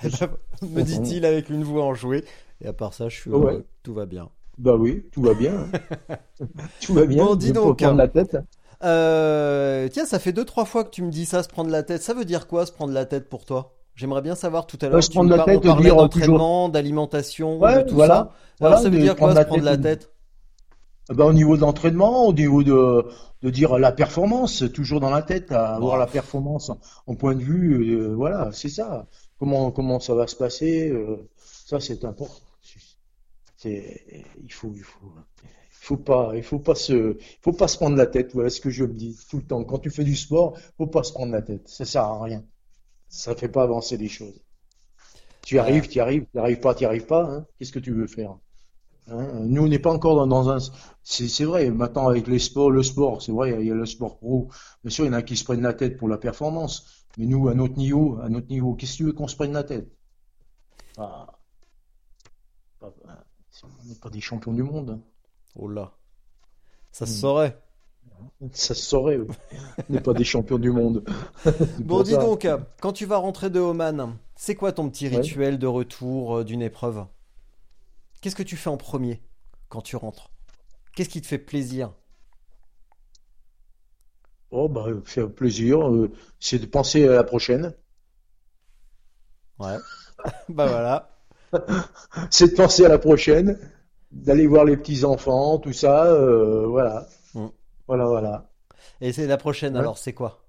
Me 0.62 0.82
dit-il 0.84 1.26
avec 1.26 1.50
une 1.50 1.64
voix 1.64 1.84
enjouée. 1.86 2.24
Et 2.62 2.68
à 2.68 2.74
part 2.74 2.94
ça, 2.94 3.10
je 3.10 3.20
suis 3.20 3.30
Ouais. 3.32 3.62
heureux. 3.62 3.66
Tout 3.84 3.94
va 3.94 4.06
bien. 4.06 4.30
Bah 4.62 4.76
oui, 4.78 5.04
tout 5.12 5.22
va 5.24 5.34
bien. 5.34 5.54
hein. 6.10 6.16
tout 6.82 6.94
va 6.94 7.06
bien. 7.06 7.26
Bon, 7.26 7.36
dis 7.36 7.52
donc. 7.52 7.80
prendre 7.80 7.98
la 7.98 8.08
tête. 8.08 8.38
Euh, 8.84 9.88
tiens, 9.90 10.06
ça 10.06 10.20
fait 10.20 10.32
deux, 10.32 10.46
trois 10.46 10.66
fois 10.66 10.84
que 10.84 10.90
tu 10.90 11.02
me 11.04 11.10
dis 11.12 11.26
ça, 11.26 11.44
se 11.44 11.50
prendre 11.50 11.70
la 11.72 11.84
tête. 11.84 12.02
Ça 12.02 12.14
veut 12.14 12.26
dire 12.26 12.48
quoi, 12.48 12.66
se 12.66 12.72
prendre 12.72 12.94
la 12.94 13.06
tête 13.06 13.28
pour 13.30 13.46
toi? 13.46 13.76
J'aimerais 13.96 14.22
bien 14.22 14.36
savoir 14.36 14.68
tout 14.68 14.78
à 14.82 14.86
l'heure. 14.88 14.98
Euh, 14.98 15.02
se 15.02 15.10
tu 15.10 15.16
prendre 15.16 15.30
me 15.30 15.36
la 15.36 15.44
par- 15.44 15.48
on 15.48 15.52
tête, 15.60 15.64
parlait 15.64 15.84
dire 15.84 15.96
d'entraînement, 15.96 16.70
d'alimentation, 16.70 17.60
Ouais, 17.60 17.84
de 17.84 17.90
tout 17.90 17.96
voilà. 17.96 18.16
ça. 18.16 18.32
Voilà, 18.60 18.76
Alors, 18.76 18.84
ça 18.84 18.90
veut 18.90 19.00
dire 19.00 19.16
quoi, 19.16 19.36
se 19.36 19.42
prendre 19.42 19.56
tête, 19.56 19.64
la 19.64 19.78
tête? 19.78 20.12
Ah 21.10 21.14
bah, 21.14 21.26
au 21.26 21.34
niveau 21.34 21.56
de 21.56 21.62
l'entraînement, 21.62 22.26
au 22.28 22.34
niveau 22.34 22.64
de, 22.64 23.06
de 23.42 23.50
dire 23.50 23.78
la 23.80 23.92
performance, 23.92 24.64
toujours 24.74 25.00
dans 25.00 25.10
la 25.10 25.22
tête, 25.24 25.52
à 25.52 25.76
avoir 25.76 25.98
la 25.98 26.08
performance 26.08 26.70
en, 26.70 26.80
en 27.08 27.16
point 27.16 27.36
de 27.36 27.42
vue, 27.44 27.98
euh, 28.00 28.14
voilà, 28.16 28.50
c'est 28.54 28.70
ça. 28.70 29.08
Comment, 29.40 29.72
comment 29.72 30.00
ça 30.00 30.14
va 30.16 30.28
se 30.28 30.36
passer, 30.36 30.90
euh, 30.90 31.18
ça 31.38 31.80
c'est 31.80 32.06
important. 32.06 32.36
Il 33.66 34.52
faut, 34.52 34.74
il 34.76 34.84
faut, 34.84 35.14
il 35.44 35.86
faut 35.86 35.98
pas, 35.98 36.32
il 36.36 36.44
faut 36.44 36.60
pas 36.60 36.76
se, 36.76 37.18
il 37.20 37.38
faut 37.42 37.54
pas 37.54 37.68
se 37.68 37.78
prendre 37.78 37.98
la 37.98 38.08
tête. 38.08 38.34
Voilà 38.34 38.50
ce 38.50 38.62
que 38.62 38.70
je 38.70 38.86
dis 38.86 39.18
tout 39.30 39.38
le 39.38 39.44
temps. 39.44 39.64
Quand 39.64 39.80
tu 39.80 39.90
fais 39.90 40.04
du 40.04 40.16
sport, 40.16 40.58
faut 40.78 40.88
pas 40.88 41.04
se 41.04 41.12
prendre 41.12 41.32
la 41.32 41.42
tête. 41.42 41.68
Ça 41.68 41.86
sert 41.86 42.04
à 42.04 42.24
rien. 42.24 42.44
Ça 43.10 43.36
fait 43.36 43.50
pas 43.50 43.64
avancer 43.64 43.98
les 43.98 44.08
choses. 44.08 44.42
Tu 45.46 45.60
arrives, 45.60 45.88
tu 45.88 46.00
arrives, 46.00 46.26
tu 46.32 46.40
arrives 46.40 46.60
pas, 46.60 46.76
tu 46.76 46.86
arrives 46.86 47.06
pas. 47.06 47.26
Hein. 47.26 47.46
Qu'est-ce 47.58 47.72
que 47.72 47.80
tu 47.80 47.92
veux 47.92 48.08
faire? 48.08 48.38
Hein, 49.08 49.28
nous, 49.46 49.64
on 49.64 49.68
n'est 49.68 49.80
pas 49.80 49.92
encore 49.92 50.26
dans, 50.28 50.50
un. 50.50 50.60
C'est 51.04 51.44
vrai, 51.44 51.70
maintenant 51.72 52.08
avec 52.08 52.28
les 52.28 52.40
sports, 52.40 52.70
le 52.72 52.84
sport, 52.84 53.22
c'est 53.22 53.32
vrai, 53.32 53.58
il 53.60 53.68
y 53.68 53.72
a 53.72 53.76
le 53.76 53.86
sport 53.86 54.18
pro. 54.18 54.50
Bien 54.84 54.92
sûr, 54.92 55.06
il 55.06 55.08
y 55.08 55.12
en 55.12 55.14
a 55.14 55.24
qui 55.24 55.36
se 55.36 55.44
prennent 55.44 55.64
la 55.64 55.74
tête 55.74 55.98
pour 55.98 56.08
la 56.08 56.18
performance. 56.18 57.06
Mais 57.18 57.26
nous, 57.26 57.48
à 57.50 57.54
notre 57.56 57.76
niveau, 57.76 58.20
à 58.22 58.30
notre 58.30 58.48
niveau, 58.48 58.76
qu'est-ce 58.76 58.94
que 58.94 58.98
tu 58.98 59.04
veux 59.06 59.14
qu'on 59.14 59.28
se 59.28 59.36
prenne 59.36 59.54
la 59.54 59.64
tête? 59.64 59.88
On 63.64 63.86
n'est 63.88 63.96
pas 63.96 64.10
des 64.10 64.22
champions 64.22 64.54
du 64.54 64.64
monde. 64.64 65.02
Oh 65.56 65.68
là. 65.68 65.94
Ça 66.92 67.06
se 67.06 67.14
Hmm. 67.14 67.16
saurait. 67.16 67.62
Ça 68.54 68.74
se 68.76 68.82
saurait. 68.84 69.18
oui. 69.18 69.28
On 69.90 69.94
n'est 69.94 70.02
pas 70.02 70.14
des 70.14 70.24
champions 70.24 70.60
du 70.60 70.72
monde. 70.72 71.04
Bon, 71.78 72.04
dis 72.04 72.12
ça. 72.12 72.18
donc, 72.18 72.48
quand 72.82 72.94
tu 72.94 73.06
vas 73.06 73.18
rentrer 73.18 73.50
de 73.50 73.60
Oman, 73.60 74.18
c'est 74.36 74.56
quoi 74.56 74.72
ton 74.72 74.90
petit 74.90 75.08
Ouais. 75.10 75.18
rituel 75.18 75.60
de 75.60 75.68
retour 75.68 76.38
euh, 76.38 76.44
d'une 76.44 76.62
épreuve? 76.62 77.06
Qu'est-ce 78.22 78.36
que 78.36 78.44
tu 78.44 78.56
fais 78.58 78.70
en 78.70 78.78
premier 78.78 79.22
quand 79.70 79.82
tu 79.82 79.96
rentres? 79.96 80.32
Qu'est-ce 80.96 81.10
qui 81.10 81.22
te 81.22 81.28
fait 81.28 81.40
plaisir? 81.40 81.94
Oh, 84.52 84.70
bah, 84.70 84.86
faire 85.06 85.34
plaisir, 85.34 85.88
euh, 85.90 86.12
c'est 86.40 86.60
de 86.60 86.66
penser 86.68 87.08
à 87.08 87.14
la 87.14 87.24
prochaine. 87.24 87.74
Ouais. 89.60 89.78
Bah 90.50 90.68
voilà. 90.68 91.11
C'est 92.30 92.50
de 92.52 92.56
penser 92.56 92.86
à 92.86 92.90
la 92.90 92.98
prochaine, 93.00 93.58
d'aller 94.12 94.48
voir 94.48 94.66
les 94.66 94.78
petits-enfants, 94.78 95.58
tout 95.60 95.74
ça, 95.74 96.06
euh, 96.06 96.66
voilà. 96.68 97.08
Mm. 97.34 97.48
Voilà, 97.88 98.06
voilà. 98.06 98.50
Et 99.02 99.12
c'est 99.14 99.28
la 99.28 99.38
prochaine, 99.38 99.74
Ouais. 99.74 99.80
alors 99.80 99.98
c'est 99.98 100.14
quoi? 100.14 100.44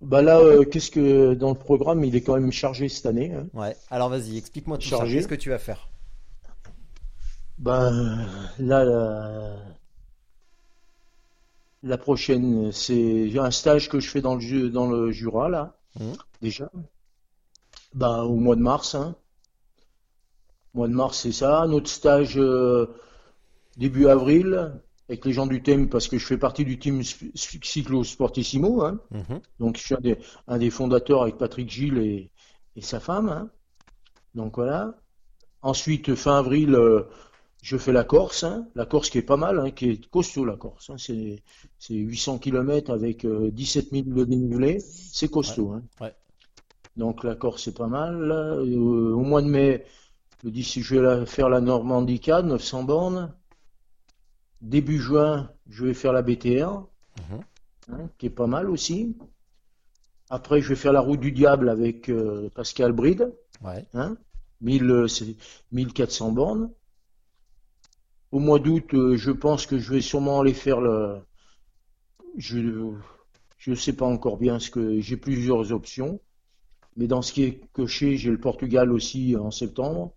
Bah 0.00 0.20
là, 0.20 0.40
euh, 0.40 0.64
qu'est-ce 0.64 0.90
que 0.90 1.34
dans 1.34 1.50
le 1.50 1.54
programme, 1.58 2.02
il 2.04 2.16
est 2.16 2.22
quand 2.22 2.34
même 2.34 2.50
chargé 2.50 2.88
cette 2.88 3.06
année. 3.06 3.32
hein. 3.32 3.46
Ouais. 3.54 3.76
Alors 3.90 4.08
vas-y, 4.08 4.36
explique-moi 4.36 4.76
tout 4.78 4.88
ça. 4.88 4.96
Chargé. 4.96 5.16
Qu'est-ce 5.16 5.28
que 5.28 5.34
tu 5.36 5.50
vas 5.50 5.58
faire? 5.58 5.88
Ben 7.58 8.26
là, 8.58 8.84
la, 8.84 9.54
la 11.84 11.98
prochaine, 11.98 12.72
c'est 12.72 13.38
un 13.38 13.50
stage 13.52 13.88
que 13.88 14.00
je 14.00 14.08
fais 14.10 14.20
dans 14.20 14.34
le 14.34 14.68
dans 14.70 14.88
le 14.90 15.12
Jura 15.12 15.48
là, 15.48 15.76
Mhm. 16.00 16.14
déjà. 16.40 16.70
Ben 17.94 18.22
au 18.22 18.34
mois 18.36 18.56
de 18.56 18.62
mars, 18.62 18.94
hein. 18.96 19.14
Mois 20.74 20.88
de 20.88 20.94
mars, 20.94 21.18
c'est 21.20 21.32
ça. 21.32 21.66
Notre 21.68 21.88
stage 21.88 22.38
euh, 22.38 22.86
début 23.76 24.06
avril 24.06 24.72
avec 25.08 25.24
les 25.26 25.32
gens 25.32 25.46
du 25.46 25.62
thème 25.62 25.88
parce 25.88 26.08
que 26.08 26.16
je 26.18 26.24
fais 26.26 26.38
partie 26.38 26.64
du 26.64 26.78
team 26.78 27.02
Cyclo 27.02 28.04
Sportissimo, 28.04 28.82
hein. 28.82 28.98
Mhm. 29.10 29.40
Donc, 29.60 29.76
je 29.76 29.82
suis 29.82 29.94
un 29.94 30.00
des, 30.00 30.18
un 30.48 30.58
des 30.58 30.70
fondateurs 30.70 31.22
avec 31.22 31.36
Patrick 31.36 31.68
Gilles 31.70 31.98
et, 31.98 32.30
et 32.76 32.80
sa 32.80 33.00
femme. 33.00 33.28
hein. 33.28 33.50
Donc, 34.34 34.56
voilà. 34.56 34.94
Ensuite, 35.60 36.14
fin 36.14 36.38
avril, 36.38 36.74
euh, 36.74 37.02
je 37.62 37.76
fais 37.76 37.92
la 37.92 38.04
Corse. 38.04 38.44
hein. 38.44 38.66
La 38.74 38.86
Corse 38.86 39.10
qui 39.10 39.18
est 39.18 39.22
pas 39.22 39.36
mal, 39.36 39.74
qui 39.74 39.90
est 39.90 40.08
costaud, 40.08 40.44
la 40.46 40.56
Corse. 40.56 40.90
C'est, 40.96 41.42
c'est 41.78 41.94
800 41.94 42.38
km 42.38 42.90
avec 42.92 43.26
euh, 43.26 43.50
17 43.50 43.90
000 43.90 44.04
de 44.06 44.24
dénivelé. 44.24 44.80
C'est 44.80 45.28
costaud. 45.30 45.74
Ouais. 46.00 46.14
Donc, 46.96 47.24
la 47.24 47.34
Corse, 47.34 47.64
c'est 47.64 47.76
pas 47.76 47.86
mal. 47.88 48.30
Euh, 48.32 49.12
au 49.12 49.20
mois 49.20 49.42
de 49.42 49.48
mai, 49.48 49.84
je 50.42 50.48
dis 50.50 50.64
si 50.64 50.82
je 50.82 50.96
vais 50.96 51.02
la- 51.02 51.26
faire 51.26 51.48
la 51.48 51.60
Normandie 51.60 52.20
4, 52.20 52.44
900 52.46 52.84
bornes. 52.84 53.34
Début 54.60 54.98
juin, 54.98 55.50
je 55.68 55.86
vais 55.86 55.94
faire 55.94 56.12
la 56.12 56.22
BTR 56.22 56.86
Mhm. 57.30 57.40
hein, 57.92 58.08
qui 58.18 58.26
est 58.26 58.30
pas 58.30 58.46
mal 58.46 58.70
aussi. 58.70 59.16
Après, 60.30 60.60
je 60.60 60.68
vais 60.68 60.74
faire 60.76 60.92
la 60.92 61.00
route 61.00 61.20
du 61.20 61.32
diable 61.32 61.68
avec 61.68 62.08
euh, 62.08 62.48
Pascal 62.54 62.92
Bride, 62.92 63.32
Ouais. 63.62 63.86
hein, 63.94 64.16
1000, 64.60 64.90
euh, 64.90 65.08
c'est 65.08 65.36
1400 65.72 66.32
bornes. 66.32 66.70
Au 68.32 68.38
mois 68.40 68.58
d'août, 68.58 68.94
euh, 68.94 69.16
je 69.16 69.30
pense 69.30 69.66
que 69.66 69.78
je 69.78 69.92
vais 69.92 70.00
sûrement 70.00 70.40
aller 70.40 70.54
faire 70.54 70.80
le. 70.80 71.18
Je 72.36 72.58
je 73.58 73.74
sais 73.74 73.92
pas 73.92 74.06
encore 74.06 74.38
bien 74.38 74.58
ce 74.58 74.70
que 74.70 74.98
j'ai 75.00 75.16
plusieurs 75.16 75.72
options, 75.72 76.20
mais 76.96 77.06
dans 77.06 77.22
ce 77.22 77.32
qui 77.32 77.44
est 77.44 77.60
coché, 77.72 78.16
j'ai 78.16 78.30
le 78.30 78.40
Portugal 78.40 78.92
aussi 78.92 79.36
en 79.36 79.50
septembre 79.50 80.14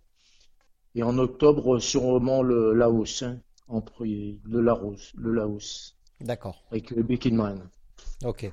et 0.96 1.04
en 1.04 1.16
octobre 1.18 1.78
sûrement 1.78 2.42
le 2.42 2.74
Laos, 2.74 3.22
hein, 3.22 3.40
en 3.68 3.80
prix- 3.82 4.40
le 4.44 4.60
Laos, 4.62 5.12
le 5.16 5.32
Laos 5.32 5.96
D'accord. 6.20 6.56
avec 6.70 6.90
le 6.92 7.02
Bekinman. 7.04 7.70
Ok. 8.24 8.52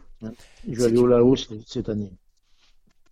Je 0.68 0.76
Si 0.76 0.76
vais 0.76 0.86
aller 0.86 0.98
au 0.98 1.08
Laos 1.08 1.48
cette 1.66 1.88
année. 1.88 2.12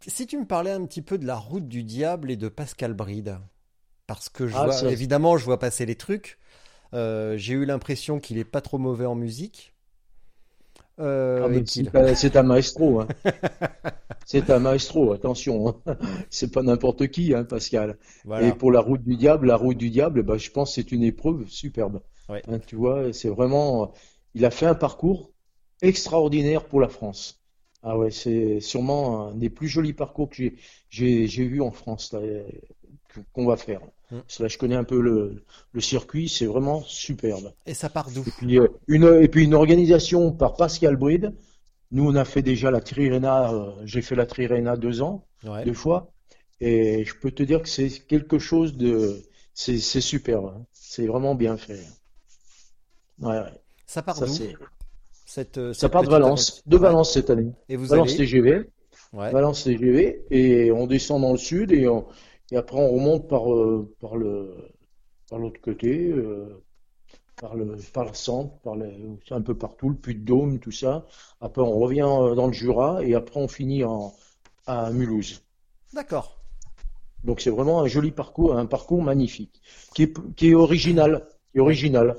Si 0.08 0.26
tu 0.28 0.38
me 0.38 0.46
parlais 0.46 0.72
un 0.72 0.86
petit 0.86 1.02
peu 1.02 1.18
de 1.18 1.26
la 1.26 1.38
route 1.38 1.68
du 1.68 1.84
diable 1.84 2.32
et 2.32 2.38
de 2.38 2.50
Pascal 2.50 2.94
Bride, 2.94 3.40
parce 4.08 4.30
que 4.30 4.48
je 4.48 4.54
Ah, 4.54 4.66
vois, 4.66 4.84
évidemment, 4.90 5.38
je 5.38 5.46
vois 5.46 5.60
passer 5.60 5.86
les 5.86 5.96
trucs. 5.96 6.40
Euh, 6.94 7.38
j'ai 7.38 7.54
eu 7.56 7.66
l'impression 7.66 8.20
qu'il 8.20 8.38
est 8.40 8.46
pas 8.46 8.62
trop 8.62 8.78
mauvais 8.80 9.06
en 9.06 9.16
musique. 9.16 9.71
Euh, 11.02 11.40
Ah, 11.44 11.48
c'est 12.16 12.36
un- 12.36 12.44
maestro. 12.44 13.02
hein. 13.02 13.08
C'est 14.26 14.50
un 14.50 14.60
maestro, 14.60 15.12
attention. 15.14 15.70
hein. 15.88 15.98
C'est 16.30 16.52
pas 16.54 16.62
n'importe 16.64 17.08
qui, 17.08 17.34
hein, 17.34 17.44
Pascal. 17.44 17.98
Voilà. 18.24 18.48
Et 18.48 18.52
pour 18.54 18.72
la 18.72 18.80
route 18.80 19.04
du 19.04 19.16
diable, 19.18 19.48
la 19.48 19.56
route 19.58 19.78
du 19.78 19.90
diable, 19.90 20.24
bah, 20.24 20.38
je 20.38 20.50
pense 20.52 20.70
que 20.70 20.76
c'est 20.76 20.92
une 20.92 21.04
épreuve 21.04 21.48
superbe. 21.48 22.02
Ouais. 22.30 22.42
Hein, 22.48 22.60
tu 22.60 22.76
vois, 22.76 23.12
c'est 23.14 23.30
vraiment. 23.30 23.92
Il 24.36 24.46
a 24.46 24.52
fait 24.52 24.66
un 24.68 24.76
parcours 24.76 25.32
extraordinaire 25.82 26.66
pour 26.66 26.80
la 26.80 26.88
France. 26.88 27.42
Ah 27.84 27.98
ouais, 27.98 28.12
c'est 28.12 28.60
sûrement 28.60 29.30
un 29.30 29.36
des 29.36 29.50
plus 29.50 29.68
jolis 29.68 29.94
parcours 29.94 30.30
que 30.30 30.44
j'ai 30.90 31.26
vu 31.48 31.62
en 31.62 31.72
France 31.72 32.14
là, 32.14 32.20
qu'on 33.34 33.46
va 33.46 33.58
faire. 33.58 33.82
Mm. 34.12 34.18
Là, 34.40 34.48
je 34.48 34.58
connais 34.58 34.76
un 34.76 34.84
peu 34.84 35.00
le, 35.02 35.44
le 35.74 35.82
circuit, 35.82 36.28
c'est 36.30 36.46
vraiment 36.46 36.82
superbe. 36.84 37.54
Et 37.66 37.74
ça 37.74 37.90
part 37.90 38.10
d'où? 38.12 38.22
Et 38.28 38.32
puis, 38.32 38.60
euh, 38.60 38.68
une, 38.88 39.20
et 39.22 39.28
puis 39.28 39.44
une 39.46 39.54
organisation 39.54 40.32
par 40.32 40.56
Pascal 40.56 40.96
Bride. 40.98 41.34
Nous, 41.94 42.08
on 42.10 42.16
a 42.16 42.24
fait 42.24 42.42
déjà 42.42 42.72
la 42.72 42.80
Trirena, 42.80 43.52
euh, 43.54 43.72
j'ai 43.84 44.02
fait 44.02 44.16
la 44.16 44.26
Trirena 44.26 44.78
deux 44.78 45.02
ans, 45.02 45.26
Ouais. 45.44 45.66
deux 45.66 45.74
fois. 45.74 46.12
Et 46.62 47.04
je 47.04 47.14
peux 47.16 47.32
te 47.32 47.44
dire 47.44 47.62
que 47.62 47.68
c'est 47.70 47.90
quelque 48.08 48.40
chose 48.40 48.78
de. 48.78 49.22
C'est 49.54 49.78
superbe. 49.80 50.54
hein. 50.56 50.66
C'est 50.72 51.06
vraiment 51.08 51.36
bien 51.36 51.58
fait. 51.58 51.82
Ouais, 53.20 53.38
ouais. 53.40 53.62
Ça 53.86 54.02
part 54.02 54.20
d'où? 54.20 54.28
Cette, 55.26 55.58
euh, 55.58 55.74
ça 55.74 55.90
part 55.90 56.04
de 56.04 56.10
Valence. 56.10 56.62
De. 56.66 56.78
Valence 56.78 57.14
cette 57.14 57.30
année. 57.30 57.52
Et 57.70 57.76
vous 57.76 57.86
Valence 57.86 58.10
allez? 58.10 58.18
TGV. 58.20 58.70
Valence 59.14 59.64
TGV. 59.64 60.24
Et 60.32 60.72
on 60.72 60.88
descend 60.88 61.22
dans 61.22 61.32
le 61.34 61.38
sud 61.38 61.72
et, 61.72 61.88
on- 61.88 62.06
et 62.52 62.58
après 62.58 62.78
on 62.78 62.92
remonte 62.92 63.28
par, 63.28 63.52
euh, 63.54 63.94
par 64.00 64.18
le, 64.18 64.56
par 65.30 65.40
l'autre 65.40 65.62
côté, 65.62 66.10
euh, 66.10 66.62
par 67.40 67.56
le, 67.56 67.78
par 67.94 68.06
le 68.06 68.14
centre, 68.14 68.58
par 68.60 68.76
les, 68.76 68.94
un 69.32 69.42
peu 69.42 69.58
partout, 69.58 69.90
le 69.90 69.96
Puy-de-Dôme, 69.96 70.60
tout 70.60 70.72
ça. 70.72 71.06
Après 71.40 71.62
on 71.62 71.80
revient 71.80 72.08
euh, 72.08 72.36
dans 72.36 72.48
le 72.48 72.54
Jura 72.54 73.04
et 73.04 73.16
après 73.16 73.40
on 73.40 73.48
finit 73.48 73.84
en, 73.84 74.14
à 74.68 74.92
Mulhouse. 74.92 75.42
D'accord. 75.94 76.38
Donc 77.24 77.40
c'est 77.40 77.52
vraiment 77.52 77.82
un 77.82 77.88
joli 77.88 78.12
parcours, 78.12 78.58
un 78.58 78.66
parcours 78.66 79.02
magnifique, 79.02 79.62
qui 79.94 80.04
est, 80.04 80.36
qui 80.36 80.50
est 80.50 80.56
original, 80.56 81.28
original, 81.56 82.18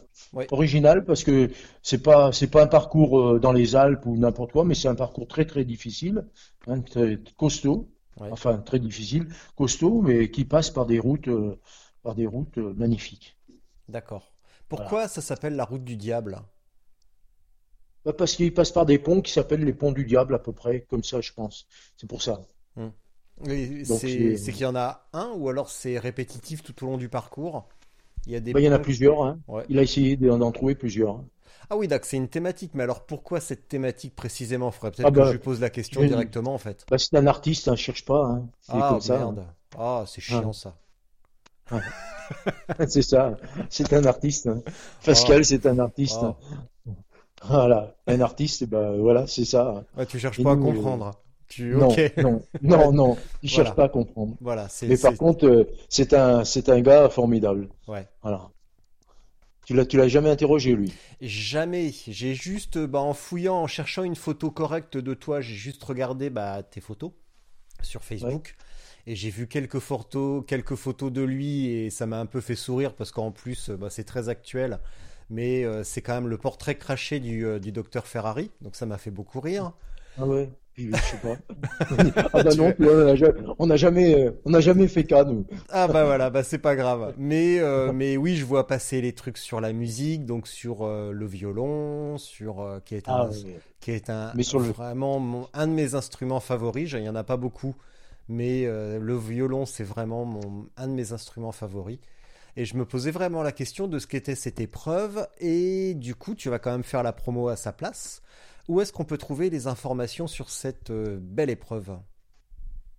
original 0.51 1.05
parce 1.05 1.25
que 1.25 1.51
c'est 1.83 2.03
pas 2.03 2.31
c'est 2.33 2.47
pas 2.47 2.63
un 2.63 2.69
parcours 2.69 3.41
dans 3.41 3.53
les 3.53 3.75
Alpes 3.75 4.07
ou 4.07 4.17
n'importe 4.17 4.53
quoi, 4.53 4.65
mais 4.65 4.75
c'est 4.75 4.89
un 4.89 4.95
parcours 4.95 5.27
très 5.27 5.45
très 5.45 5.65
difficile, 5.65 6.25
hein, 6.69 6.81
très 6.83 7.19
costaud, 7.37 7.89
Ouais. 8.21 8.31
enfin 8.31 8.59
très 8.59 8.79
difficile, 8.79 9.29
costaud, 9.57 10.03
mais 10.03 10.31
qui 10.31 10.45
passe 10.45 10.71
par 10.71 10.87
des 10.87 10.99
routes 10.99 11.29
euh, 11.29 11.59
par 12.03 12.15
des 12.15 12.27
routes 12.27 12.59
euh, 12.59 12.75
magnifiques. 12.75 13.37
D'accord. 13.89 14.33
Pourquoi 14.69 15.07
ça 15.07 15.21
s'appelle 15.21 15.55
la 15.55 15.65
route 15.65 15.85
du 15.85 15.97
diable? 15.97 16.43
Bah, 18.05 18.13
parce 18.13 18.35
qu'il 18.37 18.53
passe 18.55 18.73
par 18.73 18.87
des 18.87 18.99
ponts 18.99 19.21
qui 19.21 19.33
s'appellent 19.33 19.65
les 19.65 19.73
ponts 19.73 19.93
du 19.93 20.05
diable 20.05 20.35
à 20.35 20.39
peu 20.39 20.53
près, 20.53 20.83
comme 20.83 21.05
ça 21.05 21.21
je 21.21 21.33
pense. 21.33 21.67
C'est 21.97 22.09
pour 22.09 22.23
ça. 22.23 22.41
Donc, 22.77 24.01
C'est 24.01 24.53
qu'il 24.53 24.63
y 24.63 24.67
en 24.67 24.77
a 24.77 25.09
un 25.13 25.33
ou 25.37 25.49
alors 25.49 25.71
c'est 25.71 25.99
répétitif 25.99 26.63
tout 26.63 26.85
au 26.85 26.91
long 26.91 26.97
du 26.99 27.09
parcours? 27.09 27.67
Il 28.27 28.33
y 28.33 28.37
a 28.37 28.41
des 28.41 28.53
Bah, 28.53 28.61
il 28.61 28.65
y 28.65 28.69
en 28.69 28.73
a 28.73 28.79
plusieurs. 28.79 29.23
Hein. 29.25 29.39
Ouais. 29.49 29.65
Il 29.69 29.79
a 29.79 29.83
essayé 29.83 30.17
d'en 30.17 30.53
trouver 30.53 30.75
plusieurs. 30.75 31.21
Hein. 31.63 31.67
Ah 31.71 31.77
oui, 31.77 31.89
d'accord, 31.89 32.07
c'est 32.09 32.17
une 32.17 32.29
thématique. 32.29 32.73
Mais 32.75 32.83
alors 32.83 33.05
pourquoi 33.07 33.41
cette 33.41 33.69
thématique 33.69 34.15
précisément? 34.15 34.71
Faudrait 34.71 34.91
peut-être 34.93 35.07
Ah 35.07 35.11
que 35.11 35.17
bah, 35.17 35.27
je 35.27 35.33
lui 35.33 35.39
pose 35.39 35.61
la 35.61 35.71
question 35.71 36.03
directement 36.05 36.55
en 36.55 36.59
fait. 36.59 36.85
Bah, 36.91 36.99
c'est 36.99 37.17
un 37.17 37.27
artiste, 37.27 37.69
hein, 37.69 37.77
cherche 37.77 38.05
pas. 38.05 38.25
Hein. 38.25 38.49
C'est 38.61 38.73
Ah 38.75 38.89
comme 38.91 39.01
ça. 39.01 39.19
merde. 39.19 39.45
Ah, 39.79 40.05
c'est 40.07 40.21
chiant 40.21 40.53
ça. 40.53 40.75
c'est 42.89 43.03
ça. 43.03 43.37
C'est 43.71 43.93
un 43.93 44.05
artiste. 44.05 44.47
hein. 44.47 44.63
Pascal, 45.05 45.45
c'est 45.45 45.67
un 45.67 45.79
artiste. 45.79 46.19
Oh. 46.23 46.27
hein. 46.27 46.37
Voilà, 47.45 47.95
un 48.07 48.21
artiste, 48.21 48.67
bah 48.67 48.93
voilà, 48.97 49.27
c'est 49.27 49.45
ça. 49.45 49.83
Ouais, 49.97 50.07
tu 50.07 50.19
cherches 50.21 50.39
Et 50.39 50.45
pas 50.45 50.51
à 50.51 50.55
euh, 50.55 50.57
comprendre. 50.59 51.11
Tu... 51.49 51.75
Non, 51.75 51.89
non, 52.19 52.41
non, 52.63 52.93
non. 52.93 53.17
Il 53.43 53.49
cherche 53.51 53.71
Voilà. 53.71 53.75
pas 53.75 53.85
à 53.85 53.89
comprendre. 53.89 54.37
Voilà, 54.41 54.69
c'est. 54.69 54.87
Mais 54.87 54.97
par 54.97 55.15
contre, 55.17 55.47
euh, 55.47 55.65
c'est 55.89 56.15
un, 56.15 56.45
c'est 56.45 56.69
un 56.69 56.81
gars 56.81 57.09
formidable. 57.11 57.69
Ouais. 57.89 58.07
Voilà. 58.23 58.49
Tu 59.65 59.75
l'as, 59.75 59.87
tu 59.87 59.97
l'as 59.97 60.09
jamais 60.09 60.31
interrogé 60.31 60.75
lui? 60.77 60.95
Jamais. 61.21 61.93
J'ai 62.09 62.35
juste, 62.35 62.79
bah, 62.79 63.01
en 63.01 63.15
fouillant, 63.15 63.57
en 63.57 63.67
cherchant 63.67 64.03
une 64.03 64.17
photo 64.17 64.51
correcte 64.51 64.97
de 64.97 65.15
toi, 65.15 65.41
j'ai 65.41 65.55
juste 65.55 65.83
regardé 65.85 66.31
bah, 66.31 66.63
tes 66.63 66.81
photos 66.81 67.13
sur 67.83 68.05
Facebook. 68.05 68.57
Et 69.07 69.17
j'ai 69.17 69.31
vu 69.31 69.49
quelques 69.49 69.81
photos, 69.81 70.45
quelques 70.47 70.77
photos 70.77 71.13
de 71.13 71.23
lui 71.23 71.67
et 71.67 71.91
ça 71.91 72.07
m'a 72.07 72.21
un 72.21 72.27
peu 72.27 72.41
fait 72.41 72.55
sourire 72.57 72.95
parce 72.95 73.11
qu'en 73.13 73.33
plus, 73.33 73.71
bah, 73.71 73.91
c'est 73.91 74.05
très 74.05 74.29
actuel. 74.29 74.81
Mais 75.31 75.65
euh, 75.65 75.85
c'est 75.85 76.03
quand 76.03 76.15
même 76.15 76.29
le 76.29 76.39
portrait 76.39 76.77
craché 76.77 77.21
du, 77.21 77.47
euh, 77.47 77.59
du 77.59 77.73
docteur 77.73 78.07
Ferrari. 78.07 78.51
Donc 78.61 78.77
ça 78.77 78.87
m'a 78.87 78.99
fait 78.99 79.11
beaucoup 79.11 79.41
rire. 79.41 79.73
Ah 80.17 80.25
ouais. 80.27 80.51
Je 80.77 80.91
sais 80.91 81.17
pas. 81.19 81.37
ah 82.33 82.43
bah 82.43 82.55
non, 82.57 82.73
on 82.81 83.05
n'a 83.05 83.15
jamais, 83.15 83.41
on 83.59 83.67
n'a 83.67 83.77
jamais, 83.77 84.15
euh, 84.27 84.31
on 84.47 84.61
jamais 84.61 84.89
fait 84.89 85.05
cas 85.05 85.25
nous. 85.25 85.45
Ah 85.69 85.87
bah 85.87 86.05
voilà, 86.05 86.31
bah 86.31 86.43
c'est 86.43 86.59
pas 86.59 86.75
grave. 86.77 87.13
Mais, 87.19 87.59
euh, 87.61 87.93
mais 87.93 88.17
oui, 88.17 88.37
je 88.37 88.45
vois 88.45 88.67
passer 88.67 89.01
les 89.03 89.13
trucs 89.13 89.37
sur 89.39 89.61
la 89.61 89.73
musique, 89.73 90.25
donc 90.25 90.49
sur 90.49 90.83
euh, 90.85 91.13
le 91.13 91.27
violon, 91.27 92.17
sur 92.19 92.61
euh, 92.61 92.81
qui 92.81 92.95
est 92.95 93.09
un, 93.09 93.29
Ah 93.29 93.31
qui 93.81 93.91
est 93.91 94.09
un 94.11 94.33
Mais 94.35 94.43
sur 94.43 94.61
le- 94.61 94.67
vraiment 94.69 95.19
mon- 95.19 95.49
un 95.53 95.67
de 95.67 95.73
mes 95.73 95.95
instruments 95.95 96.41
favoris. 96.41 96.89
Je- 96.89 96.99
Il 96.99 97.05
y 97.05 97.09
en 97.09 97.17
a 97.17 97.25
pas 97.25 97.37
beaucoup, 97.37 97.75
mais 98.29 98.65
le 98.65 99.17
violon 99.17 99.67
c'est 99.67 99.85
vraiment 99.85 100.25
mon 100.25 100.67
un 100.77 100.89
de 100.89 100.93
mes 100.95 101.13
instruments 101.13 101.53
favoris. 101.53 101.99
Et 102.57 102.65
je 102.67 102.77
me 102.77 102.85
posais 102.85 103.11
vraiment 103.11 103.43
la 103.43 103.53
question 103.53 103.89
de 103.89 103.99
ce 103.99 104.07
qu'était 104.07 104.35
cette 104.35 104.61
épreuve. 104.61 105.27
Et 105.41 105.95
du 105.95 106.15
coup, 106.15 106.35
tu 106.35 106.51
vas 106.51 106.59
quand 106.59 106.71
même 106.71 106.83
faire 106.83 107.03
la 107.03 107.13
promo 107.13 107.49
à 107.49 107.57
sa 107.57 107.73
place. 107.73 108.23
Où 108.69 108.81
est-ce 108.81 108.93
qu'on 108.93 109.05
peut 109.05 109.19
trouver 109.19 109.51
les 109.51 109.67
informations 109.67 110.27
sur 110.27 110.51
cette 110.51 110.91
euh, 110.91 111.19
belle 111.21 111.51
épreuve? 111.51 111.99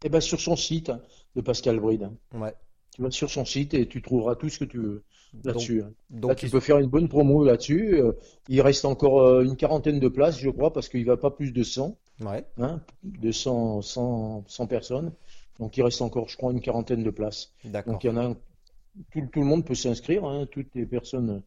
Eh 0.03 0.09
ben 0.09 0.20
sur 0.20 0.39
son 0.39 0.55
site 0.55 0.89
hein, 0.89 1.01
de 1.36 1.41
Pascal 1.41 1.80
Bride. 1.80 2.09
Ouais. 2.34 2.53
Tu 2.95 3.01
vas 3.01 3.09
sur 3.11 3.30
son 3.30 3.45
site 3.45 3.74
et 3.74 3.88
tu 3.88 4.01
trouveras 4.01 4.36
tout 4.36 4.49
ce 4.49 4.59
que 4.59 4.66
tu 4.66 4.78
veux 4.78 5.03
là-dessus. 5.43 5.82
hein. 5.82 5.91
Donc, 6.09 6.30
Là, 6.30 6.36
tu 6.36 6.45
il- 6.47 6.51
peux 6.51 6.59
faire 6.59 6.78
une 6.78 6.89
bonne 6.89 7.07
promo 7.07 7.43
là-dessus. 7.43 7.95
Euh, 7.99 8.11
Il 8.49 8.61
reste 8.61 8.86
encore 8.86 9.22
euh, 9.22 9.43
une 9.43 9.55
quarantaine 9.55 9.99
de 9.99 10.07
places, 10.09 10.38
je 10.38 10.49
crois, 10.49 10.72
parce 10.74 10.89
qu'il 10.89 11.05
va 11.05 11.18
pas 11.18 11.32
plus 11.32 11.51
de 11.53 11.64
100, 11.64 11.97
ouais, 12.22 12.45
hein, 12.57 12.82
de 13.03 13.32
100, 13.32 13.82
100, 13.82 14.43
100 14.47 14.68
personnes. 14.68 15.14
Donc 15.59 15.78
il 15.78 15.84
reste 15.84 16.01
encore, 16.01 16.28
je 16.30 16.36
crois, 16.38 16.51
une 16.51 16.61
quarantaine 16.61 17.03
de 17.03 17.09
places. 17.09 17.53
d'accord. 17.64 17.93
Donc 17.93 18.03
il 18.03 18.07
y 18.07 18.09
en 18.11 18.18
a, 18.18 18.36
tout, 19.11 19.22
tout 19.32 19.39
le 19.39 19.45
monde 19.45 19.66
peut 19.66 19.76
s'inscrire, 19.76 20.26
hein, 20.26 20.45
toutes 20.51 20.76
les 20.76 20.86
personnes 20.86 21.41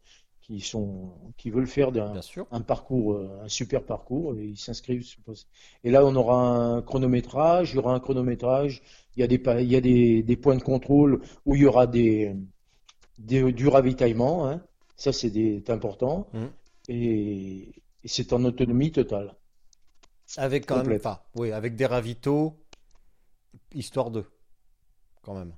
qui 0.47 0.61
sont, 0.61 1.12
qui 1.36 1.51
veulent 1.51 1.66
faire 1.66 1.90
d'un- 1.92 2.20
un 2.53 2.61
parcours, 2.61 3.14
euh, 3.14 3.40
un 3.42 3.49
super 3.49 3.82
parcours, 3.84 4.38
et 4.38 4.44
ils 4.47 4.57
s'inscrivent. 4.59 5.05
Et 5.84 5.90
là, 5.90 6.05
on 6.07 6.14
aura 6.14 6.38
un 6.76 6.82
chronométrage, 6.82 7.72
il 7.72 7.76
y 7.76 7.78
aura 7.78 7.94
un 7.94 8.01
chronométrage, 8.01 8.82
il 9.16 9.20
y 9.20 9.24
a 9.24 9.26
des, 9.26 9.42
il 9.62 9.72
y 9.72 9.76
a 9.76 9.80
des, 9.80 10.22
des 10.22 10.36
points 10.36 10.57
de 10.57 10.62
contrôle 10.62 11.20
où 11.47 11.57
il 11.57 11.62
y 11.62 11.66
aura 11.66 11.86
des, 11.88 12.36
des- 13.18 13.53
du 13.53 13.68
ravitaillement, 13.68 14.49
hein. 14.49 14.62
Ça, 14.97 15.12
c'est 15.12 15.68
important. 15.70 16.28
Mhm. 16.32 16.51
Et, 16.88 17.68
et 18.05 18.09
c'est 18.09 18.32
en 18.32 18.44
autonomie 18.44 18.92
totale. 18.92 19.34
Avec 20.36 20.66
quand 20.66 20.84
même 20.84 21.01
pas. 21.01 21.28
Oui, 21.34 21.53
avec 21.53 21.76
des 21.76 21.86
ravitaux, 21.86 22.57
histoire 23.74 24.11
de. 24.11 24.24
Quand 25.22 25.34
même. 25.34 25.55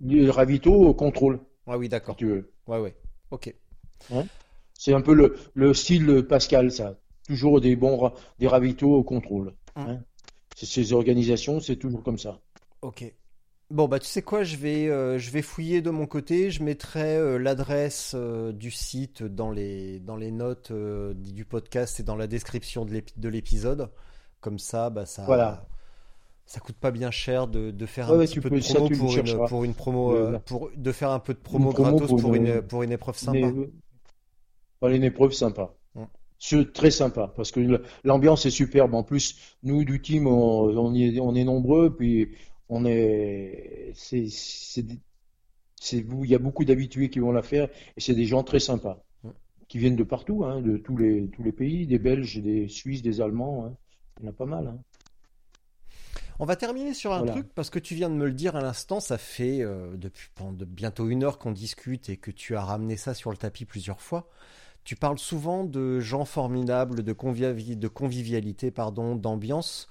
Le 0.00 0.28
ravito 0.30 0.72
au 0.72 0.94
contrôle, 0.94 1.40
Ouais, 1.66 1.76
oui, 1.76 1.86
si 1.86 1.90
d'accord. 1.90 2.16
tu 2.16 2.26
veux. 2.26 2.52
Ouais, 2.66 2.78
ouais. 2.80 2.94
Ok. 3.30 3.54
C'est 4.78 4.94
un 4.94 5.00
peu 5.02 5.14
le, 5.14 5.36
le 5.54 5.74
style 5.74 6.24
Pascal, 6.28 6.72
ça. 6.72 6.98
Toujours 7.26 7.60
des 7.60 7.76
bons 7.76 8.12
des 8.38 8.48
ravitaux 8.48 8.94
au 8.94 9.02
contrôle. 9.04 9.54
Mhm. 9.76 9.88
hein. 9.88 10.02
C'est- 10.56 10.66
Ces 10.66 10.92
organisations, 10.92 11.60
c'est 11.60 11.76
toujours 11.76 12.02
comme 12.02 12.18
ça. 12.18 12.40
Ok. 12.82 13.12
Bon, 13.70 13.86
bah, 13.86 14.00
tu 14.00 14.08
sais 14.08 14.22
quoi, 14.22 14.42
je 14.42 14.56
vais, 14.56 14.88
euh, 14.88 15.16
je 15.18 15.30
vais 15.30 15.42
fouiller 15.42 15.80
de 15.80 15.90
mon 15.90 16.06
côté. 16.06 16.50
Je 16.50 16.62
mettrai 16.64 17.16
euh, 17.16 17.38
l'adresse 17.38 18.12
euh, 18.16 18.52
du 18.52 18.72
site 18.72 19.22
dans 19.22 19.52
les, 19.52 20.00
dans 20.00 20.16
les 20.16 20.32
notes 20.32 20.72
du 20.72 21.44
podcast 21.44 22.00
et 22.00 22.02
dans 22.02 22.16
la 22.16 22.26
description 22.26 22.84
de 22.84 23.28
l'épisode. 23.28 23.90
Comme 24.40 24.58
ça, 24.58 24.90
bah, 24.90 25.06
ça, 25.06 25.24
Voilà. 25.24 25.66
Ça 26.50 26.60
coûte 26.60 26.76
pas 26.76 26.90
bien 26.90 27.10
cher 27.10 27.46
de, 27.48 27.70
de 27.70 27.86
faire 27.86 28.08
Ouais, 28.08 28.16
un 28.16 28.18
ouais, 28.18 28.26
petit 28.26 28.38
peu 28.38 28.50
de 28.50 28.56
ça, 28.60 28.80
promo 28.80 28.90
le 28.90 28.90
pour 28.90 29.16
une, 29.16 29.40
pour 29.40 29.64
une 29.64 29.74
promo, 29.74 30.14
Euh, 30.14 30.38
pour, 30.44 30.70
de 30.76 30.92
faire 30.92 31.10
un 31.10 31.20
peu 31.20 31.34
de 31.34 31.38
promo, 31.38 31.72
promo 31.72 31.72
gratos 31.72 32.12
pour 32.12 32.20
pour 32.20 32.34
une- 32.36 32.36
une, 32.36 32.62
pour 32.62 32.82
une 32.82 32.92
épreuve 32.92 33.16
sympa. 33.16 33.46
Mais, 33.46 33.56
euh, 33.56 33.72
voilà, 34.80 34.96
une 34.96 35.04
épreuve 35.04 35.32
sympa. 35.32 35.74
C'est 36.38 36.72
très 36.74 36.90
sympa 36.92 37.32
parce 37.36 37.52
que 37.52 37.82
l'ambiance 38.04 38.46
est 38.46 38.50
superbe. 38.50 38.94
En 38.94 39.04
plus, 39.04 39.36
nous 39.64 39.84
du 39.84 40.02
team, 40.02 40.26
on, 40.28 40.94
est, 40.94 41.20
on 41.20 41.34
est 41.34 41.44
nombreux, 41.44 41.96
puis 41.96 42.30
on 42.68 42.84
est, 42.86 43.92
c'est, 43.94 44.26
il 45.92 46.26
y 46.30 46.34
a 46.34 46.38
beaucoup 46.38 46.64
d'habitués 46.64 47.10
qui 47.10 47.18
vont 47.18 47.32
la 47.32 47.42
faire 47.42 47.68
et 47.96 48.00
c'est 48.00 48.14
des 48.14 48.24
gens 48.26 48.44
très 48.44 48.60
sympas 48.60 49.04
Mhm. 49.22 49.32
qui 49.68 49.78
viennent 49.78 49.96
de 49.96 50.04
partout, 50.04 50.44
hein, 50.44 50.62
de 50.62 50.76
tous 50.78 50.96
les, 50.96 51.28
tous 51.30 51.42
les 51.42 51.52
pays, 51.52 51.86
des 51.86 51.98
Belges, 51.98 52.38
des 52.42 52.68
Suisses, 52.68 53.02
des 53.02 53.20
Allemands. 53.22 53.66
hein. 53.66 53.76
Il 54.20 54.24
y 54.26 54.28
en 54.28 54.30
a 54.30 54.34
pas 54.34 54.46
mal. 54.46 54.68
hein. 54.68 54.80
On 56.40 56.44
va 56.46 56.56
terminer 56.56 56.92
sur 56.94 57.12
un 57.12 57.22
Voilà. 57.22 57.32
truc 57.32 57.52
parce 57.54 57.70
que 57.70 57.78
tu 57.78 57.94
viens 57.94 58.08
de 58.10 58.14
me 58.16 58.26
le 58.26 58.32
dire 58.32 58.56
à 58.56 58.60
l'instant, 58.62 58.98
ça 59.00 59.16
fait 59.18 59.60
euh, 59.62 59.96
depuis 59.96 60.28
de- 60.40 60.64
bientôt 60.64 61.08
une 61.08 61.22
heure 61.22 61.38
qu'on 61.38 61.52
discute 61.52 62.08
et 62.08 62.16
que 62.16 62.30
tu 62.32 62.56
as 62.56 62.64
ramené 62.64 62.96
ça 62.96 63.14
sur 63.14 63.30
le 63.30 63.36
tapis 63.36 63.64
plusieurs 63.66 64.00
fois. 64.00 64.28
Tu 64.84 64.96
parles 64.96 65.18
souvent 65.18 65.64
de 65.64 66.00
gens 66.00 66.24
formidables, 66.26 67.02
de, 67.04 67.12
convivi- 67.14 67.76
de 67.78 67.88
convivialité, 67.88 68.70
pardon, 68.72 69.16
d'ambiance. 69.16 69.88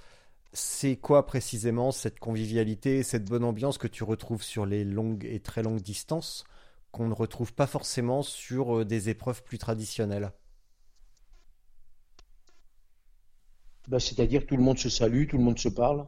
C'est 0.54 0.98
quoi 0.98 1.26
précisément 1.28 1.92
cette 1.92 2.20
convivialité, 2.20 3.04
cette 3.04 3.26
bonne 3.30 3.44
ambiance 3.46 3.78
que 3.80 3.88
tu 3.88 4.04
retrouves 4.06 4.44
sur 4.44 4.66
les 4.68 4.86
longues 4.86 5.26
et 5.30 5.40
très 5.42 5.64
longues 5.64 5.82
distances 5.82 6.46
qu'on 6.92 7.08
ne 7.10 7.14
retrouve 7.16 7.54
pas 7.54 7.68
forcément 7.68 8.24
sur 8.24 8.80
euh, 8.80 8.86
des 8.86 9.10
épreuves 9.10 9.44
plus 9.44 9.60
traditionnelles? 9.60 10.32
Bah, 13.90 14.00
c'est-à-dire 14.00 14.46
tout 14.46 14.56
le 14.56 14.64
monde 14.64 14.78
se 14.80 14.88
salue, 14.88 15.28
tout 15.28 15.38
le 15.38 15.44
monde 15.44 15.60
se 15.60 15.68
parle. 15.68 16.08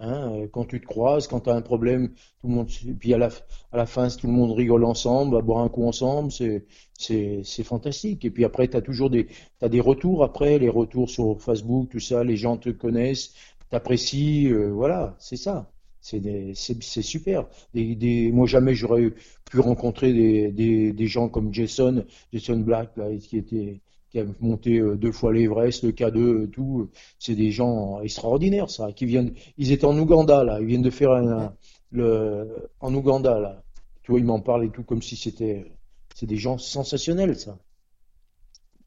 Hein, 0.00 0.32
euh, 0.32 0.48
quand 0.52 0.64
tu 0.64 0.80
te 0.80 0.86
croises, 0.86 1.26
quand 1.26 1.40
tu 1.40 1.50
as 1.50 1.54
un 1.54 1.60
problème, 1.62 2.10
tout 2.40 2.46
le 2.48 2.54
monde, 2.54 2.68
puis 3.00 3.14
à 3.14 3.18
la, 3.18 3.28
à 3.72 3.76
la 3.76 3.86
fin, 3.86 4.08
tout 4.08 4.28
le 4.28 4.32
monde 4.32 4.52
rigole 4.52 4.84
ensemble, 4.84 5.34
va 5.34 5.42
boire 5.42 5.60
un 5.64 5.68
coup 5.68 5.84
ensemble, 5.86 6.30
c'est, 6.30 6.66
c'est, 6.96 7.40
c'est 7.44 7.64
fantastique. 7.64 8.24
Et 8.24 8.30
puis 8.30 8.44
après, 8.44 8.68
tu 8.68 8.76
as 8.76 8.80
toujours 8.82 9.10
des, 9.10 9.26
t'as 9.58 9.68
des 9.68 9.80
retours 9.80 10.22
après, 10.22 10.58
les 10.58 10.68
retours 10.68 11.10
sur 11.10 11.40
Facebook, 11.42 11.88
tout 11.90 12.00
ça, 12.00 12.22
les 12.22 12.36
gens 12.36 12.56
te 12.56 12.70
connaissent, 12.70 13.34
t'apprécient, 13.70 14.52
euh, 14.52 14.70
voilà, 14.70 15.16
c'est 15.18 15.36
ça. 15.36 15.70
C'est 16.00 16.20
des, 16.20 16.52
c'est, 16.54 16.80
c'est 16.82 17.02
super. 17.02 17.46
Des, 17.74 17.94
des, 17.96 18.30
moi, 18.32 18.46
jamais 18.46 18.74
j'aurais 18.74 19.10
pu 19.50 19.58
rencontrer 19.60 20.12
des, 20.12 20.52
des, 20.52 20.92
des 20.92 21.06
gens 21.06 21.28
comme 21.28 21.52
Jason, 21.52 22.04
Jason 22.32 22.58
Black, 22.58 22.96
là, 22.96 23.06
qui 23.16 23.36
était, 23.36 23.80
qui 24.10 24.20
a 24.20 24.24
monté 24.40 24.78
euh, 24.78 24.96
deux 24.96 25.12
fois 25.12 25.32
l'Everest, 25.32 25.84
le 25.84 25.92
K2, 25.92 26.20
euh, 26.44 26.46
tout. 26.48 26.90
C'est 27.18 27.34
des 27.34 27.50
gens 27.50 28.00
extraordinaires, 28.02 28.70
ça, 28.70 28.92
qui 28.92 29.06
viennent. 29.06 29.34
Ils 29.58 29.72
étaient 29.72 29.84
en 29.86 29.98
Ouganda, 29.98 30.44
là. 30.44 30.60
Ils 30.60 30.66
viennent 30.66 30.82
de 30.82 30.90
faire 30.90 31.12
un, 31.12 31.54
le, 31.90 32.70
en 32.80 32.94
Ouganda, 32.94 33.38
là. 33.38 33.62
Tu 34.02 34.12
vois, 34.12 34.20
ils 34.20 34.26
m'en 34.26 34.40
parlent 34.40 34.64
et 34.64 34.70
tout 34.70 34.82
comme 34.84 35.02
si 35.02 35.16
c'était. 35.16 35.72
C'est 36.14 36.26
des 36.26 36.36
gens 36.36 36.58
sensationnels, 36.58 37.38
ça. 37.38 37.58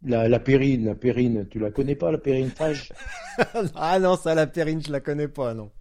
La, 0.04 0.30
la 0.30 0.40
Périne, 0.40 0.86
la 0.86 0.94
Périne, 0.94 1.48
tu 1.50 1.58
la 1.58 1.72
connais 1.72 1.96
pas, 1.96 2.12
la 2.12 2.20
Périne 2.20 2.52
Fage? 2.52 2.94
Ah 3.76 4.00
non, 4.00 4.18
ça, 4.18 4.36
la 4.36 4.48
Périne, 4.48 4.82
je 4.86 4.92
la 4.92 5.00
connais 5.00 5.28
pas, 5.28 5.54
non. 5.54 5.72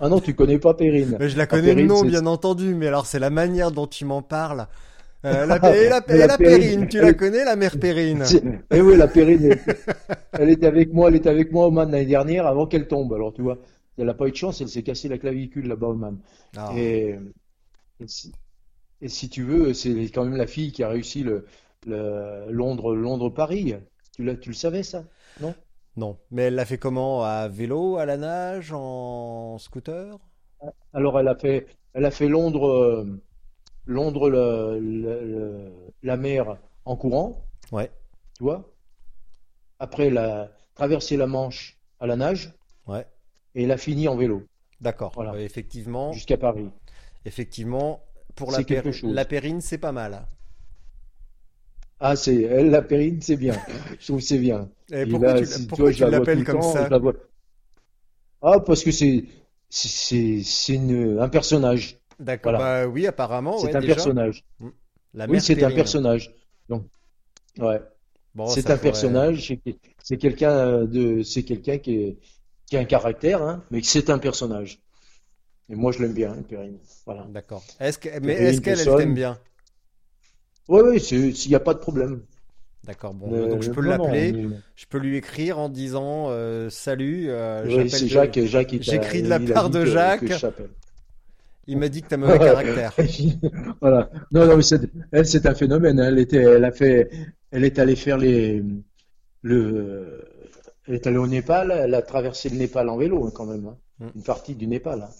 Ah 0.00 0.08
non, 0.08 0.20
tu 0.20 0.34
connais 0.34 0.58
pas 0.58 0.74
Périne. 0.74 1.20
Mais 1.20 1.28
je 1.28 1.36
la 1.36 1.46
connais 1.46 1.74
de 1.74 1.74
Périne, 1.74 1.88
nom, 1.88 2.02
c'est- 2.02 2.10
bien 2.10 2.26
entendu, 2.26 2.74
mais 2.74 2.86
alors 2.88 3.06
c'est 3.06 3.18
la 3.18 3.30
manière 3.30 3.70
dont 3.72 3.86
tu 3.86 4.04
m'en 4.04 4.22
parles. 4.22 4.66
Euh, 5.24 5.44
la, 5.46 5.56
et 5.76 5.88
la, 5.88 6.02
et 6.08 6.16
la 6.16 6.26
la 6.26 6.38
Périne, 6.38 6.86
Périne, 6.86 6.88
tu 6.88 6.98
la 7.00 7.12
connais, 7.12 7.44
la 7.44 7.54
mère 7.56 7.78
Périne 7.78 8.24
Eh 8.70 8.80
oui, 8.80 8.96
la 8.96 9.06
Périne, 9.06 9.54
elle, 10.32 10.48
était 10.50 10.66
avec 10.66 10.92
moi, 10.94 11.08
elle 11.08 11.16
était 11.16 11.28
avec 11.28 11.52
moi 11.52 11.66
au 11.66 11.70
Man 11.70 11.90
l'année 11.90 12.06
dernière 12.06 12.46
avant 12.46 12.66
qu'elle 12.66 12.88
tombe. 12.88 13.12
Alors, 13.12 13.32
tu 13.34 13.42
vois, 13.42 13.58
elle 13.98 14.06
n'a 14.06 14.14
pas 14.14 14.26
eu 14.28 14.30
de 14.30 14.36
chance, 14.36 14.60
elle 14.62 14.68
s'est 14.68 14.82
cassé 14.82 15.08
la 15.08 15.18
clavicule 15.18 15.68
là-bas 15.68 15.88
au 15.88 15.94
Man. 15.94 16.18
Ah. 16.56 16.72
Et, 16.74 17.18
et 18.00 18.06
si, 18.08 18.32
et 19.02 19.08
si 19.08 19.28
tu 19.28 19.42
veux, 19.44 19.74
c'est 19.74 19.90
quand 20.10 20.24
même 20.24 20.36
la 20.36 20.46
fille 20.46 20.72
qui 20.72 20.82
a 20.82 20.88
réussi 20.88 21.22
le, 21.22 21.46
le 21.86 22.46
Londres, 22.50 22.94
Londres-Paris. 22.94 23.74
Tu, 24.16 24.24
l'as- 24.24 24.36
tu 24.36 24.50
le 24.50 24.54
savais 24.54 24.82
ça? 24.82 25.04
Non? 25.40 25.54
Non. 25.96 26.18
Mais 26.30 26.44
elle 26.44 26.54
l'a 26.54 26.64
fait 26.64 26.78
comment? 26.78 27.24
À 27.24 27.48
vélo, 27.48 27.98
à 27.98 28.06
la 28.06 28.16
nage, 28.16 28.72
en 28.72 29.58
scooter? 29.58 30.18
Alors 30.92 31.18
elle 31.18 31.28
a 31.28 31.34
fait, 31.36 31.66
elle 31.94 32.04
a 32.04 32.10
fait 32.10 32.28
Londres, 32.28 32.68
euh, 32.68 33.20
Londres 33.86 34.30
le- 34.30 34.78
le- 34.80 35.24
le- 35.26 35.72
la 36.02 36.16
mer 36.16 36.56
en 36.84 36.96
courant, 36.96 37.44
Ouais. 37.72 37.90
tu 38.36 38.44
vois? 38.44 38.72
Après 39.80 40.06
elle 40.06 40.18
a 40.18 40.52
traversé 40.76 41.16
la 41.16 41.26
Manche 41.26 41.76
à 41.98 42.06
la 42.06 42.14
nage 42.14 42.52
Ouais. 42.86 43.06
et 43.54 43.64
elle 43.64 43.72
a 43.72 43.78
fini 43.78 44.08
en 44.08 44.16
vélo 44.16 44.42
D'accord. 44.80 45.12
Voilà. 45.14 45.38
Effectivement, 45.40 46.12
jusqu'à 46.12 46.36
Paris. 46.36 46.68
effectivement, 47.24 48.02
pour 48.34 48.50
la, 48.52 48.62
chose. 48.92 49.12
la 49.14 49.24
périne, 49.24 49.60
c'est 49.60 49.78
pas 49.78 49.92
mal. 49.92 50.26
Ah 52.00 52.16
c'est 52.16 52.42
elle 52.42 52.70
la 52.70 52.82
Périne, 52.82 53.20
c'est 53.22 53.36
bien. 53.36 53.54
Je 54.00 54.06
trouve 54.06 54.18
que 54.20 54.24
c'est 54.24 54.38
bien. 54.38 54.68
Et 54.92 55.04
Et 55.04 55.06
pourquoi 55.06 55.34
là, 55.34 55.40
tu, 55.40 55.46
si- 55.46 55.66
pourquoi 55.66 55.92
tu 55.92 56.00
la 56.02 56.10
l'appelles 56.10 56.44
comme 56.44 56.60
temps, 56.60 56.72
ça? 56.72 56.88
la 56.88 56.98
Ah 58.42 58.60
parce 58.60 58.84
que 58.84 58.90
c'est 58.90 59.24
c'est 59.68 59.88
c'est 59.88 60.42
c'est 60.42 60.74
une- 60.74 61.18
un 61.20 61.28
personnage. 61.28 61.99
D'accord. 62.20 62.52
Voilà. 62.52 62.84
Bah 62.84 62.88
oui, 62.88 63.06
apparemment, 63.06 63.58
C'est 63.58 63.66
ouais, 63.68 63.76
un 63.76 63.80
déjà. 63.80 63.94
personnage. 63.94 64.44
La 65.14 65.26
Oui, 65.26 65.40
c'est 65.40 65.54
un 65.54 65.56
Périne. 65.56 65.76
personnage. 65.76 66.34
Donc 66.68 66.84
ouais. 67.58 67.80
Bon, 68.34 68.46
C'est 68.46 68.60
un 68.70 68.76
pourrait- 68.76 68.78
personnage, 68.82 69.52
c'est 70.04 70.16
quelqu'un 70.16 70.84
de, 70.84 71.22
c'est 71.22 71.42
quelqu'un 71.42 71.78
qui, 71.78 72.16
qui 72.66 72.76
a 72.76 72.80
un 72.80 72.84
caractère, 72.84 73.42
hein, 73.42 73.64
mais 73.72 73.80
c'est 73.82 74.08
un 74.10 74.18
personnage. 74.18 74.80
Et 75.68 75.74
moi, 75.74 75.90
je 75.92 76.00
l'aime 76.02 76.12
bien, 76.14 76.32
hein, 76.32 76.42
Perrine. 76.48 76.78
Voilà. 77.06 77.26
D'accord. 77.30 77.64
Est-ce 77.80 77.98
que, 77.98 78.08
mais 78.20 78.34
Périne 78.36 78.46
est-ce 78.46 78.60
qu'elle, 78.60 78.84
t'aime 78.84 79.14
bien? 79.14 79.38
Oui, 80.68 80.80
oui, 80.84 80.98
il 81.10 81.48
n'y 81.48 81.54
a 81.56 81.60
pas 81.60 81.74
de 81.74 81.80
problème. 81.80 82.22
D'accord. 82.84 83.14
Bon, 83.14 83.32
Euh, 83.32 83.48
donc 83.48 83.62
je 83.62 83.70
peux 83.70 83.80
l'appeler, 83.82 84.32
mais- 84.32 84.56
je 84.76 84.86
peux 84.86 84.98
lui 84.98 85.16
écrire 85.16 85.58
en 85.58 85.68
disant 85.68 86.26
euh, 86.28 86.70
salut. 86.70 87.26
euh, 87.28 87.64
oui, 87.66 87.88
Jacques, 88.08 88.38
J'écris 88.80 89.22
de 89.22 89.28
la 89.28 89.40
part 89.40 89.70
de 89.70 89.80
que- 89.80 89.86
Jacques. 89.90 90.20
que. 90.24 90.70
Il 91.66 91.78
m'a 91.78 91.88
dit 91.88 92.02
que 92.02 92.08
t'as 92.08 92.16
mauvais 92.16 92.38
caractère. 92.42 92.94
voilà. 93.80 94.10
Non, 94.32 94.46
non, 94.46 94.56
mais 94.56 94.62
c'est- 94.62 94.90
elle, 95.12 95.26
c'est 95.26 95.46
un 95.46 95.54
phénomène. 95.54 96.00
hein. 96.00 96.08
Elle 96.08 96.18
était, 96.18 96.42
elle 96.42 96.64
a 96.64 96.72
fait, 96.72 97.10
elle 97.50 97.64
est 97.64 97.78
allée 97.78 97.96
faire 97.96 98.18
les, 98.18 98.62
le, 99.42 100.24
elle 100.86 100.94
est 100.96 101.06
allée 101.06 101.18
au 101.18 101.26
Népal. 101.26 101.70
Elle 101.72 101.94
a 101.94 102.02
traversé 102.02 102.48
le 102.50 102.56
Népal 102.58 102.88
en 102.88 102.96
vélo, 102.98 103.26
hein, 103.26 103.32
quand 103.34 103.46
même. 103.46 103.66
hein. 103.66 103.78
Mm. 104.00 104.08
Une 104.16 104.22
partie 104.24 104.54
du 104.56 104.66
Népal. 104.66 105.02
hein. 105.02 105.10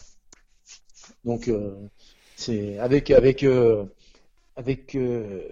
Donc, 1.25 1.49
euh, 1.49 1.89
c'est 2.37 2.79
avec, 2.79 3.11
avec, 3.11 3.43
euh, 3.45 3.85
avec 4.57 4.95
euh, 4.97 5.43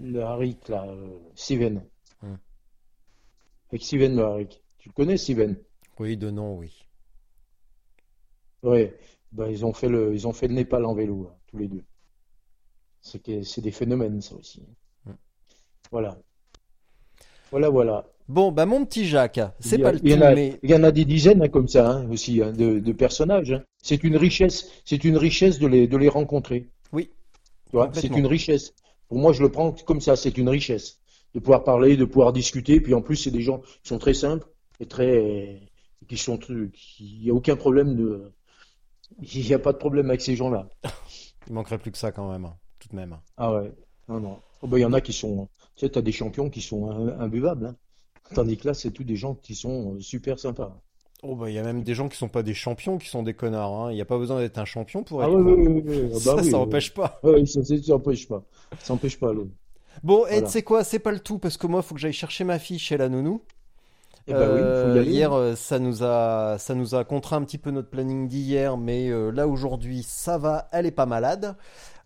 le 0.00 0.20
Harik, 0.22 0.68
là, 0.68 0.86
Steven. 1.34 1.82
Mm. 2.22 2.34
Avec 3.70 3.82
Steven 3.82 4.14
le 4.14 4.24
Harik. 4.24 4.62
Tu 4.76 4.90
le 4.90 4.92
connais, 4.92 5.16
Steven? 5.16 5.56
Oui, 5.98 6.16
de 6.16 6.30
nom, 6.30 6.56
oui. 6.56 6.88
Ouais, 8.62 8.96
bah, 9.32 9.50
ils 9.50 9.64
ont 9.64 9.72
fait 9.72 9.88
le, 9.88 10.14
ils 10.14 10.26
ont 10.26 10.32
fait 10.32 10.48
le 10.48 10.54
Népal 10.54 10.84
en 10.84 10.94
vélo, 10.94 11.28
hein, 11.30 11.36
tous 11.46 11.58
les 11.58 11.68
deux. 11.68 11.84
C'est 13.00 13.60
des 13.60 13.70
phénomènes, 13.70 14.20
ça 14.20 14.34
aussi. 14.34 14.62
Mm. 15.04 15.12
Voilà. 15.90 16.18
Voilà, 17.50 17.68
voilà. 17.68 18.06
Bon, 18.28 18.52
bah 18.52 18.66
mon 18.66 18.84
petit 18.84 19.06
Jacques, 19.06 19.40
c'est 19.58 19.78
pas 19.78 19.92
le 19.92 20.00
tout, 20.00 20.12
en 20.12 20.20
a, 20.20 20.34
mais 20.34 20.58
il 20.62 20.70
y 20.70 20.74
en 20.74 20.84
a 20.84 20.90
des 20.90 21.06
dizaines 21.06 21.42
hein, 21.42 21.48
comme 21.48 21.66
ça 21.66 21.90
hein, 21.90 22.10
aussi, 22.10 22.42
hein, 22.42 22.52
de, 22.52 22.78
de 22.78 22.92
personnages. 22.92 23.58
C'est 23.82 24.04
une 24.04 24.18
richesse, 24.18 24.70
c'est 24.84 25.04
une 25.04 25.16
richesse 25.16 25.58
de 25.58 25.66
les, 25.66 25.86
de 25.86 25.96
les 25.96 26.10
rencontrer. 26.10 26.68
oui, 26.92 27.10
c'est 27.94 28.08
une 28.14 28.26
richesse. 28.26 28.74
Pour 29.08 29.18
moi, 29.18 29.32
je 29.32 29.42
le 29.42 29.50
prends 29.50 29.72
comme 29.72 30.02
ça, 30.02 30.14
c'est 30.14 30.36
une 30.36 30.50
richesse. 30.50 31.00
De 31.34 31.40
pouvoir 31.40 31.64
parler, 31.64 31.96
de 31.96 32.04
pouvoir 32.04 32.34
discuter. 32.34 32.80
Puis 32.80 32.92
en 32.92 33.00
plus, 33.00 33.16
c'est 33.16 33.30
des 33.30 33.40
gens 33.40 33.60
qui 33.82 33.88
sont 33.88 33.98
très 33.98 34.14
simples 34.14 34.46
et 34.80 34.86
très, 34.86 35.62
qui 36.06 36.18
sont, 36.18 36.36
qui, 36.36 36.72
il 36.98 37.22
n'y 37.24 37.30
a 37.30 37.34
aucun 37.34 37.56
problème 37.56 37.96
de, 37.96 38.30
il 39.22 39.44
n'y 39.46 39.54
a 39.54 39.58
pas 39.58 39.72
de 39.72 39.78
problème 39.78 40.08
avec 40.08 40.20
ces 40.20 40.36
gens-là. 40.36 40.68
il 41.46 41.52
manquerait 41.52 41.78
plus 41.78 41.90
que 41.92 41.98
ça 41.98 42.12
quand 42.12 42.30
même, 42.30 42.44
hein, 42.44 42.56
tout 42.78 42.88
de 42.88 42.96
même. 42.96 43.18
Ah 43.36 43.52
ouais, 43.54 43.72
non, 44.08 44.20
non. 44.20 44.38
Oh, 44.62 44.66
bah, 44.66 44.78
il 44.78 44.82
y 44.82 44.84
en 44.84 44.92
a 44.92 45.00
qui 45.00 45.12
sont, 45.12 45.48
tu 45.76 45.86
sais, 45.86 45.90
t'as 45.92 46.02
des 46.02 46.12
champions 46.12 46.50
qui 46.50 46.60
sont 46.60 46.90
im- 46.90 47.18
imbuvables, 47.20 47.66
hein. 47.66 47.76
Tandis 48.34 48.58
que 48.58 48.66
là, 48.68 48.74
c'est 48.74 48.90
tous 48.90 49.04
des 49.04 49.16
gens 49.16 49.34
qui 49.34 49.54
sont 49.54 49.94
euh, 49.94 50.00
super 50.00 50.38
sympas. 50.38 50.82
Oh 51.22 51.34
bah 51.36 51.48
il 51.50 51.54
y 51.54 51.58
a 51.58 51.62
même 51.62 51.82
des 51.82 51.94
gens 51.94 52.08
qui 52.08 52.16
sont 52.16 52.28
pas 52.28 52.42
des 52.42 52.54
champions 52.54 52.98
qui 52.98 53.08
sont 53.08 53.22
des 53.22 53.34
connards. 53.34 53.72
Hein. 53.86 53.90
Il 53.92 53.94
n'y 53.96 54.00
a 54.00 54.04
pas 54.04 54.18
besoin 54.18 54.38
d'être 54.40 54.58
un 54.58 54.64
champion 54.64 55.02
pour 55.04 55.22
Ah 55.22 55.28
être 55.28 55.34
oui, 55.34 55.42
con. 55.42 55.54
oui, 55.54 55.66
oui, 55.68 55.82
oui, 55.84 56.00
oui. 56.02 56.10
Ah 56.14 56.18
Ça, 56.18 56.34
bah 56.36 56.42
oui, 56.42 56.50
ça 56.50 56.58
oui. 56.58 56.62
empêche 56.62 56.92
pas. 56.94 57.20
Ouais, 57.22 57.46
ça, 57.46 57.64
c'est- 57.64 57.82
ça 57.84 57.94
empêche 57.94 58.28
pas. 58.28 58.44
Ça 58.80 58.94
empêche 58.94 59.18
pas, 59.18 59.32
l'autre. 59.32 59.52
Bon, 60.02 60.26
et 60.26 60.40
Voilà. 60.40 60.46
tu 60.46 60.52
sais 60.52 60.62
quoi, 60.62 60.84
c'est 60.84 60.98
pas 60.98 61.10
le 61.12 61.20
tout 61.20 61.38
parce 61.38 61.56
que 61.56 61.66
moi, 61.66 61.82
faut 61.82 61.94
que 61.94 62.00
j'aille 62.00 62.12
chercher 62.12 62.44
ma 62.44 62.58
fille 62.58 62.78
chez 62.78 62.96
la 62.96 63.08
nounou. 63.08 63.42
Eh 64.30 64.34
ben 64.34 64.50
oui, 64.52 64.66
il 64.68 64.74
faut 64.74 64.88
y 64.90 64.98
Euh, 64.98 65.00
aller. 65.00 65.12
hier, 65.12 65.32
euh, 65.32 65.56
ça 65.56 65.78
nous 65.78 66.02
a, 66.02 66.58
ça 66.58 66.74
nous 66.74 66.94
a 66.94 67.04
contraint 67.04 67.38
un 67.38 67.44
petit 67.44 67.56
peu 67.58 67.70
notre 67.70 67.88
planning 67.88 68.28
d'hier, 68.28 68.76
mais 68.76 69.08
euh, 69.08 69.30
là 69.30 69.48
aujourd'hui, 69.48 70.02
ça 70.06 70.36
va, 70.38 70.68
elle 70.72 70.84
est 70.86 70.90
pas 70.90 71.06
malade. 71.06 71.56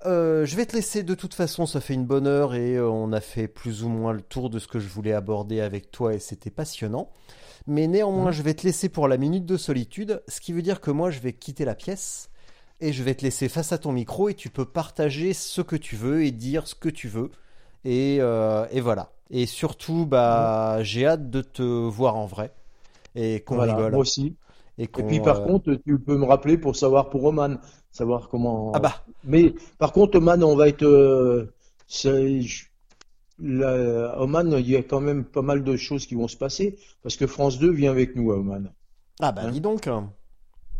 Euh, 0.06 0.46
je 0.46 0.56
vais 0.56 0.66
te 0.66 0.74
laisser 0.76 1.02
de 1.02 1.14
toute 1.14 1.34
façon, 1.34 1.66
ça 1.66 1.80
fait 1.80 1.94
une 1.94 2.06
bonne 2.06 2.26
heure 2.28 2.54
et 2.54 2.76
euh, 2.76 2.88
on 2.88 3.12
a 3.12 3.20
fait 3.20 3.48
plus 3.48 3.82
ou 3.84 3.88
moins 3.88 4.12
le 4.12 4.22
tour 4.22 4.50
de 4.50 4.58
ce 4.60 4.68
que 4.68 4.78
je 4.80 4.88
voulais 4.88 5.12
aborder 5.12 5.60
avec 5.60 5.90
toi 5.90 6.14
et 6.14 6.18
c'était 6.20 6.50
passionnant. 6.50 7.10
Mais 7.66 7.86
néanmoins, 7.88 8.26
Mhm. 8.26 8.32
je 8.32 8.42
vais 8.42 8.54
te 8.54 8.64
laisser 8.66 8.88
pour 8.88 9.08
la 9.08 9.16
minute 9.16 9.46
de 9.46 9.56
solitude, 9.56 10.22
ce 10.28 10.40
qui 10.40 10.52
veut 10.52 10.62
dire 10.62 10.80
que 10.80 10.90
moi, 10.92 11.10
je 11.10 11.20
vais 11.20 11.32
quitter 11.32 11.64
la 11.64 11.74
pièce 11.76 12.30
et 12.80 12.92
je 12.92 13.02
vais 13.04 13.14
te 13.14 13.22
laisser 13.24 13.48
face 13.48 13.72
à 13.72 13.78
ton 13.78 13.92
micro 13.92 14.28
et 14.28 14.34
tu 14.34 14.50
peux 14.50 14.64
partager 14.64 15.32
ce 15.34 15.60
que 15.60 15.76
tu 15.76 15.96
veux 15.96 16.24
et 16.24 16.32
dire 16.32 16.66
ce 16.68 16.74
que 16.74 16.88
tu 16.88 17.08
veux. 17.08 17.30
Et, 17.84 18.18
euh, 18.20 18.66
et 18.70 18.80
voilà. 18.80 19.10
Et 19.30 19.46
surtout, 19.46 20.06
bah, 20.06 20.82
j'ai 20.82 21.06
hâte 21.06 21.30
de 21.30 21.40
te 21.42 21.62
voir 21.62 22.16
en 22.16 22.26
vrai 22.26 22.52
et 23.16 23.40
qu'on 23.42 23.58
Voilà, 23.58 23.60
rigole. 23.60 24.00
moi 24.00 24.00
aussi. 24.02 24.36
Et 24.96 25.02
puis, 25.04 25.20
par 25.20 25.42
euh, 25.42 25.44
contre, 25.44 25.74
tu 25.86 25.98
peux 26.00 26.16
me 26.18 26.24
rappeler 26.26 26.58
pour 26.58 26.76
savoir 26.76 27.10
pour 27.10 27.24
Oman, 27.24 27.60
savoir 27.92 28.28
comment. 28.28 28.72
Ah 28.72 28.80
bah, 28.80 29.06
Mais 29.24 29.54
par 29.78 29.92
contre, 29.92 30.18
Oman, 30.18 30.42
on 30.44 30.56
va 30.56 30.68
être. 30.68 30.84
euh, 30.84 31.54
la- 33.38 34.18
Oman, 34.22 34.52
il 34.58 34.70
y 34.70 34.76
a 34.76 34.82
quand 34.82 35.00
même 35.02 35.24
pas 35.26 35.42
mal 35.42 35.64
de 35.64 35.76
choses 35.76 36.06
qui 36.06 36.14
vont 36.14 36.28
se 36.28 36.36
passer 36.38 36.78
parce 37.02 37.16
que 37.16 37.26
France 37.26 37.58
2 37.58 37.70
vient 37.70 37.90
avec 37.90 38.16
nous 38.16 38.32
à 38.32 38.36
Oman. 38.38 38.72
ah 39.20 39.32
bah, 39.32 39.46
Hein 39.46 39.48
dis 39.48 39.60
donc. 39.62 39.88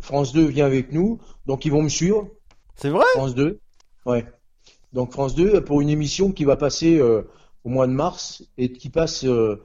France 0.01 0.33
2 0.33 0.45
vient 0.45 0.67
avec 0.67 0.91
nous, 0.91 1.19
donc 1.47 1.65
ils 1.65 1.71
vont 1.71 1.81
me 1.81 1.89
suivre. 1.89 2.29
C'est 2.75 2.89
vrai? 2.89 3.05
France 3.05 3.35
2. 3.35 3.59
Ouais. 4.05 4.25
Donc 4.93 5.11
France 5.11 5.35
2 5.35 5.63
pour 5.63 5.81
une 5.81 5.89
émission 5.89 6.31
qui 6.31 6.45
va 6.45 6.55
passer 6.55 6.99
euh, 6.99 7.23
au 7.63 7.69
mois 7.69 7.87
de 7.87 7.93
mars 7.93 8.43
et 8.57 8.71
qui 8.71 8.89
passe 8.89 9.25
euh, 9.25 9.63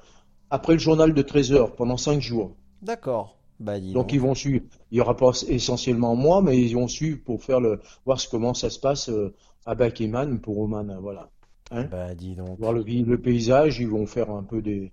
après 0.51 0.73
le 0.73 0.79
journal 0.79 1.13
de 1.13 1.23
13 1.23 1.53
heures 1.53 1.77
pendant 1.77 1.99
5 1.99 2.21
jours. 2.21 2.57
D'accord. 2.81 3.39
Bah, 3.61 3.79
Donc 3.79 3.93
donc. 3.93 4.13
ils 4.13 4.21
vont 4.21 4.35
suivre. 4.35 4.65
Il 4.91 4.99
y 4.99 5.01
aura 5.01 5.17
pas 5.17 5.33
essentiellement 5.49 6.17
moi, 6.17 6.41
mais 6.43 6.59
ils 6.59 6.75
vont 6.75 6.89
suivre 6.89 7.19
pour 7.25 7.43
faire 7.43 7.61
le 7.61 7.81
voir 8.07 8.19
comment 8.31 8.55
ça 8.55 8.71
se 8.71 8.81
passe 8.81 9.11
euh, 9.11 9.35
à 9.67 9.75
Bakeman 9.75 10.41
pour 10.41 10.59
Oman. 10.59 10.97
Voilà. 11.03 11.29
Hein? 11.73 11.85
Bah, 11.85 12.15
dis 12.15 12.35
donc. 12.35 12.59
Voir 12.59 12.73
le, 12.73 12.83
paysage, 13.19 13.81
ils 13.81 13.89
vont 13.89 14.07
faire 14.07 14.31
un 14.31 14.45
peu 14.45 14.63
des. 14.63 14.93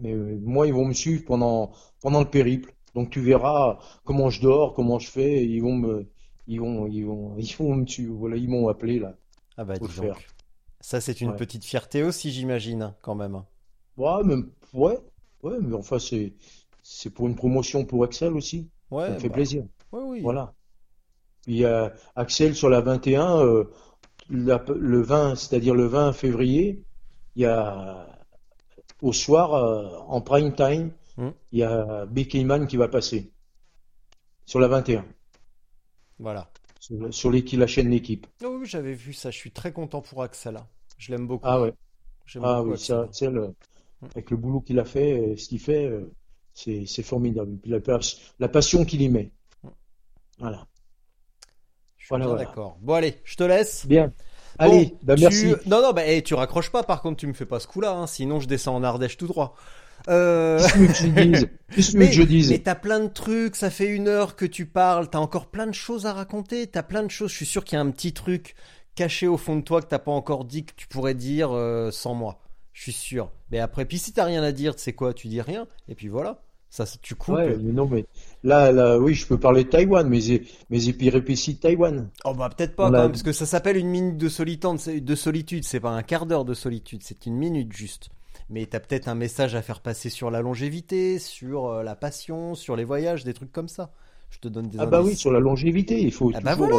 mais 0.00 0.14
moi, 0.14 0.66
ils 0.66 0.72
vont 0.72 0.86
me 0.86 0.94
suivre 0.94 1.24
pendant 1.26 1.72
pendant 2.00 2.20
le 2.20 2.30
périple. 2.30 2.72
Donc 2.94 3.10
tu 3.10 3.20
verras 3.20 3.78
comment 4.04 4.30
je 4.30 4.40
dors, 4.40 4.72
comment 4.72 4.98
je 4.98 5.10
fais. 5.10 5.44
Ils 5.44 5.60
vont 5.60 5.74
me 5.74 6.08
ils 6.46 6.60
vont 6.60 6.86
ils 6.86 7.04
vont 7.04 7.36
ils 7.38 7.54
vont 7.56 7.74
me. 7.74 7.84
Voilà, 8.12 8.36
ils 8.36 8.48
m'ont 8.48 8.68
appelé 8.68 8.98
là. 8.98 9.16
Ah 9.56 9.64
bah, 9.64 9.78
dis 9.78 9.96
donc. 9.96 10.28
Ça, 10.80 11.00
c'est 11.00 11.20
une 11.20 11.30
Ouais. 11.30 11.36
petite 11.36 11.64
fierté 11.64 12.02
aussi, 12.02 12.30
j'imagine, 12.30 12.94
quand 13.02 13.14
même. 13.14 13.42
Ouais, 13.96 14.22
mais, 14.24 14.36
ouais, 14.74 14.98
ouais, 15.42 15.56
mais 15.60 15.74
enfin 15.74 15.98
c'est 15.98 16.34
c'est 16.82 17.10
pour 17.10 17.26
une 17.26 17.34
promotion 17.34 17.84
pour 17.84 18.04
Excel 18.04 18.32
aussi. 18.34 18.68
Ouais, 18.90 19.08
Ça 19.08 19.14
me 19.14 19.18
fait 19.18 19.28
bah, 19.28 19.34
plaisir. 19.34 19.64
ouais, 19.92 20.02
oui. 20.04 20.20
Voilà. 20.20 20.54
Il 21.46 21.56
y 21.56 21.64
a 21.64 21.92
Axel 22.14 22.54
sur 22.54 22.68
la 22.68 22.80
21, 22.80 23.40
euh, 23.40 23.64
la- 24.30 24.64
le 24.68 25.00
20, 25.00 25.34
c'est-à-dire 25.36 25.74
le 25.74 25.86
20 25.86 26.12
février, 26.12 26.84
il 27.34 27.42
y 27.42 27.46
a 27.46 28.06
au 29.02 29.12
soir, 29.12 29.54
euh, 29.54 29.88
en 30.08 30.20
prime 30.20 30.54
time, 30.54 30.92
Hmm. 31.16 31.30
il 31.50 31.60
y 31.60 31.62
a 31.62 32.04
Becky 32.06 32.46
qui 32.68 32.76
va 32.76 32.88
passer 32.88 33.32
sur 34.44 34.60
la 34.60 34.68
21, 34.68 35.04
Voilà. 36.18 36.50
Sur, 36.86 37.14
sur 37.14 37.30
les, 37.30 37.44
qui 37.44 37.56
la 37.56 37.66
chaîne 37.66 37.90
l'équipe. 37.90 38.26
Oh, 38.44 38.58
oui, 38.60 38.66
j'avais 38.66 38.94
vu 38.94 39.12
ça. 39.12 39.30
Je 39.30 39.36
suis 39.36 39.50
très 39.50 39.72
content 39.72 40.00
pour 40.00 40.22
Axel. 40.22 40.58
Je 40.98 41.10
l'aime 41.10 41.26
beaucoup. 41.26 41.46
Ah 41.46 41.60
ouais, 41.60 41.72
ah 42.42 42.62
beaucoup 42.62 42.72
oui, 42.72 42.78
ça, 42.78 43.08
euh, 43.22 43.50
avec 44.14 44.30
le 44.30 44.36
boulot 44.36 44.60
qu'il 44.60 44.78
a 44.78 44.84
fait, 44.84 45.12
euh, 45.20 45.36
ce 45.36 45.48
qu'il 45.48 45.60
fait, 45.60 45.86
euh, 45.86 46.12
c'est 46.54 47.02
formidable. 47.02 47.58
Puis 47.58 47.70
la, 47.70 47.80
pas- 47.80 48.00
la 48.38 48.48
passion 48.48 48.84
qu'il 48.84 49.02
y 49.02 49.08
met. 49.08 49.32
Voilà. 50.38 50.66
Je 51.96 52.04
suis 52.04 52.08
Voilà, 52.10 52.24
bien 52.26 52.34
voilà. 52.34 52.44
d'accord. 52.44 52.78
Bon, 52.80 52.94
allez, 52.94 53.20
je 53.24 53.36
te 53.36 53.42
laisse. 53.42 53.86
Bien. 53.86 54.08
Bon, 54.08 54.14
Allez, 54.58 54.94
bah 55.02 55.14
tu- 55.16 55.22
merci. 55.22 55.46
Non, 55.66 55.82
non, 55.82 55.92
bah, 55.92 56.06
eh, 56.06 56.22
tu 56.22 56.34
raccroches 56.34 56.70
pas. 56.70 56.82
Par 56.82 57.02
contre, 57.02 57.16
tu 57.18 57.26
me 57.26 57.32
fais 57.34 57.46
pas 57.46 57.60
ce 57.60 57.66
coup-là. 57.66 57.92
hein, 57.92 58.06
sinon, 58.06 58.40
je 58.40 58.46
descends 58.46 58.76
en 58.76 58.82
Ardèche 58.84 59.16
tout 59.16 59.26
droit. 59.26 59.54
Euh... 60.08 60.58
Qu'est-ce 60.58 60.72
que 60.74 61.04
tu 61.04 61.10
veux 61.10 61.32
que 61.32 61.38
je? 61.38 61.46
Qu'est-ce 61.74 61.92
que 61.92 61.98
Mais, 61.98 62.06
que 62.08 62.12
je 62.14 62.22
dise? 62.22 62.50
mais 62.50 62.58
t'as 62.58 62.74
plein 62.74 63.00
de 63.00 63.08
trucs, 63.08 63.56
ça 63.56 63.70
fait 63.70 63.88
une 63.88 64.08
heure 64.08 64.36
que 64.36 64.44
tu 64.44 64.66
parles, 64.66 65.10
t'as 65.10 65.18
encore 65.18 65.46
plein 65.46 65.66
de 65.66 65.74
choses 65.74 66.06
à 66.06 66.12
raconter, 66.12 66.66
t'as 66.66 66.82
plein 66.82 67.02
de 67.02 67.10
choses. 67.10 67.30
Je 67.30 67.36
suis 67.36 67.46
sûr 67.46 67.64
qu'il 67.64 67.76
y 67.76 67.78
a 67.78 67.82
un 67.82 67.90
petit 67.90 68.12
truc 68.12 68.54
caché 68.94 69.26
au 69.26 69.36
fond 69.36 69.56
de 69.56 69.62
toi 69.62 69.82
que 69.82 69.86
t'as 69.86 69.98
pas 69.98 70.12
encore 70.12 70.44
dit 70.44 70.64
que 70.64 70.72
tu 70.76 70.86
pourrais 70.86 71.14
dire 71.14 71.50
euh, 71.52 71.90
sans 71.90 72.14
moi. 72.14 72.40
Je 72.72 72.82
suis 72.82 72.92
sûr. 72.92 73.30
Mais 73.50 73.58
après, 73.58 73.84
puis 73.84 73.98
si 73.98 74.12
t'as 74.12 74.24
rien 74.24 74.42
à 74.42 74.52
dire, 74.52 74.76
tu 74.76 74.82
sais 74.82 74.92
quoi, 74.92 75.14
tu 75.14 75.28
dis 75.28 75.40
rien. 75.40 75.66
Et 75.88 75.94
puis 75.94 76.08
voilà. 76.08 76.42
Ça, 76.68 76.84
tu 77.00 77.14
coupes. 77.14 77.36
Ouais, 77.36 77.56
mais 77.56 77.72
non, 77.72 77.86
mais 77.86 78.04
là, 78.42 78.70
là, 78.72 78.98
oui, 78.98 79.14
je 79.14 79.26
peux 79.26 79.38
parler 79.38 79.64
de 79.64 79.70
Taïwan, 79.70 80.06
mais 80.08 80.18
mes 80.68 80.88
épirépéties 80.88 81.54
de 81.54 81.60
Taïwan. 81.60 82.10
Oh 82.24 82.34
bah 82.34 82.50
peut-être 82.54 82.76
pas, 82.76 82.90
quand 82.90 82.92
même, 82.92 83.12
parce 83.12 83.22
que 83.22 83.32
ça 83.32 83.46
s'appelle 83.46 83.76
une 83.76 83.88
minute 83.88 84.18
de 84.18 84.28
solitude, 84.28 85.04
de 85.04 85.14
solitude. 85.14 85.64
C'est 85.64 85.80
pas 85.80 85.90
un 85.90 86.02
quart 86.02 86.26
d'heure 86.26 86.44
de 86.44 86.54
solitude, 86.54 87.02
c'est 87.02 87.24
une 87.24 87.36
minute 87.36 87.72
juste. 87.72 88.10
Mais 88.48 88.66
t'as 88.66 88.80
peut-être 88.80 89.08
un 89.08 89.14
message 89.14 89.54
à 89.54 89.62
faire 89.62 89.80
passer 89.80 90.08
sur 90.08 90.30
la 90.30 90.40
longévité, 90.40 91.18
sur 91.18 91.66
euh, 91.66 91.82
la 91.82 91.96
passion, 91.96 92.54
sur 92.54 92.76
les 92.76 92.84
voyages, 92.84 93.24
des 93.24 93.34
trucs 93.34 93.50
comme 93.50 93.68
ça. 93.68 93.90
Je 94.30 94.38
te 94.38 94.48
donne 94.48 94.68
des. 94.68 94.78
Ah 94.78 94.86
bah 94.86 95.02
oui, 95.02 95.16
sur 95.16 95.32
la 95.32 95.40
longévité, 95.40 96.00
il 96.00 96.12
faut. 96.12 96.30
Ah 96.34 96.40
bah 96.40 96.54
voilà. 96.54 96.76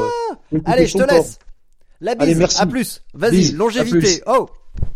Euh, 0.53 0.59
Allez, 0.65 0.87
je 0.87 0.97
te 0.97 1.03
laisse. 1.03 1.39
La 1.99 2.15
bise. 2.15 2.23
Allez, 2.23 2.35
merci. 2.35 2.61
À 2.61 2.65
plus. 2.65 3.03
Vas-y, 3.13 3.51
longévité. 3.51 4.21
Oh. 4.27 4.49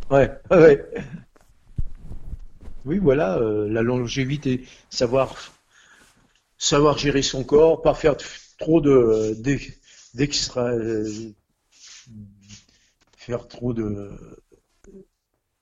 Ouais, 0.10 0.32
ouais. 0.52 0.86
Oui, 2.86 2.98
voilà, 3.00 3.38
euh, 3.38 3.68
la 3.70 3.82
longévité, 3.82 4.66
savoir 4.90 5.36
savoir 6.58 6.98
gérer 6.98 7.22
son 7.22 7.44
corps, 7.44 7.82
pas 7.82 7.94
faire 7.94 8.16
trop 8.58 8.82
de 8.82 9.36
d'extra, 10.14 10.72
faire 13.18 13.48
trop 13.48 13.74
de 13.74 14.12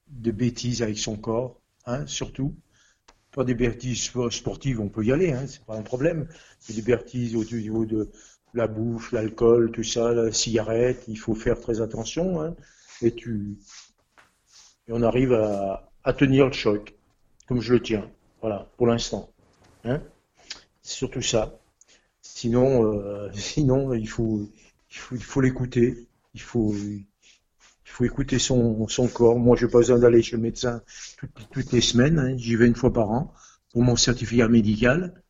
de 0.09 0.31
bêtises 0.31 0.81
avec 0.81 0.97
son 0.97 1.17
corps, 1.17 1.59
hein, 1.85 2.05
surtout. 2.07 2.55
Pas 3.31 3.43
des 3.43 3.53
bêtises 3.53 4.11
sportives, 4.31 4.81
on 4.81 4.89
peut 4.89 5.05
y 5.05 5.11
aller, 5.11 5.31
hein, 5.31 5.45
c'est 5.47 5.63
pas 5.63 5.75
un 5.75 5.83
problème. 5.83 6.27
Mais 6.67 6.75
des 6.75 6.81
bêtises 6.81 7.35
au 7.35 7.43
niveau 7.43 7.85
de 7.85 8.09
la 8.53 8.67
bouffe, 8.67 9.11
l'alcool, 9.11 9.71
tout 9.71 9.83
ça, 9.83 10.13
la 10.13 10.31
cigarette, 10.31 11.03
il 11.07 11.17
faut 11.17 11.35
faire 11.35 11.59
très 11.59 11.81
attention. 11.81 12.41
Hein, 12.41 12.55
et 13.01 13.13
tu, 13.13 13.57
et 14.87 14.93
on 14.93 15.03
arrive 15.03 15.33
à, 15.33 15.91
à 16.03 16.13
tenir 16.13 16.47
le 16.47 16.51
choc 16.51 16.95
comme 17.49 17.61
je 17.61 17.73
le 17.73 17.81
tiens. 17.81 18.09
Voilà, 18.41 18.69
pour 18.77 18.87
l'instant. 18.87 19.29
Hein 19.83 20.01
C'est 20.83 20.97
surtout 20.97 21.23
ça. 21.23 21.59
Sinon, 22.21 22.85
euh, 22.85 23.29
sinon 23.33 23.93
il 23.93 24.07
faut, 24.07 24.47
il 25.11 25.23
faut, 25.23 25.41
l'écouter. 25.41 26.07
Il 26.35 26.41
faut, 26.41 26.73
il 26.75 27.03
faut 27.03 27.08
écouter 28.01 28.39
son, 28.39 28.87
son 28.87 29.07
corps. 29.07 29.37
Moi, 29.37 29.57
j'ai 29.57 29.67
pas 29.67 29.79
besoin 29.79 29.99
d'aller 29.99 30.21
chez 30.21 30.35
le 30.35 30.41
médecin 30.41 30.81
toutes, 31.51 31.71
les 31.71 31.81
semaines. 31.81 32.19
Hein. 32.19 32.37
J'y 32.37 32.55
vais 32.55 32.67
une 32.67 32.75
fois 32.75 32.93
par 32.93 33.09
an 33.11 33.33
pour 33.71 33.83
mon 33.83 33.95
certificat 33.95 34.47
médical. 34.47 35.21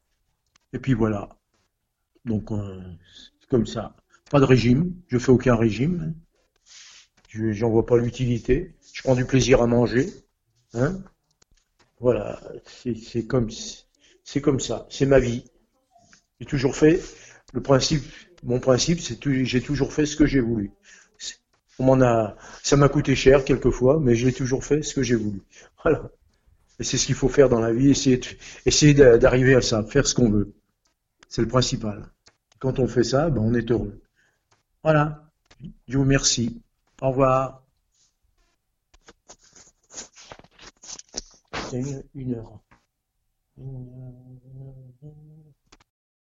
Et 0.73 0.79
puis 0.79 0.93
voilà. 0.93 1.29
Donc, 2.25 2.51
euh, 2.51 2.81
c'est 3.41 3.49
comme 3.49 3.65
ça. 3.65 3.95
Pas 4.29 4.39
de 4.39 4.45
régime. 4.45 4.93
Je 5.07 5.17
fais 5.17 5.31
aucun 5.31 5.55
régime. 5.55 6.13
Je, 7.29 7.51
j'en 7.51 7.69
vois 7.69 7.85
pas 7.85 7.97
l'utilité. 7.97 8.75
Je 8.93 9.01
prends 9.03 9.15
du 9.15 9.25
plaisir 9.25 9.61
à 9.61 9.67
manger. 9.67 10.09
Hein 10.73 11.01
voilà, 11.99 12.41
c'est 12.65 13.25
comme 13.25 13.49
comme 14.41 14.59
ça, 14.59 14.87
c'est 14.89 15.05
ma 15.05 15.19
vie. 15.19 15.43
J'ai 16.39 16.45
toujours 16.45 16.75
fait 16.75 17.01
le 17.53 17.61
principe, 17.61 18.03
mon 18.43 18.59
principe, 18.59 19.01
c'est 19.01 19.19
j'ai 19.43 19.61
toujours 19.61 19.91
fait 19.91 20.05
ce 20.05 20.15
que 20.15 20.25
j'ai 20.25 20.39
voulu. 20.39 20.71
Ça 22.63 22.75
m'a 22.75 22.89
coûté 22.89 23.15
cher 23.15 23.45
quelquefois, 23.45 23.99
mais 23.99 24.15
j'ai 24.15 24.33
toujours 24.33 24.63
fait 24.63 24.81
ce 24.83 24.93
que 24.93 25.03
j'ai 25.03 25.15
voulu. 25.15 25.41
Voilà. 25.83 26.09
Et 26.79 26.83
c'est 26.83 26.97
ce 26.97 27.05
qu'il 27.05 27.15
faut 27.15 27.29
faire 27.29 27.49
dans 27.49 27.59
la 27.59 27.73
vie, 27.73 27.89
essayer, 27.91 28.93
d'arriver 28.93 29.55
à 29.55 29.61
ça, 29.61 29.83
faire 29.83 30.07
ce 30.07 30.13
qu'on 30.13 30.29
veut. 30.29 30.53
C'est 31.27 31.41
le 31.41 31.47
principal. 31.47 32.05
Quand 32.59 32.79
on 32.79 32.87
fait 32.87 33.03
ça, 33.03 33.29
ben 33.29 33.41
on 33.41 33.53
est 33.53 33.71
heureux. 33.71 34.01
Voilà. 34.83 35.23
Je 35.87 35.97
vous 35.97 36.03
remercie. 36.03 36.61
Au 37.01 37.09
revoir. 37.09 37.63
heure. 41.73 42.03
Une 42.13 42.35
heure. 42.35 42.59